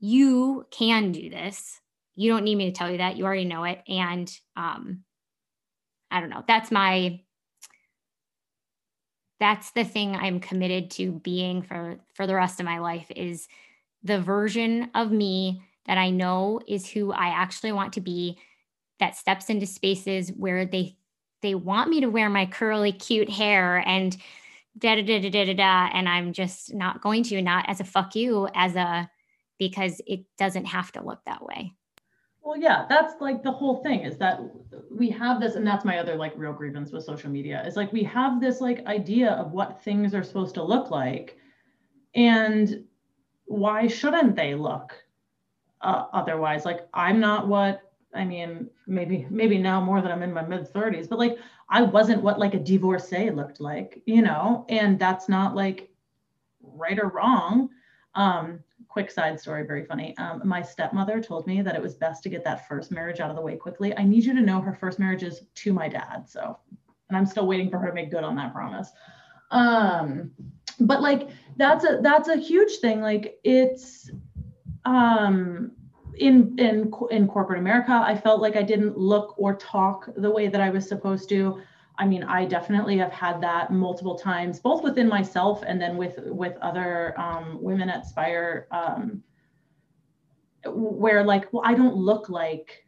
you 0.00 0.66
can 0.70 1.12
do 1.12 1.30
this. 1.30 1.80
You 2.14 2.30
don't 2.30 2.44
need 2.44 2.56
me 2.56 2.70
to 2.70 2.76
tell 2.76 2.90
you 2.90 2.98
that. 2.98 3.16
You 3.16 3.24
already 3.24 3.44
know 3.44 3.64
it. 3.64 3.80
And 3.88 4.30
um, 4.56 5.04
I 6.10 6.20
don't 6.20 6.30
know. 6.30 6.44
That's 6.46 6.70
my 6.70 7.20
that's 9.38 9.70
the 9.70 9.84
thing 9.84 10.14
I'm 10.14 10.38
committed 10.38 10.90
to 10.92 11.12
being 11.12 11.62
for 11.62 11.98
for 12.14 12.26
the 12.26 12.34
rest 12.34 12.60
of 12.60 12.66
my 12.66 12.78
life 12.78 13.10
is 13.16 13.48
the 14.02 14.20
version 14.20 14.90
of 14.94 15.10
me 15.10 15.62
that 15.86 15.98
I 15.98 16.10
know 16.10 16.60
is 16.68 16.88
who 16.88 17.10
I 17.10 17.28
actually 17.28 17.72
want 17.72 17.94
to 17.94 18.00
be 18.00 18.38
that 18.98 19.16
steps 19.16 19.48
into 19.48 19.66
spaces 19.66 20.30
where 20.30 20.66
they 20.66 20.96
they 21.42 21.54
want 21.54 21.90
me 21.90 22.00
to 22.00 22.08
wear 22.08 22.28
my 22.28 22.46
curly 22.46 22.92
cute 22.92 23.30
hair 23.30 23.82
and 23.86 24.16
da 24.78 24.96
da 24.96 25.02
da 25.02 25.20
da 25.20 25.30
da 25.30 25.44
da, 25.46 25.54
da 25.54 25.90
and 25.92 26.08
I'm 26.08 26.32
just 26.32 26.72
not 26.74 27.00
going 27.00 27.22
to 27.24 27.42
not 27.42 27.64
as 27.68 27.80
a 27.80 27.84
fuck 27.84 28.14
you 28.14 28.48
as 28.54 28.76
a 28.76 29.10
because 29.58 30.00
it 30.06 30.20
doesn't 30.38 30.64
have 30.66 30.90
to 30.92 31.04
look 31.04 31.20
that 31.26 31.44
way. 31.44 31.74
Well, 32.42 32.58
yeah, 32.58 32.86
that's 32.88 33.20
like 33.20 33.42
the 33.42 33.52
whole 33.52 33.82
thing 33.82 34.00
is 34.00 34.16
that 34.16 34.40
we 34.90 35.10
have 35.10 35.40
this, 35.40 35.56
and 35.56 35.66
that's 35.66 35.84
my 35.84 35.98
other 35.98 36.16
like 36.16 36.32
real 36.36 36.54
grievance 36.54 36.90
with 36.90 37.04
social 37.04 37.30
media 37.30 37.62
is 37.66 37.76
like 37.76 37.92
we 37.92 38.02
have 38.04 38.40
this 38.40 38.60
like 38.62 38.84
idea 38.86 39.32
of 39.32 39.52
what 39.52 39.82
things 39.82 40.14
are 40.14 40.22
supposed 40.22 40.54
to 40.54 40.62
look 40.62 40.90
like. 40.90 41.36
And 42.14 42.84
why 43.44 43.86
shouldn't 43.86 44.36
they 44.36 44.54
look 44.54 44.94
uh, 45.82 46.06
otherwise? 46.12 46.64
Like, 46.64 46.88
I'm 46.94 47.20
not 47.20 47.46
what 47.46 47.89
I 48.14 48.24
mean, 48.24 48.68
maybe 48.86 49.26
maybe 49.30 49.58
now 49.58 49.80
more 49.80 50.00
than 50.00 50.10
I'm 50.10 50.22
in 50.22 50.32
my 50.32 50.44
mid 50.44 50.72
30s, 50.72 51.08
but 51.08 51.18
like 51.18 51.38
I 51.68 51.82
wasn't 51.82 52.22
what 52.22 52.38
like 52.38 52.54
a 52.54 52.58
divorcee 52.58 53.30
looked 53.30 53.60
like, 53.60 54.02
you 54.06 54.22
know, 54.22 54.66
and 54.68 54.98
that's 54.98 55.28
not 55.28 55.54
like 55.54 55.90
right 56.62 56.98
or 56.98 57.08
wrong. 57.08 57.70
Um, 58.14 58.60
quick 58.88 59.10
side 59.10 59.38
story, 59.38 59.64
very 59.64 59.84
funny. 59.84 60.16
Um, 60.18 60.42
my 60.44 60.60
stepmother 60.60 61.20
told 61.20 61.46
me 61.46 61.62
that 61.62 61.76
it 61.76 61.82
was 61.82 61.94
best 61.94 62.24
to 62.24 62.28
get 62.28 62.44
that 62.44 62.66
first 62.66 62.90
marriage 62.90 63.20
out 63.20 63.30
of 63.30 63.36
the 63.36 63.42
way 63.42 63.56
quickly. 63.56 63.96
I 63.96 64.02
need 64.02 64.24
you 64.24 64.34
to 64.34 64.40
know 64.40 64.60
her 64.60 64.74
first 64.74 64.98
marriage 64.98 65.22
is 65.22 65.42
to 65.54 65.72
my 65.72 65.88
dad. 65.88 66.28
So, 66.28 66.58
and 67.08 67.16
I'm 67.16 67.26
still 67.26 67.46
waiting 67.46 67.70
for 67.70 67.78
her 67.78 67.88
to 67.88 67.94
make 67.94 68.10
good 68.10 68.24
on 68.24 68.34
that 68.36 68.52
promise. 68.52 68.90
Um, 69.52 70.32
but 70.80 71.02
like 71.02 71.28
that's 71.56 71.84
a 71.84 72.00
that's 72.02 72.28
a 72.28 72.36
huge 72.36 72.78
thing. 72.78 73.00
Like 73.00 73.38
it's 73.44 74.10
um 74.84 75.72
in 76.20 76.54
in 76.58 76.92
in 77.10 77.26
corporate 77.26 77.58
America, 77.58 78.02
I 78.04 78.14
felt 78.14 78.40
like 78.40 78.54
I 78.54 78.62
didn't 78.62 78.96
look 78.96 79.34
or 79.38 79.56
talk 79.56 80.08
the 80.16 80.30
way 80.30 80.48
that 80.48 80.60
I 80.60 80.70
was 80.70 80.86
supposed 80.86 81.28
to. 81.30 81.60
I 81.98 82.06
mean, 82.06 82.22
I 82.22 82.44
definitely 82.44 82.98
have 82.98 83.12
had 83.12 83.40
that 83.42 83.72
multiple 83.72 84.16
times, 84.16 84.60
both 84.60 84.82
within 84.82 85.08
myself 85.08 85.62
and 85.66 85.80
then 85.80 85.96
with 85.96 86.18
with 86.26 86.56
other 86.58 87.18
um, 87.18 87.58
women 87.60 87.88
at 87.88 88.06
Spire, 88.06 88.68
um, 88.70 89.22
where 90.66 91.24
like, 91.24 91.50
well, 91.52 91.62
I 91.64 91.74
don't 91.74 91.96
look 91.96 92.28
like 92.28 92.86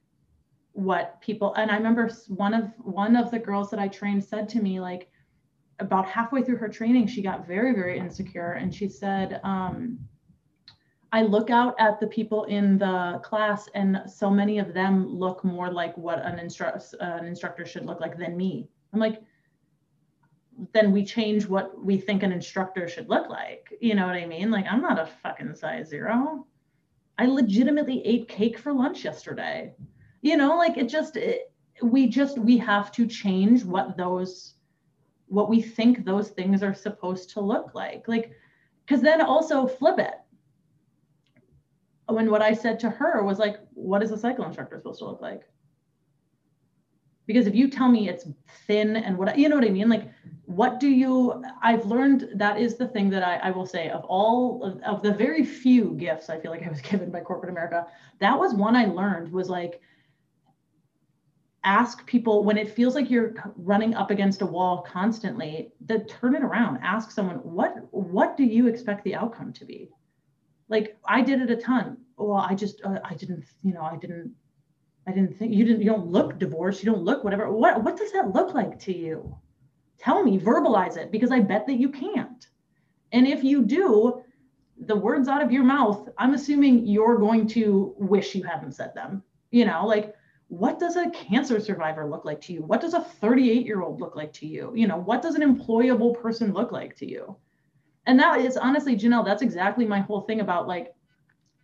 what 0.72 1.20
people. 1.22 1.54
And 1.54 1.70
I 1.70 1.76
remember 1.76 2.10
one 2.28 2.52
of 2.54 2.70
one 2.78 3.16
of 3.16 3.30
the 3.30 3.38
girls 3.38 3.70
that 3.70 3.80
I 3.80 3.88
trained 3.88 4.24
said 4.24 4.48
to 4.50 4.60
me 4.60 4.78
like, 4.78 5.08
about 5.78 6.06
halfway 6.06 6.42
through 6.42 6.58
her 6.58 6.68
training, 6.68 7.06
she 7.06 7.22
got 7.22 7.46
very 7.46 7.74
very 7.74 7.98
insecure, 7.98 8.52
and 8.52 8.74
she 8.74 8.88
said. 8.88 9.40
Um, 9.42 9.98
I 11.14 11.22
look 11.22 11.50
out 11.50 11.74
at 11.78 12.00
the 12.00 12.06
people 12.06 12.44
in 12.44 12.78
the 12.78 13.20
class, 13.22 13.68
and 13.74 14.02
so 14.06 14.30
many 14.30 14.58
of 14.58 14.72
them 14.72 15.06
look 15.06 15.44
more 15.44 15.70
like 15.70 15.96
what 15.98 16.24
an, 16.24 16.38
instru- 16.38 16.94
an 17.00 17.26
instructor 17.26 17.66
should 17.66 17.84
look 17.84 18.00
like 18.00 18.16
than 18.16 18.34
me. 18.36 18.66
I'm 18.94 19.00
like, 19.00 19.22
then 20.72 20.90
we 20.90 21.04
change 21.04 21.46
what 21.46 21.84
we 21.84 21.98
think 21.98 22.22
an 22.22 22.32
instructor 22.32 22.88
should 22.88 23.10
look 23.10 23.28
like. 23.28 23.72
You 23.80 23.94
know 23.94 24.06
what 24.06 24.16
I 24.16 24.26
mean? 24.26 24.50
Like, 24.50 24.66
I'm 24.70 24.80
not 24.80 24.98
a 24.98 25.08
fucking 25.22 25.54
size 25.54 25.88
zero. 25.88 26.46
I 27.18 27.26
legitimately 27.26 28.00
ate 28.06 28.28
cake 28.28 28.58
for 28.58 28.72
lunch 28.72 29.04
yesterday. 29.04 29.74
You 30.22 30.36
know, 30.38 30.56
like 30.56 30.78
it 30.78 30.88
just, 30.88 31.16
it, 31.16 31.52
we 31.82 32.06
just, 32.06 32.38
we 32.38 32.56
have 32.58 32.90
to 32.92 33.06
change 33.06 33.64
what 33.64 33.96
those, 33.98 34.54
what 35.26 35.50
we 35.50 35.60
think 35.60 36.04
those 36.04 36.30
things 36.30 36.62
are 36.62 36.74
supposed 36.74 37.30
to 37.30 37.40
look 37.40 37.74
like. 37.74 38.08
Like, 38.08 38.32
because 38.86 39.02
then 39.02 39.20
also 39.20 39.66
flip 39.66 39.98
it. 39.98 40.14
When 42.06 42.30
what 42.30 42.42
I 42.42 42.52
said 42.52 42.80
to 42.80 42.90
her 42.90 43.22
was 43.24 43.38
like, 43.38 43.56
what 43.74 44.02
is 44.02 44.10
a 44.10 44.18
cycle 44.18 44.44
instructor 44.44 44.76
supposed 44.78 44.98
to 44.98 45.06
look 45.06 45.22
like? 45.22 45.42
because 47.26 47.46
if 47.46 47.54
you 47.54 47.68
tell 47.68 47.88
me 47.88 48.08
it's 48.08 48.26
thin 48.66 48.96
and 48.96 49.16
what 49.16 49.38
you 49.38 49.48
know 49.48 49.56
what 49.56 49.64
i 49.64 49.70
mean? 49.70 49.88
Like 49.88 50.10
what 50.46 50.80
do 50.80 50.88
you 50.88 51.42
i've 51.62 51.86
learned 51.86 52.28
that 52.34 52.60
is 52.60 52.76
the 52.76 52.88
thing 52.88 53.08
that 53.10 53.22
i, 53.22 53.36
I 53.36 53.50
will 53.50 53.64
say 53.64 53.88
of 53.88 54.04
all 54.04 54.62
of, 54.64 54.82
of, 54.82 55.02
the 55.02 55.14
very 55.14 55.44
few 55.44 55.94
gifts 55.94 56.28
i 56.28 56.38
feel 56.38 56.50
like 56.50 56.66
i 56.66 56.68
was 56.68 56.80
given 56.90 57.10
by 57.10 57.20
corporate 57.20 57.50
america 57.50 57.86
that 58.20 58.38
was 58.38 58.52
one 58.54 58.76
i 58.76 58.86
learned 58.86 59.32
was 59.32 59.48
like 59.48 59.80
ask 61.64 62.04
people 62.06 62.42
when 62.42 62.58
it 62.58 62.74
feels 62.74 62.96
like 62.96 63.08
you're 63.08 63.34
running 63.56 63.94
up 63.94 64.10
against 64.10 64.42
a 64.42 64.46
wall 64.46 64.82
constantly 64.82 65.70
that 65.86 66.08
turn 66.08 66.34
it 66.34 66.42
around. 66.42 66.76
Ask 66.82 67.12
someone 67.12 67.36
what 67.36 67.86
what 67.92 68.36
do 68.36 68.42
you 68.42 68.66
expect 68.66 69.04
the 69.04 69.14
outcome 69.14 69.52
to 69.52 69.64
be 69.64 69.88
like 70.72 70.96
i 71.16 71.20
did 71.20 71.40
it 71.40 71.50
a 71.50 71.56
ton 71.56 71.96
well 72.16 72.44
i 72.50 72.54
just 72.54 72.82
uh, 72.84 72.98
i 73.04 73.14
didn't 73.14 73.44
you 73.62 73.72
know 73.74 73.82
i 73.82 73.96
didn't 73.96 74.32
I 75.06 75.12
didn't 75.12 75.36
think 75.36 75.52
you 75.52 75.64
didn't 75.64 75.82
you 75.82 75.90
don't 75.90 76.06
look 76.06 76.38
divorced, 76.38 76.82
you 76.82 76.92
don't 76.92 77.02
look 77.02 77.24
whatever. 77.24 77.50
What 77.50 77.82
what 77.82 77.96
does 77.96 78.12
that 78.12 78.32
look 78.32 78.54
like 78.54 78.78
to 78.80 78.96
you? 78.96 79.36
Tell 79.98 80.22
me, 80.22 80.38
verbalize 80.38 80.96
it 80.96 81.10
because 81.10 81.30
I 81.30 81.40
bet 81.40 81.66
that 81.66 81.78
you 81.78 81.88
can't. 81.88 82.46
And 83.12 83.26
if 83.26 83.44
you 83.44 83.64
do, 83.64 84.22
the 84.78 84.96
words 84.96 85.28
out 85.28 85.42
of 85.42 85.52
your 85.52 85.64
mouth, 85.64 86.08
I'm 86.18 86.34
assuming 86.34 86.86
you're 86.86 87.18
going 87.18 87.46
to 87.48 87.94
wish 87.98 88.34
you 88.34 88.42
hadn't 88.42 88.72
said 88.72 88.94
them. 88.94 89.22
You 89.50 89.64
know, 89.64 89.86
like 89.86 90.14
what 90.48 90.78
does 90.78 90.96
a 90.96 91.10
cancer 91.10 91.60
survivor 91.60 92.08
look 92.08 92.24
like 92.24 92.40
to 92.42 92.52
you? 92.52 92.62
What 92.62 92.80
does 92.80 92.94
a 92.94 93.00
38 93.00 93.66
year 93.66 93.82
old 93.82 94.00
look 94.00 94.16
like 94.16 94.32
to 94.34 94.46
you? 94.46 94.72
You 94.74 94.86
know, 94.86 94.98
what 94.98 95.22
does 95.22 95.34
an 95.34 95.42
employable 95.42 96.20
person 96.20 96.52
look 96.52 96.72
like 96.72 96.96
to 96.96 97.08
you? 97.08 97.36
And 98.06 98.18
that 98.18 98.40
is 98.40 98.56
honestly, 98.56 98.96
Janelle, 98.96 99.24
that's 99.24 99.42
exactly 99.42 99.86
my 99.86 100.00
whole 100.00 100.22
thing 100.22 100.40
about 100.40 100.66
like 100.66 100.94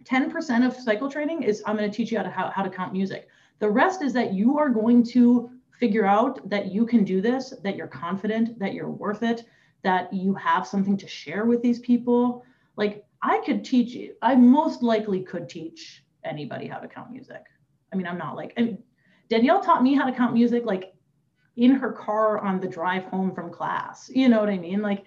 10% 0.05 0.67
of 0.67 0.75
cycle 0.75 1.11
training 1.11 1.43
is 1.43 1.63
I'm 1.67 1.77
going 1.77 1.91
to 1.91 1.97
teach 1.97 2.13
you 2.13 2.19
how 2.19 2.25
to 2.25 2.31
how, 2.31 2.51
how 2.51 2.63
to 2.63 2.71
count 2.71 2.93
music. 2.93 3.29
The 3.59 3.69
rest 3.69 4.03
is 4.03 4.13
that 4.13 4.33
you 4.33 4.59
are 4.59 4.69
going 4.69 5.05
to 5.07 5.51
figure 5.71 6.07
out 6.07 6.49
that 6.49 6.73
you 6.73 6.87
can 6.87 7.05
do 7.05 7.21
this, 7.21 7.55
that 7.63 7.77
you're 7.77 7.89
confident, 7.89 8.59
that 8.59 8.75
you're 8.75 8.91
worth 8.91 9.23
it, 9.23 9.45
that 9.83 10.13
you 10.13 10.35
have 10.35 10.67
something 10.67 10.97
to 10.97 11.09
share 11.09 11.45
with 11.45 11.63
these 11.63 11.81
people. 11.81 12.45
Like 12.77 13.05
I 13.23 13.41
could 13.45 13.65
teach 13.65 13.91
you, 13.91 14.15
I 14.23 14.37
most 14.37 14.83
likely 14.83 15.23
could 15.23 15.49
teach 15.49 16.05
anybody 16.25 16.67
how 16.67 16.79
to 16.79 16.89
count 16.89 17.11
music. 17.11 17.43
I 17.93 17.97
mean, 17.97 18.07
I'm 18.07 18.19
not 18.19 18.37
like 18.37 18.55
I 18.57 18.63
mean, 18.63 18.79
Danielle 19.29 19.61
taught 19.61 19.83
me 19.83 19.95
how 19.95 20.07
to 20.07 20.13
count 20.13 20.35
music 20.35 20.65
like 20.65 20.95
in 21.57 21.73
her 21.73 21.93
car 21.93 22.39
on 22.39 22.61
the 22.61 22.69
drive 22.69 23.05
home 23.05 23.35
from 23.35 23.51
class. 23.53 24.09
You 24.15 24.29
know 24.29 24.41
what 24.41 24.49
I 24.49 24.59
mean? 24.59 24.81
Like 24.81 25.05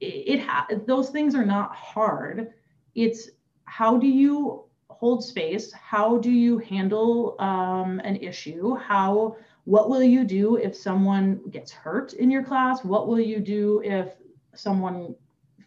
it, 0.00 0.40
ha- 0.40 0.66
those 0.86 1.10
things 1.10 1.34
are 1.34 1.46
not 1.46 1.74
hard. 1.74 2.52
It's 2.94 3.30
how 3.64 3.96
do 3.96 4.06
you 4.06 4.64
hold 4.90 5.22
space? 5.22 5.72
How 5.72 6.18
do 6.18 6.30
you 6.30 6.58
handle 6.58 7.36
um, 7.38 8.00
an 8.04 8.16
issue? 8.16 8.74
How 8.76 9.36
what 9.64 9.90
will 9.90 10.02
you 10.02 10.24
do 10.24 10.56
if 10.56 10.74
someone 10.74 11.40
gets 11.50 11.70
hurt 11.70 12.14
in 12.14 12.30
your 12.30 12.42
class? 12.42 12.82
What 12.84 13.06
will 13.06 13.20
you 13.20 13.38
do 13.38 13.82
if 13.84 14.14
someone 14.54 15.14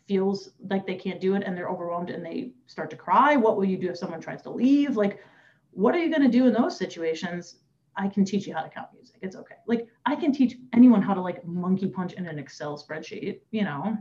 feels 0.08 0.50
like 0.70 0.88
they 0.88 0.96
can't 0.96 1.22
do 1.22 1.36
it 1.36 1.44
and 1.46 1.56
they're 1.56 1.70
overwhelmed 1.70 2.10
and 2.10 2.26
they 2.26 2.52
start 2.66 2.90
to 2.90 2.96
cry? 2.96 3.36
What 3.36 3.58
will 3.58 3.66
you 3.66 3.78
do 3.78 3.90
if 3.90 3.98
someone 3.98 4.20
tries 4.20 4.42
to 4.42 4.50
leave? 4.50 4.98
Like, 4.98 5.24
what 5.70 5.94
are 5.94 6.00
you 6.00 6.10
going 6.10 6.24
to 6.24 6.38
do 6.38 6.48
in 6.48 6.54
those 6.54 6.78
situations? 6.78 7.58
I 7.96 8.08
can 8.08 8.26
teach 8.26 8.48
you 8.48 8.56
how 8.56 8.64
to 8.64 8.70
count 8.70 8.88
music. 8.94 9.18
It's 9.22 9.36
okay. 9.36 9.56
Like, 9.68 9.88
I 10.06 10.16
can 10.16 10.34
teach 10.34 10.58
anyone 10.74 11.02
how 11.02 11.14
to 11.14 11.22
like 11.22 11.46
monkey 11.46 11.88
punch 11.88 12.14
in 12.14 12.26
an 12.26 12.40
Excel 12.40 12.78
spreadsheet, 12.78 13.42
you 13.52 13.64
know? 13.64 13.98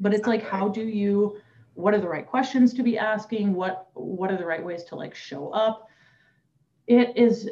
But 0.00 0.14
it's 0.14 0.26
like, 0.26 0.42
how 0.42 0.68
do 0.68 0.82
you 0.82 1.38
what 1.74 1.92
are 1.92 2.00
the 2.00 2.08
right 2.08 2.26
questions 2.26 2.72
to 2.74 2.82
be 2.82 2.98
asking? 2.98 3.54
What 3.54 3.88
what 3.94 4.30
are 4.30 4.36
the 4.36 4.46
right 4.46 4.64
ways 4.64 4.84
to 4.84 4.96
like 4.96 5.14
show 5.14 5.50
up? 5.50 5.88
It 6.86 7.16
is 7.16 7.50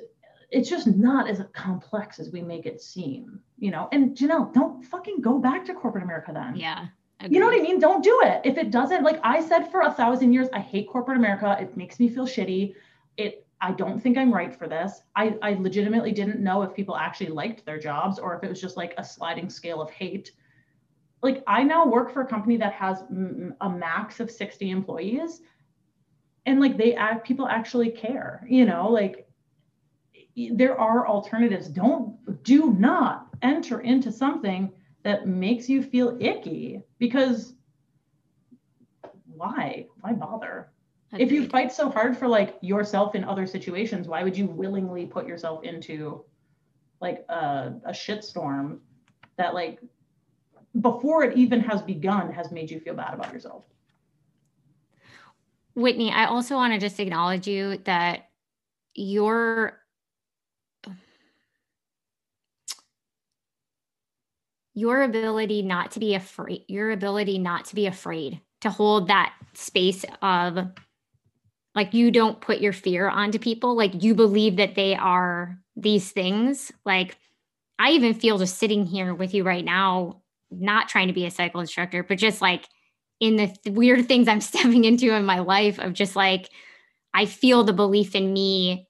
it's 0.50 0.68
just 0.68 0.86
not 0.86 1.28
as 1.28 1.42
complex 1.52 2.20
as 2.20 2.30
we 2.30 2.40
make 2.40 2.64
it 2.66 2.80
seem 2.80 3.40
you 3.58 3.70
know? 3.70 3.88
And 3.92 4.16
janelle 4.16 4.52
don't 4.52 4.84
fucking 4.84 5.20
go 5.20 5.38
back 5.38 5.64
to 5.66 5.74
corporate 5.74 6.04
america 6.04 6.32
then. 6.32 6.56
Yeah 6.56 6.86
agreed. 7.20 7.34
you 7.34 7.40
know 7.40 7.46
what 7.46 7.58
i 7.58 7.62
mean? 7.62 7.78
Don't 7.78 8.02
do 8.02 8.20
it. 8.24 8.42
If 8.44 8.58
it 8.58 8.70
doesn't 8.70 9.02
like 9.02 9.20
i 9.22 9.40
said 9.40 9.70
for 9.70 9.82
a 9.82 9.92
thousand 9.92 10.32
years 10.32 10.48
i 10.52 10.60
hate 10.60 10.88
corporate 10.88 11.16
america. 11.16 11.56
It 11.60 11.76
makes 11.76 11.98
me 11.98 12.08
feel 12.08 12.26
shitty. 12.26 12.74
It 13.16 13.46
i 13.60 13.72
don't 13.72 14.00
think 14.00 14.18
i'm 14.18 14.32
right 14.32 14.54
for 14.54 14.68
this. 14.68 15.02
I 15.16 15.36
i 15.42 15.54
legitimately 15.54 16.12
didn't 16.12 16.40
know 16.40 16.62
if 16.62 16.74
people 16.74 16.96
actually 16.96 17.30
liked 17.30 17.64
their 17.64 17.78
jobs 17.78 18.18
or 18.18 18.36
if 18.36 18.44
it 18.44 18.50
was 18.50 18.60
just 18.60 18.76
like 18.76 18.94
a 18.98 19.04
sliding 19.04 19.48
scale 19.48 19.80
of 19.80 19.90
hate 19.90 20.32
like 21.24 21.42
I 21.46 21.64
now 21.64 21.86
work 21.86 22.12
for 22.12 22.20
a 22.20 22.26
company 22.26 22.58
that 22.58 22.74
has 22.74 23.02
a 23.60 23.68
max 23.68 24.20
of 24.20 24.30
60 24.30 24.70
employees. 24.70 25.40
And 26.46 26.60
like 26.60 26.76
they 26.76 26.94
act 26.94 27.26
people 27.26 27.48
actually 27.48 27.90
care 27.90 28.46
you 28.48 28.66
know 28.66 28.90
like 28.90 29.26
there 30.36 30.78
are 30.78 31.06
alternatives. 31.06 31.68
Don't 31.68 32.42
do 32.42 32.72
not 32.72 33.28
enter 33.42 33.80
into 33.80 34.12
something 34.12 34.70
that 35.02 35.26
makes 35.26 35.68
you 35.68 35.82
feel 35.82 36.18
icky 36.20 36.82
because 36.98 37.54
why? 39.26 39.86
Why 40.00 40.12
bother? 40.12 40.70
Agreed. 41.12 41.24
if 41.24 41.32
you 41.32 41.48
fight 41.48 41.72
so 41.72 41.88
hard 41.88 42.16
for 42.16 42.26
like 42.26 42.58
yourself 42.60 43.14
in 43.14 43.22
other 43.22 43.46
situations 43.46 44.08
why 44.08 44.24
would 44.24 44.36
you 44.36 44.46
willingly 44.46 45.06
put 45.06 45.28
yourself 45.28 45.62
into 45.62 46.24
like 47.00 47.24
a, 47.28 47.74
a 47.84 47.92
shitstorm 47.92 48.78
that 49.36 49.54
like 49.54 49.78
before 50.80 51.22
it 51.22 51.36
even 51.36 51.60
has 51.60 51.82
begun 51.82 52.32
has 52.32 52.50
made 52.50 52.70
you 52.70 52.80
feel 52.80 52.94
bad 52.94 53.14
about 53.14 53.32
yourself 53.32 53.64
Whitney, 55.74 56.12
I 56.12 56.26
also 56.26 56.54
want 56.54 56.72
to 56.72 56.78
just 56.78 57.00
acknowledge 57.00 57.48
you 57.48 57.78
that 57.84 58.28
your 58.94 59.80
your 64.72 65.02
ability 65.02 65.62
not 65.62 65.92
to 65.92 66.00
be 66.00 66.14
afraid, 66.14 66.64
your 66.68 66.90
ability 66.90 67.38
not 67.38 67.66
to 67.66 67.74
be 67.74 67.86
afraid 67.86 68.40
to 68.60 68.70
hold 68.70 69.08
that 69.08 69.34
space 69.54 70.04
of 70.22 70.58
like 71.74 71.92
you 71.92 72.10
don't 72.10 72.40
put 72.40 72.60
your 72.60 72.72
fear 72.72 73.08
onto 73.08 73.38
people, 73.38 73.76
like 73.76 74.02
you 74.02 74.14
believe 74.14 74.56
that 74.56 74.76
they 74.76 74.94
are 74.94 75.58
these 75.76 76.12
things. 76.12 76.70
Like 76.84 77.16
I 77.80 77.90
even 77.90 78.14
feel 78.14 78.38
just 78.38 78.58
sitting 78.58 78.86
here 78.86 79.12
with 79.12 79.34
you 79.34 79.42
right 79.42 79.64
now, 79.64 80.22
not 80.60 80.88
trying 80.88 81.08
to 81.08 81.14
be 81.14 81.26
a 81.26 81.30
cycle 81.30 81.60
instructor, 81.60 82.02
but 82.02 82.18
just 82.18 82.40
like 82.40 82.66
in 83.20 83.36
the 83.36 83.46
th- 83.46 83.74
weird 83.76 84.06
things 84.06 84.28
I'm 84.28 84.40
stepping 84.42 84.84
into 84.84 85.14
in 85.14 85.24
my 85.24 85.40
life 85.40 85.78
of 85.78 85.92
just 85.92 86.16
like, 86.16 86.50
I 87.12 87.26
feel 87.26 87.64
the 87.64 87.72
belief 87.72 88.14
in 88.14 88.32
me 88.32 88.88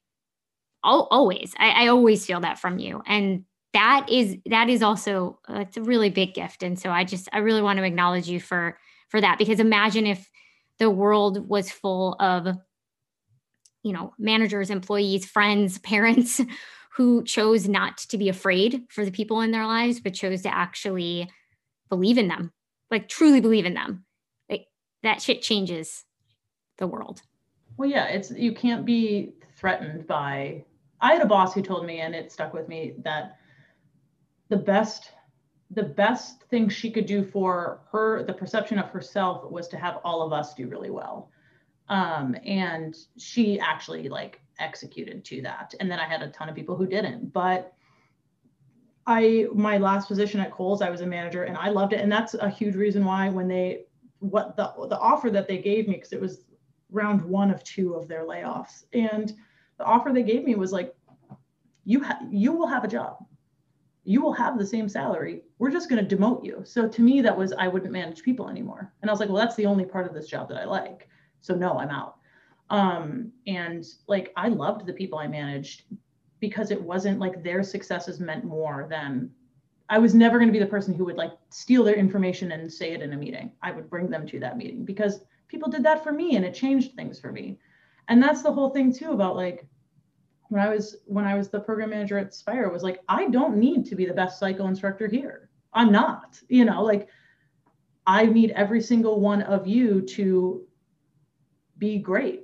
always. 0.83 1.55
I, 1.59 1.85
I 1.85 1.87
always 1.89 2.27
feel 2.27 2.41
that 2.41 2.59
from 2.59 2.79
you. 2.79 3.03
And 3.07 3.45
that 3.75 4.07
is 4.09 4.37
that 4.47 4.71
is 4.71 4.83
also 4.83 5.39
uh, 5.51 5.61
it's 5.61 5.77
a 5.77 5.83
really 5.83 6.09
big 6.09 6.33
gift 6.33 6.63
and 6.63 6.79
so 6.79 6.91
i 6.91 7.05
just 7.05 7.29
i 7.33 7.39
really 7.39 7.61
want 7.61 7.77
to 7.77 7.85
acknowledge 7.85 8.29
you 8.29 8.41
for 8.41 8.79
for 9.09 9.21
that 9.21 9.37
because 9.37 9.61
imagine 9.61 10.07
if 10.07 10.31
the 10.79 10.89
world 10.89 11.49
was 11.49 11.71
full 11.71 12.15
of 12.21 12.57
you 13.83 13.93
know 13.93 14.15
managers 14.19 14.71
employees 14.71 15.27
friends 15.27 15.79
parents 15.81 16.41
who 16.97 17.25
chose 17.25 17.69
not 17.69 17.99
to 17.99 18.17
be 18.17 18.29
afraid 18.29 18.85
for 18.89 19.05
the 19.05 19.11
people 19.11 19.41
in 19.41 19.51
their 19.51 19.67
lives 19.67 20.01
but 20.01 20.15
chose 20.15 20.43
to 20.43 20.55
actually 20.55 21.29
believe 21.89 22.19
in 22.19 22.29
them 22.29 22.53
like 22.95 23.09
truly 23.09 23.41
believe 23.41 23.67
in 23.67 23.75
them. 23.75 24.05
Like 24.49 24.67
that 25.03 25.21
shit 25.21 25.43
changes 25.43 26.05
the 26.79 26.87
world. 26.87 27.23
Well 27.77 27.89
yeah 27.89 28.07
it's 28.07 28.31
you 28.31 28.55
can't 28.55 28.87
be 28.87 29.33
threatened 29.57 30.07
by 30.07 30.65
i 31.01 31.13
had 31.13 31.23
a 31.23 31.27
boss 31.27 31.55
who 31.55 31.63
told 31.63 31.87
me 31.87 32.01
and 32.01 32.15
it 32.15 32.31
stuck 32.31 32.55
with 32.55 32.69
me 32.69 32.95
that 32.99 33.39
the 34.49 34.57
best 34.57 35.11
the 35.71 35.83
best 35.83 36.43
thing 36.45 36.69
she 36.69 36.91
could 36.91 37.07
do 37.07 37.25
for 37.25 37.81
her 37.91 38.23
the 38.23 38.33
perception 38.33 38.79
of 38.79 38.91
herself 38.91 39.51
was 39.51 39.67
to 39.69 39.77
have 39.77 39.99
all 40.05 40.23
of 40.23 40.33
us 40.33 40.55
do 40.55 40.69
really 40.69 40.91
well. 40.91 41.31
Um, 41.89 42.37
and 42.47 42.97
she 43.19 43.59
actually 43.59 44.09
like 44.09 44.41
executed 44.61 45.25
to 45.27 45.43
that. 45.43 45.75
And 45.81 45.91
then 45.91 45.99
i 45.99 46.05
had 46.05 46.23
a 46.23 46.31
ton 46.31 46.49
of 46.49 46.55
people 46.55 46.77
who 46.77 46.87
didn't. 46.87 47.33
But 47.33 47.73
i 49.07 49.47
my 49.55 49.79
last 49.79 50.09
position 50.09 50.41
at 50.41 50.51
Kohl's 50.51 50.83
i 50.83 50.91
was 50.91 51.01
a 51.01 51.07
manager 51.07 51.45
and 51.45 51.57
i 51.57 51.69
loved 51.69 51.93
it 51.93 52.01
and 52.01 52.11
that's 52.11 52.35
a 52.35 52.49
huge 52.49 52.75
reason 52.75 53.05
why 53.05 53.29
when 53.29 53.49
they 53.49 53.85
what 54.21 54.57
the 54.57 54.73
the 54.89 54.99
offer 54.99 55.31
that 55.31 55.49
they 55.49 55.59
gave 55.59 55.89
me 55.89 55.95
because 55.95 56.13
it 56.13 56.21
was 56.21 56.43
round 56.91 57.23
one 57.23 57.51
of 57.51 57.63
two 57.65 57.95
of 57.95 58.09
their 58.09 58.25
layoffs 58.25 58.85
and 58.93 59.35
the 59.79 59.85
offer 59.85 60.11
they 60.13 60.23
gave 60.23 60.45
me 60.45 60.55
was 60.55 60.73
like 60.73 60.95
you 61.85 62.03
ha- 62.03 62.21
you 62.31 62.53
will 62.53 62.67
have 62.67 62.85
a 62.85 62.89
job 62.89 63.17
you 64.05 64.21
will 64.21 64.33
have 64.33 64.59
the 64.59 64.67
same 64.67 64.89
salary. 64.89 65.43
We're 65.59 65.71
just 65.71 65.89
going 65.89 66.07
to 66.07 66.17
demote 66.17 66.45
you. 66.45 66.61
So 66.65 66.87
to 66.87 67.03
me, 67.03 67.23
that 67.23 67.37
was 67.37 67.53
I 67.53 67.69
wouldn't 67.69 67.91
manage 67.91 68.23
people 68.23 68.51
anymore. 68.51 68.93
And 69.01 69.11
I 69.11 69.13
was 69.13 69.19
like, 69.19 69.31
well, 69.31 69.39
that's 69.39 69.57
the 69.57 69.67
only 69.67 69.85
part 69.85 70.07
of 70.07 70.15
this 70.15 70.29
job 70.29 70.49
that 70.51 70.59
I 70.59 70.65
like. 70.65 71.09
So 71.41 71.55
no, 71.55 71.79
I'm 71.79 71.89
out. 71.89 72.17
Um, 72.71 73.33
and 73.47 73.85
like 74.07 74.33
I 74.37 74.49
loved 74.49 74.87
the 74.87 74.93
people 74.93 75.19
I 75.19 75.27
managed 75.27 75.85
because 76.45 76.71
it 76.71 76.83
wasn't 76.83 77.19
like 77.19 77.43
their 77.43 77.63
successes 77.63 78.21
meant 78.21 78.45
more 78.45 78.87
than 78.91 79.31
I 79.89 79.99
was 79.99 80.15
never 80.15 80.39
going 80.39 80.49
to 80.49 80.53
be 80.53 80.59
the 80.59 80.67
person 80.67 80.93
who 80.93 81.07
would 81.07 81.17
like 81.17 81.33
steal 81.49 81.85
their 81.85 81.95
information 81.95 82.53
and 82.53 82.71
say 82.71 82.93
it 82.93 83.01
in 83.01 83.15
a 83.15 83.17
meeting. 83.17 83.53
I 83.63 83.71
would 83.71 83.89
bring 83.89 84.11
them 84.11 84.27
to 84.27 84.41
that 84.41 84.59
meeting 84.59 84.85
because 84.85 85.25
people 85.49 85.71
did 85.71 85.83
that 85.85 86.03
for 86.05 86.13
me 86.13 86.37
and 86.37 86.45
it 86.45 86.53
changed 86.53 86.95
things 86.95 87.19
for 87.19 87.33
me. 87.33 87.59
And 88.09 88.23
that's 88.23 88.43
the 88.43 88.53
whole 88.53 88.69
thing 88.69 88.93
too 88.93 89.13
about 89.13 89.37
like 89.37 89.67
when 90.51 90.61
I 90.61 90.69
was 90.69 90.97
when 91.07 91.25
I 91.25 91.35
was 91.35 91.49
the 91.49 91.61
program 91.61 91.91
manager 91.91 92.19
at 92.19 92.35
Spire 92.35 92.69
was 92.69 92.83
like, 92.83 93.01
I 93.09 93.29
don't 93.29 93.57
need 93.57 93.87
to 93.87 93.97
be 93.97 94.05
the 94.05 94.13
best 94.13 94.39
cycle 94.39 94.67
instructor 94.67 95.09
here. 95.09 95.49
I'm 95.73 95.91
not, 95.91 96.39
you 96.49 96.67
know, 96.67 96.83
like 96.83 97.09
I 98.07 98.27
need 98.27 98.51
every 98.51 98.83
single 98.83 99.19
one 99.19 99.41
of 99.41 99.67
you 99.67 100.03
to 100.19 100.67
be 101.79 101.99
great 101.99 102.44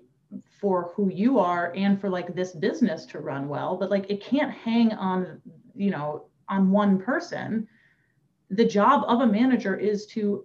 for 0.61 0.93
who 0.95 1.11
you 1.11 1.39
are 1.39 1.73
and 1.75 2.01
for 2.01 2.11
like 2.11 2.35
this 2.35 2.53
business 2.53 3.07
to 3.07 3.21
run 3.21 3.49
well. 3.49 3.77
But 3.77 3.91
like 3.91 4.11
it 4.11 4.23
can't 4.23 4.53
hang 4.53 4.93
on, 4.93 5.41
you 5.75 5.91
know, 5.91 6.27
on 6.49 6.71
one 6.71 6.99
person. 7.01 7.67
The 8.51 8.65
job 8.65 9.05
of 9.07 9.21
a 9.21 9.27
manager 9.27 9.77
is 9.77 10.07
to 10.07 10.45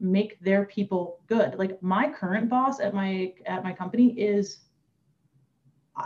make 0.00 0.40
their 0.40 0.64
people 0.64 1.20
good. 1.28 1.54
Like 1.58 1.80
my 1.82 2.10
current 2.10 2.48
boss 2.48 2.80
at 2.80 2.92
my 2.92 3.34
at 3.46 3.62
my 3.62 3.72
company 3.72 4.18
is 4.18 4.58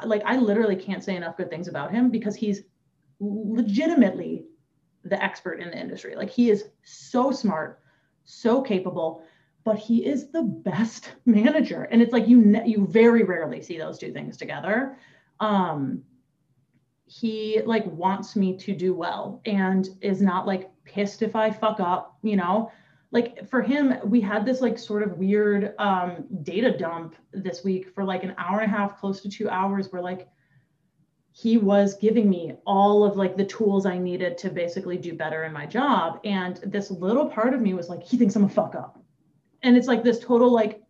like 0.04 0.22
I 0.26 0.36
literally 0.36 0.76
can't 0.76 1.02
say 1.02 1.16
enough 1.16 1.36
good 1.36 1.48
things 1.48 1.68
about 1.68 1.92
him 1.92 2.10
because 2.10 2.36
he's 2.36 2.62
legitimately 3.20 4.44
the 5.04 5.22
expert 5.22 5.60
in 5.60 5.70
the 5.70 5.78
industry. 5.78 6.14
Like 6.14 6.30
he 6.30 6.50
is 6.50 6.64
so 6.82 7.30
smart, 7.30 7.80
so 8.24 8.60
capable, 8.60 9.22
but 9.66 9.76
he 9.76 10.06
is 10.06 10.30
the 10.30 10.42
best 10.42 11.12
manager. 11.26 11.82
And 11.90 12.00
it's 12.00 12.12
like 12.12 12.26
you 12.26 12.40
ne- 12.40 12.66
you 12.66 12.86
very 12.86 13.24
rarely 13.24 13.60
see 13.60 13.76
those 13.76 13.98
two 13.98 14.12
things 14.12 14.38
together. 14.38 14.96
Um 15.40 16.04
he 17.08 17.60
like 17.64 17.86
wants 17.86 18.34
me 18.34 18.56
to 18.56 18.74
do 18.74 18.92
well 18.92 19.40
and 19.44 19.88
is 20.00 20.20
not 20.20 20.46
like 20.46 20.70
pissed 20.84 21.22
if 21.22 21.36
I 21.36 21.50
fuck 21.50 21.78
up, 21.78 22.16
you 22.22 22.36
know 22.36 22.72
like 23.12 23.48
for 23.48 23.62
him 23.62 23.94
we 24.04 24.20
had 24.20 24.44
this 24.44 24.60
like 24.60 24.78
sort 24.78 25.02
of 25.02 25.16
weird 25.16 25.74
um, 25.78 26.26
data 26.42 26.76
dump 26.76 27.14
this 27.32 27.62
week 27.62 27.88
for 27.94 28.04
like 28.04 28.24
an 28.24 28.34
hour 28.36 28.60
and 28.60 28.72
a 28.72 28.76
half 28.76 28.98
close 28.98 29.20
to 29.20 29.28
two 29.28 29.48
hours 29.48 29.92
where 29.92 30.02
like 30.02 30.28
he 31.32 31.56
was 31.56 31.94
giving 31.94 32.28
me 32.28 32.54
all 32.66 33.04
of 33.04 33.16
like 33.16 33.36
the 33.36 33.44
tools 33.44 33.86
i 33.86 33.96
needed 33.96 34.36
to 34.36 34.50
basically 34.50 34.96
do 34.96 35.14
better 35.14 35.44
in 35.44 35.52
my 35.52 35.64
job 35.64 36.20
and 36.24 36.56
this 36.64 36.90
little 36.90 37.26
part 37.26 37.54
of 37.54 37.60
me 37.60 37.74
was 37.74 37.88
like 37.88 38.02
he 38.02 38.16
thinks 38.16 38.34
i'm 38.34 38.44
a 38.44 38.48
fuck 38.48 38.74
up 38.74 38.98
and 39.66 39.76
it's 39.76 39.86
like 39.86 40.02
this 40.02 40.18
total 40.18 40.50
like 40.50 40.82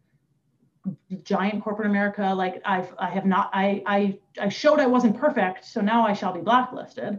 giant 1.25 1.63
corporate 1.65 1.89
america 1.89 2.33
like 2.35 2.63
i've 2.65 2.95
i 2.99 3.11
have 3.11 3.27
not 3.27 3.51
i 3.53 3.83
i 3.87 4.19
i 4.41 4.49
showed 4.49 4.79
i 4.79 4.87
wasn't 4.87 5.19
perfect 5.19 5.65
so 5.65 5.81
now 5.81 6.07
i 6.07 6.13
shall 6.13 6.33
be 6.33 6.41
blacklisted 6.41 7.19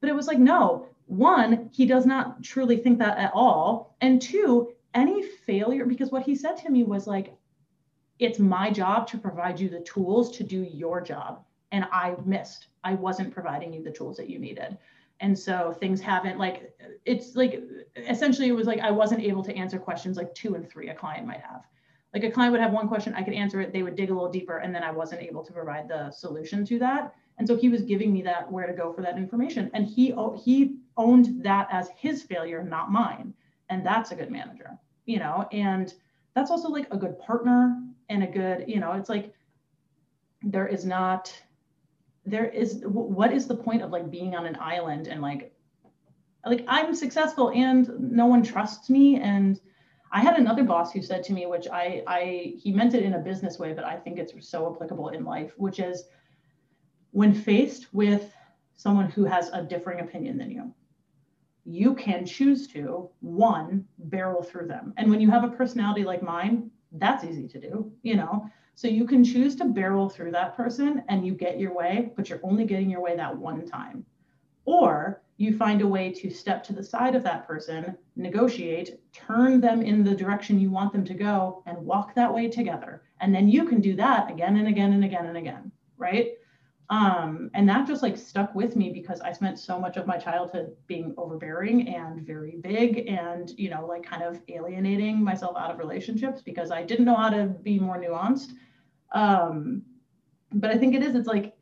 but 0.00 0.10
it 0.10 0.14
was 0.14 0.26
like 0.26 0.38
no 0.38 0.86
one, 1.06 1.70
he 1.72 1.86
does 1.86 2.04
not 2.04 2.42
truly 2.42 2.76
think 2.76 2.98
that 2.98 3.18
at 3.18 3.32
all. 3.34 3.96
And 4.00 4.20
two, 4.20 4.72
any 4.94 5.22
failure, 5.22 5.86
because 5.86 6.10
what 6.10 6.24
he 6.24 6.34
said 6.34 6.56
to 6.58 6.70
me 6.70 6.82
was 6.82 7.06
like, 7.06 7.34
it's 8.18 8.38
my 8.38 8.70
job 8.70 9.06
to 9.08 9.18
provide 9.18 9.60
you 9.60 9.68
the 9.68 9.80
tools 9.80 10.36
to 10.36 10.44
do 10.44 10.62
your 10.62 11.00
job. 11.00 11.44
And 11.72 11.86
I 11.92 12.16
missed. 12.24 12.68
I 12.82 12.94
wasn't 12.94 13.32
providing 13.32 13.72
you 13.72 13.82
the 13.82 13.90
tools 13.90 14.16
that 14.16 14.30
you 14.30 14.38
needed. 14.38 14.78
And 15.20 15.38
so 15.38 15.74
things 15.78 16.00
haven't 16.00 16.38
like, 16.38 16.78
it's 17.04 17.36
like 17.36 17.62
essentially 17.96 18.48
it 18.48 18.52
was 18.52 18.66
like 18.66 18.80
I 18.80 18.90
wasn't 18.90 19.22
able 19.22 19.42
to 19.44 19.54
answer 19.54 19.78
questions 19.78 20.16
like 20.16 20.34
two 20.34 20.54
and 20.54 20.68
three 20.68 20.88
a 20.90 20.94
client 20.94 21.26
might 21.26 21.40
have. 21.40 21.62
Like 22.12 22.24
a 22.24 22.30
client 22.30 22.52
would 22.52 22.60
have 22.60 22.72
one 22.72 22.88
question, 22.88 23.14
I 23.14 23.22
could 23.22 23.34
answer 23.34 23.60
it, 23.60 23.72
they 23.72 23.82
would 23.82 23.96
dig 23.96 24.10
a 24.10 24.14
little 24.14 24.30
deeper, 24.30 24.58
and 24.58 24.74
then 24.74 24.82
I 24.82 24.90
wasn't 24.90 25.22
able 25.22 25.44
to 25.44 25.52
provide 25.52 25.88
the 25.88 26.10
solution 26.10 26.64
to 26.66 26.78
that. 26.78 27.14
And 27.38 27.46
so 27.46 27.56
he 27.56 27.68
was 27.68 27.82
giving 27.82 28.12
me 28.12 28.22
that 28.22 28.50
where 28.50 28.66
to 28.66 28.72
go 28.72 28.92
for 28.92 29.02
that 29.02 29.18
information. 29.18 29.70
And 29.74 29.86
he 29.86 30.12
oh, 30.14 30.40
he 30.42 30.76
owned 30.96 31.42
that 31.44 31.68
as 31.70 31.90
his 31.96 32.22
failure, 32.22 32.62
not 32.62 32.90
mine. 32.90 33.34
And 33.68 33.84
that's 33.84 34.12
a 34.12 34.14
good 34.14 34.30
manager, 34.30 34.78
you 35.04 35.18
know, 35.18 35.46
and 35.52 35.92
that's 36.34 36.50
also 36.50 36.68
like 36.68 36.86
a 36.90 36.96
good 36.96 37.18
partner 37.18 37.82
and 38.08 38.22
a 38.22 38.26
good, 38.26 38.64
you 38.66 38.80
know, 38.80 38.92
it's 38.92 39.08
like 39.08 39.32
there 40.42 40.66
is 40.66 40.84
not 40.84 41.32
there 42.26 42.46
is 42.46 42.82
what 42.84 43.32
is 43.32 43.46
the 43.46 43.56
point 43.56 43.82
of 43.82 43.90
like 43.90 44.10
being 44.10 44.34
on 44.34 44.46
an 44.46 44.56
island 44.60 45.06
and 45.06 45.22
like 45.22 45.52
like 46.44 46.64
I'm 46.68 46.94
successful 46.94 47.50
and 47.50 47.88
no 47.98 48.26
one 48.26 48.42
trusts 48.42 48.90
me 48.90 49.16
and 49.20 49.60
I 50.12 50.20
had 50.20 50.38
another 50.38 50.64
boss 50.64 50.92
who 50.92 51.02
said 51.02 51.24
to 51.24 51.32
me, 51.32 51.46
which 51.46 51.66
I, 51.68 52.02
I, 52.06 52.54
he 52.56 52.72
meant 52.72 52.94
it 52.94 53.02
in 53.02 53.14
a 53.14 53.18
business 53.18 53.58
way, 53.58 53.72
but 53.72 53.84
I 53.84 53.96
think 53.96 54.18
it's 54.18 54.48
so 54.48 54.72
applicable 54.72 55.08
in 55.08 55.24
life, 55.24 55.52
which 55.56 55.80
is 55.80 56.04
when 57.10 57.34
faced 57.34 57.92
with 57.92 58.32
someone 58.76 59.10
who 59.10 59.24
has 59.24 59.50
a 59.52 59.62
differing 59.62 60.00
opinion 60.00 60.38
than 60.38 60.50
you, 60.50 60.72
you 61.64 61.94
can 61.94 62.24
choose 62.24 62.68
to 62.68 63.10
one 63.20 63.84
barrel 63.98 64.42
through 64.42 64.68
them. 64.68 64.94
And 64.96 65.10
when 65.10 65.20
you 65.20 65.30
have 65.30 65.44
a 65.44 65.48
personality 65.48 66.04
like 66.04 66.22
mine, 66.22 66.70
that's 66.92 67.24
easy 67.24 67.48
to 67.48 67.60
do, 67.60 67.92
you 68.02 68.16
know. 68.16 68.48
So 68.76 68.88
you 68.88 69.06
can 69.06 69.24
choose 69.24 69.56
to 69.56 69.64
barrel 69.64 70.10
through 70.10 70.32
that 70.32 70.54
person 70.54 71.02
and 71.08 71.26
you 71.26 71.32
get 71.32 71.58
your 71.58 71.74
way, 71.74 72.12
but 72.14 72.28
you're 72.28 72.40
only 72.42 72.66
getting 72.66 72.90
your 72.90 73.00
way 73.00 73.16
that 73.16 73.34
one 73.34 73.66
time. 73.66 74.04
Or 74.66 75.22
you 75.38 75.56
find 75.56 75.80
a 75.80 75.86
way 75.86 76.12
to 76.12 76.28
step 76.28 76.62
to 76.64 76.74
the 76.74 76.84
side 76.84 77.14
of 77.14 77.22
that 77.22 77.46
person, 77.46 77.96
negotiate, 78.16 79.00
turn 79.14 79.62
them 79.62 79.80
in 79.80 80.04
the 80.04 80.14
direction 80.14 80.60
you 80.60 80.70
want 80.70 80.92
them 80.92 81.06
to 81.06 81.14
go, 81.14 81.62
and 81.64 81.78
walk 81.78 82.14
that 82.14 82.32
way 82.32 82.50
together. 82.50 83.02
And 83.20 83.34
then 83.34 83.48
you 83.48 83.64
can 83.64 83.80
do 83.80 83.96
that 83.96 84.30
again 84.30 84.58
and 84.58 84.68
again 84.68 84.92
and 84.92 85.04
again 85.04 85.24
and 85.24 85.38
again, 85.38 85.72
right? 85.96 86.34
Um, 86.88 87.50
and 87.54 87.68
that 87.68 87.86
just 87.86 88.02
like 88.02 88.16
stuck 88.16 88.54
with 88.54 88.76
me 88.76 88.90
because 88.90 89.20
I 89.20 89.32
spent 89.32 89.58
so 89.58 89.78
much 89.78 89.96
of 89.96 90.06
my 90.06 90.16
childhood 90.18 90.76
being 90.86 91.14
overbearing 91.16 91.88
and 91.88 92.24
very 92.24 92.56
big 92.62 93.08
and, 93.08 93.50
you 93.58 93.70
know, 93.70 93.84
like 93.86 94.04
kind 94.04 94.22
of 94.22 94.40
alienating 94.48 95.22
myself 95.22 95.56
out 95.56 95.72
of 95.72 95.78
relationships 95.78 96.42
because 96.42 96.70
I 96.70 96.84
didn't 96.84 97.04
know 97.04 97.16
how 97.16 97.30
to 97.30 97.46
be 97.46 97.78
more 97.80 97.98
nuanced. 97.98 98.52
Um, 99.12 99.82
but 100.52 100.70
I 100.70 100.78
think 100.78 100.94
it 100.94 101.02
is, 101.02 101.16
it's 101.16 101.26
like, 101.26 101.56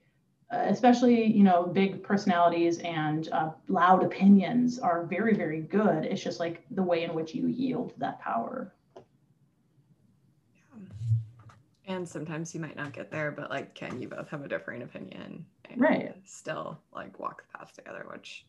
especially, 0.50 1.24
you 1.24 1.42
know, 1.42 1.64
big 1.64 2.02
personalities 2.02 2.78
and 2.80 3.28
uh, 3.32 3.50
loud 3.68 4.04
opinions 4.04 4.78
are 4.78 5.06
very, 5.06 5.34
very 5.34 5.62
good. 5.62 6.04
It's 6.04 6.22
just 6.22 6.38
like 6.38 6.64
the 6.70 6.82
way 6.82 7.02
in 7.02 7.14
which 7.14 7.34
you 7.34 7.46
yield 7.46 7.94
that 7.96 8.20
power. 8.20 8.74
And 11.86 12.08
sometimes 12.08 12.54
you 12.54 12.60
might 12.60 12.76
not 12.76 12.92
get 12.92 13.10
there, 13.10 13.30
but 13.30 13.50
like, 13.50 13.74
can 13.74 14.00
you 14.00 14.08
both 14.08 14.28
have 14.30 14.44
a 14.44 14.48
differing 14.48 14.82
opinion 14.82 15.44
and 15.68 15.80
right. 15.80 16.14
still 16.24 16.78
like 16.94 17.18
walk 17.18 17.42
the 17.42 17.58
path 17.58 17.72
together, 17.74 18.06
which 18.10 18.46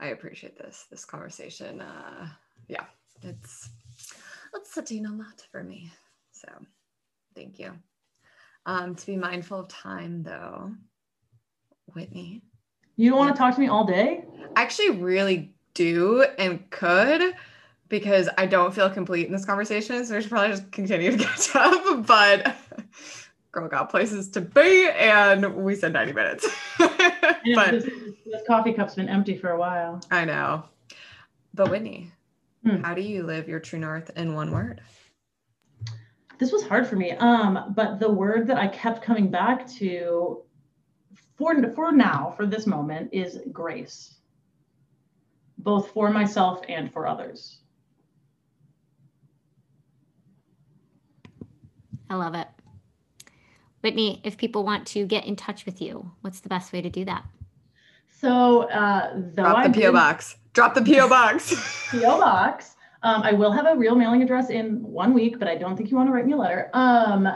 I 0.00 0.08
appreciate 0.08 0.58
this, 0.58 0.86
this 0.90 1.04
conversation. 1.04 1.80
Uh, 1.80 2.26
yeah, 2.68 2.84
it's, 3.22 3.70
it's 4.54 4.72
sitting 4.72 5.06
a 5.06 5.12
lot 5.12 5.46
for 5.52 5.62
me. 5.62 5.92
So 6.32 6.48
thank 7.36 7.58
you. 7.58 7.72
Um, 8.66 8.94
to 8.94 9.06
be 9.06 9.16
mindful 9.16 9.60
of 9.60 9.68
time 9.68 10.22
though, 10.22 10.72
Whitney. 11.94 12.42
You 12.96 13.10
don't 13.10 13.18
want 13.18 13.34
to 13.34 13.38
talk 13.38 13.54
to 13.54 13.60
me 13.60 13.68
all 13.68 13.84
day? 13.84 14.24
I 14.56 14.62
actually 14.62 14.90
really 14.90 15.54
do 15.74 16.24
and 16.38 16.68
could 16.70 17.34
because 17.90 18.28
I 18.38 18.46
don't 18.46 18.74
feel 18.74 18.88
complete 18.88 19.26
in 19.26 19.32
this 19.32 19.44
conversation. 19.44 20.06
So 20.06 20.14
we 20.14 20.22
should 20.22 20.30
probably 20.30 20.56
just 20.56 20.72
continue 20.72 21.14
to 21.14 21.22
catch 21.22 21.54
up. 21.54 22.06
But 22.06 22.56
girl 23.52 23.68
got 23.68 23.90
places 23.90 24.28
to 24.30 24.40
be, 24.40 24.88
and 24.88 25.56
we 25.56 25.74
said 25.74 25.92
90 25.92 26.12
minutes. 26.12 26.48
but 26.78 27.70
this, 27.72 27.84
this, 27.84 28.42
coffee 28.46 28.72
cup's 28.72 28.94
been 28.94 29.08
empty 29.08 29.36
for 29.36 29.50
a 29.50 29.58
while. 29.58 30.00
I 30.10 30.24
know. 30.24 30.64
But 31.52 31.70
Whitney, 31.70 32.12
hmm. 32.64 32.82
how 32.82 32.94
do 32.94 33.02
you 33.02 33.24
live 33.24 33.48
your 33.48 33.60
true 33.60 33.80
north 33.80 34.10
in 34.16 34.34
one 34.34 34.52
word? 34.52 34.80
This 36.38 36.52
was 36.52 36.62
hard 36.62 36.86
for 36.86 36.96
me. 36.96 37.10
Um, 37.12 37.74
but 37.76 37.98
the 37.98 38.10
word 38.10 38.46
that 38.46 38.56
I 38.56 38.68
kept 38.68 39.02
coming 39.02 39.30
back 39.30 39.68
to 39.72 40.42
for, 41.36 41.72
for 41.72 41.90
now, 41.90 42.32
for 42.36 42.46
this 42.46 42.66
moment, 42.66 43.10
is 43.12 43.40
grace, 43.52 44.14
both 45.58 45.90
for 45.90 46.10
myself 46.10 46.60
and 46.68 46.92
for 46.92 47.06
others. 47.06 47.60
I 52.10 52.16
love 52.16 52.34
it. 52.34 52.48
Whitney, 53.82 54.20
if 54.24 54.36
people 54.36 54.64
want 54.64 54.86
to 54.88 55.06
get 55.06 55.24
in 55.24 55.36
touch 55.36 55.64
with 55.64 55.80
you, 55.80 56.10
what's 56.20 56.40
the 56.40 56.48
best 56.48 56.72
way 56.72 56.82
to 56.82 56.90
do 56.90 57.04
that? 57.06 57.24
So, 58.20 58.62
uh, 58.64 59.14
drop 59.14 59.72
the 59.72 59.80
PO 59.80 59.92
box. 59.92 60.36
Drop 60.52 60.74
the 60.74 60.82
PO 60.82 61.08
box. 61.08 61.88
PO 61.90 62.18
box. 62.18 62.74
Um, 63.02 63.22
I 63.22 63.32
will 63.32 63.52
have 63.52 63.64
a 63.64 63.74
real 63.76 63.94
mailing 63.94 64.22
address 64.22 64.50
in 64.50 64.82
one 64.82 65.14
week, 65.14 65.38
but 65.38 65.48
I 65.48 65.56
don't 65.56 65.76
think 65.76 65.90
you 65.90 65.96
want 65.96 66.08
to 66.08 66.12
write 66.12 66.26
me 66.26 66.32
a 66.32 66.36
letter. 66.36 66.68
Um, 66.74 67.28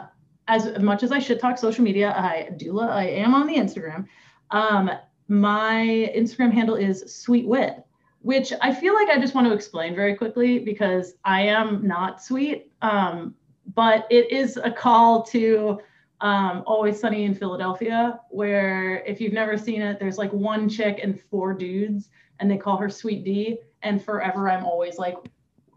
as 0.49 0.79
much 0.79 1.03
as 1.03 1.11
I 1.11 1.21
should 1.21 1.41
talk 1.41 1.57
social 1.57 1.85
media, 1.85 2.11
I 2.11 2.51
do. 2.57 2.81
I 2.81 3.05
am 3.05 3.33
on 3.33 3.47
the 3.47 3.57
Instagram. 3.57 4.07
Um, 4.51 4.91
my 5.29 6.13
Instagram 6.15 6.53
handle 6.53 6.75
is 6.75 7.15
Sweet 7.15 7.47
Wit, 7.47 7.83
which 8.21 8.53
I 8.61 8.75
feel 8.75 8.95
like 8.95 9.09
I 9.09 9.19
just 9.19 9.35
want 9.35 9.47
to 9.47 9.55
explain 9.55 9.95
very 9.95 10.17
quickly 10.17 10.59
because 10.59 11.15
I 11.25 11.43
am 11.43 11.87
not 11.87 12.23
sweet. 12.23 12.71
Um, 12.83 13.35
but 13.75 14.07
it 14.11 14.31
is 14.31 14.57
a 14.57 14.71
call 14.71 15.23
to 15.25 15.81
um, 16.21 16.63
Always 16.67 17.01
Sunny 17.01 17.25
in 17.25 17.35
Philadelphia, 17.35 18.21
where 18.31 19.03
if 19.07 19.21
you've 19.21 19.33
never 19.33 19.57
seen 19.59 19.83
it, 19.83 19.99
there's 19.99 20.19
like 20.19 20.33
one 20.33 20.69
chick 20.69 21.01
and 21.03 21.21
four 21.21 21.55
dudes, 21.55 22.11
and 22.41 22.51
they 22.51 22.57
call 22.57 22.77
her 22.77 22.89
Sweet 22.89 23.25
Dee. 23.25 23.59
And 23.83 24.03
forever, 24.03 24.49
I'm 24.51 24.65
always 24.65 24.99
like 24.99 25.17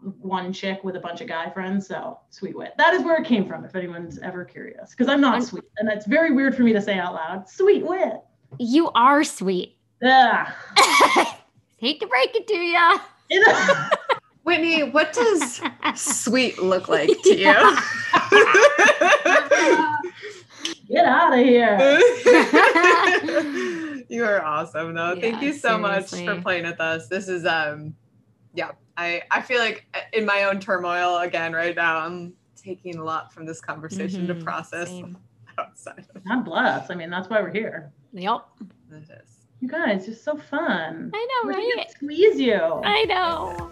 one 0.00 0.52
chick 0.52 0.84
with 0.84 0.96
a 0.96 1.00
bunch 1.00 1.20
of 1.20 1.28
guy 1.28 1.50
friends. 1.50 1.86
So 1.86 2.18
Sweet 2.30 2.56
Wit. 2.56 2.72
That 2.78 2.94
is 2.94 3.02
where 3.02 3.20
it 3.20 3.26
came 3.26 3.46
from, 3.46 3.64
if 3.64 3.74
anyone's 3.74 4.18
ever 4.20 4.44
curious, 4.44 4.90
because 4.90 5.08
I'm 5.08 5.20
not 5.20 5.42
sweet. 5.42 5.64
And 5.78 5.88
that's 5.88 6.06
very 6.06 6.32
weird 6.32 6.56
for 6.56 6.62
me 6.62 6.72
to 6.72 6.80
say 6.80 6.98
out 6.98 7.14
loud. 7.14 7.48
Sweet 7.48 7.86
Wit. 7.86 8.20
You 8.58 8.90
are 8.92 9.24
sweet. 9.24 9.76
Yeah. 10.00 10.52
Hate 11.76 12.00
to 12.00 12.06
break 12.06 12.34
it 12.34 12.46
to 12.46 12.54
you. 13.30 13.98
Whitney, 14.48 14.82
what 14.82 15.12
does 15.12 15.60
sweet 15.94 16.58
look 16.58 16.88
like 16.88 17.10
to 17.10 17.36
you? 17.36 17.52
Get 20.88 21.04
out 21.04 21.34
of 21.34 21.40
here. 21.40 21.78
you 24.08 24.24
are 24.24 24.42
awesome 24.42 24.94
though. 24.94 25.12
Yeah, 25.12 25.20
Thank 25.20 25.42
you 25.42 25.52
so 25.52 25.76
seriously. 25.76 26.24
much 26.24 26.36
for 26.36 26.42
playing 26.42 26.64
with 26.64 26.80
us. 26.80 27.08
This 27.08 27.28
is 27.28 27.44
um 27.44 27.94
yeah, 28.54 28.70
I 28.96 29.20
I 29.30 29.42
feel 29.42 29.58
like 29.58 29.84
uh, 29.92 29.98
in 30.14 30.24
my 30.24 30.44
own 30.44 30.60
turmoil 30.60 31.18
again 31.18 31.52
right 31.52 31.76
now. 31.76 31.98
I'm 31.98 32.32
taking 32.56 32.96
a 32.96 33.04
lot 33.04 33.34
from 33.34 33.44
this 33.44 33.60
conversation 33.60 34.26
mm-hmm, 34.26 34.38
to 34.38 34.44
process 34.44 34.88
same. 34.88 35.18
outside. 35.58 36.06
God 36.26 36.46
bless. 36.46 36.90
I 36.90 36.94
mean, 36.94 37.10
that's 37.10 37.28
why 37.28 37.42
we're 37.42 37.52
here. 37.52 37.92
Yep. 38.14 38.46
It 38.92 39.10
is. 39.10 39.44
You 39.60 39.68
guys, 39.68 40.06
you're 40.06 40.16
so 40.16 40.38
fun. 40.38 41.10
I 41.12 41.42
know, 41.44 41.48
we're 41.48 41.76
right? 41.76 41.90
Squeeze 41.90 42.40
you. 42.40 42.54
I 42.54 43.04
know. 43.04 43.70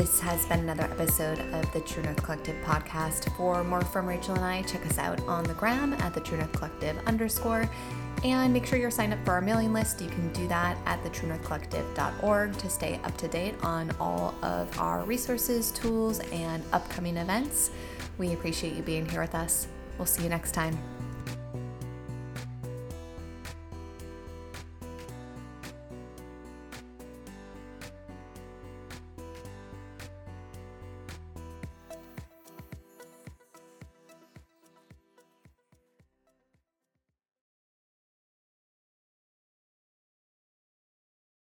This 0.00 0.18
has 0.20 0.46
been 0.46 0.60
another 0.60 0.84
episode 0.84 1.40
of 1.52 1.70
the 1.74 1.80
True 1.82 2.02
North 2.02 2.22
Collective 2.22 2.56
podcast. 2.64 3.30
For 3.36 3.62
more 3.62 3.82
from 3.82 4.06
Rachel 4.06 4.34
and 4.34 4.42
I, 4.42 4.62
check 4.62 4.86
us 4.86 4.96
out 4.96 5.20
on 5.28 5.44
the 5.44 5.52
gram 5.52 5.92
at 5.92 6.14
the 6.14 6.20
True 6.22 6.38
North 6.38 6.52
Collective 6.52 6.96
underscore. 7.06 7.68
And 8.24 8.50
make 8.50 8.64
sure 8.64 8.78
you're 8.78 8.90
signed 8.90 9.12
up 9.12 9.22
for 9.26 9.32
our 9.32 9.42
mailing 9.42 9.74
list. 9.74 10.00
You 10.00 10.08
can 10.08 10.32
do 10.32 10.48
that 10.48 10.78
at 10.86 11.04
thetruenorthcollective.org 11.04 12.56
to 12.56 12.70
stay 12.70 12.98
up 13.04 13.14
to 13.18 13.28
date 13.28 13.56
on 13.62 13.94
all 14.00 14.34
of 14.40 14.80
our 14.80 15.02
resources, 15.02 15.70
tools, 15.70 16.20
and 16.32 16.64
upcoming 16.72 17.18
events. 17.18 17.70
We 18.16 18.32
appreciate 18.32 18.76
you 18.76 18.82
being 18.82 19.06
here 19.06 19.20
with 19.20 19.34
us. 19.34 19.66
We'll 19.98 20.06
see 20.06 20.22
you 20.22 20.30
next 20.30 20.52
time. 20.52 20.78